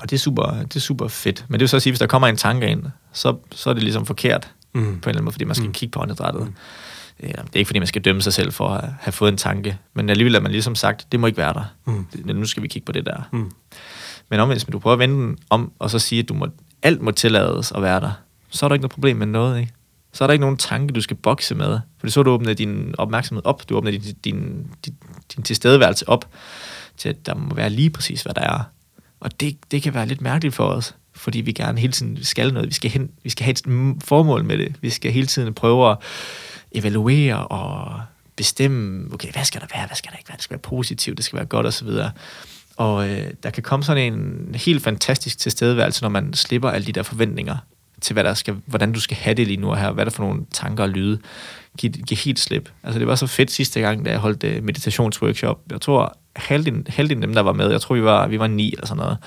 Og 0.00 0.10
det 0.10 0.12
er, 0.12 0.18
super, 0.18 0.52
det 0.62 0.76
er 0.76 0.80
super 0.80 1.08
fedt. 1.08 1.44
Men 1.48 1.52
det 1.52 1.60
vil 1.60 1.68
så 1.68 1.80
sige, 1.80 1.90
hvis 1.90 1.98
der 1.98 2.06
kommer 2.06 2.28
en 2.28 2.36
tanke 2.36 2.68
ind, 2.68 2.84
så, 3.12 3.36
så 3.54 3.70
er 3.70 3.74
det 3.74 3.82
ligesom 3.82 4.06
forkert 4.06 4.50
Mm. 4.74 4.80
på 4.82 4.88
en 4.88 4.90
eller 4.90 5.08
anden 5.08 5.24
måde, 5.24 5.32
fordi 5.32 5.44
man 5.44 5.54
skal 5.54 5.66
mm. 5.66 5.72
kigge 5.72 5.90
på 5.92 6.00
åndedrættet. 6.00 6.42
Mm. 6.42 6.54
Det 7.28 7.38
er 7.54 7.58
ikke, 7.58 7.68
fordi 7.68 7.78
man 7.78 7.88
skal 7.88 8.02
dømme 8.02 8.22
sig 8.22 8.32
selv 8.32 8.52
for 8.52 8.68
at 8.68 8.90
have 9.00 9.12
fået 9.12 9.32
en 9.32 9.36
tanke, 9.36 9.78
men 9.94 10.10
alligevel 10.10 10.34
er 10.34 10.40
man 10.40 10.52
ligesom 10.52 10.74
sagt, 10.74 11.12
det 11.12 11.20
må 11.20 11.26
ikke 11.26 11.36
være 11.36 11.54
der. 11.54 11.64
Mm. 11.84 12.06
Nu 12.24 12.46
skal 12.46 12.62
vi 12.62 12.68
kigge 12.68 12.86
på 12.86 12.92
det 12.92 13.06
der. 13.06 13.28
Mm. 13.32 13.50
Men 14.30 14.40
omvendt, 14.40 14.64
hvis 14.64 14.72
du 14.72 14.78
prøver 14.78 14.92
at 14.92 14.98
vende 14.98 15.14
den 15.14 15.38
om, 15.50 15.72
og 15.78 15.90
så 15.90 15.98
sige, 15.98 16.18
at 16.18 16.28
du 16.28 16.34
må, 16.34 16.46
alt 16.82 17.02
må 17.02 17.10
tillades 17.10 17.72
at 17.72 17.82
være 17.82 18.00
der, 18.00 18.12
så 18.50 18.66
er 18.66 18.68
der 18.68 18.74
ikke 18.74 18.82
noget 18.82 18.92
problem 18.92 19.16
med 19.16 19.26
noget, 19.26 19.60
ikke? 19.60 19.72
Så 20.12 20.24
er 20.24 20.26
der 20.26 20.32
ikke 20.32 20.40
nogen 20.40 20.56
tanke, 20.56 20.94
du 20.94 21.00
skal 21.00 21.16
bokse 21.16 21.54
med. 21.54 21.80
For 21.98 22.08
så 22.08 22.20
har 22.20 22.24
du 22.24 22.30
åbnet 22.30 22.58
din 22.58 22.94
opmærksomhed 22.98 23.46
op, 23.46 23.68
du 23.68 23.76
åbner 23.76 23.90
din, 23.90 24.00
din, 24.00 24.66
din, 24.86 24.94
din 25.36 25.42
tilstedeværelse 25.42 26.08
op, 26.08 26.30
til 26.96 27.08
at 27.08 27.26
der 27.26 27.34
må 27.34 27.54
være 27.54 27.70
lige 27.70 27.90
præcis, 27.90 28.22
hvad 28.22 28.34
der 28.34 28.40
er. 28.40 28.60
Og 29.20 29.40
det, 29.40 29.56
det 29.70 29.82
kan 29.82 29.94
være 29.94 30.06
lidt 30.06 30.20
mærkeligt 30.20 30.54
for 30.54 30.64
os, 30.64 30.94
fordi 31.14 31.40
vi 31.40 31.52
gerne 31.52 31.78
hele 31.78 31.92
tiden 31.92 32.24
skal 32.24 32.52
noget. 32.52 32.68
Vi 32.68 32.74
skal, 32.74 32.90
hen, 32.90 33.10
vi 33.22 33.30
skal 33.30 33.44
have 33.44 33.50
et 33.50 34.02
formål 34.04 34.44
med 34.44 34.58
det. 34.58 34.76
Vi 34.80 34.90
skal 34.90 35.12
hele 35.12 35.26
tiden 35.26 35.54
prøve 35.54 35.90
at 35.90 35.96
evaluere 36.74 37.46
og 37.46 38.00
bestemme, 38.36 39.14
okay, 39.14 39.32
hvad 39.32 39.44
skal 39.44 39.60
der 39.60 39.66
være, 39.74 39.86
hvad 39.86 39.96
skal 39.96 40.12
der 40.12 40.18
ikke 40.18 40.28
være, 40.28 40.36
det 40.36 40.44
skal 40.44 40.54
være 40.54 40.62
positivt, 40.62 41.16
det 41.16 41.24
skal 41.24 41.36
være 41.36 41.46
godt 41.46 41.66
osv. 41.66 41.88
Og 42.76 43.08
øh, 43.08 43.30
der 43.42 43.50
kan 43.50 43.62
komme 43.62 43.84
sådan 43.84 44.12
en 44.12 44.54
helt 44.54 44.82
fantastisk 44.82 45.38
tilstedeværelse, 45.38 46.02
når 46.02 46.08
man 46.08 46.34
slipper 46.34 46.70
alle 46.70 46.86
de 46.86 46.92
der 46.92 47.02
forventninger 47.02 47.56
til, 48.00 48.14
hvad 48.14 48.24
der 48.24 48.34
skal, 48.34 48.56
hvordan 48.66 48.92
du 48.92 49.00
skal 49.00 49.16
have 49.16 49.34
det 49.34 49.46
lige 49.46 49.56
nu 49.56 49.70
og 49.70 49.78
her, 49.78 49.92
hvad 49.92 50.04
der 50.04 50.10
for 50.10 50.22
nogle 50.22 50.42
tanker 50.52 50.82
og 50.82 50.90
lyde. 50.90 51.18
Giv, 51.78 51.90
giv 51.90 52.16
helt 52.16 52.40
slip. 52.40 52.70
Altså 52.82 52.98
det 52.98 53.06
var 53.06 53.14
så 53.14 53.26
fedt 53.26 53.50
sidste 53.50 53.80
gang, 53.80 54.04
da 54.04 54.10
jeg 54.10 54.18
holdt 54.18 54.44
øh, 54.44 54.64
meditationsworkshop. 54.64 55.60
Jeg 55.70 55.80
tror, 55.80 56.18
halvdelen, 56.36 56.86
halvdelen 56.88 57.22
af 57.22 57.26
dem, 57.26 57.34
der 57.34 57.42
var 57.42 57.52
med, 57.52 57.70
jeg 57.70 57.80
tror, 57.80 57.94
vi 57.94 58.02
var, 58.02 58.26
vi 58.26 58.38
var 58.38 58.46
ni 58.46 58.72
eller 58.72 58.86
sådan 58.86 59.02
noget. 59.02 59.18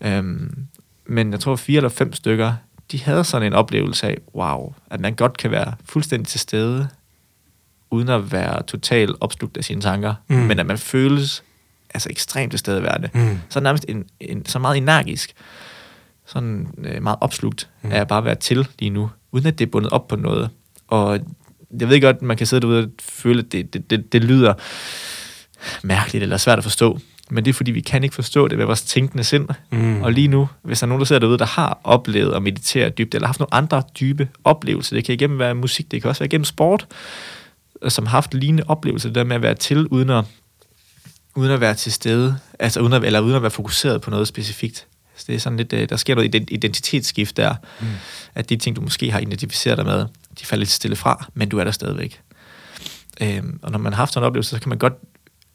Øhm, 0.00 0.66
men 1.06 1.32
jeg 1.32 1.40
tror, 1.40 1.56
fire 1.56 1.76
eller 1.76 1.88
fem 1.88 2.12
stykker, 2.12 2.54
de 2.92 3.02
havde 3.02 3.24
sådan 3.24 3.46
en 3.46 3.52
oplevelse 3.52 4.06
af, 4.06 4.16
wow, 4.34 4.74
at 4.90 5.00
man 5.00 5.14
godt 5.14 5.36
kan 5.36 5.50
være 5.50 5.74
fuldstændig 5.84 6.28
til 6.28 6.40
stede, 6.40 6.88
uden 7.90 8.08
at 8.08 8.32
være 8.32 8.62
totalt 8.62 9.16
opslugt 9.20 9.56
af 9.56 9.64
sine 9.64 9.80
tanker, 9.80 10.14
Mm. 10.28 10.36
men 10.36 10.58
at 10.58 10.66
man 10.66 10.78
føles 10.78 11.42
altså 11.94 12.08
ekstremt 12.10 12.52
til 12.52 12.58
stedeværende. 12.58 13.10
Mm. 13.14 13.38
Så 13.48 13.60
nærmest 13.60 13.84
en, 13.88 14.04
en, 14.20 14.46
så 14.46 14.58
meget 14.58 14.76
energisk, 14.76 15.32
sådan 16.26 16.68
øh, 16.78 17.02
meget 17.02 17.18
opslugt 17.20 17.68
mm. 17.82 17.92
af 17.92 18.00
at 18.00 18.08
bare 18.08 18.24
være 18.24 18.34
til 18.34 18.68
lige 18.78 18.90
nu, 18.90 19.10
uden 19.32 19.46
at 19.46 19.58
det 19.58 19.66
er 19.66 19.70
bundet 19.70 19.90
op 19.92 20.08
på 20.08 20.16
noget. 20.16 20.50
Og 20.88 21.20
jeg 21.80 21.88
ved 21.88 22.00
godt, 22.00 22.22
man 22.22 22.36
kan 22.36 22.46
sidde 22.46 22.60
derude 22.60 22.84
og 22.84 22.90
føle, 23.02 23.38
at 23.42 23.52
det, 23.52 23.74
det, 23.74 23.90
det, 23.90 24.12
det 24.12 24.24
lyder 24.24 24.54
mærkeligt 25.82 26.22
eller 26.22 26.36
svært 26.36 26.58
at 26.58 26.64
forstå, 26.64 26.98
men 27.30 27.44
det 27.44 27.50
er 27.50 27.54
fordi, 27.54 27.70
vi 27.70 27.80
kan 27.80 28.04
ikke 28.04 28.14
forstå 28.14 28.48
det 28.48 28.58
ved 28.58 28.64
vores 28.64 28.82
tænkende 28.82 29.24
sind. 29.24 29.48
Mm. 29.70 30.02
Og 30.02 30.12
lige 30.12 30.28
nu, 30.28 30.48
hvis 30.62 30.80
der 30.80 30.86
er 30.86 30.88
nogen, 30.88 31.00
der 31.00 31.04
sidder 31.04 31.20
derude, 31.20 31.38
der 31.38 31.46
har 31.46 31.80
oplevet 31.84 32.34
at 32.34 32.42
meditere 32.42 32.88
dybt, 32.88 33.14
eller 33.14 33.26
haft 33.26 33.40
nogle 33.40 33.54
andre 33.54 33.82
dybe 34.00 34.28
oplevelser, 34.44 34.96
det 34.96 35.04
kan 35.04 35.14
igennem 35.14 35.38
være 35.38 35.54
musik, 35.54 35.90
det 35.90 36.02
kan 36.02 36.08
også 36.08 36.20
være 36.20 36.26
igennem 36.26 36.44
sport, 36.44 36.86
øh, 37.82 37.90
som 37.90 38.06
har 38.06 38.10
haft 38.10 38.34
lignende 38.34 38.62
oplevelser, 38.68 39.08
det 39.08 39.14
der 39.14 39.24
med 39.24 39.36
at 39.36 39.42
være 39.42 39.54
til, 39.54 39.86
uden 39.86 40.10
at, 40.10 40.24
uden 41.34 41.50
at 41.50 41.60
være 41.60 41.74
til 41.74 41.92
stede, 41.92 42.38
altså 42.58 42.80
uden 42.80 42.92
at, 42.92 43.04
eller 43.04 43.20
uden 43.20 43.36
at 43.36 43.42
være 43.42 43.50
fokuseret 43.50 44.00
på 44.00 44.10
noget 44.10 44.28
specifikt. 44.28 44.86
Så 45.16 45.24
det 45.26 45.34
er 45.34 45.38
sådan 45.38 45.56
lidt, 45.56 45.72
øh, 45.72 45.88
der 45.88 45.96
sker 45.96 46.14
noget 46.14 46.34
ident- 46.34 46.48
identitetsskift 46.50 47.36
der, 47.36 47.54
mm. 47.80 47.86
at 48.34 48.48
de 48.48 48.56
ting, 48.56 48.76
du 48.76 48.80
måske 48.80 49.10
har 49.10 49.18
identificeret 49.18 49.78
dig 49.78 49.86
med, 49.86 50.06
de 50.40 50.46
falder 50.46 50.60
lidt 50.60 50.70
stille 50.70 50.96
fra, 50.96 51.26
men 51.34 51.48
du 51.48 51.58
er 51.58 51.64
der 51.64 51.70
stadigvæk. 51.70 52.20
Øhm, 53.20 53.60
og 53.62 53.72
når 53.72 53.78
man 53.78 53.92
har 53.92 53.96
haft 53.96 54.12
sådan 54.12 54.24
en 54.24 54.26
oplevelse, 54.26 54.50
så 54.50 54.60
kan 54.60 54.68
man 54.68 54.78
godt 54.78 54.94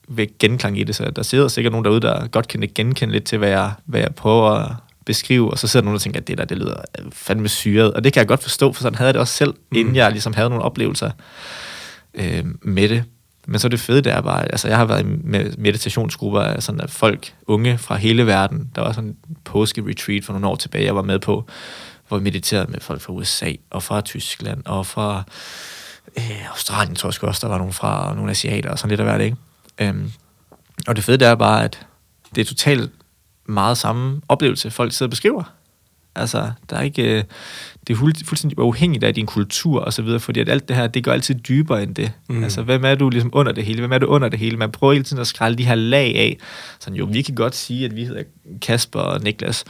vække 0.08 0.34
genklang 0.40 0.80
i 0.80 0.84
det, 0.84 0.96
så 0.96 1.12
der 1.16 1.24
sidder 1.24 1.48
sikkert 1.48 1.72
nogen 1.72 1.86
derude, 1.86 2.02
der 2.02 2.28
godt 2.28 2.48
kan 2.48 2.70
genkende 2.76 3.14
lidt 3.14 3.24
til, 3.24 3.38
hvad 3.38 3.50
jeg, 3.50 3.72
hvad 3.86 4.00
jeg 4.00 4.16
prøver 4.16 4.50
at 4.50 4.72
beskrive, 5.06 5.52
og 5.52 5.60
så 5.60 5.68
sidder 5.68 5.82
der 5.82 5.86
nogen, 5.86 5.98
der 5.98 6.04
tænker, 6.04 6.20
at 6.20 6.28
det 6.28 6.38
der, 6.38 6.46
det 6.46 6.58
lyder 6.58 6.76
fandme 7.12 7.48
syret, 7.48 7.94
og 7.94 8.04
det 8.04 8.14
kan 8.14 8.20
jeg 8.20 8.28
godt 8.28 8.42
forstå, 8.42 8.74
for 8.74 8.82
sådan 8.82 8.96
havde 8.96 9.08
jeg 9.08 9.14
det 9.14 9.22
også 9.22 9.34
selv, 9.34 9.54
mm. 9.72 9.78
inden 9.78 9.96
jeg 9.96 10.12
ligesom 10.12 10.34
havde 10.34 10.50
nogle 10.50 10.66
oplevelser 10.66 11.12
øh, 12.14 12.46
med 12.62 12.90
det. 12.90 13.04
Men 13.48 13.60
så 13.60 13.70
det 13.70 13.80
fede, 13.80 14.02
det 14.02 14.12
er 14.12 14.22
bare, 14.22 14.52
altså 14.52 14.68
jeg 14.68 14.78
har 14.78 14.86
været 14.86 15.06
med 15.06 15.54
meditationsgrupper 15.58 16.42
af 16.42 16.64
sådan 16.64 16.82
af 16.82 16.90
folk, 16.90 17.34
unge 17.48 17.78
fra 17.78 17.96
hele 17.96 18.28
verden. 18.28 18.70
Der 18.76 18.82
var 18.82 18.92
sådan 18.92 19.10
en 19.10 19.18
påske-retreat 19.44 20.26
for 20.26 20.34
nogle 20.34 20.48
år 20.48 20.56
tilbage, 20.56 20.86
jeg 20.86 20.96
var 20.96 21.02
med 21.02 21.20
på, 21.20 21.46
hvor 22.08 22.18
vi 22.18 22.24
mediterede 22.24 22.72
med 22.72 22.80
folk 22.80 23.02
fra 23.02 23.14
USA 23.14 23.52
og 23.70 23.84
fra 23.84 24.02
Tyskland 24.02 24.62
og 24.66 24.86
fra 24.86 25.24
øh, 26.18 26.50
Australien, 26.50 26.96
tror 26.96 27.10
jeg 27.22 27.24
også, 27.24 27.48
der 27.48 27.52
var 27.52 27.58
nogle 27.58 27.74
fra, 27.74 28.10
og 28.10 28.16
nogle 28.16 28.32
asiater 28.32 28.70
og 28.70 28.80
sådan 28.80 28.90
lidt 28.90 29.00
af 29.00 29.06
hvert, 29.06 29.22
ikke? 29.22 29.38
Øhm, 29.80 30.12
og 30.88 30.96
det 30.96 31.04
fede, 31.04 31.18
det 31.18 31.28
er 31.28 31.36
bare, 31.36 31.64
at 31.64 31.88
det 32.36 32.42
er 32.42 32.46
totalt 32.46 32.92
meget 33.46 33.78
samme 33.78 34.22
oplevelse, 34.28 34.72
folk 34.72 34.94
sidder 34.94 35.08
og 35.08 35.10
beskriver. 35.10 35.44
Altså, 36.16 36.52
der 36.70 36.76
er 36.76 36.82
ikke, 36.82 37.04
øh, 37.18 37.24
det 37.88 37.94
er 37.94 37.98
fuld- 37.98 38.26
fuldstændig 38.26 38.60
uafhængigt 38.60 39.04
af 39.04 39.14
din 39.14 39.26
kultur 39.26 39.80
og 39.82 39.94
så 39.94 40.02
videre, 40.02 40.20
fordi 40.20 40.40
at 40.40 40.50
alt 40.50 40.68
det 40.68 40.76
her, 40.76 40.88
det 40.88 41.04
går 41.04 41.12
altid 41.12 41.36
dybere 41.36 41.84
end 41.84 41.96
det. 41.96 42.12
Mm. 42.30 42.44
Altså, 42.44 42.62
hvem 42.62 42.86
er 42.86 42.96
du 42.96 43.10
ligesom 43.10 43.30
under 43.34 43.52
det 43.52 43.66
hele? 43.66 43.80
Hvem 43.80 43.92
er 43.92 43.98
du 43.98 44.06
under 44.06 44.30
det 44.30 44.40
hele? 44.40 44.58
Man 44.58 44.72
prøver 44.72 44.94
hele 44.94 45.04
tiden 45.04 45.22
at 45.22 45.28
skrælle 45.28 45.58
de 45.58 45.66
her 45.66 45.76
lag 45.76 46.16
af. 46.16 46.38
Sådan, 46.80 46.98
jo, 46.98 47.06
vi 47.12 47.22
kan 47.22 47.36
godt 47.36 47.56
sige, 47.56 47.86
at 47.86 47.96
vi 47.96 48.06
hedder 48.06 48.24
Kasper 48.62 49.00
og 49.00 49.22
Niklas, 49.22 49.64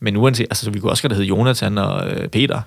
men 0.00 0.16
uanset, 0.16 0.46
altså, 0.50 0.70
vi 0.70 0.80
kunne 0.80 0.92
også 0.92 1.02
godt 1.02 1.12
hedde 1.12 1.26
Jonathan 1.28 1.78
og 1.78 2.08
øh, 2.10 2.28
Peter. 2.28 2.60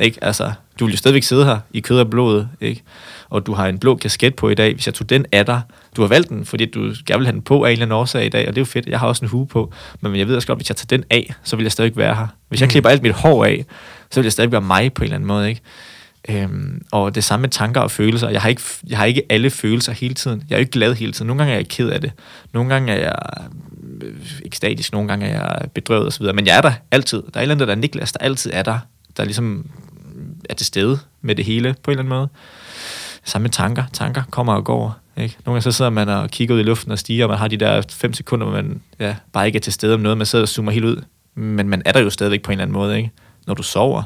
Ikke? 0.00 0.24
Altså, 0.24 0.52
du 0.78 0.84
vil 0.84 0.92
jo 0.92 0.98
stadigvæk 0.98 1.22
sidde 1.22 1.44
her 1.44 1.58
i 1.72 1.80
kød 1.80 2.00
og 2.00 2.10
blod, 2.10 2.46
ikke? 2.60 2.82
Og 3.28 3.46
du 3.46 3.52
har 3.54 3.66
en 3.66 3.78
blå 3.78 3.96
kasket 3.96 4.34
på 4.34 4.48
i 4.48 4.54
dag. 4.54 4.74
Hvis 4.74 4.86
jeg 4.86 4.94
tog 4.94 5.10
den 5.10 5.26
af 5.32 5.46
dig, 5.46 5.60
du 5.96 6.00
har 6.00 6.08
valgt 6.08 6.28
den, 6.28 6.44
fordi 6.44 6.64
du 6.66 6.80
gerne 7.06 7.18
vil 7.18 7.26
have 7.26 7.32
den 7.32 7.42
på 7.42 7.64
af 7.64 7.68
en 7.68 7.72
eller 7.72 7.84
anden 7.86 7.96
årsag 7.98 8.26
i 8.26 8.28
dag, 8.28 8.48
og 8.48 8.54
det 8.54 8.60
er 8.60 8.60
jo 8.60 8.64
fedt. 8.66 8.86
Jeg 8.86 9.00
har 9.00 9.06
også 9.06 9.24
en 9.24 9.28
hue 9.28 9.46
på, 9.46 9.72
men 10.00 10.16
jeg 10.16 10.28
ved 10.28 10.36
også 10.36 10.46
godt, 10.48 10.58
hvis 10.58 10.68
jeg 10.70 10.76
tager 10.76 10.86
den 10.96 11.04
af, 11.10 11.34
så 11.42 11.56
vil 11.56 11.62
jeg 11.62 11.72
stadig 11.72 11.96
være 11.96 12.14
her. 12.14 12.26
Hvis 12.48 12.60
jeg 12.60 12.66
Mm. 12.66 12.70
klipper 12.70 12.90
alt 12.90 13.02
mit 13.02 13.12
hår 13.12 13.44
af, 13.44 13.64
så 14.10 14.20
vil 14.20 14.24
jeg 14.24 14.32
stadig 14.32 14.52
være 14.52 14.60
mig 14.60 14.92
på 14.92 15.00
en 15.02 15.04
eller 15.04 15.14
anden 15.14 15.26
måde, 15.28 15.48
ikke? 15.48 15.60
Øhm, 16.28 16.82
og 16.92 17.14
det 17.14 17.24
samme 17.24 17.40
med 17.42 17.48
tanker 17.50 17.80
og 17.80 17.90
følelser. 17.90 18.28
Jeg 18.28 18.42
har, 18.42 18.48
ikke, 18.48 18.62
jeg 18.88 18.98
har 18.98 19.04
ikke 19.04 19.22
alle 19.30 19.50
følelser 19.50 19.92
hele 19.92 20.14
tiden. 20.14 20.42
Jeg 20.48 20.54
er 20.54 20.58
jo 20.58 20.60
ikke 20.60 20.70
glad 20.72 20.94
hele 20.94 21.12
tiden. 21.12 21.26
Nogle 21.26 21.38
gange 21.40 21.52
er 21.52 21.56
jeg 21.58 21.68
ked 21.68 21.88
af 21.88 22.00
det. 22.00 22.12
Nogle 22.52 22.68
gange 22.74 22.92
er 22.92 22.98
jeg 23.00 23.14
øh, 24.02 24.14
ekstatisk. 24.44 24.92
Nogle 24.92 25.08
gange 25.08 25.26
er 25.26 25.40
jeg 25.60 25.70
bedrøvet 25.74 26.06
osv. 26.06 26.24
Men 26.34 26.46
jeg 26.46 26.56
er 26.56 26.60
der 26.60 26.72
altid. 26.90 27.18
Der 27.22 27.28
er 27.34 27.38
et 27.38 27.42
eller 27.42 27.54
andet, 27.54 27.68
der 27.68 27.74
er 27.74 27.78
Niklas, 27.78 28.12
der 28.12 28.18
altid 28.18 28.50
er 28.54 28.62
der. 28.62 28.78
Der 29.16 29.24
ligesom 29.24 29.66
er 30.50 30.54
til 30.54 30.66
stede 30.66 30.98
med 31.22 31.34
det 31.34 31.44
hele 31.44 31.74
på 31.82 31.90
en 31.90 31.92
eller 31.92 32.02
anden 32.02 32.18
måde. 32.18 32.28
Samme 33.24 33.42
med 33.42 33.50
tanker. 33.50 33.84
Tanker 33.92 34.22
kommer 34.30 34.54
og 34.54 34.64
går. 34.64 34.98
Ikke? 35.16 35.36
Nogle 35.46 35.54
gange 35.54 35.62
så 35.62 35.72
sidder 35.72 35.90
man 35.90 36.08
og 36.08 36.30
kigger 36.30 36.54
ud 36.54 36.60
i 36.60 36.62
luften 36.62 36.92
og 36.92 36.98
stiger, 36.98 37.24
og 37.24 37.28
man 37.28 37.38
har 37.38 37.48
de 37.48 37.56
der 37.56 37.82
fem 37.90 38.12
sekunder, 38.12 38.46
hvor 38.46 38.56
man 38.56 38.80
ja, 39.00 39.16
bare 39.32 39.46
ikke 39.46 39.56
er 39.56 39.60
til 39.60 39.72
stede 39.72 39.94
om 39.94 40.00
noget. 40.00 40.18
Man 40.18 40.26
sidder 40.26 40.42
og 40.42 40.48
zoomer 40.48 40.72
helt 40.72 40.84
ud. 40.84 41.02
Men 41.34 41.68
man 41.68 41.82
er 41.84 41.92
der 41.92 42.00
jo 42.00 42.10
stadigvæk 42.10 42.42
på 42.42 42.50
en 42.50 42.52
eller 42.52 42.62
anden 42.62 42.72
måde. 42.72 42.96
Ikke? 42.96 43.10
Når 43.46 43.54
du 43.54 43.62
sover, 43.62 44.02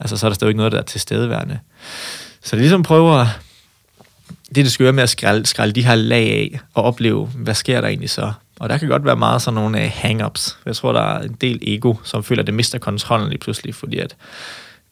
altså, 0.00 0.16
så 0.16 0.26
er 0.26 0.30
der 0.30 0.34
stadigvæk 0.34 0.56
noget, 0.56 0.72
der 0.72 0.78
er 0.78 0.82
tilstedeværende. 0.82 1.58
Så 2.42 2.50
det 2.50 2.52
er 2.52 2.56
ligesom 2.62 2.82
prøver 2.82 3.12
at 3.12 3.26
det, 4.48 4.56
det 4.56 4.72
skøre 4.72 4.92
med 4.92 5.02
at 5.02 5.08
skralde, 5.08 5.46
skralde 5.46 5.72
de 5.72 5.86
her 5.86 5.94
lag 5.94 6.32
af 6.32 6.60
og 6.74 6.84
opleve, 6.84 7.26
hvad 7.26 7.54
sker 7.54 7.80
der 7.80 7.88
egentlig 7.88 8.10
så? 8.10 8.32
Og 8.60 8.68
der 8.68 8.78
kan 8.78 8.88
godt 8.88 9.04
være 9.04 9.16
meget 9.16 9.42
sådan 9.42 9.54
nogle 9.54 9.84
øh, 9.84 9.90
hang-ups. 9.94 10.58
Jeg 10.66 10.76
tror, 10.76 10.92
der 10.92 11.00
er 11.00 11.22
en 11.22 11.36
del 11.40 11.58
ego, 11.62 11.94
som 12.04 12.24
føler, 12.24 12.42
at 12.42 12.46
det 12.46 12.54
mister 12.54 12.78
kontrollen 12.78 13.28
lige 13.28 13.38
pludselig, 13.38 13.74
fordi 13.74 13.98
at 13.98 14.16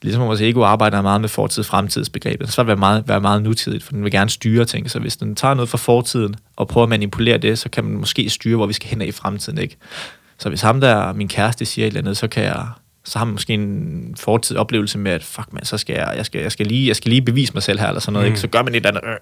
ligesom 0.04 0.22
vores 0.22 0.40
ego 0.40 0.62
arbejder 0.64 1.02
meget 1.02 1.20
med 1.20 1.28
fortid 1.28 1.62
fremtidsbegrebet. 1.62 2.52
Så 2.52 2.62
vil 2.62 2.70
det 2.70 2.78
meget, 2.78 3.08
være 3.08 3.20
meget 3.20 3.42
nutidigt, 3.42 3.84
for 3.84 3.92
den 3.92 4.04
vil 4.04 4.12
gerne 4.12 4.30
styre 4.30 4.64
ting. 4.64 4.90
Så 4.90 4.98
hvis 4.98 5.16
den 5.16 5.34
tager 5.34 5.54
noget 5.54 5.68
fra 5.68 5.78
fortiden 5.78 6.36
og 6.56 6.68
prøver 6.68 6.82
at 6.82 6.88
manipulere 6.88 7.38
det, 7.38 7.58
så 7.58 7.68
kan 7.68 7.84
man 7.84 7.94
måske 7.94 8.30
styre, 8.30 8.56
hvor 8.56 8.66
vi 8.66 8.72
skal 8.72 8.88
hen 8.90 9.02
i 9.02 9.12
fremtiden. 9.12 9.58
Ikke? 9.58 9.76
Så 10.38 10.48
hvis 10.48 10.60
ham 10.60 10.80
der, 10.80 11.12
min 11.12 11.28
kæreste, 11.28 11.64
siger 11.64 11.86
et 11.86 11.86
eller 11.86 12.00
andet, 12.00 12.16
så 12.16 12.28
kan 12.28 12.44
jeg 12.44 12.66
så 13.04 13.18
har 13.18 13.24
man 13.24 13.32
måske 13.32 13.52
en 13.52 14.14
fortid 14.18 14.56
oplevelse 14.56 14.98
med, 14.98 15.12
at 15.12 15.24
fuck 15.24 15.52
man, 15.52 15.64
så 15.64 15.78
skal 15.78 15.94
jeg, 15.94 16.14
jeg 16.16 16.26
skal, 16.26 16.40
jeg 16.40 16.52
skal, 16.52 16.66
lige, 16.66 16.88
jeg 16.88 16.96
skal 16.96 17.08
lige 17.08 17.22
bevise 17.22 17.54
mig 17.54 17.62
selv 17.62 17.80
her, 17.80 17.88
eller 17.88 18.00
sådan 18.00 18.12
noget, 18.12 18.26
mm. 18.26 18.32
ikke? 18.32 18.40
så 18.40 18.48
gør 18.48 18.62
man 18.62 18.74
et 18.74 18.76
eller 18.76 18.88
andet, 18.88 19.04
øh, 19.04 19.16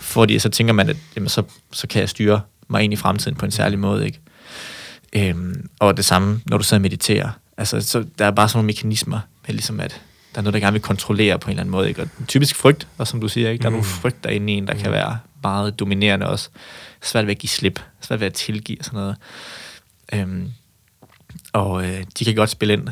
fordi 0.00 0.38
så 0.38 0.48
tænker 0.48 0.72
man, 0.72 0.88
at 0.88 0.96
jamen, 1.16 1.28
så, 1.28 1.42
så 1.72 1.86
kan 1.86 2.00
jeg 2.00 2.08
styre 2.08 2.40
mig 2.68 2.82
ind 2.82 2.92
i 2.92 2.96
fremtiden 2.96 3.36
på 3.36 3.44
en 3.44 3.50
særlig 3.50 3.78
måde, 3.78 4.06
ikke? 4.06 4.20
Øhm, 5.12 5.68
og 5.78 5.96
det 5.96 6.04
samme, 6.04 6.40
når 6.46 6.58
du 6.58 6.64
sidder 6.64 6.78
og 6.78 6.82
mediterer, 6.82 7.30
altså, 7.56 7.80
så 7.80 8.04
der 8.18 8.24
er 8.24 8.30
bare 8.30 8.48
sådan 8.48 8.58
nogle 8.58 8.66
mekanismer, 8.66 9.20
med 9.46 9.54
ligesom 9.54 9.80
at 9.80 10.00
der 10.34 10.38
er 10.38 10.42
noget, 10.42 10.54
der 10.54 10.60
gerne 10.60 10.72
vil 10.72 10.82
kontrollere 10.82 11.38
på 11.38 11.46
en 11.46 11.50
eller 11.50 11.60
anden 11.62 11.70
måde, 11.70 11.88
ikke? 11.88 12.02
Og 12.02 12.08
typisk 12.28 12.56
frygt, 12.56 12.86
og 12.98 13.06
som 13.06 13.20
du 13.20 13.28
siger, 13.28 13.50
ikke? 13.50 13.62
der 13.62 13.66
er 13.68 13.70
Mm. 13.70 13.74
nogle 13.76 13.84
frygt 13.88 14.24
derinde 14.24 14.52
i 14.52 14.56
en, 14.56 14.66
der 14.66 14.74
kan 14.74 14.92
være 14.92 15.18
meget 15.42 15.80
dominerende 15.80 16.26
også. 16.28 16.48
Svært 17.02 17.26
ved 17.26 17.30
at 17.30 17.38
give 17.38 17.50
slip, 17.50 17.80
svært 18.00 18.20
ved 18.20 18.26
at 18.26 18.34
tilgive 18.34 18.78
og 18.80 18.84
sådan 18.84 19.00
noget. 19.00 19.16
Øhm, 20.12 20.50
og 21.52 21.84
øh, 21.84 22.04
de 22.18 22.24
kan 22.24 22.34
godt 22.34 22.50
spille 22.50 22.74
ind. 22.74 22.88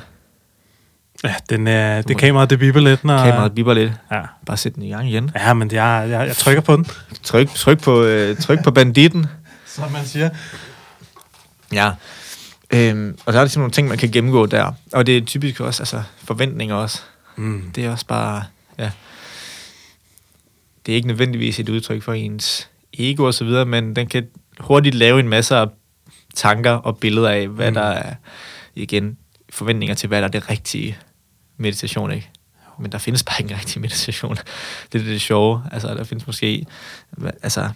Ja, 1.25 1.35
den 1.51 1.67
er, 1.67 2.03
det 2.03 2.11
må- 2.17 2.19
kamera, 2.19 2.47
det 2.47 2.59
biber 2.59 2.81
lidt, 2.81 3.05
når... 3.05 3.19
Kameraet 3.19 3.55
bipper 3.55 3.75
lidt. 3.75 3.93
Ja. 4.13 4.21
Bare 4.47 4.57
sæt 4.57 4.75
den 4.75 4.83
i 4.83 4.91
gang 4.91 5.09
igen. 5.11 5.31
ja, 5.37 5.55
men 5.55 5.71
jeg, 5.73 6.07
jeg, 6.11 6.27
jeg 6.27 6.37
trykker 6.37 6.61
på 6.63 6.77
den. 6.77 6.87
Tryk, 7.25 7.49
tryk, 7.55 7.83
på, 7.83 8.03
øh, 8.03 8.37
tryk 8.37 8.65
på 8.65 8.71
banditten. 8.71 9.27
Som 9.67 9.93
man 9.93 10.05
siger. 10.07 10.31
Ja. 11.73 11.93
Øhm, 12.71 13.19
og 13.27 13.33
der 13.33 13.39
er 13.39 13.45
ligesom 13.45 13.61
nogle 13.61 13.73
ting, 13.73 13.89
man 13.89 13.99
kan 13.99 14.11
gennemgå 14.11 14.47
der. 14.47 14.73
Og 14.93 15.07
det 15.07 15.17
er 15.17 15.25
typisk 15.25 15.61
også, 15.61 15.83
altså 15.83 16.03
forventninger 16.25 16.75
også. 16.75 17.03
Mm. 17.39 17.71
Det 17.75 17.85
er 17.85 17.91
også 17.91 18.07
bare, 18.07 18.45
ja. 18.79 18.91
Det 20.87 20.93
er 20.93 20.97
ikke 20.97 21.09
nødvendigvis 21.09 21.61
et 21.61 21.69
udtryk 21.69 22.03
for 22.03 22.13
ens 22.13 22.71
ego 22.93 23.25
og 23.25 23.35
så 23.35 23.45
videre, 23.45 23.65
men 23.67 23.97
den 23.97 24.07
kan 24.07 24.27
hurtigt 24.61 24.95
lave 24.95 25.21
en 25.21 25.29
masse 25.29 25.57
af 25.57 25.67
tanker 26.35 26.73
og 26.73 26.99
billeder 26.99 27.29
af, 27.31 27.49
hvad 27.49 27.71
Mm. 27.71 27.75
der 27.75 27.83
er 27.83 28.15
igen, 28.75 29.19
forventninger 29.51 29.95
til, 29.95 30.09
hvad 30.09 30.19
der 30.19 30.27
er 30.29 30.31
det 30.31 30.51
rigtige 30.51 30.99
meditation, 31.57 32.11
ikke? 32.13 32.31
Men 32.81 32.93
der 32.93 32.99
findes 32.99 33.23
bare 33.23 33.41
ikke 33.41 33.53
en 33.53 33.59
rigtig 33.61 33.81
meditation. 33.87 34.35
Det 34.35 34.41
er 34.95 34.99
det, 34.99 35.07
det 35.07 35.21
sjove. 35.21 35.63
Altså, 35.73 35.89
der 35.95 36.05
findes 36.05 36.27
måske... 36.27 36.67
Altså, 37.43 37.69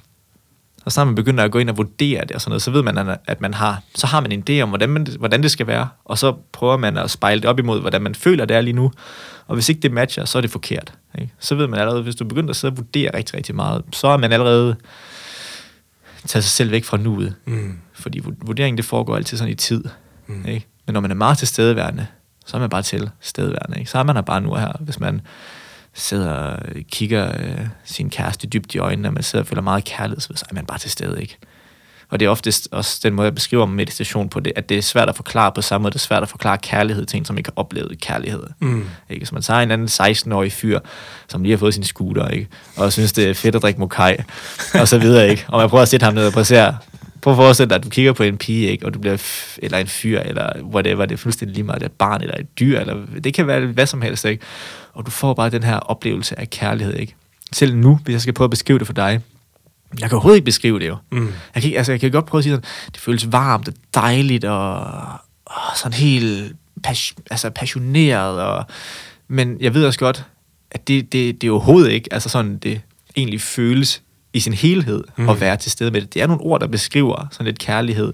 og 0.85 0.93
så 0.93 1.01
når 1.01 1.05
man 1.05 1.15
begynder 1.15 1.45
at 1.45 1.51
gå 1.51 1.59
ind 1.59 1.71
og 1.71 1.77
vurdere 1.77 2.21
det 2.21 2.33
og 2.33 2.41
sådan 2.41 2.51
noget, 2.51 2.63
så 2.63 2.71
ved 2.71 2.83
man, 2.83 3.17
at 3.27 3.41
man 3.41 3.55
har, 3.55 3.83
så 3.95 4.07
har 4.07 4.21
man 4.21 4.33
en 4.33 4.45
idé 4.51 4.63
om, 4.63 4.69
hvordan, 4.69 4.89
man, 4.89 5.07
hvordan 5.19 5.43
det 5.43 5.51
skal 5.51 5.67
være, 5.67 5.89
og 6.05 6.19
så 6.19 6.35
prøver 6.53 6.77
man 6.77 6.97
at 6.97 7.11
spejle 7.11 7.41
det 7.41 7.51
op 7.51 7.59
imod, 7.59 7.81
hvordan 7.81 8.03
man 8.03 8.15
føler, 8.15 8.45
det 8.45 8.57
er 8.57 8.61
lige 8.61 8.75
nu. 8.75 8.93
Og 9.47 9.55
hvis 9.55 9.69
ikke 9.69 9.81
det 9.81 9.93
matcher, 9.93 10.25
så 10.25 10.39
er 10.39 10.43
det 10.43 10.51
forkert. 10.51 10.93
Ikke? 11.21 11.33
Så 11.39 11.55
ved 11.55 11.67
man 11.67 11.81
allerede, 11.81 12.03
hvis 12.03 12.15
du 12.15 12.25
begynder 12.25 12.51
at 12.51 12.57
sidde 12.57 12.73
og 12.73 12.77
vurdere 12.77 13.17
rigtig, 13.17 13.35
rigtig 13.37 13.55
meget, 13.55 13.83
så 13.93 14.09
er 14.09 14.17
man 14.17 14.33
allerede 14.33 14.77
taget 16.27 16.45
sig 16.45 16.53
selv 16.53 16.71
væk 16.71 16.85
fra 16.85 16.97
nuet. 16.97 17.35
Mm. 17.45 17.79
Fordi 17.93 18.21
vurderingen, 18.47 18.77
det 18.77 18.85
foregår 18.85 19.17
altid 19.17 19.39
sådan 19.39 19.53
i 19.53 19.55
tid. 19.55 19.85
Mm. 20.27 20.47
Ikke? 20.47 20.67
Men 20.87 20.93
når 20.93 21.01
man 21.01 21.11
er 21.11 21.15
meget 21.15 21.39
til 21.39 21.49
stedeværende, 21.49 22.07
så 22.47 22.57
er 22.57 22.61
man 22.61 22.71
bare 22.71 22.83
til 22.83 23.11
stedeværende. 23.21 23.79
Ikke? 23.79 23.91
Så 23.91 23.99
er 23.99 24.03
man 24.03 24.17
her 24.17 24.23
bare 24.23 24.41
nu 24.41 24.55
her. 24.55 24.73
Hvis 24.81 25.01
man 25.01 25.21
sidder 25.95 26.31
og 26.31 26.59
kigger 26.93 27.29
øh, 27.29 27.67
sin 27.85 28.11
kæreste 28.11 28.47
dybt 28.47 28.75
i 28.75 28.79
øjnene, 28.79 29.09
og 29.09 29.15
man 29.15 29.23
sidder 29.23 29.43
og 29.43 29.47
føler 29.47 29.63
meget 29.63 29.85
kærlighed, 29.85 30.21
så 30.21 30.45
er 30.51 30.55
man 30.55 30.67
bare 30.67 30.79
til 30.79 30.91
stede, 30.91 31.21
ikke? 31.23 31.39
Og 32.13 32.21
det 32.21 32.27
er 32.27 32.31
oftest 32.31 32.69
også 32.71 33.01
den 33.03 33.15
måde, 33.15 33.25
jeg 33.25 33.35
beskriver 33.35 33.67
meditation 33.67 34.29
på 34.29 34.41
det, 34.41 34.53
at 34.57 34.69
det 34.69 34.79
er 34.79 34.83
svært 34.83 35.09
at 35.09 35.17
forklare 35.17 35.53
på 35.53 35.63
samme 35.63 35.83
måde. 35.83 35.91
Det 35.91 35.99
er 35.99 36.01
svært 36.01 36.23
at 36.23 36.29
forklare 36.29 36.59
kærlighed 36.59 37.07
til 37.07 37.17
en, 37.17 37.25
som 37.25 37.39
ikke 37.39 37.49
har 37.49 37.63
oplevet 37.63 38.01
kærlighed. 38.01 38.43
Mm. 38.61 38.85
Ikke? 39.11 39.27
Så 39.27 39.35
man 39.35 39.43
tager 39.43 39.61
en 39.61 39.71
anden 39.71 39.89
16-årig 39.89 40.53
fyr, 40.53 40.79
som 41.29 41.43
lige 41.43 41.53
har 41.53 41.59
fået 41.59 41.75
sin 41.75 41.85
scooter, 41.85 42.29
ikke? 42.29 42.49
og 42.77 42.93
synes, 42.93 43.13
det 43.13 43.31
er 43.31 43.35
fedt 43.35 43.55
at 43.55 43.63
drikke 43.63 43.81
mokai, 43.81 44.17
og 44.75 44.89
så 44.89 44.99
videre. 44.99 45.31
Ikke? 45.31 45.45
Og 45.49 45.61
man 45.61 45.69
prøver 45.69 45.83
at 45.83 45.89
sætte 45.89 46.05
ham 46.05 46.15
ned 46.15 46.27
og 46.27 46.33
prøve 46.33 46.57
at 46.57 46.75
Prøv 47.23 47.33
at 47.33 47.37
forestille 47.37 47.69
dig, 47.69 47.77
at 47.77 47.85
du 47.85 47.89
kigger 47.89 48.13
på 48.13 48.23
en 48.23 48.37
pige, 48.37 48.69
ikke, 48.69 48.87
og 48.87 48.95
du 48.95 48.99
bliver, 48.99 49.17
f- 49.17 49.59
eller 49.63 49.79
en 49.79 49.87
fyr, 49.87 50.21
eller 50.21 50.63
whatever, 50.63 51.07
det 51.07 51.15
er 51.15 51.19
fuldstændig 51.19 51.55
lige 51.55 51.65
meget, 51.65 51.81
det 51.81 51.87
er 51.87 51.91
et 51.91 51.97
barn, 51.99 52.21
eller 52.21 52.37
et 52.39 52.59
dyr, 52.61 52.81
eller 52.81 52.97
det 53.25 53.35
kan 53.35 53.47
være 53.47 53.67
hvad 53.67 53.87
som 53.87 54.03
helst, 54.03 54.25
ikke? 54.25 54.45
Og 54.93 55.07
du 55.07 55.11
får 55.11 55.35
bare 55.35 55.51
den 55.51 55.63
her 55.63 55.77
oplevelse 55.77 56.41
af 56.41 56.51
kærlighed, 56.51 56.95
ikke? 56.97 57.15
Selv 57.53 57.77
nu, 57.77 57.99
hvis 58.05 58.13
jeg 58.13 58.21
skal 58.21 58.35
prøve 58.35 58.47
at 58.47 58.51
beskrive 58.51 58.79
det 58.79 58.87
for 58.87 58.95
dig, 58.95 59.21
jeg 60.01 60.09
kan 60.09 60.13
overhovedet 60.13 60.37
ikke 60.37 60.45
beskrive 60.45 60.79
det 60.79 60.89
jo. 60.89 60.97
Mm. 61.13 61.33
Jeg, 61.55 61.63
kan, 61.63 61.75
altså, 61.75 61.93
jeg 61.93 62.01
kan 62.01 62.11
godt 62.11 62.27
prøve 62.27 62.39
at 62.39 62.45
sige, 62.45 62.55
at 62.55 62.65
det 62.93 63.01
føles 63.01 63.33
varmt 63.33 63.69
og 63.69 63.75
dejligt, 63.95 64.45
og, 64.45 64.81
og 65.45 65.77
sådan 65.77 65.93
helt 65.93 66.57
pas, 66.83 67.15
altså 67.31 67.51
passioneret, 67.51 68.41
og, 68.41 68.65
men 69.29 69.57
jeg 69.61 69.75
ved 69.75 69.87
også 69.87 69.99
godt, 69.99 70.25
at 70.71 70.89
det, 70.89 71.13
det, 71.13 71.41
det 71.41 71.47
er 71.47 71.51
overhovedet 71.51 71.91
ikke 71.91 72.13
altså 72.13 72.29
sådan, 72.29 72.59
det 72.59 72.81
egentlig 73.17 73.41
føles 73.41 74.03
i 74.33 74.41
sin 74.41 74.53
helhed 74.53 75.05
mm. 75.17 75.29
at 75.29 75.41
være 75.41 75.57
til 75.57 75.71
stede 75.71 75.91
med 75.91 76.01
det. 76.01 76.15
Det 76.15 76.23
er 76.23 76.27
nogle 76.27 76.43
ord, 76.43 76.61
der 76.61 76.67
beskriver 76.67 77.27
sådan 77.31 77.47
lidt 77.47 77.59
kærlighed, 77.59 78.13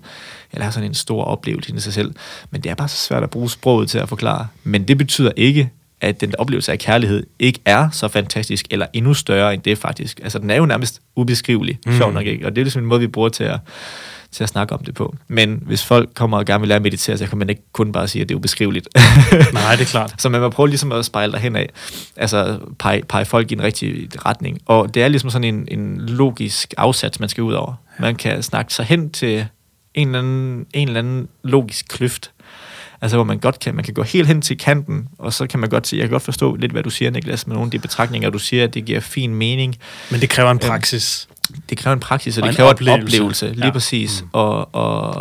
eller 0.53 0.71
sådan 0.71 0.89
en 0.89 0.95
stor 0.95 1.25
oplevelse 1.25 1.77
i 1.77 1.81
sig 1.81 1.93
selv, 1.93 2.15
men 2.51 2.61
det 2.61 2.71
er 2.71 2.75
bare 2.75 2.89
så 2.89 2.97
svært 2.97 3.23
at 3.23 3.31
bruge 3.31 3.51
sproget 3.51 3.91
til 3.91 3.99
at 3.99 4.09
forklare. 4.09 4.47
Men 4.65 4.89
det 4.89 4.99
betyder 4.99 5.31
ikke, 5.37 5.71
at 6.01 6.21
den 6.21 6.35
oplevelse 6.39 6.73
af 6.73 6.79
kærlighed 6.79 7.27
ikke 7.39 7.61
er 7.65 7.91
så 7.91 8.09
fantastisk, 8.09 8.67
eller 8.71 8.87
endnu 8.93 9.15
større 9.15 9.55
end 9.55 9.63
det 9.63 9.79
faktisk. 9.79 10.21
Altså, 10.23 10.39
den 10.39 10.51
er 10.51 10.57
jo 10.57 10.67
nærmest 10.67 11.01
ubeskrivelig, 11.17 11.79
mm. 11.87 11.97
sjov 11.97 12.13
nok 12.13 12.27
ikke? 12.27 12.47
Og 12.47 12.57
det 12.57 12.61
er 12.61 12.65
ligesom 12.65 12.83
en 12.83 12.89
måde, 12.89 13.01
vi 13.01 13.07
bruger 13.07 13.29
til 13.29 13.45
at, 13.45 13.59
til 14.33 14.43
at 14.43 14.49
snakke 14.49 14.75
om 14.75 14.85
det 14.85 14.95
på. 14.95 15.17
Men 15.29 15.63
hvis 15.67 15.85
folk 15.85 16.11
kommer 16.15 16.39
og 16.39 16.45
gerne 16.45 16.61
vil 16.61 16.69
lære 16.69 16.77
at 16.77 16.83
meditere, 16.83 17.19
så 17.19 17.27
kan 17.27 17.39
man 17.39 17.49
ikke 17.49 17.63
kun 17.73 17.93
bare 17.93 18.09
sige, 18.09 18.23
at 18.23 18.29
det 18.29 18.35
er 18.35 18.39
ubeskriveligt. 18.39 18.89
Nej, 19.53 19.77
det 19.77 19.81
er 19.81 19.85
klart. 19.91 20.15
så 20.19 20.29
man 20.29 20.41
må 20.41 20.51
prøve 20.51 20.69
ligesom 20.69 20.93
at 20.93 21.05
spejle 21.05 21.33
dig 21.33 21.57
af. 21.57 21.69
Altså 22.17 22.59
pege, 22.79 23.03
pege 23.09 23.25
folk 23.25 23.51
i 23.51 23.55
en 23.55 23.63
rigtig 23.63 24.09
retning. 24.27 24.59
Og 24.67 24.95
det 24.95 25.03
er 25.03 25.09
ligesom 25.09 25.31
sådan 25.31 25.55
en, 25.55 25.69
en 25.71 26.01
logisk 26.01 26.75
afsats, 26.77 27.21
man 27.21 27.29
skal 27.29 27.43
ud 27.43 27.53
over. 27.53 27.75
Man 27.99 28.17
kan 28.17 28.43
snakke 28.43 28.75
sig 28.75 28.85
hen 28.85 29.11
til 29.11 29.47
en 29.95 30.09
eller 30.09 30.19
anden, 30.19 30.67
en 30.75 30.89
eller 30.89 30.99
anden 30.99 31.29
logisk 31.45 31.89
kløft, 31.89 32.31
Altså, 33.01 33.17
hvor 33.17 33.25
man 33.25 33.39
godt 33.39 33.61
kan, 33.61 33.75
man 33.75 33.85
kan 33.85 33.95
gå 33.95 34.03
helt 34.03 34.27
hen 34.27 34.43
til 34.43 34.59
kanten, 34.59 35.09
og 35.19 35.33
så 35.33 35.47
kan 35.47 35.61
man 35.61 35.71
godt 35.71 35.87
sige, 35.87 36.01
jeg 36.01 36.09
kan 36.09 36.13
godt 36.13 36.23
forstå 36.23 36.57
lidt, 36.57 36.73
hvad 36.73 36.83
du 36.83 36.91
siger, 36.91 37.11
Niklas, 37.11 37.47
med 37.47 37.55
nogle 37.55 37.67
af 37.67 37.71
de 37.71 37.79
betragtninger, 37.79 38.31
du 38.31 38.39
siger, 38.39 38.65
at 38.65 38.75
det 38.75 38.85
giver 38.85 39.01
fin 39.01 39.35
mening. 39.35 39.77
Men 40.11 40.21
det 40.21 40.31
kræver 40.31 40.51
en 40.51 40.61
øhm, 40.63 40.69
praksis. 40.69 41.29
Det 41.71 41.79
kræver 41.79 41.95
en 41.95 42.01
praksis, 42.01 42.39
og, 42.39 42.43
og 42.43 42.49
det 42.49 42.57
kræver 42.57 42.71
en 42.71 42.75
oplevelse, 42.75 43.17
oplevelse 43.17 43.49
lige 43.53 43.67
ja. 43.67 43.73
præcis. 43.73 44.23
Mm. 44.23 44.29
Og, 44.33 44.75
og, 44.75 45.15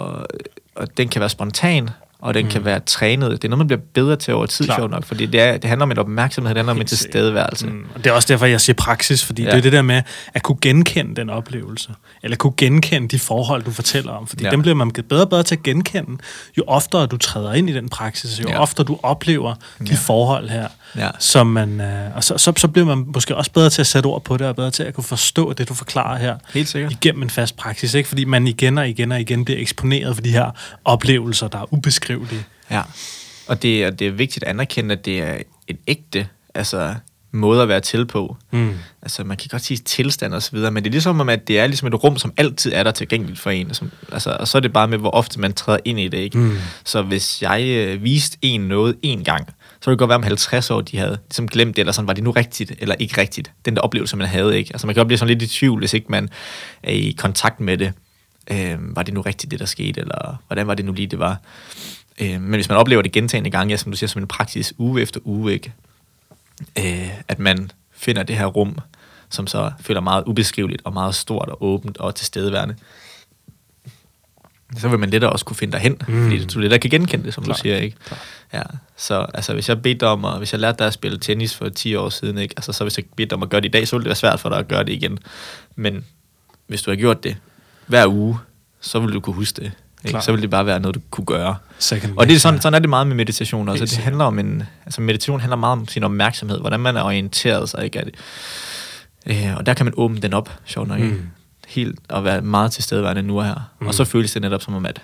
og 0.76 0.98
den 0.98 1.08
kan 1.10 1.20
være 1.20 1.30
spontan, 1.30 1.90
og 2.20 2.34
den 2.34 2.46
mm. 2.46 2.52
kan 2.52 2.66
være 2.66 2.80
trænet. 2.80 3.32
Det 3.32 3.44
er 3.44 3.50
noget, 3.50 3.58
man 3.58 3.68
bliver 3.68 3.82
bedre 3.94 4.16
til 4.16 4.34
over 4.34 4.46
tid, 4.46 4.66
sjovt 4.66 4.92
nok, 4.92 5.06
fordi 5.06 5.26
det, 5.26 5.42
er, 5.42 5.58
det 5.58 5.66
handler 5.66 5.84
om 5.84 5.92
en 5.92 5.98
opmærksomhed, 5.98 6.50
det 6.50 6.58
handler 6.58 6.74
om 6.74 6.82
en 6.82 6.88
tilstedeværelse. 6.88 7.68
Mm. 7.68 7.86
Og 7.96 8.04
det 8.04 8.10
er 8.10 8.14
også 8.14 8.28
derfor, 8.28 8.46
jeg 8.46 8.62
siger 8.62 8.76
praksis, 8.76 9.26
fordi 9.26 9.44
ja. 9.44 9.50
det 9.50 9.58
er 9.58 9.62
det 9.62 9.72
der 9.72 9.82
med 9.82 10.02
at 10.34 10.44
kunne 10.44 10.58
genkende 10.62 11.16
den 11.16 11.30
oplevelse, 11.30 11.90
eller 12.24 12.38
kunne 12.38 12.54
genkende 12.58 13.08
de 13.08 13.20
forhold, 13.20 13.64
du 13.64 13.72
fortæller 13.72 14.12
om, 14.12 14.28
fordi 14.28 14.44
ja. 14.44 14.50
dem 14.50 14.62
bliver 14.62 14.76
man 14.76 14.92
bedre 14.92 15.22
og 15.22 15.30
bedre 15.30 15.44
til 15.44 15.56
at 15.56 15.64
genkende, 15.64 16.18
jo 16.58 16.64
oftere 16.68 17.06
du 17.06 17.18
træder 17.18 17.54
ind 17.54 17.70
i 17.70 17.74
den 17.74 17.90
praksis, 17.90 18.40
jo 18.40 18.50
ja. 18.50 18.60
oftere 18.60 18.86
du 18.86 19.00
oplever 19.04 19.54
de 19.80 19.86
ja. 19.90 19.96
forhold 19.96 20.50
her, 20.50 20.68
ja. 20.96 21.10
som 21.20 21.48
man, 21.48 21.82
øh, 21.82 22.16
og 22.16 22.24
så, 22.24 22.38
så, 22.38 22.54
så 22.58 22.68
bliver 22.68 22.86
man 22.86 23.06
måske 23.14 23.36
også 23.36 23.52
bedre 23.52 23.70
til 23.70 23.82
at 23.82 23.88
sætte 23.88 24.08
ord 24.08 24.24
på 24.24 24.38
det, 24.38 24.48
og 24.48 24.56
bedre 24.56 24.72
til 24.72 24.84
at 24.84 24.94
kunne 24.94 25.04
forstå 25.04 25.54
det, 25.54 25.70
du 25.70 25.74
forklarer 25.74 26.18
her, 26.18 26.38
Helt 26.54 26.68
sikkert. 26.68 26.92
igennem 26.92 27.24
en 27.24 27.30
fast 27.30 27.58
praksis, 27.58 27.94
ikke? 27.94 28.10
fordi 28.10 28.26
man 28.26 28.48
igen 28.48 28.78
og 28.78 28.90
igen 28.90 29.12
og 29.12 29.22
igen 29.22 29.46
bliver 29.46 29.60
eksponeret 29.60 30.16
for 30.16 30.22
de 30.22 30.32
her 30.32 30.52
oplevelser, 30.86 31.48
der 31.48 31.60
er 31.60 31.74
ubeskrivelige. 31.74 32.44
Ja, 32.72 32.82
og 33.48 33.62
det, 33.62 33.86
og 33.86 34.00
det 34.00 34.08
er 34.08 34.12
vigtigt 34.12 34.44
at 34.44 34.50
anerkende, 34.50 34.94
at 34.94 35.06
det 35.06 35.22
er 35.22 35.38
et 35.68 35.78
ægte 35.88 36.28
altså, 36.56 36.96
måde 37.32 37.62
at 37.62 37.68
være 37.68 37.80
til 37.80 38.06
på. 38.06 38.38
Mm. 38.52 38.74
Altså, 39.02 39.24
man 39.24 39.38
kan 39.38 39.48
godt 39.52 39.62
sige 39.62 39.78
tilstand 39.78 40.34
og 40.34 40.44
så 40.44 40.52
videre, 40.52 40.72
men 40.72 40.84
det 40.84 40.90
er 40.90 40.92
ligesom 40.92 41.20
om, 41.20 41.30
at 41.30 41.48
det 41.48 41.60
er 41.60 41.68
ligesom 41.68 41.88
et 41.88 42.04
rum, 42.04 42.18
som 42.18 42.34
altid 42.38 42.72
er 42.74 42.84
der 42.84 42.92
tilgængeligt 42.92 43.40
for 43.40 43.50
en. 43.50 43.74
Som, 43.74 43.92
altså, 44.12 44.38
og 44.40 44.48
så 44.48 44.58
er 44.58 44.60
det 44.60 44.74
bare 44.74 44.88
med, 44.88 44.98
hvor 44.98 45.10
ofte 45.10 45.40
man 45.40 45.54
træder 45.54 45.80
ind 45.86 46.00
i 46.00 46.08
det. 46.08 46.18
Ikke? 46.18 46.38
Mm. 46.38 46.58
Så 46.86 47.02
hvis 47.02 47.42
jeg 47.42 47.64
øh, 47.64 48.04
viste 48.04 48.38
en 48.42 48.62
noget 48.62 48.96
en 49.02 49.24
gang, 49.24 49.50
så 49.82 49.90
ville 49.90 49.96
det 49.96 50.00
godt 50.00 50.10
være 50.10 50.16
om 50.16 50.24
50 50.24 50.72
år, 50.72 50.82
de 50.82 50.98
havde 50.98 51.18
ligesom 51.28 51.48
glemt 51.48 51.76
det, 51.76 51.82
eller 51.82 51.92
sådan, 51.92 52.08
var 52.08 52.14
det 52.14 52.24
nu 52.24 52.32
rigtigt, 52.32 52.74
eller 52.80 52.96
ikke 53.00 53.22
rigtigt? 53.22 53.52
Den 53.66 53.76
der 53.76 53.82
oplevelse, 53.82 54.18
man 54.18 54.28
havde, 54.28 54.58
ikke? 54.58 54.74
Altså, 54.74 54.88
man 54.88 54.94
kan 54.94 55.00
godt 55.00 55.08
blive 55.08 55.18
sådan 55.18 55.38
lidt 55.38 55.52
i 55.52 55.58
tvivl, 55.58 55.80
hvis 55.80 55.94
ikke 55.94 56.08
man 56.10 56.30
er 56.84 56.92
i 56.92 57.16
kontakt 57.18 57.60
med 57.60 57.78
det. 57.78 57.94
Øh, 58.52 58.96
var 58.96 59.04
det 59.04 59.14
nu 59.14 59.22
rigtigt, 59.22 59.52
det 59.52 59.60
der 59.60 59.66
skete, 59.66 60.02
eller 60.02 60.36
hvordan 60.48 60.68
var 60.68 60.74
det 60.74 60.86
nu 60.86 60.92
lige, 60.92 61.08
det 61.08 61.20
var? 61.20 61.38
Øh, 62.22 62.42
men 62.42 62.54
hvis 62.54 62.70
man 62.70 62.78
oplever 62.78 63.02
det 63.02 63.12
gentagende 63.12 63.50
gange, 63.50 63.72
ja, 63.72 63.78
som 63.78 63.92
du 63.92 63.98
siger, 63.98 64.08
som 64.08 64.22
en 64.22 64.28
praksis 64.28 64.74
uge 64.78 65.02
efter 65.02 65.20
uge, 65.24 65.54
ikke? 65.54 65.74
Øh, 66.78 67.10
at 67.28 67.40
man 67.40 67.72
finder 67.92 68.24
det 68.24 68.38
her 68.38 68.46
rum, 68.46 68.80
som 69.30 69.48
så 69.48 69.72
føler 69.80 70.02
meget 70.02 70.24
ubeskriveligt 70.26 70.82
og 70.86 70.94
meget 70.94 71.16
stort 71.16 71.50
og 71.50 71.64
åbent 71.64 71.98
og 71.98 72.16
tilstedeværende, 72.16 72.76
så 74.76 74.90
vil 74.90 75.00
man 75.00 75.10
lettere 75.10 75.32
også 75.32 75.46
kunne 75.46 75.58
finde 75.58 75.72
dig 75.72 75.80
hen, 75.80 75.98
mm. 76.08 76.24
fordi 76.24 76.46
du 76.46 76.60
lettere 76.60 76.80
kan 76.80 76.90
genkende 76.90 77.26
det, 77.26 77.34
som 77.34 77.44
Klar. 77.44 77.56
du 77.56 77.62
siger, 77.62 77.78
ikke? 77.78 77.98
Klar. 78.06 78.20
Ja, 78.54 78.62
så 78.98 79.26
altså, 79.34 79.54
hvis 79.54 79.70
jeg 79.70 79.82
bedte 79.82 80.08
om, 80.08 80.26
at, 80.26 80.38
hvis 80.38 80.52
jeg 80.52 80.60
lærte 80.60 80.78
dig 80.80 80.88
at 80.88 80.94
spille 80.94 81.18
tennis 81.18 81.56
for 81.56 81.70
10 81.70 81.96
år 81.96 82.10
siden, 82.10 82.38
ikke? 82.38 82.54
Altså, 82.58 82.74
så 82.74 82.84
hvis 82.84 82.98
jeg 82.98 83.06
bedte 83.16 83.34
om 83.34 83.44
at 83.44 83.50
gøre 83.50 83.62
det 83.62 83.68
i 83.68 83.72
dag, 83.72 83.88
så 83.88 83.96
ville 83.96 84.04
det 84.04 84.10
være 84.10 84.16
svært 84.16 84.40
for 84.40 84.50
dig 84.50 84.58
at 84.58 84.68
gøre 84.68 84.84
det 84.84 84.94
igen. 84.94 85.20
Men 85.76 86.06
hvis 86.68 86.82
du 86.82 86.92
har 86.92 86.96
gjort 86.96 87.24
det 87.24 87.38
hver 87.88 88.08
uge, 88.08 88.38
så 88.82 89.00
vil 89.00 89.14
du 89.14 89.20
kunne 89.20 89.36
huske 89.36 89.62
det. 89.62 89.72
Ikke? 90.06 90.22
Så 90.22 90.32
vil 90.32 90.42
det 90.42 90.50
bare 90.50 90.66
være 90.66 90.80
noget, 90.80 90.96
du 90.96 91.02
kunne 91.12 91.26
gøre. 91.26 91.56
Second 91.80 92.14
og 92.18 92.28
det 92.28 92.36
er 92.36 92.40
sådan, 92.40 92.62
sådan 92.62 92.74
er 92.74 92.80
det 92.80 92.90
meget 92.90 93.08
med 93.08 93.16
meditation 93.16 93.70
også. 93.70 93.86
Det 93.86 93.98
handler 93.98 94.26
om 94.26 94.40
en, 94.40 94.64
altså 94.86 95.02
meditation 95.02 95.40
handler 95.40 95.58
meget 95.58 95.72
om 95.72 95.88
sin 95.88 96.04
opmærksomhed, 96.04 96.60
hvordan 96.60 96.80
man 96.80 96.98
er 96.98 97.04
orienteret 97.04 97.70
sig. 97.70 97.84
Ikke? 97.84 98.12
Øh, 99.26 99.58
og 99.58 99.66
der 99.66 99.74
kan 99.74 99.86
man 99.86 99.94
åbne 99.98 100.20
den 100.20 100.34
op, 100.34 100.60
sjovt 100.66 100.88
nok. 100.88 101.00
Mm. 101.00 101.22
Helt 101.68 102.00
at 102.10 102.24
være 102.24 102.42
meget 102.42 102.72
til 102.72 102.84
stedeværende 102.84 103.22
nu 103.22 103.40
og 103.40 103.46
her. 103.46 103.72
Mm. 103.82 103.88
Og 103.88 103.94
så 103.94 104.06
føles 104.06 104.34
det 104.34 104.42
netop 104.42 104.62
som 104.62 104.74
om, 104.74 104.86
at, 104.86 105.02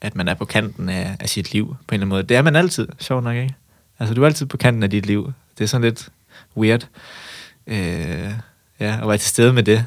at 0.00 0.16
man 0.16 0.28
er 0.28 0.34
på 0.34 0.44
kanten 0.44 0.88
af, 0.88 1.16
af 1.20 1.28
sit 1.28 1.52
liv 1.52 1.66
på 1.66 1.72
en 1.72 1.76
eller 1.94 1.94
anden 1.94 2.08
måde. 2.08 2.22
Det 2.22 2.36
er 2.36 2.42
man 2.42 2.56
altid, 2.56 2.88
sjovt 3.00 3.24
nok. 3.24 3.36
Ikke? 3.36 3.54
Altså 3.98 4.14
du 4.14 4.22
er 4.22 4.26
altid 4.26 4.46
på 4.46 4.56
kanten 4.56 4.82
af 4.82 4.90
dit 4.90 5.06
liv. 5.06 5.32
Det 5.58 5.64
er 5.64 5.68
sådan 5.68 5.84
lidt 5.84 6.08
weird. 6.56 6.88
Øh, 7.66 7.76
ja, 8.80 8.98
at 9.02 9.08
være 9.08 9.18
til 9.18 9.28
stede 9.28 9.52
med 9.52 9.62
det 9.62 9.86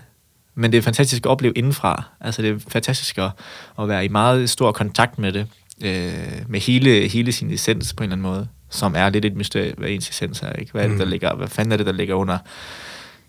men 0.59 0.71
det 0.71 0.77
er 0.77 0.81
fantastisk 0.81 1.25
at 1.25 1.29
opleve 1.29 1.53
indenfra. 1.53 2.03
Altså 2.21 2.41
det 2.41 2.51
er 2.51 2.59
fantastisk 2.67 3.17
at, 3.17 3.31
at 3.79 3.87
være 3.87 4.05
i 4.05 4.07
meget 4.07 4.49
stor 4.49 4.71
kontakt 4.71 5.19
med 5.19 5.31
det, 5.31 5.47
øh, 5.83 6.41
med 6.47 6.59
hele, 6.59 7.07
hele 7.07 7.31
sin 7.31 7.51
essens 7.51 7.93
på 7.93 8.03
en 8.03 8.05
eller 8.05 8.15
anden 8.15 8.31
måde, 8.31 8.47
som 8.69 8.95
er 8.95 9.09
lidt 9.09 9.25
et 9.25 9.35
mysterie, 9.35 9.73
hvad 9.77 9.89
ens 9.89 10.09
essens 10.09 10.41
er, 10.41 10.53
ikke? 10.53 10.71
Hvad 10.71 10.83
er 10.83 10.87
det, 10.87 10.99
der 10.99 11.05
mm. 11.05 11.11
ligger, 11.11 11.35
hvad 11.35 11.47
fanden 11.47 11.71
er 11.71 11.77
det, 11.77 11.85
der 11.85 11.91
ligger 11.91 12.15
under 12.15 12.37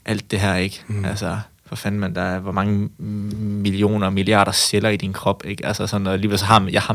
alt 0.05 0.31
det 0.31 0.41
her, 0.41 0.55
ikke? 0.55 0.83
Mm. 0.87 1.05
Altså, 1.05 1.39
for 1.69 1.77
fanden 1.77 2.01
man, 2.01 2.15
der 2.15 2.23
er, 2.23 2.39
hvor 2.39 2.53
mange 2.53 2.89
millioner 2.99 4.07
og 4.07 4.13
milliarder 4.13 4.53
celler 4.53 4.89
i 4.89 4.97
din 4.97 5.13
krop, 5.13 5.43
ikke? 5.47 5.67
Altså 5.67 5.87
sådan, 5.87 6.07
og 6.07 6.13
alligevel 6.13 6.39
så 6.39 6.45
har 6.45 6.59
man, 6.59 6.73
jeg 6.73 6.83
har, 6.83 6.95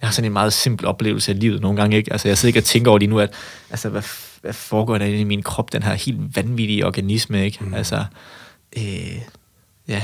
jeg 0.00 0.08
har 0.08 0.10
sådan 0.10 0.26
en 0.26 0.32
meget 0.32 0.52
simpel 0.52 0.86
oplevelse 0.86 1.32
af 1.32 1.40
livet 1.40 1.60
nogle 1.60 1.80
gange, 1.80 1.96
ikke? 1.96 2.12
Altså 2.12 2.28
jeg 2.28 2.38
sidder 2.38 2.50
ikke 2.50 2.60
og 2.60 2.64
tænker 2.64 2.90
over 2.90 2.98
lige 2.98 3.10
nu, 3.10 3.20
at, 3.20 3.34
altså 3.70 3.88
hvad, 3.88 4.02
hvad 4.40 4.52
foregår 4.52 4.98
der 4.98 5.06
i 5.06 5.24
min 5.24 5.42
krop, 5.42 5.72
den 5.72 5.82
her 5.82 5.94
helt 5.94 6.36
vanvittige 6.36 6.86
organisme, 6.86 7.44
ikke? 7.44 7.64
Mm. 7.64 7.74
Altså, 7.74 8.04
øh, 8.76 9.20
Ja, 9.88 10.02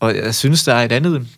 og 0.00 0.16
jeg 0.16 0.34
synes, 0.34 0.64
der 0.64 0.74
er 0.74 0.84
et 0.84 0.92
andet, 0.92 1.28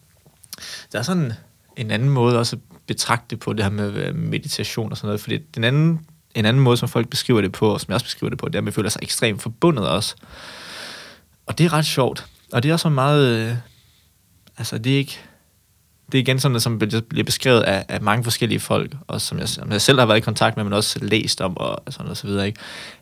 der 0.93 0.99
er 0.99 1.03
sådan 1.03 1.33
en 1.77 1.91
anden 1.91 2.09
måde 2.09 2.39
også 2.39 2.57
at 2.57 2.77
betragte 2.87 3.37
på 3.37 3.53
det 3.53 3.65
her 3.65 3.71
med 3.71 3.93
øh, 3.93 4.15
meditation 4.15 4.91
og 4.91 4.97
sådan 4.97 5.07
noget, 5.07 5.21
fordi 5.21 5.39
den 5.39 5.65
anden, 5.65 6.01
en 6.35 6.45
anden 6.45 6.63
måde, 6.63 6.77
som 6.77 6.89
folk 6.89 7.09
beskriver 7.09 7.41
det 7.41 7.53
på, 7.53 7.69
og 7.69 7.81
som 7.81 7.87
jeg 7.89 7.95
også 7.95 8.07
beskriver 8.07 8.29
det 8.29 8.39
på, 8.39 8.47
det 8.47 8.55
er, 8.55 8.59
at 8.59 8.65
man 8.65 8.73
føler 8.73 8.89
sig 8.91 9.03
ekstremt 9.03 9.43
forbundet 9.43 9.89
også. 9.89 10.15
Og 11.49 11.59
det 11.59 11.67
er 11.67 11.73
ret 11.73 11.87
sjovt. 11.87 12.27
Og 12.53 12.63
det 12.63 12.69
er 12.69 12.73
også 12.73 12.89
meget, 12.89 13.29
øh, 13.29 13.55
altså 14.59 14.79
det 14.79 14.93
er 14.93 14.97
ikke, 14.97 15.19
det 16.13 16.19
er 16.19 16.23
igen 16.23 16.41
sådan 16.41 16.53
noget, 16.53 16.63
som 16.63 16.79
bliver 17.09 17.25
beskrevet 17.25 17.61
af, 17.61 17.85
af 17.89 18.03
mange 18.03 18.25
forskellige 18.25 18.61
folk, 18.61 18.95
og 19.07 19.21
som 19.21 19.39
jeg, 19.39 19.49
som 19.49 19.73
jeg 19.73 19.81
selv 19.81 19.99
har 19.99 20.07
været 20.07 20.19
i 20.19 20.21
kontakt 20.21 20.57
med, 20.57 20.65
men 20.65 20.73
også 20.73 20.99
læst 21.03 21.41
om, 21.41 21.57
og 21.57 21.83
sådan 21.91 22.11
og 22.11 22.17
så 22.17 22.27
videre, 22.27 22.47
ikke? 22.47 22.61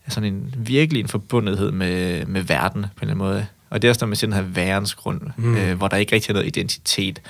Sådan 0.08 0.34
en 0.34 0.54
virkelig 0.56 1.00
en 1.00 1.08
forbundethed 1.08 1.72
med, 1.72 2.26
med 2.26 2.42
verden, 2.42 2.82
på 2.82 2.86
en 2.86 2.90
eller 3.00 3.14
anden 3.14 3.18
måde. 3.18 3.46
Og 3.70 3.82
det 3.82 3.88
er 3.88 3.90
også, 3.90 4.04
når 4.04 4.08
man 4.08 4.16
siger 4.16 4.30
den 4.30 4.44
her 4.44 4.52
værensgrund, 4.52 5.20
mm. 5.36 5.56
øh, 5.56 5.76
hvor 5.76 5.88
der 5.88 5.96
ikke 5.96 6.14
rigtig 6.14 6.30
er 6.30 6.34
noget 6.34 6.46
identitet, 6.46 7.22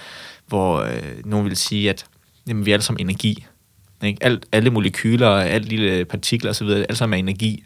hvor 0.47 0.81
øh, 0.81 1.03
nogen 1.25 1.47
vil 1.47 1.57
sige, 1.57 1.91
at 1.91 2.07
jamen, 2.47 2.67
vi 2.67 2.71
er 2.71 2.75
alle 2.75 2.85
sammen 2.85 3.01
energi. 3.01 3.47
Ikke? 4.03 4.25
Alt, 4.25 4.47
alle 4.53 4.71
molekyler, 4.71 5.31
alt 5.31 5.69
lille 5.69 6.05
partikler 6.05 6.51
osv., 6.51 6.69
alt 6.69 6.99
sammen 6.99 7.15
er 7.15 7.19
energi. 7.19 7.65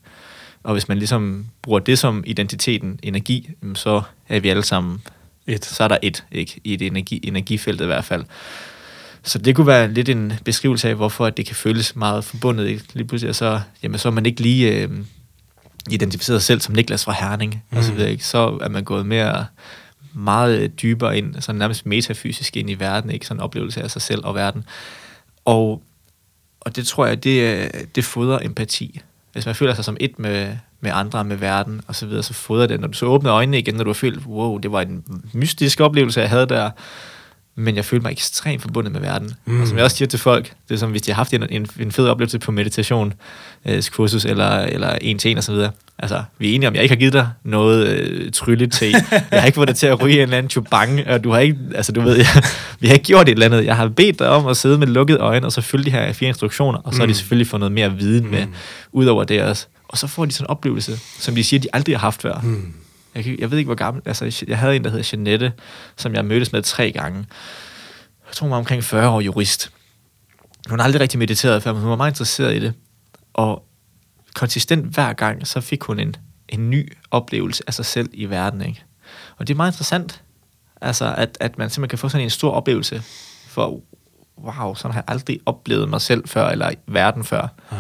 Og 0.63 0.73
hvis 0.73 0.89
man 0.89 0.99
ligesom 0.99 1.47
bruger 1.63 1.79
det 1.79 1.99
som 1.99 2.25
identiteten, 2.27 2.99
energi, 3.03 3.51
så 3.75 4.03
er 4.29 4.41
vi 4.41 4.49
alle 4.49 4.63
sammen 4.63 5.03
et. 5.47 5.65
Så 5.65 5.85
er 5.85 5.89
der 5.89 5.99
et, 6.03 6.25
ikke? 6.33 6.61
I 6.65 6.75
et 6.75 6.83
energi, 6.83 7.21
energifelt 7.23 7.81
i 7.81 7.87
hvert 7.87 8.05
fald. 8.05 8.25
Så 9.23 9.39
det 9.39 9.57
kunne 9.57 9.67
være 9.67 9.93
lidt 9.93 10.09
en 10.09 10.33
beskrivelse 10.45 10.89
af, 10.89 10.95
hvorfor 10.95 11.31
det 11.31 11.47
kan 11.47 11.57
føles 11.57 11.97
meget 11.97 12.25
forbundet. 12.25 12.67
Ikke? 12.67 12.85
Lige 12.95 13.07
pludselig 13.07 13.35
så, 13.35 13.61
jamen, 13.83 13.99
så 13.99 14.09
er 14.09 14.13
man 14.13 14.27
ikke 14.27 14.41
lige 14.41 14.73
øh, 14.73 14.91
identificeret 15.91 16.43
sig 16.43 16.47
selv 16.47 16.61
som 16.61 16.75
Niklas 16.75 17.05
fra 17.05 17.13
Herning. 17.13 17.65
Mm. 17.71 17.79
Og 17.79 17.85
så, 17.85 17.93
videre, 17.93 18.11
ikke? 18.11 18.25
så 18.25 18.59
er 18.63 18.69
man 18.69 18.85
gået 18.85 19.07
mere 19.07 19.47
meget 20.13 20.83
dybere 20.83 21.19
ind, 21.19 21.41
sådan 21.41 21.59
nærmest 21.59 21.87
metafysisk 21.87 22.57
ind 22.57 22.71
i 22.71 22.75
verden, 22.75 23.11
ikke? 23.11 23.27
sådan 23.27 23.41
en 23.41 23.45
oplevelse 23.45 23.83
af 23.83 23.91
sig 23.91 24.03
selv 24.03 24.25
og 24.25 24.35
verden. 24.35 24.65
Og, 25.45 25.83
og 26.61 26.77
det 26.77 26.87
tror 26.87 27.07
jeg, 27.07 27.25
det, 27.25 27.41
øh, 27.41 27.71
det 27.95 28.05
fodrer 28.05 28.39
empati. 28.43 29.01
Hvis 29.33 29.47
man 29.47 29.55
føler 29.55 29.75
sig 29.75 29.85
som 29.85 29.97
et 30.01 30.19
med, 30.19 30.57
med 30.81 30.91
andre, 30.95 31.25
med 31.25 31.37
verden 31.37 31.81
og 31.87 31.97
så 31.97 32.07
videre, 32.07 32.23
så 32.23 32.35
fodrer 32.35 32.67
det. 32.67 32.81
Når 32.81 32.89
du 32.89 32.95
så 32.95 33.07
åbner 33.07 33.33
øjnene 33.33 33.59
igen, 33.59 33.75
når 33.75 33.85
du 33.85 33.91
har 33.91 33.95
følt, 33.95 34.27
wow, 34.27 34.59
det 34.59 34.73
var 34.73 34.81
en 34.81 35.05
mystisk 35.35 35.81
oplevelse, 35.81 36.21
jeg 36.21 36.31
havde 36.31 36.47
der, 36.47 36.71
men 37.61 37.77
jeg 37.77 37.85
følte 37.85 38.03
mig 38.03 38.13
ekstremt 38.13 38.63
forbundet 38.63 38.93
med 38.93 39.01
verden. 39.01 39.35
Mm. 39.45 39.61
Og 39.61 39.67
som 39.67 39.77
jeg 39.77 39.85
også 39.85 39.97
siger 39.97 40.09
til 40.09 40.19
folk, 40.19 40.53
det 40.69 40.75
er 40.75 40.79
som 40.79 40.91
hvis 40.91 41.03
de 41.03 41.11
har 41.11 41.17
haft 41.17 41.35
en, 41.35 41.47
en, 41.51 41.67
en 41.81 41.93
fed 41.93 42.09
oplevelse 42.09 42.39
på 42.39 42.53
meditation, 42.53 43.13
øh, 43.67 43.83
kursus 43.93 44.25
eller, 44.25 44.51
eller 44.51 44.99
en 45.01 45.19
til 45.19 45.31
en 45.31 45.39
og 45.39 45.45
så 45.45 45.53
videre. 45.53 45.71
Altså, 45.99 46.23
vi 46.39 46.51
er 46.51 46.55
enige 46.55 46.69
om, 46.69 46.75
jeg 46.75 46.83
ikke 46.83 46.95
har 46.95 46.99
givet 46.99 47.13
dig 47.13 47.29
noget 47.45 47.89
øh, 47.89 48.33
trylle 48.33 48.67
til. 48.67 48.91
Jeg 49.31 49.41
har 49.41 49.47
ikke 49.47 49.57
fået 49.57 49.69
dig 49.69 49.77
til 49.77 49.87
at 49.87 50.03
ryge 50.03 50.15
en 50.15 50.21
eller 50.21 50.39
anden 50.39 50.51
chubang, 50.51 51.07
og 51.07 51.25
du 51.25 51.31
har 51.31 51.39
ikke, 51.39 51.59
altså 51.75 51.93
du 51.93 52.01
ved, 52.01 52.17
jeg, 52.17 52.27
vi 52.81 52.87
har 52.87 52.95
ikke 52.95 53.05
gjort 53.05 53.29
et 53.29 53.33
eller 53.33 53.47
andet. 53.47 53.65
Jeg 53.65 53.77
har 53.77 53.89
bedt 53.89 54.19
dig 54.19 54.29
om 54.29 54.47
at 54.47 54.57
sidde 54.57 54.79
med 54.79 54.87
lukkede 54.87 55.19
øjne, 55.19 55.47
og 55.47 55.53
så 55.53 55.61
følge 55.61 55.85
de 55.85 55.91
her 55.91 56.13
fire 56.13 56.29
instruktioner, 56.29 56.79
og 56.79 56.93
så 56.93 56.97
mm. 56.97 57.01
har 57.01 57.07
de 57.07 57.15
selvfølgelig 57.15 57.47
fået 57.47 57.61
noget 57.61 57.73
mere 57.73 57.97
viden 57.97 58.31
med, 58.31 58.47
mm. 58.47 58.53
ud 58.93 59.07
over 59.07 59.25
det 59.25 59.43
også. 59.43 59.67
Og 59.89 59.99
så 59.99 60.07
får 60.07 60.25
de 60.25 60.33
sådan 60.33 60.45
en 60.45 60.51
oplevelse, 60.51 60.99
som 61.19 61.35
de 61.35 61.45
siger, 61.45 61.61
de 61.61 61.69
aldrig 61.73 61.95
har 61.95 62.01
haft 62.01 62.23
før. 62.23 62.41
Mm. 62.43 62.73
Jeg, 63.15 63.41
jeg 63.41 63.51
ved 63.51 63.59
ikke, 63.59 63.69
hvor 63.69 63.75
gammel... 63.75 64.03
Altså, 64.07 64.45
jeg 64.49 64.59
havde 64.59 64.77
en, 64.77 64.85
der 64.85 64.91
hedder 64.91 65.09
Jeanette, 65.13 65.53
som 65.97 66.15
jeg 66.15 66.25
mødtes 66.25 66.53
med 66.53 66.63
tre 66.63 66.93
gange. 66.93 67.19
Jeg 68.27 68.35
tror, 68.35 68.45
hun 68.45 68.51
var 68.51 68.59
omkring 68.59 68.85
40 68.85 69.09
år 69.09 69.21
jurist. 69.21 69.73
Hun 70.69 70.79
har 70.79 70.85
aldrig 70.85 71.01
rigtig 71.01 71.19
mediteret 71.19 71.63
før, 71.63 71.73
men 71.73 71.83
hun 71.83 71.91
var 71.91 71.97
meget 71.97 72.11
interesseret 72.11 72.57
i 72.57 72.61
det. 72.61 72.75
Og 73.33 73.65
konsistent 74.35 74.95
hver 74.95 75.13
gang, 75.13 75.47
så 75.47 75.61
fik 75.61 75.83
hun 75.83 76.01
en, 76.01 76.17
en 76.49 76.71
ny 76.71 76.93
oplevelse 77.11 77.65
af 77.67 77.75
sig 77.75 77.85
selv 77.85 78.09
i 78.13 78.25
verden. 78.25 78.63
Ikke? 78.63 78.85
Og 79.37 79.49
det 79.49 79.55
er 79.55 79.57
meget 79.57 79.73
interessant, 79.73 80.23
altså, 80.81 81.15
at, 81.17 81.37
at 81.41 81.59
man 81.59 81.71
simpelthen 81.71 81.89
kan 81.89 81.99
få 81.99 82.09
sådan 82.09 82.25
en 82.25 82.31
stor 82.31 82.51
oplevelse 82.51 83.03
for, 83.47 83.81
wow, 84.39 84.75
sådan 84.75 84.93
har 84.93 85.01
jeg 85.01 85.05
aldrig 85.09 85.41
oplevet 85.47 85.89
mig 85.89 86.01
selv 86.01 86.29
før, 86.29 86.49
eller 86.49 86.71
verden 86.87 87.25
før. 87.25 87.49
Ja. 87.73 87.77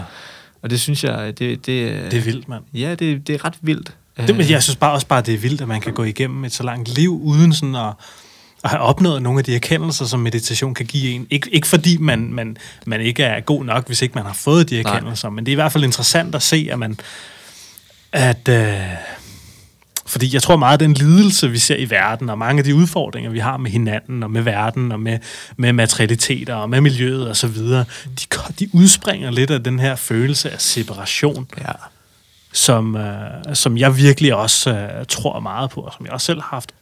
Og 0.62 0.70
det 0.70 0.80
synes 0.80 1.04
jeg, 1.04 1.38
det... 1.38 1.66
Det, 1.66 1.66
det 1.66 2.18
er 2.18 2.22
vildt, 2.22 2.48
mand. 2.48 2.64
Ja, 2.74 2.94
det, 2.94 3.26
det 3.26 3.34
er 3.34 3.44
ret 3.44 3.58
vildt. 3.60 3.96
Det, 4.26 4.36
men 4.36 4.50
jeg 4.50 4.62
synes 4.62 4.76
bare 4.76 4.92
også 4.92 5.06
bare, 5.06 5.22
det 5.22 5.34
er 5.34 5.38
vildt, 5.38 5.60
at 5.60 5.68
man 5.68 5.80
kan 5.80 5.92
gå 5.92 6.04
igennem 6.04 6.44
et 6.44 6.52
så 6.52 6.62
langt 6.62 6.88
liv, 6.88 7.20
uden 7.22 7.52
sådan 7.54 7.74
at, 7.74 7.92
at 8.64 8.70
have 8.70 8.80
opnået 8.80 9.22
nogle 9.22 9.38
af 9.38 9.44
de 9.44 9.54
erkendelser, 9.54 10.04
som 10.04 10.20
meditation 10.20 10.74
kan 10.74 10.86
give 10.86 11.12
en. 11.14 11.26
Ik- 11.34 11.48
ikke 11.52 11.66
fordi 11.66 11.96
man, 11.96 12.32
man, 12.32 12.56
man 12.86 13.00
ikke 13.00 13.22
er 13.22 13.40
god 13.40 13.64
nok, 13.64 13.86
hvis 13.86 14.02
ikke 14.02 14.14
man 14.14 14.24
har 14.24 14.32
fået 14.32 14.70
de 14.70 14.78
erkendelser, 14.80 15.28
Nej. 15.28 15.34
men 15.34 15.46
det 15.46 15.52
er 15.52 15.54
i 15.54 15.60
hvert 15.62 15.72
fald 15.72 15.84
interessant 15.84 16.34
at 16.34 16.42
se, 16.42 16.68
at 16.72 16.78
man... 16.78 16.98
At, 18.12 18.48
øh, 18.48 18.76
fordi 20.06 20.34
jeg 20.34 20.42
tror 20.42 20.56
meget, 20.56 20.74
at 20.74 20.80
den 20.80 20.92
lidelse, 20.92 21.50
vi 21.50 21.58
ser 21.58 21.76
i 21.76 21.90
verden, 21.90 22.30
og 22.30 22.38
mange 22.38 22.58
af 22.58 22.64
de 22.64 22.74
udfordringer, 22.74 23.30
vi 23.30 23.38
har 23.38 23.56
med 23.56 23.70
hinanden, 23.70 24.22
og 24.22 24.30
med 24.30 24.42
verden, 24.42 24.92
og 24.92 25.00
med, 25.00 25.18
med 25.56 25.72
materialiteter, 25.72 26.54
og 26.54 26.70
med 26.70 26.80
miljøet 26.80 27.28
og 27.28 27.36
så 27.36 27.46
videre, 27.46 27.84
de, 28.20 28.24
de 28.58 28.68
udspringer 28.72 29.30
lidt 29.30 29.50
af 29.50 29.62
den 29.64 29.78
her 29.80 29.96
følelse 29.96 30.50
af 30.50 30.60
separation. 30.60 31.46
Ja 31.58 31.72
som, 32.52 32.96
øh, 32.96 33.54
som 33.54 33.78
jeg 33.78 33.96
virkelig 33.96 34.34
også 34.34 34.70
øh, 34.70 35.06
tror 35.08 35.40
meget 35.40 35.70
på, 35.70 35.80
og 35.80 35.92
som 35.92 36.06
jeg 36.06 36.12
også 36.12 36.24
selv 36.24 36.40
har 36.40 36.48
haft 36.48 36.72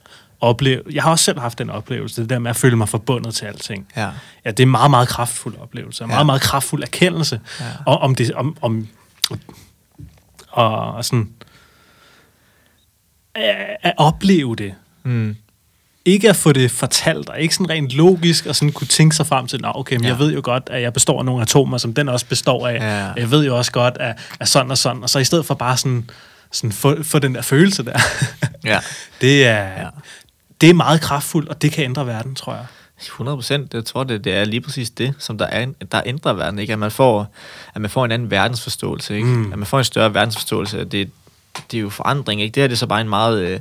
oplevet. 0.41 0.83
Jeg 0.91 1.03
har 1.03 1.11
også 1.11 1.25
selv 1.25 1.39
haft 1.39 1.59
den 1.59 1.71
oplevelse, 1.71 2.23
det 2.23 2.31
der 2.31 2.39
med 2.39 2.51
at 2.51 2.57
føle 2.57 2.77
mig 2.77 2.89
forbundet 2.89 3.35
til 3.35 3.47
alting. 3.47 3.89
Ja. 3.97 4.11
ja 4.45 4.51
det 4.51 4.61
er 4.61 4.65
en 4.65 4.71
meget, 4.71 4.91
meget 4.91 5.09
kraftfuld 5.09 5.57
oplevelse, 5.59 6.05
en 6.05 6.11
ja. 6.11 6.15
meget, 6.15 6.27
meget 6.27 6.41
kraftfuld 6.41 6.83
erkendelse 6.83 7.41
ja. 7.61 7.65
om, 7.87 7.99
om 7.99 8.15
det, 8.15 8.33
om, 8.33 8.57
om 8.61 8.89
og, 10.49 10.93
og 10.95 11.05
sådan 11.05 11.31
at, 13.35 13.77
at 13.83 13.95
opleve 13.97 14.57
det. 14.57 14.75
Mm 15.03 15.37
ikke 16.09 16.29
at 16.29 16.37
få 16.37 16.53
det 16.53 16.71
fortalt, 16.71 17.29
og 17.29 17.41
ikke 17.41 17.55
sådan 17.55 17.71
rent 17.71 17.91
logisk, 17.91 18.47
og 18.47 18.57
sådan 18.57 18.73
kunne 18.73 18.87
tænke 18.87 19.17
sig 19.17 19.27
frem 19.27 19.47
til, 19.47 19.61
okay, 19.65 19.97
men 19.97 20.05
ja. 20.05 20.09
jeg 20.09 20.19
ved 20.19 20.33
jo 20.33 20.41
godt, 20.45 20.63
at 20.71 20.83
jeg 20.83 20.93
består 20.93 21.19
af 21.19 21.25
nogle 21.25 21.43
atomer, 21.43 21.79
som 21.79 21.95
den 21.95 22.09
også 22.09 22.27
består 22.27 22.69
af. 22.69 22.75
Ja. 22.75 23.13
Jeg 23.17 23.31
ved 23.31 23.45
jo 23.45 23.57
også 23.57 23.73
godt, 23.73 23.97
at, 24.01 24.19
at 24.41 24.49
sådan 24.49 24.71
og 24.71 24.79
sådan, 24.79 25.03
og 25.03 25.11
så 25.11 25.19
i 25.19 25.25
stedet 25.25 25.47
for 25.47 25.55
bare 25.55 25.77
sådan, 25.77 26.11
sådan 26.53 26.73
få, 26.73 27.03
få 27.03 27.19
den 27.19 27.35
der 27.35 27.43
følelse 27.43 27.85
der. 27.85 27.99
ja. 28.65 28.81
Det 29.21 29.47
er, 29.47 29.63
ja. 29.63 29.89
det 30.61 30.71
er 30.71 30.75
meget 30.75 31.01
kraftfuldt, 31.01 31.49
og 31.49 31.63
det 31.63 31.73
kan 31.73 31.85
ændre 31.85 32.07
verden, 32.07 32.35
tror 32.35 32.55
jeg. 32.55 32.65
100 33.07 33.37
procent. 33.37 33.75
Jeg 33.75 33.85
tror, 33.85 34.05
det, 34.05 34.25
det 34.25 34.35
er 34.35 34.45
lige 34.45 34.61
præcis 34.61 34.91
det, 34.91 35.15
som 35.19 35.39
der, 35.39 35.47
er, 35.47 35.67
der 35.93 36.03
ændrer 36.07 36.33
verden. 36.33 36.59
Ikke? 36.59 36.73
At, 36.73 36.79
man 36.79 36.91
får, 36.91 37.35
at 37.75 37.81
man 37.81 37.91
får 37.91 38.05
en 38.05 38.13
anden 38.13 38.31
verdensforståelse. 38.31 39.17
Ikke? 39.17 39.29
Mm. 39.29 39.53
At 39.53 39.59
man 39.59 39.67
får 39.67 39.79
en 39.79 39.85
større 39.85 40.15
verdensforståelse. 40.15 40.85
Det, 40.85 41.11
det 41.71 41.77
er 41.77 41.81
jo 41.81 41.91
forandring. 41.91 42.43
Ikke? 42.43 42.55
Det 42.55 42.63
her 42.63 42.69
det 42.69 42.75
er 42.75 42.79
så 42.79 42.87
bare 42.87 43.01
en 43.01 43.09
meget... 43.09 43.43
Øh, 43.43 43.61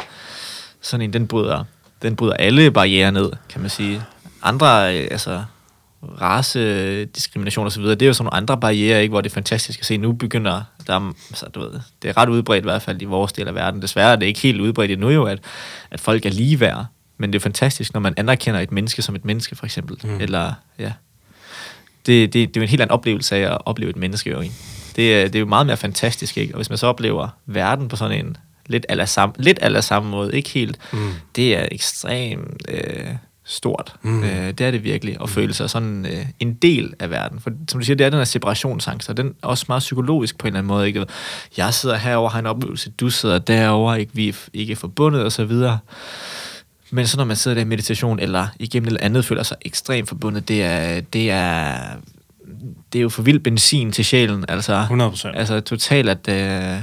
sådan 0.82 1.02
en, 1.02 1.14
den 1.14 1.28
bryder 1.28 1.64
den 2.02 2.16
bryder 2.16 2.34
alle 2.34 2.72
barriere 2.72 3.12
ned, 3.12 3.32
kan 3.50 3.62
man 3.62 3.70
sige. 3.70 4.02
Andre, 4.43 4.98
øh, 4.98 5.08
altså 5.12 5.43
race, 6.22 7.06
diskrimination 7.06 7.66
og 7.66 7.72
så 7.72 7.80
videre, 7.80 7.95
det 7.95 8.02
er 8.02 8.08
jo 8.08 8.14
sådan 8.14 8.26
nogle 8.26 8.38
andre 8.38 8.58
barriere, 8.58 9.02
ikke, 9.02 9.12
hvor 9.12 9.22
det 9.22 9.30
er 9.30 9.34
fantastisk 9.34 9.80
at 9.80 9.86
se, 9.86 9.98
nu 9.98 10.14
begynder 10.14 10.64
der, 10.88 11.14
altså, 11.30 11.45
du 11.45 11.60
ved, 11.60 11.72
det 12.02 12.10
er 12.10 12.18
ret 12.18 12.30
udbredt 12.30 12.64
i 12.64 12.68
hvert 12.68 12.82
fald 12.82 13.02
i 13.02 13.06
vores 13.06 13.34
del 13.34 13.48
af 13.48 13.56
verden. 13.56 13.82
Desværre 13.82 14.12
er 14.12 14.16
det 14.16 14.26
ikke 14.26 14.39
helt 14.39 14.62
udbredt 14.62 14.91
endnu 14.91 15.10
jo, 15.10 15.24
at, 15.24 15.39
at 15.91 16.00
folk 16.00 16.26
er 16.26 16.30
ligeværd, 16.30 16.86
men 17.18 17.34
det 17.34 17.39
er 17.39 17.43
fantastisk, 17.43 17.93
når 17.93 18.02
man 18.02 18.14
anerkender 18.18 18.60
et 18.60 18.72
menneske 18.72 19.02
som 19.02 19.15
et 19.15 19.26
menneske, 19.26 19.56
for 19.56 19.65
eksempel. 19.65 19.98
Mm. 20.03 20.19
Eller, 20.19 20.53
ja. 20.80 20.91
Det, 22.06 22.34
det, 22.34 22.34
det 22.34 22.57
er 22.57 22.61
jo 22.61 22.64
en 22.64 22.69
helt 22.69 22.82
anden 22.82 22.94
oplevelse 22.94 23.36
af 23.36 23.52
at 23.52 23.57
opleve 23.65 23.90
et 23.90 23.95
menneske, 23.95 24.30
jo. 24.30 24.41
Det, 24.41 24.53
det 24.95 25.36
er 25.36 25.40
jo 25.40 25.45
meget 25.45 25.65
mere 25.68 25.78
fantastisk, 25.78 26.38
ikke? 26.38 26.53
Og 26.53 26.56
hvis 26.56 26.69
man 26.69 26.78
så 26.78 26.88
oplever 26.88 27.28
verden 27.45 27.88
på 27.88 27.95
sådan 27.95 28.26
en 28.26 28.38
lidt 28.68 28.85
eller 28.89 29.06
samme, 29.06 29.35
lidt 29.39 29.60
eller 29.61 29.81
samme 29.81 30.10
måde, 30.10 30.35
ikke 30.35 30.49
helt. 30.49 30.77
Mm. 30.94 31.11
Det 31.35 31.57
er 31.57 31.68
ekstremt 31.72 32.61
øh, 32.69 33.07
stort. 33.48 33.95
Mm. 34.02 34.23
Øh, 34.23 34.48
det 34.48 34.61
er 34.61 34.72
det 34.72 34.84
virkelig, 34.84 35.18
at 35.22 35.30
føle 35.30 35.53
sig 35.53 35.69
sådan 35.69 36.06
øh, 36.06 36.26
en 36.39 36.53
del 36.53 36.94
af 36.99 37.10
verden. 37.10 37.39
For 37.39 37.52
som 37.69 37.80
du 37.80 37.85
siger, 37.85 37.95
det 37.95 38.06
er 38.06 38.10
den 38.10 38.18
her 38.18 38.26
separationsangst, 38.26 39.10
og 39.10 39.18
den 39.18 39.27
er 39.27 39.48
også 39.48 39.65
meget 39.68 39.81
psykologisk 39.81 40.38
på 40.38 40.48
en 40.48 40.48
eller 40.48 40.60
anden 40.60 40.68
måde. 40.68 40.88
Ikke? 40.88 41.06
Jeg 41.57 41.73
sidder 41.73 41.95
herover 41.95 42.30
har 42.30 42.39
en 42.39 42.45
oplevelse, 42.45 42.89
du 42.89 43.10
sidder 43.10 43.39
derover 43.39 43.95
ikke? 43.95 44.11
vi 44.15 44.27
er 44.27 44.34
ikke 44.53 44.76
forbundet 44.76 45.23
og 45.23 45.31
så 45.31 45.45
videre. 45.45 45.80
Men 46.91 47.07
så 47.07 47.18
når 47.18 47.23
man 47.23 47.35
sidder 47.35 47.56
der 47.56 47.61
i 47.61 47.68
meditation, 47.68 48.19
eller 48.19 48.48
igennem 48.60 48.88
noget 48.88 49.02
andet, 49.02 49.26
føler 49.26 49.44
sig 49.44 49.57
ekstremt 49.61 50.10
forbundet, 50.10 50.48
det 50.48 50.64
er, 50.64 51.02
det 51.02 51.31
er, 51.31 51.77
det 52.94 52.99
er 52.99 53.03
jo 53.03 53.10
for 53.10 53.22
vild 53.22 53.39
benzin 53.39 53.91
til 53.91 54.06
sjælen. 54.06 54.45
Altså, 54.48 54.84
100%. 54.84 55.38
Altså 55.38 55.60
totalt, 55.60 56.10
at... 56.10 56.27
Øh, 56.30 56.81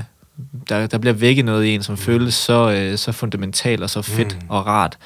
der, 0.69 0.87
der 0.87 0.99
bliver 0.99 1.15
vækket 1.15 1.45
noget 1.45 1.65
i 1.65 1.75
en, 1.75 1.83
som 1.83 1.93
mm. 1.93 1.99
føles 1.99 2.35
så, 2.35 2.71
øh, 2.71 2.99
så 2.99 3.13
fundamentalt 3.13 3.83
og 3.83 3.91
så 3.91 4.03
fedt 4.03 4.43
mm. 4.43 4.51
og 4.51 4.67
rart, 4.67 4.99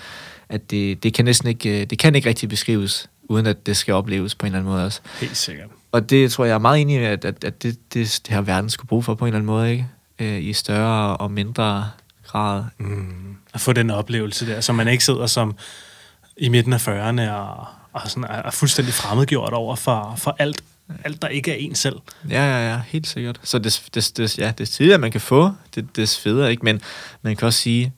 at 0.49 0.71
det, 0.71 1.03
det 1.03 1.15
kan 1.15 1.25
næsten 1.25 1.49
ikke, 1.49 1.81
øh, 1.81 1.87
det 1.87 1.99
kan 1.99 2.15
ikke 2.15 2.29
rigtig 2.29 2.49
beskrives, 2.49 3.11
uden 3.23 3.47
at 3.47 3.67
det 3.67 3.77
skal 3.77 3.95
opleves 3.95 4.35
på 4.35 4.47
en 4.47 4.53
eller 4.53 4.59
anden 4.59 4.73
måde 4.73 4.85
også. 4.85 5.01
Helt 5.21 5.37
sikkert. 5.37 5.69
Og 5.93 6.11
det 6.11 6.33
tror 6.33 6.45
jeg 6.45 6.55
er 6.55 6.59
meget 6.59 6.81
enig 6.81 7.01
i, 7.01 7.05
at, 7.05 7.25
at, 7.25 7.45
at 7.45 7.63
det, 7.63 7.79
det, 7.95 8.21
det 8.27 8.35
her 8.35 8.41
verden 8.41 8.71
skulle 8.71 8.89
bruge 8.89 9.03
for 9.03 9.15
på 9.15 9.25
en 9.25 9.29
eller 9.29 9.39
anden 9.39 9.47
måde, 9.47 9.71
ikke? 9.71 9.87
Øh, 10.19 10.45
I 10.45 10.53
større 10.53 11.17
og 11.17 11.31
mindre 11.31 11.91
grad. 12.27 12.65
Mm. 12.79 13.37
At 13.55 13.61
få 13.61 13.73
den 13.73 13.91
oplevelse 13.91 14.47
der, 14.47 14.61
så 14.61 14.73
man 14.73 14.89
ikke 14.89 15.05
sidder 15.05 15.27
som 15.27 15.55
i 16.37 16.49
midten 16.49 16.73
af 16.73 16.89
40'erne 16.89 17.31
og, 17.31 17.67
og 17.93 18.09
sådan 18.11 18.25
er, 18.25 18.43
er 18.43 18.51
fuldstændig 18.51 18.95
fremmedgjort 18.95 19.53
over 19.53 19.77
for, 19.77 20.15
for 20.17 20.37
alt 20.39 20.63
alt, 21.05 21.23
der 21.23 21.29
ikke 21.29 21.51
er 21.51 21.57
en 21.57 21.75
selv. 21.75 21.97
Ja, 22.31 22.45
ja, 22.45 22.71
ja, 22.73 22.81
helt 22.87 23.07
sikkert. 23.07 23.41
Så 23.43 23.59
det, 23.59 23.83
det, 23.95 24.13
det, 24.17 24.39
ja, 24.39 24.53
det 24.59 24.69
tidligere, 24.69 24.99
man 24.99 25.11
kan 25.11 25.21
få, 25.21 25.53
det, 25.75 25.97
det 25.97 26.19
federe, 26.23 26.51
ikke? 26.51 26.65
Men 26.65 26.81
man 27.23 27.37
kan 27.37 27.47
også 27.47 27.61
sige, 27.61 27.93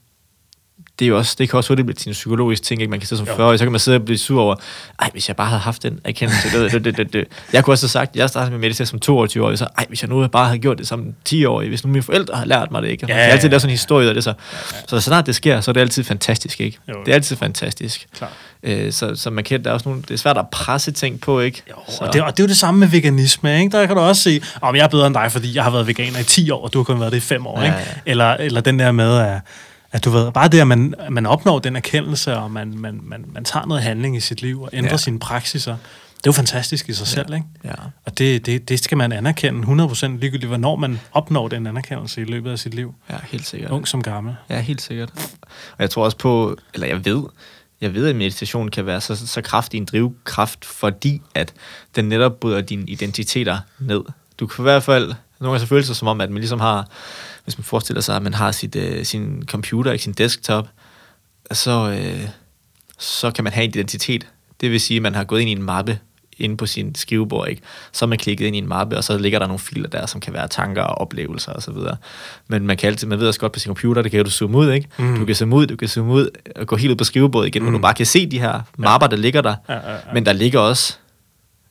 det, 0.99 1.05
er 1.05 1.09
jo 1.09 1.17
også, 1.19 1.37
det 1.39 1.51
kan 1.51 1.57
også 1.57 1.69
hurtigt 1.71 1.87
blive 1.87 1.95
til 1.95 2.09
en 2.09 2.12
psykologisk 2.12 2.62
ting, 2.62 2.81
ikke? 2.81 2.91
Man 2.91 3.01
kan 3.01 3.07
sidde 3.07 3.19
som 3.21 3.29
Jo. 3.29 3.37
40 3.37 3.53
år, 3.53 3.57
så 3.57 3.65
kan 3.65 3.73
man 3.73 3.81
sidde 3.81 3.97
og 3.97 4.05
blive 4.05 4.19
sur 4.19 4.43
over, 4.43 4.55
ej, 4.99 5.11
hvis 5.12 5.29
jeg 5.29 5.37
bare 5.37 5.47
havde 5.47 5.61
haft 5.61 5.83
den 5.83 6.01
erkendelse. 6.05 6.49
Det, 6.59 6.73
det, 6.73 6.85
det, 6.85 6.97
det, 6.97 7.12
det. 7.12 7.25
Jeg 7.53 7.65
kunne 7.65 7.75
også 7.75 7.85
have 7.85 7.91
sagt, 7.91 8.17
jeg 8.17 8.29
startede 8.29 8.51
med 8.51 8.57
at 8.57 8.61
meditere 8.61 8.87
som 8.87 8.99
22 9.01 9.45
år, 9.47 9.55
så 9.55 9.67
ej, 9.79 9.85
hvis 9.89 10.03
jeg 10.03 10.11
nu 10.11 10.27
bare 10.29 10.47
havde 10.47 10.59
gjort 10.59 10.79
det 10.79 10.89
som 10.89 11.15
10 11.25 11.45
år, 11.45 11.62
hvis 11.65 11.85
nu 11.85 11.91
mine 11.91 12.03
forældre 12.03 12.37
har 12.37 12.45
lært 12.45 12.71
mig 12.71 12.83
det, 12.83 12.89
ikke? 12.89 13.05
Og 13.05 13.09
Ja, 13.09 13.15
altid 13.17 13.49
ja, 13.49 13.51
lave 13.51 13.61
sådan 13.61 13.71
en 13.71 13.75
historie 13.75 14.09
af 14.09 14.15
det, 14.15 14.25
så. 14.25 14.35
Så 14.89 15.01
snart 15.01 15.27
det 15.27 15.35
sker, 15.35 15.61
så 15.61 15.71
er 15.71 15.73
det 15.73 15.81
altid 15.81 16.05
fantastisk, 16.05 16.61
ikke? 16.61 16.79
Jo. 16.89 16.95
Det 17.07 17.11
er 17.11 17.15
altid 17.15 17.37
fantastisk. 17.37 18.07
Klar. 18.17 18.33
Øh, 18.62 18.93
så, 18.93 19.16
så 19.16 19.31
man 19.31 19.45
kan, 19.45 19.65
der 19.65 19.70
er 19.70 19.74
også 19.74 19.89
nogle, 19.89 20.03
det 20.03 20.11
er 20.11 20.16
svært 20.19 20.39
at 20.39 20.49
presse 20.53 20.91
ting 20.93 21.20
på, 21.20 21.41
ikke? 21.41 21.62
Jo, 21.70 21.74
så, 21.89 22.05
og 22.05 22.12
det, 22.12 22.23
og 22.23 22.37
det 22.37 22.43
er 22.43 22.45
jo 22.45 22.49
det 22.49 22.57
samme 22.57 22.81
med 22.81 22.89
veganisme, 22.89 23.59
ikke? 23.61 23.77
Der 23.78 23.87
kan 23.87 23.97
du 23.97 24.03
også 24.03 24.23
se, 24.23 24.41
om 24.61 24.77
jeg 24.77 24.85
er 24.85 24.89
bedre 24.89 25.07
end 25.07 25.15
dig, 25.15 25.32
fordi 25.32 25.55
jeg 25.57 25.65
har 25.65 25.70
været 25.70 25.87
veganer 25.87 26.19
i 26.19 26.24
10 26.24 26.51
år, 26.51 26.62
og 26.65 26.73
du 26.73 26.78
har 26.78 26.85
kun 26.85 27.01
været 27.01 27.12
det 27.12 27.19
i 27.19 27.20
5 27.20 27.47
år, 27.47 27.61
Ja, 27.61 27.65
ikke? 27.66 27.77
ja. 27.78 27.85
Eller, 28.07 28.27
eller 28.35 28.61
den 28.61 28.78
der 28.78 28.93
med, 28.93 29.19
at, 29.19 29.41
at 29.93 30.05
du 30.05 30.11
ved, 30.11 30.32
bare 30.32 30.49
det, 30.49 30.61
at 30.61 30.66
man, 30.66 30.95
at 30.99 31.12
man 31.12 31.27
opnår 31.27 31.59
den 31.59 31.77
erkendelse, 31.77 32.37
og 32.37 32.51
man, 32.51 32.73
man, 32.78 33.01
man, 33.03 33.24
man 33.35 33.45
tager 33.45 33.66
noget 33.66 33.82
handling 33.82 34.16
i 34.16 34.20
sit 34.20 34.43
liv, 34.43 34.62
og 34.62 34.70
ændrer 34.73 34.89
Ja. 34.89 34.93
ja. 34.93 34.97
sine 34.97 35.19
praksiser, 35.19 35.77
det 36.16 36.27
er 36.27 36.31
jo 36.31 36.32
fantastisk 36.32 36.89
i 36.89 36.93
sig 36.93 37.07
selv, 37.07 37.35
ikke? 37.35 37.47
ja. 37.65 37.70
Og 38.07 38.19
det, 38.19 38.47
det, 38.47 38.69
det 38.69 38.78
skal 38.85 38.99
man 38.99 39.12
anerkende 39.12 39.85
100% 39.85 40.07
ligegyldigt, 40.07 40.47
hvornår 40.49 40.77
man 40.77 41.01
opnår 41.12 41.49
den 41.49 41.66
anerkendelse 41.66 42.20
i 42.20 42.24
løbet 42.24 42.51
af 42.51 42.59
sit 42.59 42.74
liv. 42.74 42.95
ja, 43.11 43.15
helt 43.31 43.47
sikkert. 43.47 43.70
Ung 43.70 43.89
som 43.89 44.03
gammel. 44.03 44.35
Ja, 44.51 44.61
helt 44.61 44.82
sikkert. 44.82 45.11
Og 45.73 45.78
jeg 45.78 45.91
tror 45.91 46.05
også 46.05 46.16
på, 46.16 46.57
eller 46.74 46.87
jeg 46.87 47.05
ved, 47.05 47.23
jeg 47.81 47.94
ved, 47.94 48.09
at 48.09 48.16
meditation 48.16 48.69
kan 48.69 48.86
være 48.86 49.01
så, 49.01 49.27
så 49.27 49.43
kraftig 49.43 49.78
en 49.78 49.85
drivkraft, 49.85 50.65
fordi 50.65 51.23
at 51.35 51.55
den 51.97 52.09
netop 52.09 52.40
bryder 52.40 52.61
dine 52.61 52.86
identiteter 52.86 53.59
ned. 53.78 54.02
Du 54.39 54.47
kan 54.47 54.62
i 54.62 54.65
hvert 54.65 54.82
fald, 54.82 55.05
nogle 55.40 55.52
gange 55.52 55.61
så 55.61 55.66
føle 55.66 55.85
sig 55.85 55.97
som 55.97 56.09
om, 56.09 56.20
at 56.20 56.31
man 56.31 56.39
ligesom 56.39 56.61
har, 56.61 56.89
hvis 57.44 57.59
man 57.59 57.65
forestiller 57.65 58.01
sig, 58.01 58.16
at 58.16 58.23
man 58.23 58.35
har 58.35 58.52
sit, 58.52 58.77
øh, 58.77 59.05
sin 59.05 59.43
computer, 59.47 59.93
ikke 59.93 60.05
sin 60.05 60.12
desktop, 60.12 60.69
så, 61.52 61.90
øh, 61.90 62.28
så 62.98 63.31
kan 63.31 63.44
man 63.44 63.52
have 63.52 63.65
en 63.65 63.70
identitet. 63.70 64.27
Det 64.61 64.70
vil 64.70 64.81
sige, 64.81 64.97
at 64.97 65.02
man 65.02 65.15
har 65.15 65.24
gået 65.24 65.40
ind 65.40 65.51
i 65.51 65.52
en 65.52 65.62
mappe 65.62 65.98
inde 66.41 66.57
på 66.57 66.67
sin 66.67 66.95
skrivebord, 66.95 67.49
ikke? 67.49 67.62
Så 67.93 68.05
er 68.05 68.07
man 68.07 68.19
klikket 68.19 68.47
ind 68.47 68.57
i 68.57 68.59
en 68.59 68.69
mappe, 68.69 68.97
og 68.97 69.05
så 69.05 69.19
ligger 69.19 69.39
der 69.39 69.47
nogle 69.47 69.59
filer 69.59 69.89
der, 69.89 70.07
som 70.07 70.21
kan 70.21 70.33
være 70.33 70.49
tanker 70.49 70.83
og 70.83 71.01
oplevelser 71.01 71.53
osv. 71.53 71.77
Men 72.49 72.67
man 72.67 72.77
kan 72.77 72.87
altid, 72.87 73.09
man 73.09 73.21
ved 73.21 73.29
også 73.29 73.41
godt 73.41 73.53
på 73.53 73.59
sin 73.59 73.69
computer, 73.69 74.03
det 74.03 74.11
kan 74.11 74.25
du 74.25 74.31
zoome 74.31 74.59
ud, 74.59 74.73
ikke? 74.73 74.89
Mm. 74.99 75.05
Mm. 75.05 75.19
Du 75.19 75.25
kan 75.25 75.35
zoome 75.35 75.57
ud, 75.57 75.67
du 75.67 75.77
kan 75.77 75.89
zoome 75.89 76.12
ud 76.12 76.29
og 76.57 76.67
gå 76.67 76.77
helt 76.77 76.91
ud 76.91 76.97
på 76.97 77.05
skrivebordet 77.05 77.49
igen, 77.49 77.62
mm. 77.62 77.69
hvor 77.69 77.79
du 77.79 77.83
bare 77.83 77.95
kan 77.95 78.07
se 78.07 78.31
de 78.31 78.39
her 78.41 78.61
mapper, 78.77 79.07
der 79.07 79.17
ligger 79.17 79.41
der. 79.41 79.55
Ja, 79.69 79.75
ja, 79.75 79.93
ja. 79.93 79.99
Men 80.15 80.27
der 80.27 80.33
ligger 80.33 80.61
også 80.61 80.97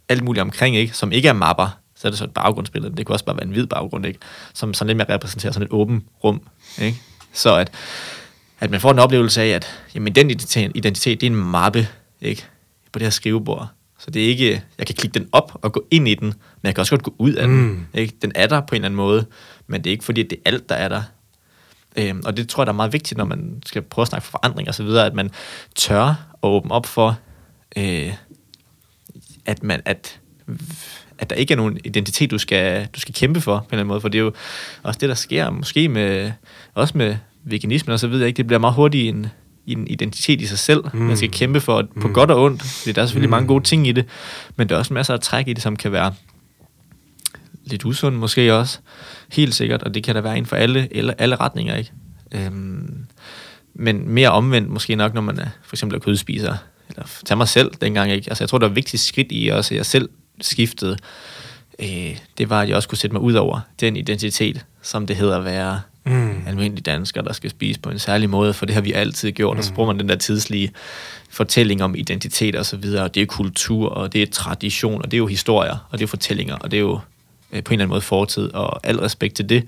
alt 0.10 0.24
muligt 0.24 0.42
omkring, 0.42 0.76
ikke? 0.76 0.94
Som 0.94 1.12
ikke 1.12 1.28
er 1.28 1.34
mapper. 1.34 1.78
Så 1.96 2.08
er 2.08 2.12
det 2.12 2.18
så 2.18 2.24
et 2.24 2.34
baggrundsbillede. 2.34 2.96
Det 2.98 3.06
kan 3.06 3.14
også 3.14 3.26
bare 3.26 3.36
være 3.38 3.46
en 3.46 3.52
hvid 3.52 3.68
baggrund, 3.68 4.06
ikke? 4.06 4.20
Som 4.54 4.74
sådan 4.74 4.88
lidt 4.88 4.98
mere 4.98 5.16
repræsenterer 5.16 5.54
sådan 5.54 5.66
et 5.66 5.72
åbent 5.72 6.04
rum, 6.24 6.42
ikke? 6.82 6.98
Så 7.34 7.56
at, 7.56 7.72
at 8.60 8.70
man 8.70 8.82
får 8.82 8.92
en 8.92 9.00
oplevelse 9.00 9.42
af, 9.42 9.48
at 9.48 9.68
jamen, 9.96 10.16
den 10.16 10.30
identitet, 10.30 10.72
identitet, 10.76 11.22
det 11.22 11.28
er 11.28 11.32
en 11.32 11.38
mappe, 11.38 11.88
ikke? 12.22 12.46
På 12.92 13.00
det 13.00 13.06
her 13.06 13.10
skrivebord. 13.10 13.68
Så 14.00 14.12
det 14.12 14.24
er 14.24 14.28
ikke, 14.28 14.64
jeg 14.78 14.88
kan 14.88 14.96
klikke 14.96 15.20
den 15.20 15.30
op 15.32 15.60
og 15.62 15.74
gå 15.74 15.88
ind 15.92 16.08
i 16.08 16.16
den, 16.16 16.28
men 16.28 16.64
jeg 16.64 16.76
kan 16.76 16.82
også 16.82 16.92
godt 16.92 17.04
gå 17.04 17.16
ud 17.18 17.34
af 17.34 17.50
mm. 17.50 17.76
Den. 17.94 18.02
Ikke? 18.02 18.14
Den 18.22 18.32
er 18.36 18.48
der 18.48 18.62
på 18.62 18.76
en 18.76 18.76
eller 18.76 18.86
anden 18.86 18.96
måde, 18.96 19.26
men 19.68 19.84
det 19.84 19.90
er 19.90 19.92
ikke 19.92 20.06
fordi, 20.06 20.24
at 20.24 20.30
det 20.30 20.38
er 20.46 20.52
alt, 20.52 20.70
der 20.70 20.76
er 20.76 20.88
der. 20.88 21.02
Øhm, 21.98 22.22
og 22.26 22.38
det 22.38 22.50
tror 22.50 22.62
jeg, 22.62 22.68
der 22.68 22.74
er 22.74 22.76
meget 22.76 22.94
vigtigt, 22.94 23.18
når 23.18 23.26
man 23.26 23.64
skal 23.66 23.82
prøve 23.82 24.04
at 24.04 24.08
snakke 24.08 24.26
for 24.26 24.32
forandring 24.32 24.68
og 24.68 24.76
så 24.76 24.84
videre, 24.84 25.06
at 25.06 25.14
man 25.14 25.32
tør 25.76 26.08
at 26.44 26.48
åbne 26.48 26.72
op 26.72 26.86
for, 26.86 27.20
øh, 27.78 28.14
at, 29.46 29.64
man, 29.64 29.82
at, 29.86 30.20
at 31.18 31.30
der 31.30 31.36
ikke 31.36 31.52
er 31.52 31.58
nogen 31.58 31.80
identitet, 31.84 32.32
du 32.32 32.38
skal, 32.38 32.88
du 32.96 33.00
skal 33.00 33.14
kæmpe 33.14 33.42
for 33.42 33.58
på 33.58 33.64
en 33.64 33.66
eller 33.66 33.80
anden 33.80 33.88
måde, 33.88 34.02
for 34.02 34.10
det 34.10 34.18
er 34.20 34.24
jo 34.24 34.34
også 34.84 34.98
det, 34.98 35.10
der 35.10 35.16
sker 35.16 35.50
måske 35.50 35.90
med, 35.90 36.32
også 36.74 36.98
med 36.98 37.18
veganismen 37.44 37.94
og 37.94 38.00
så 38.00 38.08
videre, 38.08 38.28
ikke? 38.28 38.38
det 38.38 38.48
bliver 38.48 38.60
meget 38.60 38.76
hurtigt 38.76 39.16
en, 39.16 39.28
en 39.72 39.88
identitet 39.88 40.42
i 40.42 40.46
sig 40.46 40.60
selv, 40.60 40.84
mm. 40.94 41.00
man 41.00 41.18
skal 41.18 41.32
kæmpe 41.32 41.62
for 41.62 41.82
på 42.02 42.08
Mm. 42.08 42.14
godt 42.14 42.32
og 42.32 42.44
ondt, 42.44 42.62
fordi 42.64 42.92
der 42.92 43.02
er 43.02 43.06
selvfølgelig 43.06 43.28
Mm. 43.30 43.32
mange 43.32 43.48
gode 43.48 43.64
ting 43.64 43.88
i 43.88 43.92
det, 43.92 44.06
men 44.56 44.70
der 44.70 44.76
er 44.76 44.80
også 44.80 44.94
masser 44.94 45.14
af 45.14 45.20
træk 45.20 45.48
i 45.48 45.54
det, 45.54 45.64
som 45.64 45.76
kan 45.76 45.92
være 45.92 46.14
lidt 47.66 47.86
usund 47.86 48.16
måske 48.16 48.54
også, 48.56 48.80
helt 49.32 49.56
sikkert, 49.56 49.84
og 49.84 49.94
det 49.94 50.04
kan 50.04 50.16
der 50.16 50.22
være 50.22 50.38
inden 50.38 50.50
for 50.50 50.56
alle, 50.56 50.88
alle, 50.96 51.22
alle 51.22 51.36
retninger, 51.36 51.76
ikke? 51.76 51.92
Øhm, 52.32 53.06
men 53.74 54.10
mere 54.10 54.30
omvendt 54.30 54.70
måske 54.70 54.96
nok, 54.96 55.14
når 55.14 55.22
man 55.22 55.40
er, 55.40 55.48
for 55.64 55.76
eksempel 55.76 55.96
er 55.96 56.00
kødspiser, 56.00 56.56
eller 56.90 57.04
tag 57.26 57.38
mig 57.38 57.48
selv 57.48 57.72
dengang, 57.82 58.12
ikke? 58.12 58.30
Altså 58.30 58.44
jeg 58.44 58.50
tror, 58.50 58.58
der 58.58 58.68
var 58.68 58.74
vigtigt 58.74 59.02
skridt 59.04 59.28
i 59.32 59.48
også, 59.48 59.74
at 59.74 59.78
jeg 59.78 59.86
selv 59.86 60.10
skiftede, 60.42 60.98
øh, 61.80 62.18
det 62.38 62.50
var, 62.50 62.62
at 62.62 62.68
jeg 62.70 62.76
også 62.76 62.90
kunne 62.90 62.98
sætte 62.98 63.14
mig 63.14 63.22
ud 63.22 63.34
over 63.34 63.60
den 63.80 63.96
identitet, 63.98 64.66
som 64.82 65.08
det 65.08 65.16
hedder 65.16 65.38
at 65.38 65.46
være 65.46 65.82
Mm. 66.10 66.44
almindelig 66.48 66.86
dansker, 66.86 67.22
der 67.22 67.34
skal 67.34 67.50
spise 67.50 67.80
på 67.80 67.90
en 67.90 68.00
særlig 68.00 68.30
måde, 68.30 68.54
for 68.54 68.66
det 68.66 68.76
har 68.76 68.82
vi 68.82 68.94
altid 68.94 69.32
gjort, 69.32 69.58
og 69.58 69.64
så 69.64 69.74
bruger 69.74 69.88
man 69.94 70.00
den 70.00 70.10
der 70.10 70.16
tidslige 70.16 70.72
fortælling 71.30 71.84
om 71.84 71.96
identitet 71.96 72.56
og 72.56 72.66
så 72.66 72.78
videre, 72.78 73.04
og 73.04 73.16
det 73.16 73.22
er 73.22 73.26
kultur, 73.26 73.90
og 73.90 74.14
det 74.14 74.22
er 74.22 74.28
tradition, 74.32 75.02
og 75.02 75.12
det 75.12 75.14
er 75.14 75.18
jo 75.18 75.28
historier, 75.28 75.88
og 75.90 76.00
det 76.00 76.04
er 76.04 76.08
fortællinger, 76.08 76.56
og 76.56 76.72
det 76.72 76.78
er 76.78 76.82
jo 76.82 77.00
øh, 77.52 77.64
på 77.64 77.70
en 77.70 77.74
eller 77.74 77.84
anden 77.84 77.90
måde 77.90 78.02
fortid, 78.02 78.54
og 78.54 78.88
al 78.88 79.00
respekt 79.00 79.36
til 79.36 79.50
det, 79.50 79.64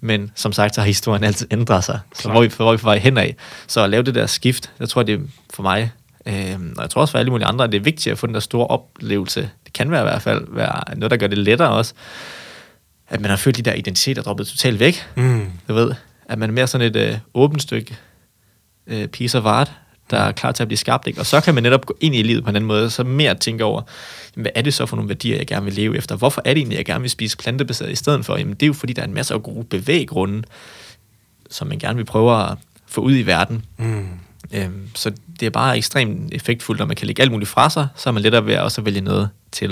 men 0.00 0.32
som 0.34 0.52
sagt, 0.52 0.74
så 0.74 0.80
har 0.80 0.86
historien 0.86 1.24
altid 1.24 1.46
ændret 1.50 1.84
sig, 1.84 2.00
så 2.14 2.22
Klart. 2.22 2.34
hvor 2.34 2.42
vi, 2.42 2.50
hvor 2.56 2.72
vi 2.72 2.76
på 2.76 2.84
vej 2.86 2.98
henad? 2.98 3.30
Så 3.66 3.84
at 3.84 3.90
lave 3.90 4.02
det 4.02 4.14
der 4.14 4.26
skift, 4.26 4.70
jeg 4.80 4.88
tror, 4.88 5.02
det 5.02 5.14
er 5.14 5.18
for 5.54 5.62
mig, 5.62 5.90
øh, 6.26 6.58
og 6.76 6.82
jeg 6.82 6.90
tror 6.90 7.00
også 7.00 7.12
for 7.12 7.18
alle 7.18 7.30
mulige 7.30 7.46
andre, 7.46 7.64
at 7.64 7.72
det 7.72 7.78
er 7.78 7.82
vigtigt 7.82 8.12
at 8.12 8.18
få 8.18 8.26
den 8.26 8.34
der 8.34 8.40
store 8.40 8.66
oplevelse, 8.66 9.50
det 9.64 9.72
kan 9.72 9.90
være 9.90 10.00
i 10.00 10.04
hvert 10.04 10.22
fald 10.22 10.44
være 10.48 10.96
noget, 10.96 11.10
der 11.10 11.16
gør 11.16 11.26
det 11.26 11.38
lettere 11.38 11.70
også, 11.70 11.94
at 13.08 13.20
man 13.20 13.30
har 13.30 13.36
følt 13.36 13.56
de 13.56 13.62
der 13.62 13.74
identiteter 13.74 14.22
droppet 14.22 14.46
totalt 14.46 14.80
væk, 14.80 15.06
Mm. 15.16 15.50
du 15.68 15.74
ved, 15.74 15.94
at 16.28 16.38
man 16.38 16.48
er 16.50 16.54
mere 16.54 16.66
sådan 16.66 16.86
et 16.86 16.96
øh, 16.96 17.18
åbent 17.34 17.62
stykke 17.62 17.96
øh, 18.86 19.08
piece 19.08 19.38
of 19.38 19.44
art, 19.44 19.72
der 20.10 20.16
er 20.18 20.32
klar 20.32 20.52
til 20.52 20.62
at 20.62 20.68
blive 20.68 20.78
skabt, 20.78 21.06
ikke? 21.06 21.20
Og 21.20 21.26
så 21.26 21.40
kan 21.40 21.54
man 21.54 21.62
netop 21.62 21.86
gå 21.86 21.96
ind 22.00 22.14
i 22.14 22.22
livet 22.22 22.44
på 22.44 22.50
en 22.50 22.56
anden 22.56 22.68
måde, 22.68 22.90
så 22.90 23.04
mere 23.04 23.34
tænke 23.34 23.64
over, 23.64 23.82
jamen, 24.36 24.42
hvad 24.42 24.52
er 24.54 24.62
det 24.62 24.74
så 24.74 24.86
for 24.86 24.96
nogle 24.96 25.08
værdier, 25.08 25.36
jeg 25.36 25.46
gerne 25.46 25.64
vil 25.64 25.74
leve 25.74 25.96
efter? 25.96 26.16
Hvorfor 26.16 26.42
er 26.44 26.54
det 26.54 26.60
egentlig, 26.60 26.76
jeg 26.76 26.84
gerne 26.84 27.00
vil 27.00 27.10
spise 27.10 27.36
plantebaseret 27.36 27.90
i 27.90 27.94
stedet 27.94 28.24
for? 28.24 28.36
Jamen, 28.36 28.54
det 28.54 28.62
er 28.62 28.66
jo 28.66 28.72
fordi, 28.72 28.92
der 28.92 29.02
er 29.02 29.06
en 29.06 29.14
masse 29.14 29.34
af 29.34 29.42
gode 29.42 29.64
bevæggrunde, 29.64 30.42
som 31.50 31.66
man 31.68 31.78
gerne 31.78 31.96
vil 31.96 32.04
prøve 32.04 32.42
at 32.42 32.58
få 32.86 33.00
ud 33.00 33.16
i 33.16 33.22
verden. 33.22 33.64
Mm. 33.76 34.08
Øhm, 34.52 34.88
så 34.94 35.12
det 35.40 35.46
er 35.46 35.50
bare 35.50 35.76
ekstremt 35.76 36.34
effektfuldt, 36.34 36.78
når 36.78 36.86
man 36.86 36.96
kan 36.96 37.06
lægge 37.06 37.22
alt 37.22 37.32
muligt 37.32 37.50
fra 37.50 37.70
sig, 37.70 37.88
så 37.96 38.08
er 38.08 38.12
man 38.12 38.22
lettere 38.22 38.46
ved 38.46 38.54
at 38.54 38.62
også 38.62 38.80
vælge 38.80 39.00
noget 39.00 39.28
til 39.52 39.68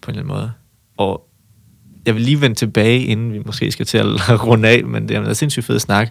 på 0.00 0.10
en 0.10 0.16
eller 0.18 0.22
anden 0.22 0.26
måde. 0.36 0.52
Og 0.96 1.26
jeg 2.06 2.14
vil 2.14 2.22
lige 2.22 2.40
vende 2.40 2.56
tilbage, 2.56 3.04
inden 3.04 3.32
vi 3.32 3.38
måske 3.46 3.72
skal 3.72 3.86
til 3.86 3.98
at 3.98 4.06
runde 4.46 4.68
af, 4.68 4.84
men 4.84 5.08
det 5.08 5.16
er 5.16 5.32
sindssygt 5.32 5.66
fed 5.66 5.78
snak. 5.78 6.08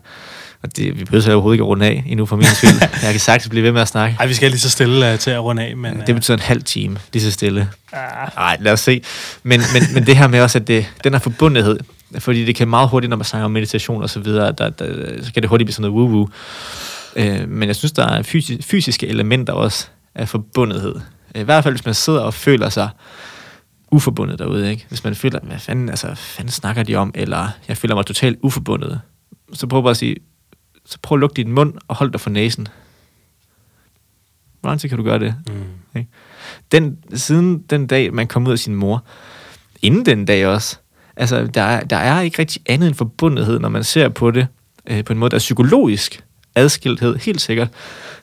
Og 0.63 0.75
det, 0.77 0.99
vi 0.99 1.03
behøver 1.03 1.21
så 1.21 1.31
overhovedet 1.31 1.55
ikke 1.55 1.61
at 1.63 1.67
runde 1.67 1.85
af 1.85 2.03
endnu 2.07 2.25
for 2.25 2.35
min 2.35 2.45
skyld. 2.45 2.69
Jeg 3.03 3.11
kan 3.11 3.19
sagtens 3.19 3.49
blive 3.49 3.63
ved 3.63 3.71
med 3.71 3.81
at 3.81 3.87
snakke. 3.87 4.15
Ej, 4.19 4.25
vi 4.25 4.33
skal 4.33 4.49
lige 4.51 4.59
så 4.59 4.69
stille 4.69 5.13
uh, 5.13 5.19
til 5.19 5.31
at 5.31 5.43
runde 5.43 5.63
af, 5.63 5.77
men... 5.77 6.03
Det 6.07 6.15
betyder 6.15 6.37
en 6.37 6.43
halv 6.43 6.63
time, 6.63 6.97
lige 7.13 7.23
så 7.23 7.31
stille. 7.31 7.69
uh, 7.93 7.97
Nej, 8.35 8.57
lad 8.59 8.71
os 8.73 8.79
se. 8.79 9.01
Men, 9.43 9.61
men, 9.73 9.83
men 9.93 10.05
det 10.05 10.15
her 10.17 10.27
med 10.27 10.41
også, 10.41 10.57
at 10.59 10.67
det, 10.67 10.85
den 11.03 11.13
her 11.13 11.19
forbundethed, 11.19 11.79
fordi 12.19 12.45
det 12.45 12.55
kan 12.55 12.67
meget 12.67 12.89
hurtigt, 12.89 13.09
når 13.09 13.17
man 13.17 13.25
snakker 13.25 13.45
om 13.45 13.51
meditation 13.51 14.03
og 14.03 14.09
så 14.09 14.19
videre, 14.19 14.51
der, 14.57 14.69
der, 14.69 14.85
så 15.23 15.33
kan 15.33 15.43
det 15.43 15.49
hurtigt 15.49 15.65
blive 15.67 15.73
sådan 15.73 15.91
noget 15.91 16.27
woo-woo. 16.27 16.31
Øh, 17.15 17.49
men 17.49 17.67
jeg 17.67 17.75
synes, 17.75 17.91
der 17.91 18.07
er 18.07 18.21
fysi- 18.23 18.61
fysiske 18.61 19.07
elementer 19.07 19.53
også 19.53 19.87
af 20.15 20.29
forbundethed. 20.29 20.95
I 21.35 21.41
hvert 21.43 21.63
fald, 21.63 21.73
hvis 21.73 21.85
man 21.85 21.93
sidder 21.93 22.19
og 22.19 22.33
føler 22.33 22.69
sig 22.69 22.89
uforbundet 23.91 24.39
derude, 24.39 24.71
ikke? 24.71 24.85
Hvis 24.89 25.03
man 25.03 25.15
føler, 25.15 25.39
hvad 25.43 25.59
fanden, 25.59 25.89
altså, 25.89 26.07
hvad 26.07 26.15
fanden 26.15 26.51
snakker 26.51 26.83
de 26.83 26.95
om, 26.95 27.11
eller 27.15 27.47
jeg 27.67 27.77
føler 27.77 27.95
mig 27.95 28.05
totalt 28.05 28.39
uforbundet, 28.41 29.01
så 29.53 29.67
prøv 29.67 29.83
bare 29.83 29.91
at 29.91 29.97
sige, 29.97 30.15
så 30.85 30.97
prøv 31.01 31.15
at 31.15 31.19
lukke 31.19 31.33
din 31.33 31.51
mund 31.51 31.73
og 31.87 31.95
hold 31.95 32.11
dig 32.11 32.21
for 32.21 32.29
næsen. 32.29 32.67
Hvor 34.61 34.69
lang 34.69 34.79
tid 34.81 34.89
kan 34.89 34.97
du 34.97 35.03
gøre 35.03 35.19
det? 35.19 35.35
mm. 35.93 36.05
den, 36.71 36.97
siden 37.13 37.57
den 37.69 37.87
dag, 37.87 38.13
man 38.13 38.27
kom 38.27 38.47
ud 38.47 38.51
af 38.51 38.59
sin 38.59 38.75
mor, 38.75 39.03
inden 39.81 40.05
den 40.05 40.25
dag 40.25 40.47
også, 40.47 40.77
altså, 41.15 41.47
der, 41.47 41.61
er- 41.61 41.83
der 41.83 41.97
er 41.97 42.21
ikke 42.21 42.39
rigtig 42.39 42.61
andet 42.65 42.87
end 42.87 42.95
forbundethed, 42.95 43.59
når 43.59 43.69
man 43.69 43.83
ser 43.83 44.09
på 44.09 44.31
det 44.31 44.47
øh, 44.87 45.03
på 45.03 45.13
en 45.13 45.19
måde, 45.19 45.29
der 45.29 45.35
er 45.35 45.39
psykologisk 45.39 46.23
adskilthed, 46.59 47.15
helt 47.15 47.41
sikkert. 47.41 47.67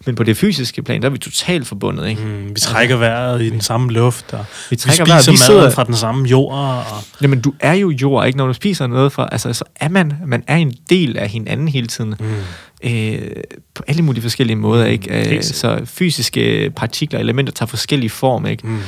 Men 0.07 0.15
på 0.15 0.23
det 0.23 0.37
fysiske 0.37 0.83
plan, 0.83 1.03
der 1.03 1.09
er 1.09 1.13
vi 1.13 1.19
totalt 1.19 1.67
forbundet, 1.67 2.09
ikke? 2.09 2.23
Mm, 2.23 2.49
vi 2.49 2.61
trækker 2.61 2.97
vejret 2.97 3.43
i 3.43 3.51
den 3.51 3.61
samme 3.61 3.93
luft, 3.93 4.33
og 4.33 4.39
Vi 4.39 4.45
vi, 4.71 4.77
trækker 4.77 4.93
spiser 5.05 5.05
vejret, 5.13 5.27
vi 5.27 5.31
maden 5.31 5.37
sidder- 5.37 5.71
fra 5.71 5.85
den 5.85 5.95
samme 5.97 6.29
jord. 6.29 6.53
Og, 6.55 6.83
Jamen, 7.23 7.41
du 7.41 7.53
er 7.61 7.73
jo 7.75 7.91
jord, 7.91 8.27
ikke? 8.27 8.39
Når 8.39 8.47
du 8.47 8.53
spiser 8.53 8.87
noget 8.87 9.13
fra, 9.13 9.29
altså, 9.33 9.53
så 9.53 9.65
er 9.77 9.89
man, 9.89 10.13
man 10.27 10.43
er 10.47 10.57
en 10.57 10.75
del 10.91 11.17
af 11.19 11.29
hinanden 11.29 11.69
hele 11.69 11.87
tiden. 11.87 12.15
mm. 12.21 12.91
øh, 12.91 13.19
på 13.75 13.83
alle 13.87 14.03
mulige 14.03 14.23
forskellige 14.23 14.57
måder, 14.57 14.85
ikke? 14.87 15.21
Øh, 15.21 15.27
Helt 15.27 15.45
så 15.45 15.81
fysiske 15.85 16.73
partikler 16.77 17.21
elementer 17.21 17.53
tager 17.53 17.67
forskellige 17.69 18.11
form, 18.11 18.47
ikke? 18.47 18.67
Mm. 18.67 18.79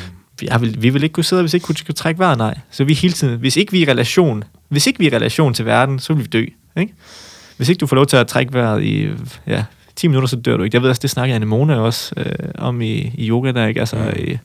Vi, 0.40 0.46
jeg 0.50 0.60
vil, 0.60 0.76
vi 0.82 0.88
vil 0.90 1.02
ikke 1.02 1.12
kunne 1.12 1.24
sidde, 1.24 1.42
hvis 1.42 1.54
ikke 1.54 1.64
kunne, 1.64 1.76
kunne 1.86 1.94
trække 1.94 2.18
vejret, 2.18 2.38
nej. 2.38 2.58
Så 2.70 2.84
vi 2.84 2.94
hele 2.94 3.12
tiden, 3.14 3.38
hvis 3.38 3.56
ikke 3.56 3.72
vi 3.72 3.82
er 3.82 3.86
i 3.86 3.90
relation, 3.90 4.44
hvis 4.68 4.86
ikke 4.86 4.98
vi 4.98 5.06
er 5.06 5.12
i 5.12 5.16
relation 5.16 5.54
til 5.54 5.64
verden, 5.66 5.98
så 5.98 6.12
vil 6.14 6.22
vi 6.24 6.28
dø, 6.28 6.44
ikke? 6.80 6.94
Hvis 7.58 7.68
ikke 7.68 7.78
du 7.80 7.86
får 7.86 7.96
lov 7.96 8.06
til 8.06 8.16
at 8.16 8.26
trække 8.26 8.52
vejret 8.54 8.82
i, 8.82 9.08
ja, 9.46 9.64
10 9.96 10.06
minutter, 10.08 10.28
så 10.28 10.36
dør 10.36 10.56
du 10.56 10.62
ikke. 10.62 10.74
Jeg 10.76 10.82
ved 10.82 10.88
også, 10.90 11.00
det 11.02 11.10
snakker 11.10 11.34
Anemone 11.36 11.80
også 11.80 12.12
øh, 12.16 12.24
om 12.58 12.80
i, 12.80 12.92
i 13.14 13.28
yoga, 13.28 13.52
der 13.52 13.66
ikke? 13.66 13.80
Altså, 13.80 13.96
Mm. 13.96 14.02
i, 14.16 14.38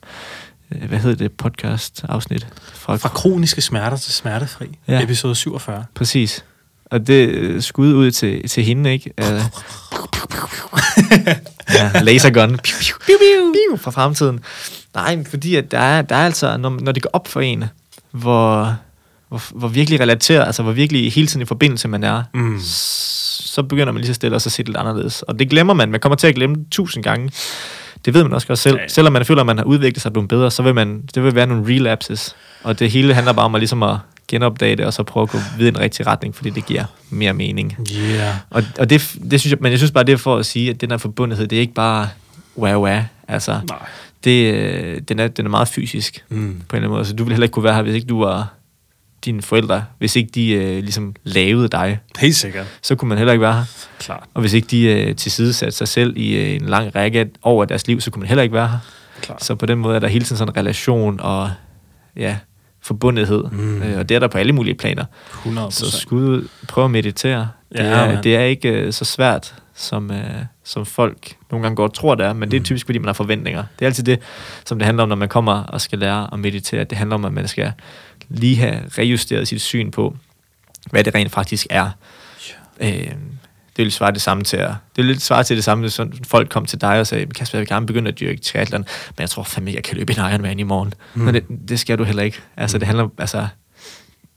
øh, 0.72 0.84
hvad 0.90 1.00
hedder 1.00 1.16
det, 1.16 1.32
podcast-afsnit? 1.32 2.48
Fra, 2.74 2.96
Fra 2.96 3.10
kroniske 3.10 3.62
smerter 3.62 3.98
til 3.98 4.14
smertefri. 4.14 4.66
Ja. 4.88 5.04
Episode 5.04 5.36
47. 5.36 5.86
Præcis. 5.96 6.46
Og 6.86 7.08
det 7.08 7.30
øh, 7.30 7.62
skud 7.62 7.94
ud 7.94 8.12
til, 8.12 8.50
til 8.50 8.64
hende, 8.64 8.92
ikke? 8.94 9.12
Uh, 9.22 9.26
ja, 11.76 12.02
lasergun. 12.02 12.50
Piu, 12.64 12.78
piu, 12.82 12.96
piu, 13.06 13.54
piu, 13.54 13.78
fra 13.78 13.92
fremtiden. 13.92 14.40
Nej, 14.96 15.24
fordi 15.30 15.56
at 15.56 15.72
der 15.72 15.80
er, 15.80 16.02
der 16.02 16.16
er 16.16 16.26
altså, 16.26 16.58
når, 16.58 16.70
når 16.82 16.92
det 16.92 17.04
går 17.04 17.10
op 17.14 17.28
for 17.28 17.42
en, 17.42 17.64
hvor, 18.12 18.76
hvor, 19.34 19.60
hvor 19.60 19.68
virkelig 19.68 20.00
relateret, 20.00 20.46
altså 20.46 20.64
hvor 20.64 20.72
virkelig 20.72 21.14
hele 21.14 21.28
tiden 21.28 21.42
i 21.42 21.46
forbindelse 21.46 21.88
man 21.88 22.04
er, 22.04 22.24
Mm. 22.34 22.60
så 22.62 23.64
begynder 23.64 23.94
man 23.94 24.02
lige 24.02 24.08
så 24.08 24.14
stille 24.14 24.36
og 24.38 24.42
så 24.42 24.50
se 24.50 24.64
lidt 24.64 24.78
anderledes. 24.78 25.22
Og 25.22 25.40
det 25.40 25.50
glemmer 25.50 25.74
man. 25.74 25.92
Man 25.92 26.00
kommer 26.00 26.16
til 26.16 26.28
at 26.28 26.36
glemme 26.36 26.56
det 26.56 26.66
tusind 26.72 27.04
gange. 27.04 27.32
Det 28.06 28.14
ved 28.14 28.24
man 28.24 28.34
også 28.34 28.48
godt 28.48 28.60
selv. 28.60 28.78
Ja. 28.82 28.88
Selvom 28.88 29.14
man 29.14 29.26
føler, 29.26 29.42
at 29.42 29.46
man 29.46 29.58
har 29.58 29.66
udviklet 29.66 30.02
sig 30.02 30.10
og 30.10 30.14
blevet 30.14 30.30
bedre, 30.30 30.52
så 30.52 30.64
vil 30.64 30.76
man, 30.76 31.02
det 31.16 31.24
vil 31.24 31.36
være 31.36 31.48
nogle 31.48 31.66
relapses. 31.76 32.36
Og 32.64 32.80
det 32.80 32.92
hele 32.92 33.14
handler 33.14 33.34
bare 33.34 33.46
om 33.46 33.56
at, 33.56 33.62
ligesom 33.62 33.84
at 33.84 33.96
genopdage 34.28 34.76
det, 34.76 34.86
og 34.86 34.94
så 34.94 35.04
prøve 35.04 35.22
at 35.24 35.30
gå 35.30 35.38
videre 35.58 35.68
i 35.68 35.72
den 35.76 35.80
rigtige 35.82 36.08
retning, 36.08 36.36
fordi 36.36 36.50
det 36.50 36.66
giver 36.66 36.84
mere 37.10 37.34
mening. 37.34 37.78
Yeah. 37.96 38.36
Og, 38.50 38.64
og 38.80 38.90
det, 38.90 39.16
det 39.32 39.40
synes 39.40 39.52
jeg, 39.52 39.58
men 39.62 39.72
jeg 39.72 39.80
synes 39.80 39.92
bare, 39.92 40.04
det 40.04 40.14
er 40.14 40.18
for 40.18 40.38
at 40.38 40.46
sige, 40.46 40.70
at 40.70 40.82
den 40.82 40.92
her 40.92 40.98
forbundethed, 40.98 41.48
det 41.48 41.56
er 41.56 41.60
ikke 41.62 41.74
bare 41.74 42.10
wow, 42.58 42.86
wow. 42.88 42.98
Altså, 43.28 43.60
Nej. 43.70 43.80
det, 44.24 44.54
øh, 44.54 45.02
den, 45.08 45.20
er, 45.20 45.28
den 45.28 45.46
er 45.46 45.50
meget 45.50 45.68
fysisk 45.68 46.24
Mm. 46.30 46.36
på 46.38 46.40
en 46.40 46.54
eller 46.54 46.76
anden 46.76 46.90
måde. 46.90 47.06
Så 47.06 47.14
du 47.14 47.24
ville 47.24 47.34
heller 47.36 47.46
ikke 47.46 47.54
kunne 47.54 47.64
være 47.64 47.76
her, 47.76 47.82
hvis 47.82 47.96
ikke 47.96 48.08
du 48.08 48.24
var 48.24 48.54
dine 49.26 49.42
forældre, 49.42 49.86
hvis 49.98 50.16
ikke 50.16 50.30
de 50.36 50.52
øh, 50.52 50.78
ligesom 50.84 51.16
lavede 51.24 51.68
dig, 51.68 52.00
Helt 52.20 52.36
sikkert. 52.36 52.66
så 52.82 52.96
kunne 52.96 53.10
man 53.10 53.18
heller 53.18 53.34
ikke 53.34 53.42
være 53.42 53.54
her. 53.54 53.64
Klart. 54.00 54.24
Og 54.34 54.42
hvis 54.42 54.54
ikke 54.54 54.68
de 54.68 54.84
øh, 54.86 55.16
tilsidesatte 55.16 55.78
sig 55.78 55.88
selv 55.88 56.18
i 56.18 56.36
øh, 56.36 56.56
en 56.56 56.66
lang 56.66 56.96
række 56.96 57.30
over 57.42 57.66
deres 57.66 57.88
liv, 57.88 58.02
så 58.02 58.12
kunne 58.12 58.20
man 58.20 58.28
heller 58.28 58.44
ikke 58.44 58.56
være 58.56 58.68
her. 58.68 58.78
Klart. 59.22 59.44
Så 59.44 59.56
på 59.56 59.66
den 59.66 59.78
måde 59.78 59.96
er 59.96 60.00
der 60.00 60.08
hele 60.08 60.26
tiden 60.26 60.38
sådan 60.38 60.52
en 60.54 60.58
relation 60.58 61.20
og 61.20 61.52
ja, 62.16 62.38
forbundethed. 62.82 63.44
Mm. 63.52 63.82
Øh, 63.82 64.00
og 64.00 64.10
det 64.10 64.16
er 64.16 64.20
der 64.20 64.28
på 64.28 64.38
alle 64.38 64.54
mulige 64.54 64.76
planer. 64.76 65.06
100 65.34 65.72
Så 65.72 65.92
skud 65.92 66.24
ud, 66.24 66.48
prøv 66.68 66.86
at 66.86 66.92
meditere. 66.92 67.50
Det, 67.72 67.80
Ja, 67.80 67.84
er, 67.84 68.22
det 68.22 68.36
er 68.36 68.44
ikke 68.44 68.70
øh, 68.70 68.94
så 68.94 69.06
svært, 69.06 69.56
som, 69.76 70.12
øh, 70.12 70.24
som 70.64 70.86
folk 70.86 71.36
nogle 71.52 71.64
gange 71.64 71.76
godt 71.76 71.94
tror, 71.94 72.16
det 72.16 72.26
er, 72.26 72.34
men 72.34 72.52
det 72.52 72.58
er 72.58 72.62
Mm. 72.62 72.66
typisk, 72.66 72.86
fordi 72.86 73.00
man 73.00 73.06
har 73.06 73.14
forventninger. 73.14 73.64
Det 73.80 73.86
er 73.86 73.88
altid 73.90 74.04
det, 74.04 74.20
som 74.66 74.80
det 74.80 74.86
handler 74.86 75.04
om, 75.04 75.10
når 75.10 75.16
man 75.16 75.30
kommer 75.30 75.54
og 75.64 75.82
skal 75.82 76.00
lære 76.00 76.30
at 76.34 76.40
meditere. 76.40 76.84
Det 76.84 76.98
handler 76.98 77.16
om, 77.16 77.26
at 77.26 77.34
man 77.34 77.48
skal 77.48 77.72
lige 78.30 78.56
have 78.56 78.82
rejusteret 78.98 79.48
sit 79.48 79.62
syn 79.62 79.92
på, 79.92 80.18
hvad 80.92 81.04
det 81.04 81.16
rent 81.16 81.32
faktisk 81.32 81.68
er. 81.70 81.90
Øh, 82.82 83.12
det 83.78 83.84
vil 83.86 83.92
svare 83.92 84.12
det 84.12 84.22
samme 84.22 84.44
til 84.44 84.58
at, 84.58 84.70
det 84.70 84.98
vil 84.98 85.06
lidt 85.06 85.22
svare 85.22 85.44
til 85.44 85.56
det 85.56 85.64
samme, 85.64 85.82
hvis 85.82 86.00
folk 86.28 86.50
kom 86.50 86.66
til 86.66 86.82
dig 86.82 87.00
og 87.00 87.08
sagde, 87.08 87.26
Kasper, 87.26 87.58
jeg 87.58 87.60
vil 87.62 87.68
gerne 87.68 87.86
begynde 87.86 88.08
at 88.12 88.20
dyrke 88.20 88.42
triathlon, 88.42 88.82
men 89.18 89.22
jeg 89.22 89.30
tror 89.30 89.44
fandme 89.44 89.72
jeg 89.72 89.84
kan 89.84 89.98
løbe 89.98 90.14
en 90.14 90.20
Ironman 90.20 90.60
i 90.60 90.64
morgen. 90.64 90.94
Mm. 91.14 91.22
Men 91.22 91.34
det, 91.34 91.44
det, 91.70 91.80
skal 91.80 91.98
du 91.98 92.04
heller 92.04 92.24
ikke. 92.24 92.38
Altså, 92.58 92.78
Mm. 92.78 92.80
det 92.80 92.88
handler, 92.88 93.08
altså, 93.18 93.48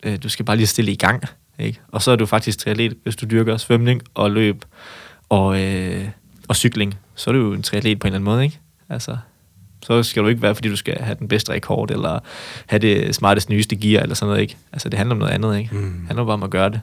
øh, 0.03 0.19
du 0.23 0.29
skal 0.29 0.45
bare 0.45 0.57
lige 0.57 0.67
stille 0.67 0.93
i 0.93 0.97
gang, 0.97 1.23
ikke? 1.59 1.81
Og 1.89 2.03
så 2.03 2.11
er 2.11 2.17
du 2.17 2.27
faktisk 2.27 2.59
triatlet, 2.59 2.95
hvis 3.03 3.17
du 3.17 3.27
dyrker 3.31 3.57
svømning 3.57 4.03
og 4.15 4.31
løb 4.31 4.65
og, 5.29 5.61
øh, 5.63 6.09
og 6.49 6.57
cykling, 6.57 6.95
så 7.15 7.31
er 7.31 7.33
du 7.35 7.39
jo 7.41 7.53
en 7.53 7.63
triatlet 7.63 7.99
på 8.01 8.07
en 8.07 8.09
eller 8.09 8.17
anden 8.19 8.25
måde, 8.33 8.45
ikke? 8.45 8.59
Altså, 8.89 9.17
så 9.85 10.03
skal 10.03 10.23
du 10.23 10.29
ikke 10.29 10.43
være, 10.43 10.55
fordi 10.55 10.69
du 10.69 10.77
skal 10.77 10.99
have 11.01 11.17
den 11.19 11.29
bedste 11.29 11.53
rekord, 11.53 11.91
eller 11.91 12.19
have 12.67 12.79
det 12.79 13.15
smarteste, 13.15 13.53
nyeste 13.53 13.77
gear, 13.77 14.03
eller 14.03 14.15
sådan 14.15 14.29
noget, 14.31 14.43
ikke? 14.43 14.57
Altså, 14.73 14.89
det 14.89 14.97
handler 14.99 15.15
om 15.15 15.19
noget 15.19 15.33
andet, 15.33 15.59
ikke? 15.59 15.75
Mm. 15.75 15.81
Det 15.83 16.07
handler 16.07 16.25
bare 16.25 16.35
om 16.35 16.43
at 16.43 16.51
gøre 16.51 16.71
det. 16.71 16.81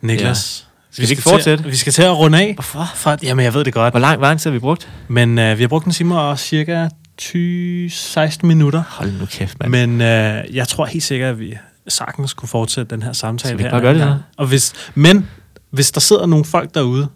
Niklas, 0.00 0.66
Skal 0.90 1.06
vi 1.06 1.10
ikke 1.10 1.22
fortsætte? 1.22 1.64
Til, 1.64 1.70
vi 1.72 1.76
skal 1.76 1.92
til 1.92 2.02
at 2.02 2.18
runde 2.18 2.40
af. 2.40 2.54
Hvorfor? 2.54 2.90
For, 2.94 3.16
jamen, 3.22 3.44
jeg 3.44 3.54
ved 3.54 3.64
det 3.64 3.72
godt. 3.74 3.92
Hvor 3.92 4.00
lang, 4.00 4.18
hvor 4.18 4.26
lang 4.26 4.40
tid 4.40 4.50
har 4.50 4.52
vi 4.52 4.58
brugt? 4.58 4.88
Men 5.08 5.38
øh, 5.38 5.58
vi 5.58 5.62
har 5.62 5.68
brugt 5.68 5.86
en 5.86 5.92
time 5.92 6.20
og 6.20 6.38
cirka 6.38 6.88
20, 7.18 7.90
16 7.90 8.48
minutter. 8.48 8.82
Hold 8.88 9.12
nu 9.12 9.26
kæft, 9.26 9.60
mand. 9.60 9.70
Men 9.70 10.00
øh, 10.00 10.54
jeg 10.56 10.68
tror 10.68 10.86
helt 10.86 11.04
sikkert, 11.04 11.30
at 11.30 11.38
vi 11.38 11.54
sagtens 11.88 12.30
skulle 12.30 12.48
fortsætte 12.48 12.94
den 12.94 13.02
her 13.02 13.12
samtale 13.12 13.48
Skal 13.48 13.58
vi 13.58 13.62
her. 13.62 13.68
ikke 13.68 13.72
bare 13.72 13.82
gøre 13.82 13.94
det 13.94 14.02
så? 14.02 14.18
Og 14.36 14.46
hvis, 14.46 14.72
men 14.94 15.28
hvis 15.70 15.92
der 15.92 16.00
sidder 16.00 16.26
nogle 16.26 16.44
folk 16.44 16.74
derude, 16.74 17.08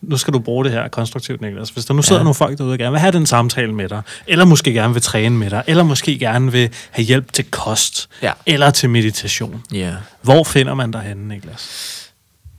nu 0.00 0.16
skal 0.16 0.34
du 0.34 0.38
bruge 0.38 0.64
det 0.64 0.72
her 0.72 0.88
konstruktivt, 0.88 1.40
Niklas. 1.40 1.70
Hvis 1.70 1.84
der 1.84 1.94
nu 1.94 2.02
sidder 2.02 2.20
Ja. 2.20 2.24
nogle 2.24 2.34
folk 2.34 2.58
derude, 2.58 2.70
der 2.72 2.76
gerne 2.78 2.90
vil 2.90 3.00
have 3.00 3.12
den 3.12 3.26
samtale 3.26 3.72
med 3.74 3.88
dig, 3.88 4.02
eller 4.26 4.44
måske 4.44 4.72
gerne 4.72 4.92
vil 4.92 5.02
træne 5.02 5.36
med 5.38 5.50
dig, 5.50 5.62
eller 5.66 5.82
måske 5.82 6.18
gerne 6.18 6.52
vil 6.52 6.70
have 6.90 7.04
hjælp 7.04 7.32
til 7.32 7.44
kost, 7.50 8.08
Ja. 8.22 8.32
eller 8.46 8.70
til 8.70 8.90
meditation. 8.90 9.62
Ja. 9.72 9.94
Hvor 10.22 10.44
finder 10.44 10.74
man 10.74 10.90
dig 10.90 11.00
henne, 11.00 11.28
Niklas? 11.28 12.12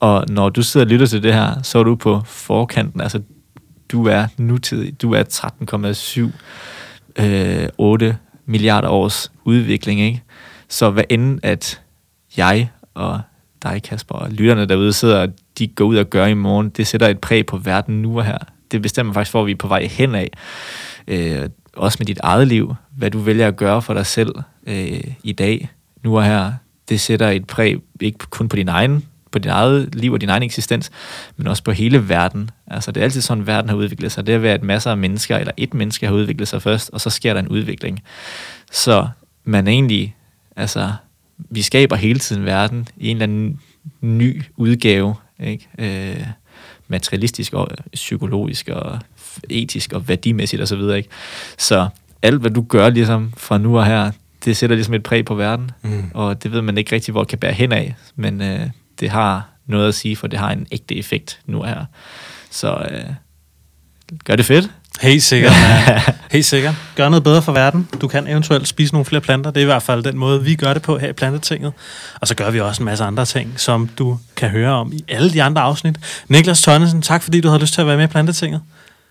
Og 0.00 0.24
når 0.28 0.48
du 0.48 0.62
sidder 0.62 0.86
og 0.86 0.90
lytter 0.90 1.06
til 1.06 1.22
det 1.22 1.34
her, 1.34 1.62
så 1.62 1.78
er 1.78 1.82
du 1.82 1.94
på 1.94 2.22
forkanten. 2.26 3.00
Altså, 3.00 3.22
du 3.88 4.06
er 4.06 4.26
nutidig. 4.38 5.02
Du 5.02 5.12
er 5.14 6.30
13,7 7.16 7.24
øh, 7.24 7.68
8 7.78 8.16
milliarder 8.46 8.88
års 8.88 9.32
udvikling, 9.44 10.00
ikke? 10.00 10.22
Så 10.68 10.90
hvad 10.90 11.04
end 11.10 11.40
at 11.42 11.80
jeg 12.36 12.70
og 12.94 13.20
dig, 13.62 13.82
Kasper, 13.82 14.14
og 14.14 14.30
lytterne 14.30 14.66
derude 14.66 14.92
sidder, 14.92 15.20
og 15.20 15.28
de 15.58 15.66
går 15.68 15.84
ud 15.84 15.96
og 15.96 16.10
gør 16.10 16.26
i 16.26 16.34
morgen, 16.34 16.68
det 16.68 16.86
sætter 16.86 17.08
et 17.08 17.18
præg 17.18 17.46
på 17.46 17.56
verden 17.56 18.02
nu 18.02 18.18
og 18.18 18.24
her. 18.24 18.38
Det 18.70 18.82
bestemmer 18.82 19.12
faktisk, 19.12 19.32
hvor 19.32 19.44
vi 19.44 19.52
er 19.52 19.56
på 19.56 19.68
vej 19.68 19.86
hen 19.86 20.14
af. 20.14 20.30
Øh, 21.08 21.48
også 21.76 21.96
med 22.00 22.06
dit 22.06 22.18
eget 22.22 22.48
liv, 22.48 22.74
hvad 22.96 23.10
du 23.10 23.18
vælger 23.18 23.48
at 23.48 23.56
gøre 23.56 23.82
for 23.82 23.94
dig 23.94 24.06
selv 24.06 24.34
øh, 24.66 25.00
i 25.22 25.32
dag, 25.32 25.68
nu 26.02 26.16
og 26.16 26.24
her. 26.24 26.52
Det 26.88 27.00
sætter 27.00 27.30
et 27.30 27.46
præg, 27.46 27.78
ikke 28.00 28.18
kun 28.30 28.48
på 28.48 28.56
din 28.56 28.68
egen 28.68 29.04
på 29.34 29.38
din 29.38 29.50
eget 29.50 29.94
liv 29.94 30.12
og 30.12 30.20
din 30.20 30.28
egen 30.28 30.42
eksistens, 30.42 30.90
men 31.36 31.46
også 31.46 31.62
på 31.62 31.72
hele 31.72 32.08
verden. 32.08 32.50
Altså, 32.66 32.92
det 32.92 33.00
er 33.00 33.04
altid 33.04 33.20
sådan, 33.20 33.46
verden 33.46 33.68
har 33.68 33.76
udviklet 33.76 34.12
sig. 34.12 34.26
Det 34.26 34.34
er 34.34 34.38
ved, 34.38 34.50
at 34.50 34.62
masser 34.62 34.90
af 34.90 34.96
mennesker, 34.96 35.36
eller 35.38 35.52
et 35.56 35.74
menneske 35.74 36.06
har 36.06 36.14
udviklet 36.14 36.48
sig 36.48 36.62
først, 36.62 36.90
og 36.90 37.00
så 37.00 37.10
sker 37.10 37.32
der 37.32 37.40
en 37.40 37.48
udvikling. 37.48 38.02
Så 38.72 39.08
man 39.44 39.68
egentlig, 39.68 40.16
altså, 40.56 40.92
vi 41.38 41.62
skaber 41.62 41.96
hele 41.96 42.18
tiden 42.18 42.44
verden 42.44 42.88
i 42.96 43.08
en 43.08 43.16
eller 43.16 43.22
anden 43.22 43.60
ny 44.00 44.42
udgave, 44.56 45.14
ikke? 45.40 45.68
Øh, 45.78 46.26
materialistisk 46.88 47.52
og 47.54 47.68
psykologisk 47.92 48.68
og 48.68 48.98
etisk 49.50 49.92
og 49.92 50.08
værdimæssigt 50.08 50.62
osv. 50.62 50.78
Så, 50.80 50.92
ikke? 50.92 51.08
så 51.58 51.88
alt, 52.22 52.40
hvad 52.40 52.50
du 52.50 52.62
gør 52.62 52.88
ligesom 52.90 53.32
fra 53.36 53.58
nu 53.58 53.78
og 53.78 53.86
her, 53.86 54.10
det 54.44 54.56
sætter 54.56 54.76
ligesom 54.76 54.94
et 54.94 55.02
præg 55.02 55.24
på 55.24 55.34
verden, 55.34 55.70
Mm. 55.82 56.10
og 56.14 56.42
det 56.42 56.52
ved 56.52 56.62
man 56.62 56.78
ikke 56.78 56.94
rigtig, 56.94 57.12
hvor 57.12 57.20
det 57.22 57.28
kan 57.28 57.38
bære 57.38 57.52
hen 57.52 57.72
af, 57.72 57.94
men 58.16 58.40
øh, 58.42 58.70
det 59.00 59.10
har 59.10 59.48
noget 59.66 59.88
at 59.88 59.94
sige, 59.94 60.16
for 60.16 60.26
det 60.26 60.38
har 60.38 60.50
en 60.52 60.66
ægte 60.72 60.96
effekt 60.96 61.40
nu 61.46 61.60
og 61.60 61.68
her. 61.68 61.84
Så 62.50 62.88
øh, 62.90 63.04
gør 64.24 64.36
det 64.36 64.44
fedt. 64.44 64.70
Helt 65.00 65.22
sikkert. 65.22 65.52
Helt 66.32 66.44
sikkert. 66.44 66.74
Gør 66.96 67.08
noget 67.08 67.24
bedre 67.24 67.42
for 67.42 67.52
verden. 67.52 67.88
Du 68.00 68.08
kan 68.08 68.28
eventuelt 68.28 68.68
spise 68.68 68.92
nogle 68.92 69.04
flere 69.04 69.20
planter. 69.20 69.50
Det 69.50 69.60
er 69.60 69.62
i 69.62 69.66
hvert 69.66 69.82
fald 69.82 70.02
den 70.02 70.18
måde, 70.18 70.44
vi 70.44 70.54
gør 70.54 70.72
det 70.72 70.82
på 70.82 70.98
her 70.98 71.08
i 71.08 71.12
Plantetinget. 71.12 71.72
Og 72.20 72.28
så 72.28 72.34
gør 72.34 72.50
vi 72.50 72.60
også 72.60 72.82
en 72.82 72.84
masse 72.84 73.04
andre 73.04 73.24
ting, 73.24 73.54
som 73.56 73.88
du 73.98 74.18
kan 74.36 74.48
høre 74.48 74.72
om 74.72 74.92
i 74.92 75.04
alle 75.08 75.32
de 75.32 75.42
andre 75.42 75.62
afsnit. 75.62 75.96
Niklas 76.28 76.62
Tønnesen, 76.62 77.02
tak 77.02 77.22
fordi 77.22 77.40
du 77.40 77.48
havde 77.48 77.60
lyst 77.60 77.74
til 77.74 77.80
at 77.80 77.86
være 77.86 77.96
med 77.96 78.04
i 78.04 78.08
Plantetinget. 78.08 78.60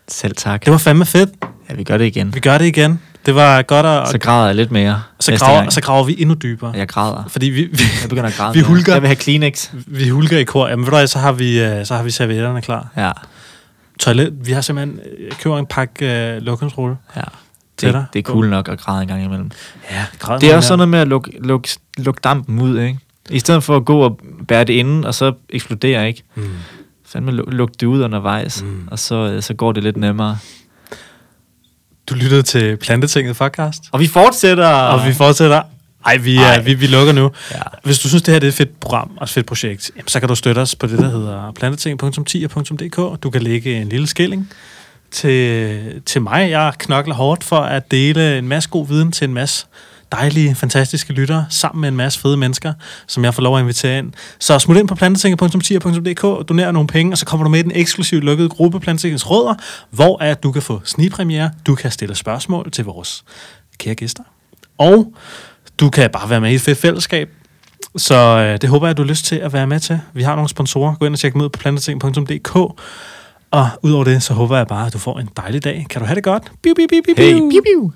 Selv 0.07 0.35
tak. 0.35 0.65
Det 0.65 0.71
var 0.71 0.77
fandme 0.77 1.05
fedt. 1.05 1.29
Ja, 1.69 1.75
vi 1.75 1.83
gør 1.83 1.97
det 1.97 2.05
igen. 2.05 2.33
Vi 2.35 2.39
gør 2.39 2.57
det 2.57 2.65
igen. 2.65 2.99
Det 3.25 3.35
var 3.35 3.61
godt 3.61 3.85
at... 3.85 4.07
Så 4.09 4.17
græder 4.17 4.45
jeg 4.45 4.55
lidt 4.55 4.71
mere 4.71 5.03
så, 5.19 5.35
graver, 5.35 5.69
så 5.69 5.81
graver 5.81 6.03
vi 6.03 6.15
endnu 6.19 6.35
dybere. 6.35 6.73
Jeg 6.75 6.87
græder. 6.87 7.23
Fordi 7.27 7.45
vi, 7.45 7.61
vi, 7.61 7.83
Jeg 8.01 8.09
begynder 8.09 8.29
at 8.29 8.35
græde. 8.35 8.53
Vi 8.53 8.59
hulker. 8.59 8.93
Jeg 8.93 9.01
vil 9.01 9.07
have 9.07 9.15
Kleenex. 9.15 9.69
vi 9.73 10.09
hulker 10.09 10.37
i 10.37 10.43
kor. 10.43 10.67
Jamen 10.67 10.85
ved 10.85 11.01
du 11.01 11.07
så 11.07 11.19
har 11.19 11.31
vi, 11.31 11.59
øh, 11.59 11.85
så 11.85 11.95
har 11.95 12.03
vi 12.03 12.11
servietterne 12.11 12.61
klar. 12.61 12.87
Ja, 12.97 13.11
Toilet, 13.99 14.47
vi 14.47 14.51
har 14.51 14.61
simpelthen 14.61 14.99
øh, 15.19 15.31
køber 15.31 15.57
en 15.57 15.65
pakke 15.65 16.31
øh, 16.35 16.41
lokumsrulle. 16.41 16.97
ja. 17.15 17.21
Dig. 17.81 17.93
Det, 17.93 18.05
det 18.13 18.19
er 18.19 18.23
cool 18.23 18.49
nok 18.49 18.69
at 18.69 18.79
græde 18.79 19.01
en 19.01 19.07
gang 19.07 19.23
imellem. 19.23 19.51
Ja, 19.91 20.05
græd 20.19 20.39
Det 20.39 20.51
er 20.51 20.55
også 20.55 20.67
sådan 20.67 20.77
noget 20.77 20.89
med 20.89 20.99
at 20.99 21.07
lukke, 21.07 21.31
lukke, 21.39 21.69
lukke 21.97 22.19
dampen 22.23 22.61
ud, 22.61 22.79
ikke? 22.79 22.99
I 23.29 23.39
stedet 23.39 23.63
for 23.63 23.75
at 23.77 23.85
gå 23.85 23.99
og 23.99 24.19
bære 24.47 24.63
det 24.63 24.73
inde, 24.73 25.07
og 25.07 25.13
så 25.13 25.33
eksplodere, 25.49 26.07
ikke? 26.07 26.23
Mm. 26.35 26.49
Fandme 27.05 27.31
lu- 27.31 27.49
lukke 27.49 27.73
det 27.79 27.85
ud 27.85 28.01
undervejs, 28.03 28.61
Mm. 28.63 28.67
mm. 28.69 28.87
og 28.91 28.99
så, 28.99 29.15
øh, 29.15 29.41
så 29.41 29.53
går 29.53 29.71
det 29.71 29.83
lidt 29.83 29.97
nemmere. 29.97 30.37
Du 32.09 32.15
lyttede 32.15 32.41
til 32.41 32.77
Plantetinget 32.77 33.35
podcast. 33.37 33.83
Og 33.91 33.99
vi 33.99 34.07
fortsætter! 34.07 34.67
Og 34.67 35.07
vi 35.07 35.13
fortsætter. 35.13 35.61
Ej, 36.05 36.17
vi, 36.17 36.37
Ej. 36.37 36.55
er, 36.55 36.61
vi, 36.61 36.73
vi 36.73 36.87
lukker 36.87 37.13
nu. 37.13 37.31
Ja. 37.51 37.61
Hvis 37.83 37.99
du 37.99 38.07
synes, 38.07 38.23
det 38.23 38.31
her 38.31 38.39
det 38.39 38.47
er 38.47 38.51
et 38.51 38.55
fedt 38.55 38.79
program 38.79 39.11
og 39.17 39.23
et 39.23 39.29
fedt 39.29 39.45
projekt, 39.45 39.91
jamen, 39.95 40.07
så 40.07 40.19
kan 40.19 40.29
du 40.29 40.35
støtte 40.35 40.59
os 40.59 40.75
på 40.75 40.87
det, 40.87 40.99
der 40.99 41.09
hedder 41.09 41.51
planteting.10.dk. 41.51 43.23
Du 43.23 43.29
kan 43.29 43.41
lægge 43.41 43.81
en 43.81 43.89
lille 43.89 44.07
skilling 44.07 44.49
til, 45.11 46.01
til 46.05 46.21
mig. 46.21 46.49
Jeg 46.49 46.73
knokler 46.77 47.15
hårdt 47.15 47.43
for 47.43 47.59
at 47.59 47.91
dele 47.91 48.37
en 48.37 48.47
masse 48.47 48.69
god 48.69 48.87
viden 48.87 49.11
til 49.11 49.25
en 49.25 49.33
masse 49.33 49.65
dejlige, 50.11 50.55
fantastiske 50.55 51.13
lyttere, 51.13 51.45
sammen 51.49 51.81
med 51.81 51.89
en 51.89 51.95
masse 51.95 52.19
fede 52.19 52.37
mennesker, 52.37 52.73
som 53.07 53.23
jeg 53.23 53.33
får 53.33 53.41
lov 53.41 53.57
at 53.57 53.61
invitere 53.61 53.97
ind. 53.99 54.13
Så 54.39 54.59
smut 54.59 54.77
ind 54.77 54.87
på 54.87 54.95
plantetinget.10.dk, 54.95 56.49
doner 56.49 56.71
nogle 56.71 56.87
penge, 56.87 57.13
og 57.13 57.17
så 57.17 57.25
kommer 57.25 57.43
du 57.43 57.49
med 57.49 57.59
i 57.59 57.63
den 57.63 57.71
eksklusive 57.75 58.21
lukkede 58.21 58.49
gruppe 58.49 58.79
Plantetingens 58.79 59.29
Rødder, 59.29 59.55
hvor 59.89 60.23
at 60.23 60.43
du 60.43 60.51
kan 60.51 60.61
få 60.61 60.81
snigpremiere, 60.85 61.51
du 61.67 61.75
kan 61.75 61.91
stille 61.91 62.15
spørgsmål 62.15 62.71
til 62.71 62.85
vores 62.85 63.23
kære 63.77 63.95
gæster, 63.95 64.23
og 64.77 65.13
du 65.79 65.89
kan 65.89 66.09
bare 66.13 66.29
være 66.29 66.41
med 66.41 66.51
i 66.51 66.55
et 66.55 66.61
fedt 66.61 66.77
fællesskab. 66.77 67.29
Så 67.97 68.15
øh, 68.15 68.61
det 68.61 68.69
håber 68.69 68.87
jeg, 68.87 68.91
at 68.91 68.97
du 68.97 69.01
har 69.03 69.09
lyst 69.09 69.25
til 69.25 69.35
at 69.35 69.53
være 69.53 69.67
med 69.67 69.79
til. 69.79 69.99
Vi 70.13 70.23
har 70.23 70.35
nogle 70.35 70.49
sponsorer. 70.49 70.95
Gå 70.95 71.05
ind 71.05 71.13
og 71.13 71.19
tjek 71.19 71.33
dem 71.33 71.41
ud 71.41 71.49
på 71.49 71.59
planteting.dk. 71.59 72.55
Og 73.51 73.69
udover 73.83 74.03
det, 74.03 74.23
så 74.23 74.33
håber 74.33 74.57
jeg 74.57 74.67
bare, 74.67 74.87
at 74.87 74.93
du 74.93 74.97
får 74.97 75.19
en 75.19 75.29
dejlig 75.37 75.63
dag. 75.63 75.85
Kan 75.89 76.01
du 76.01 76.05
have 76.07 76.15
det 76.15 76.23
godt? 76.23 76.43
Biu, 76.61 76.73
biu, 76.73 76.85
biu, 76.89 77.01
biu, 77.05 77.15
Hey, 77.25 77.33
biu. 77.33 77.49
biu. 77.49 77.91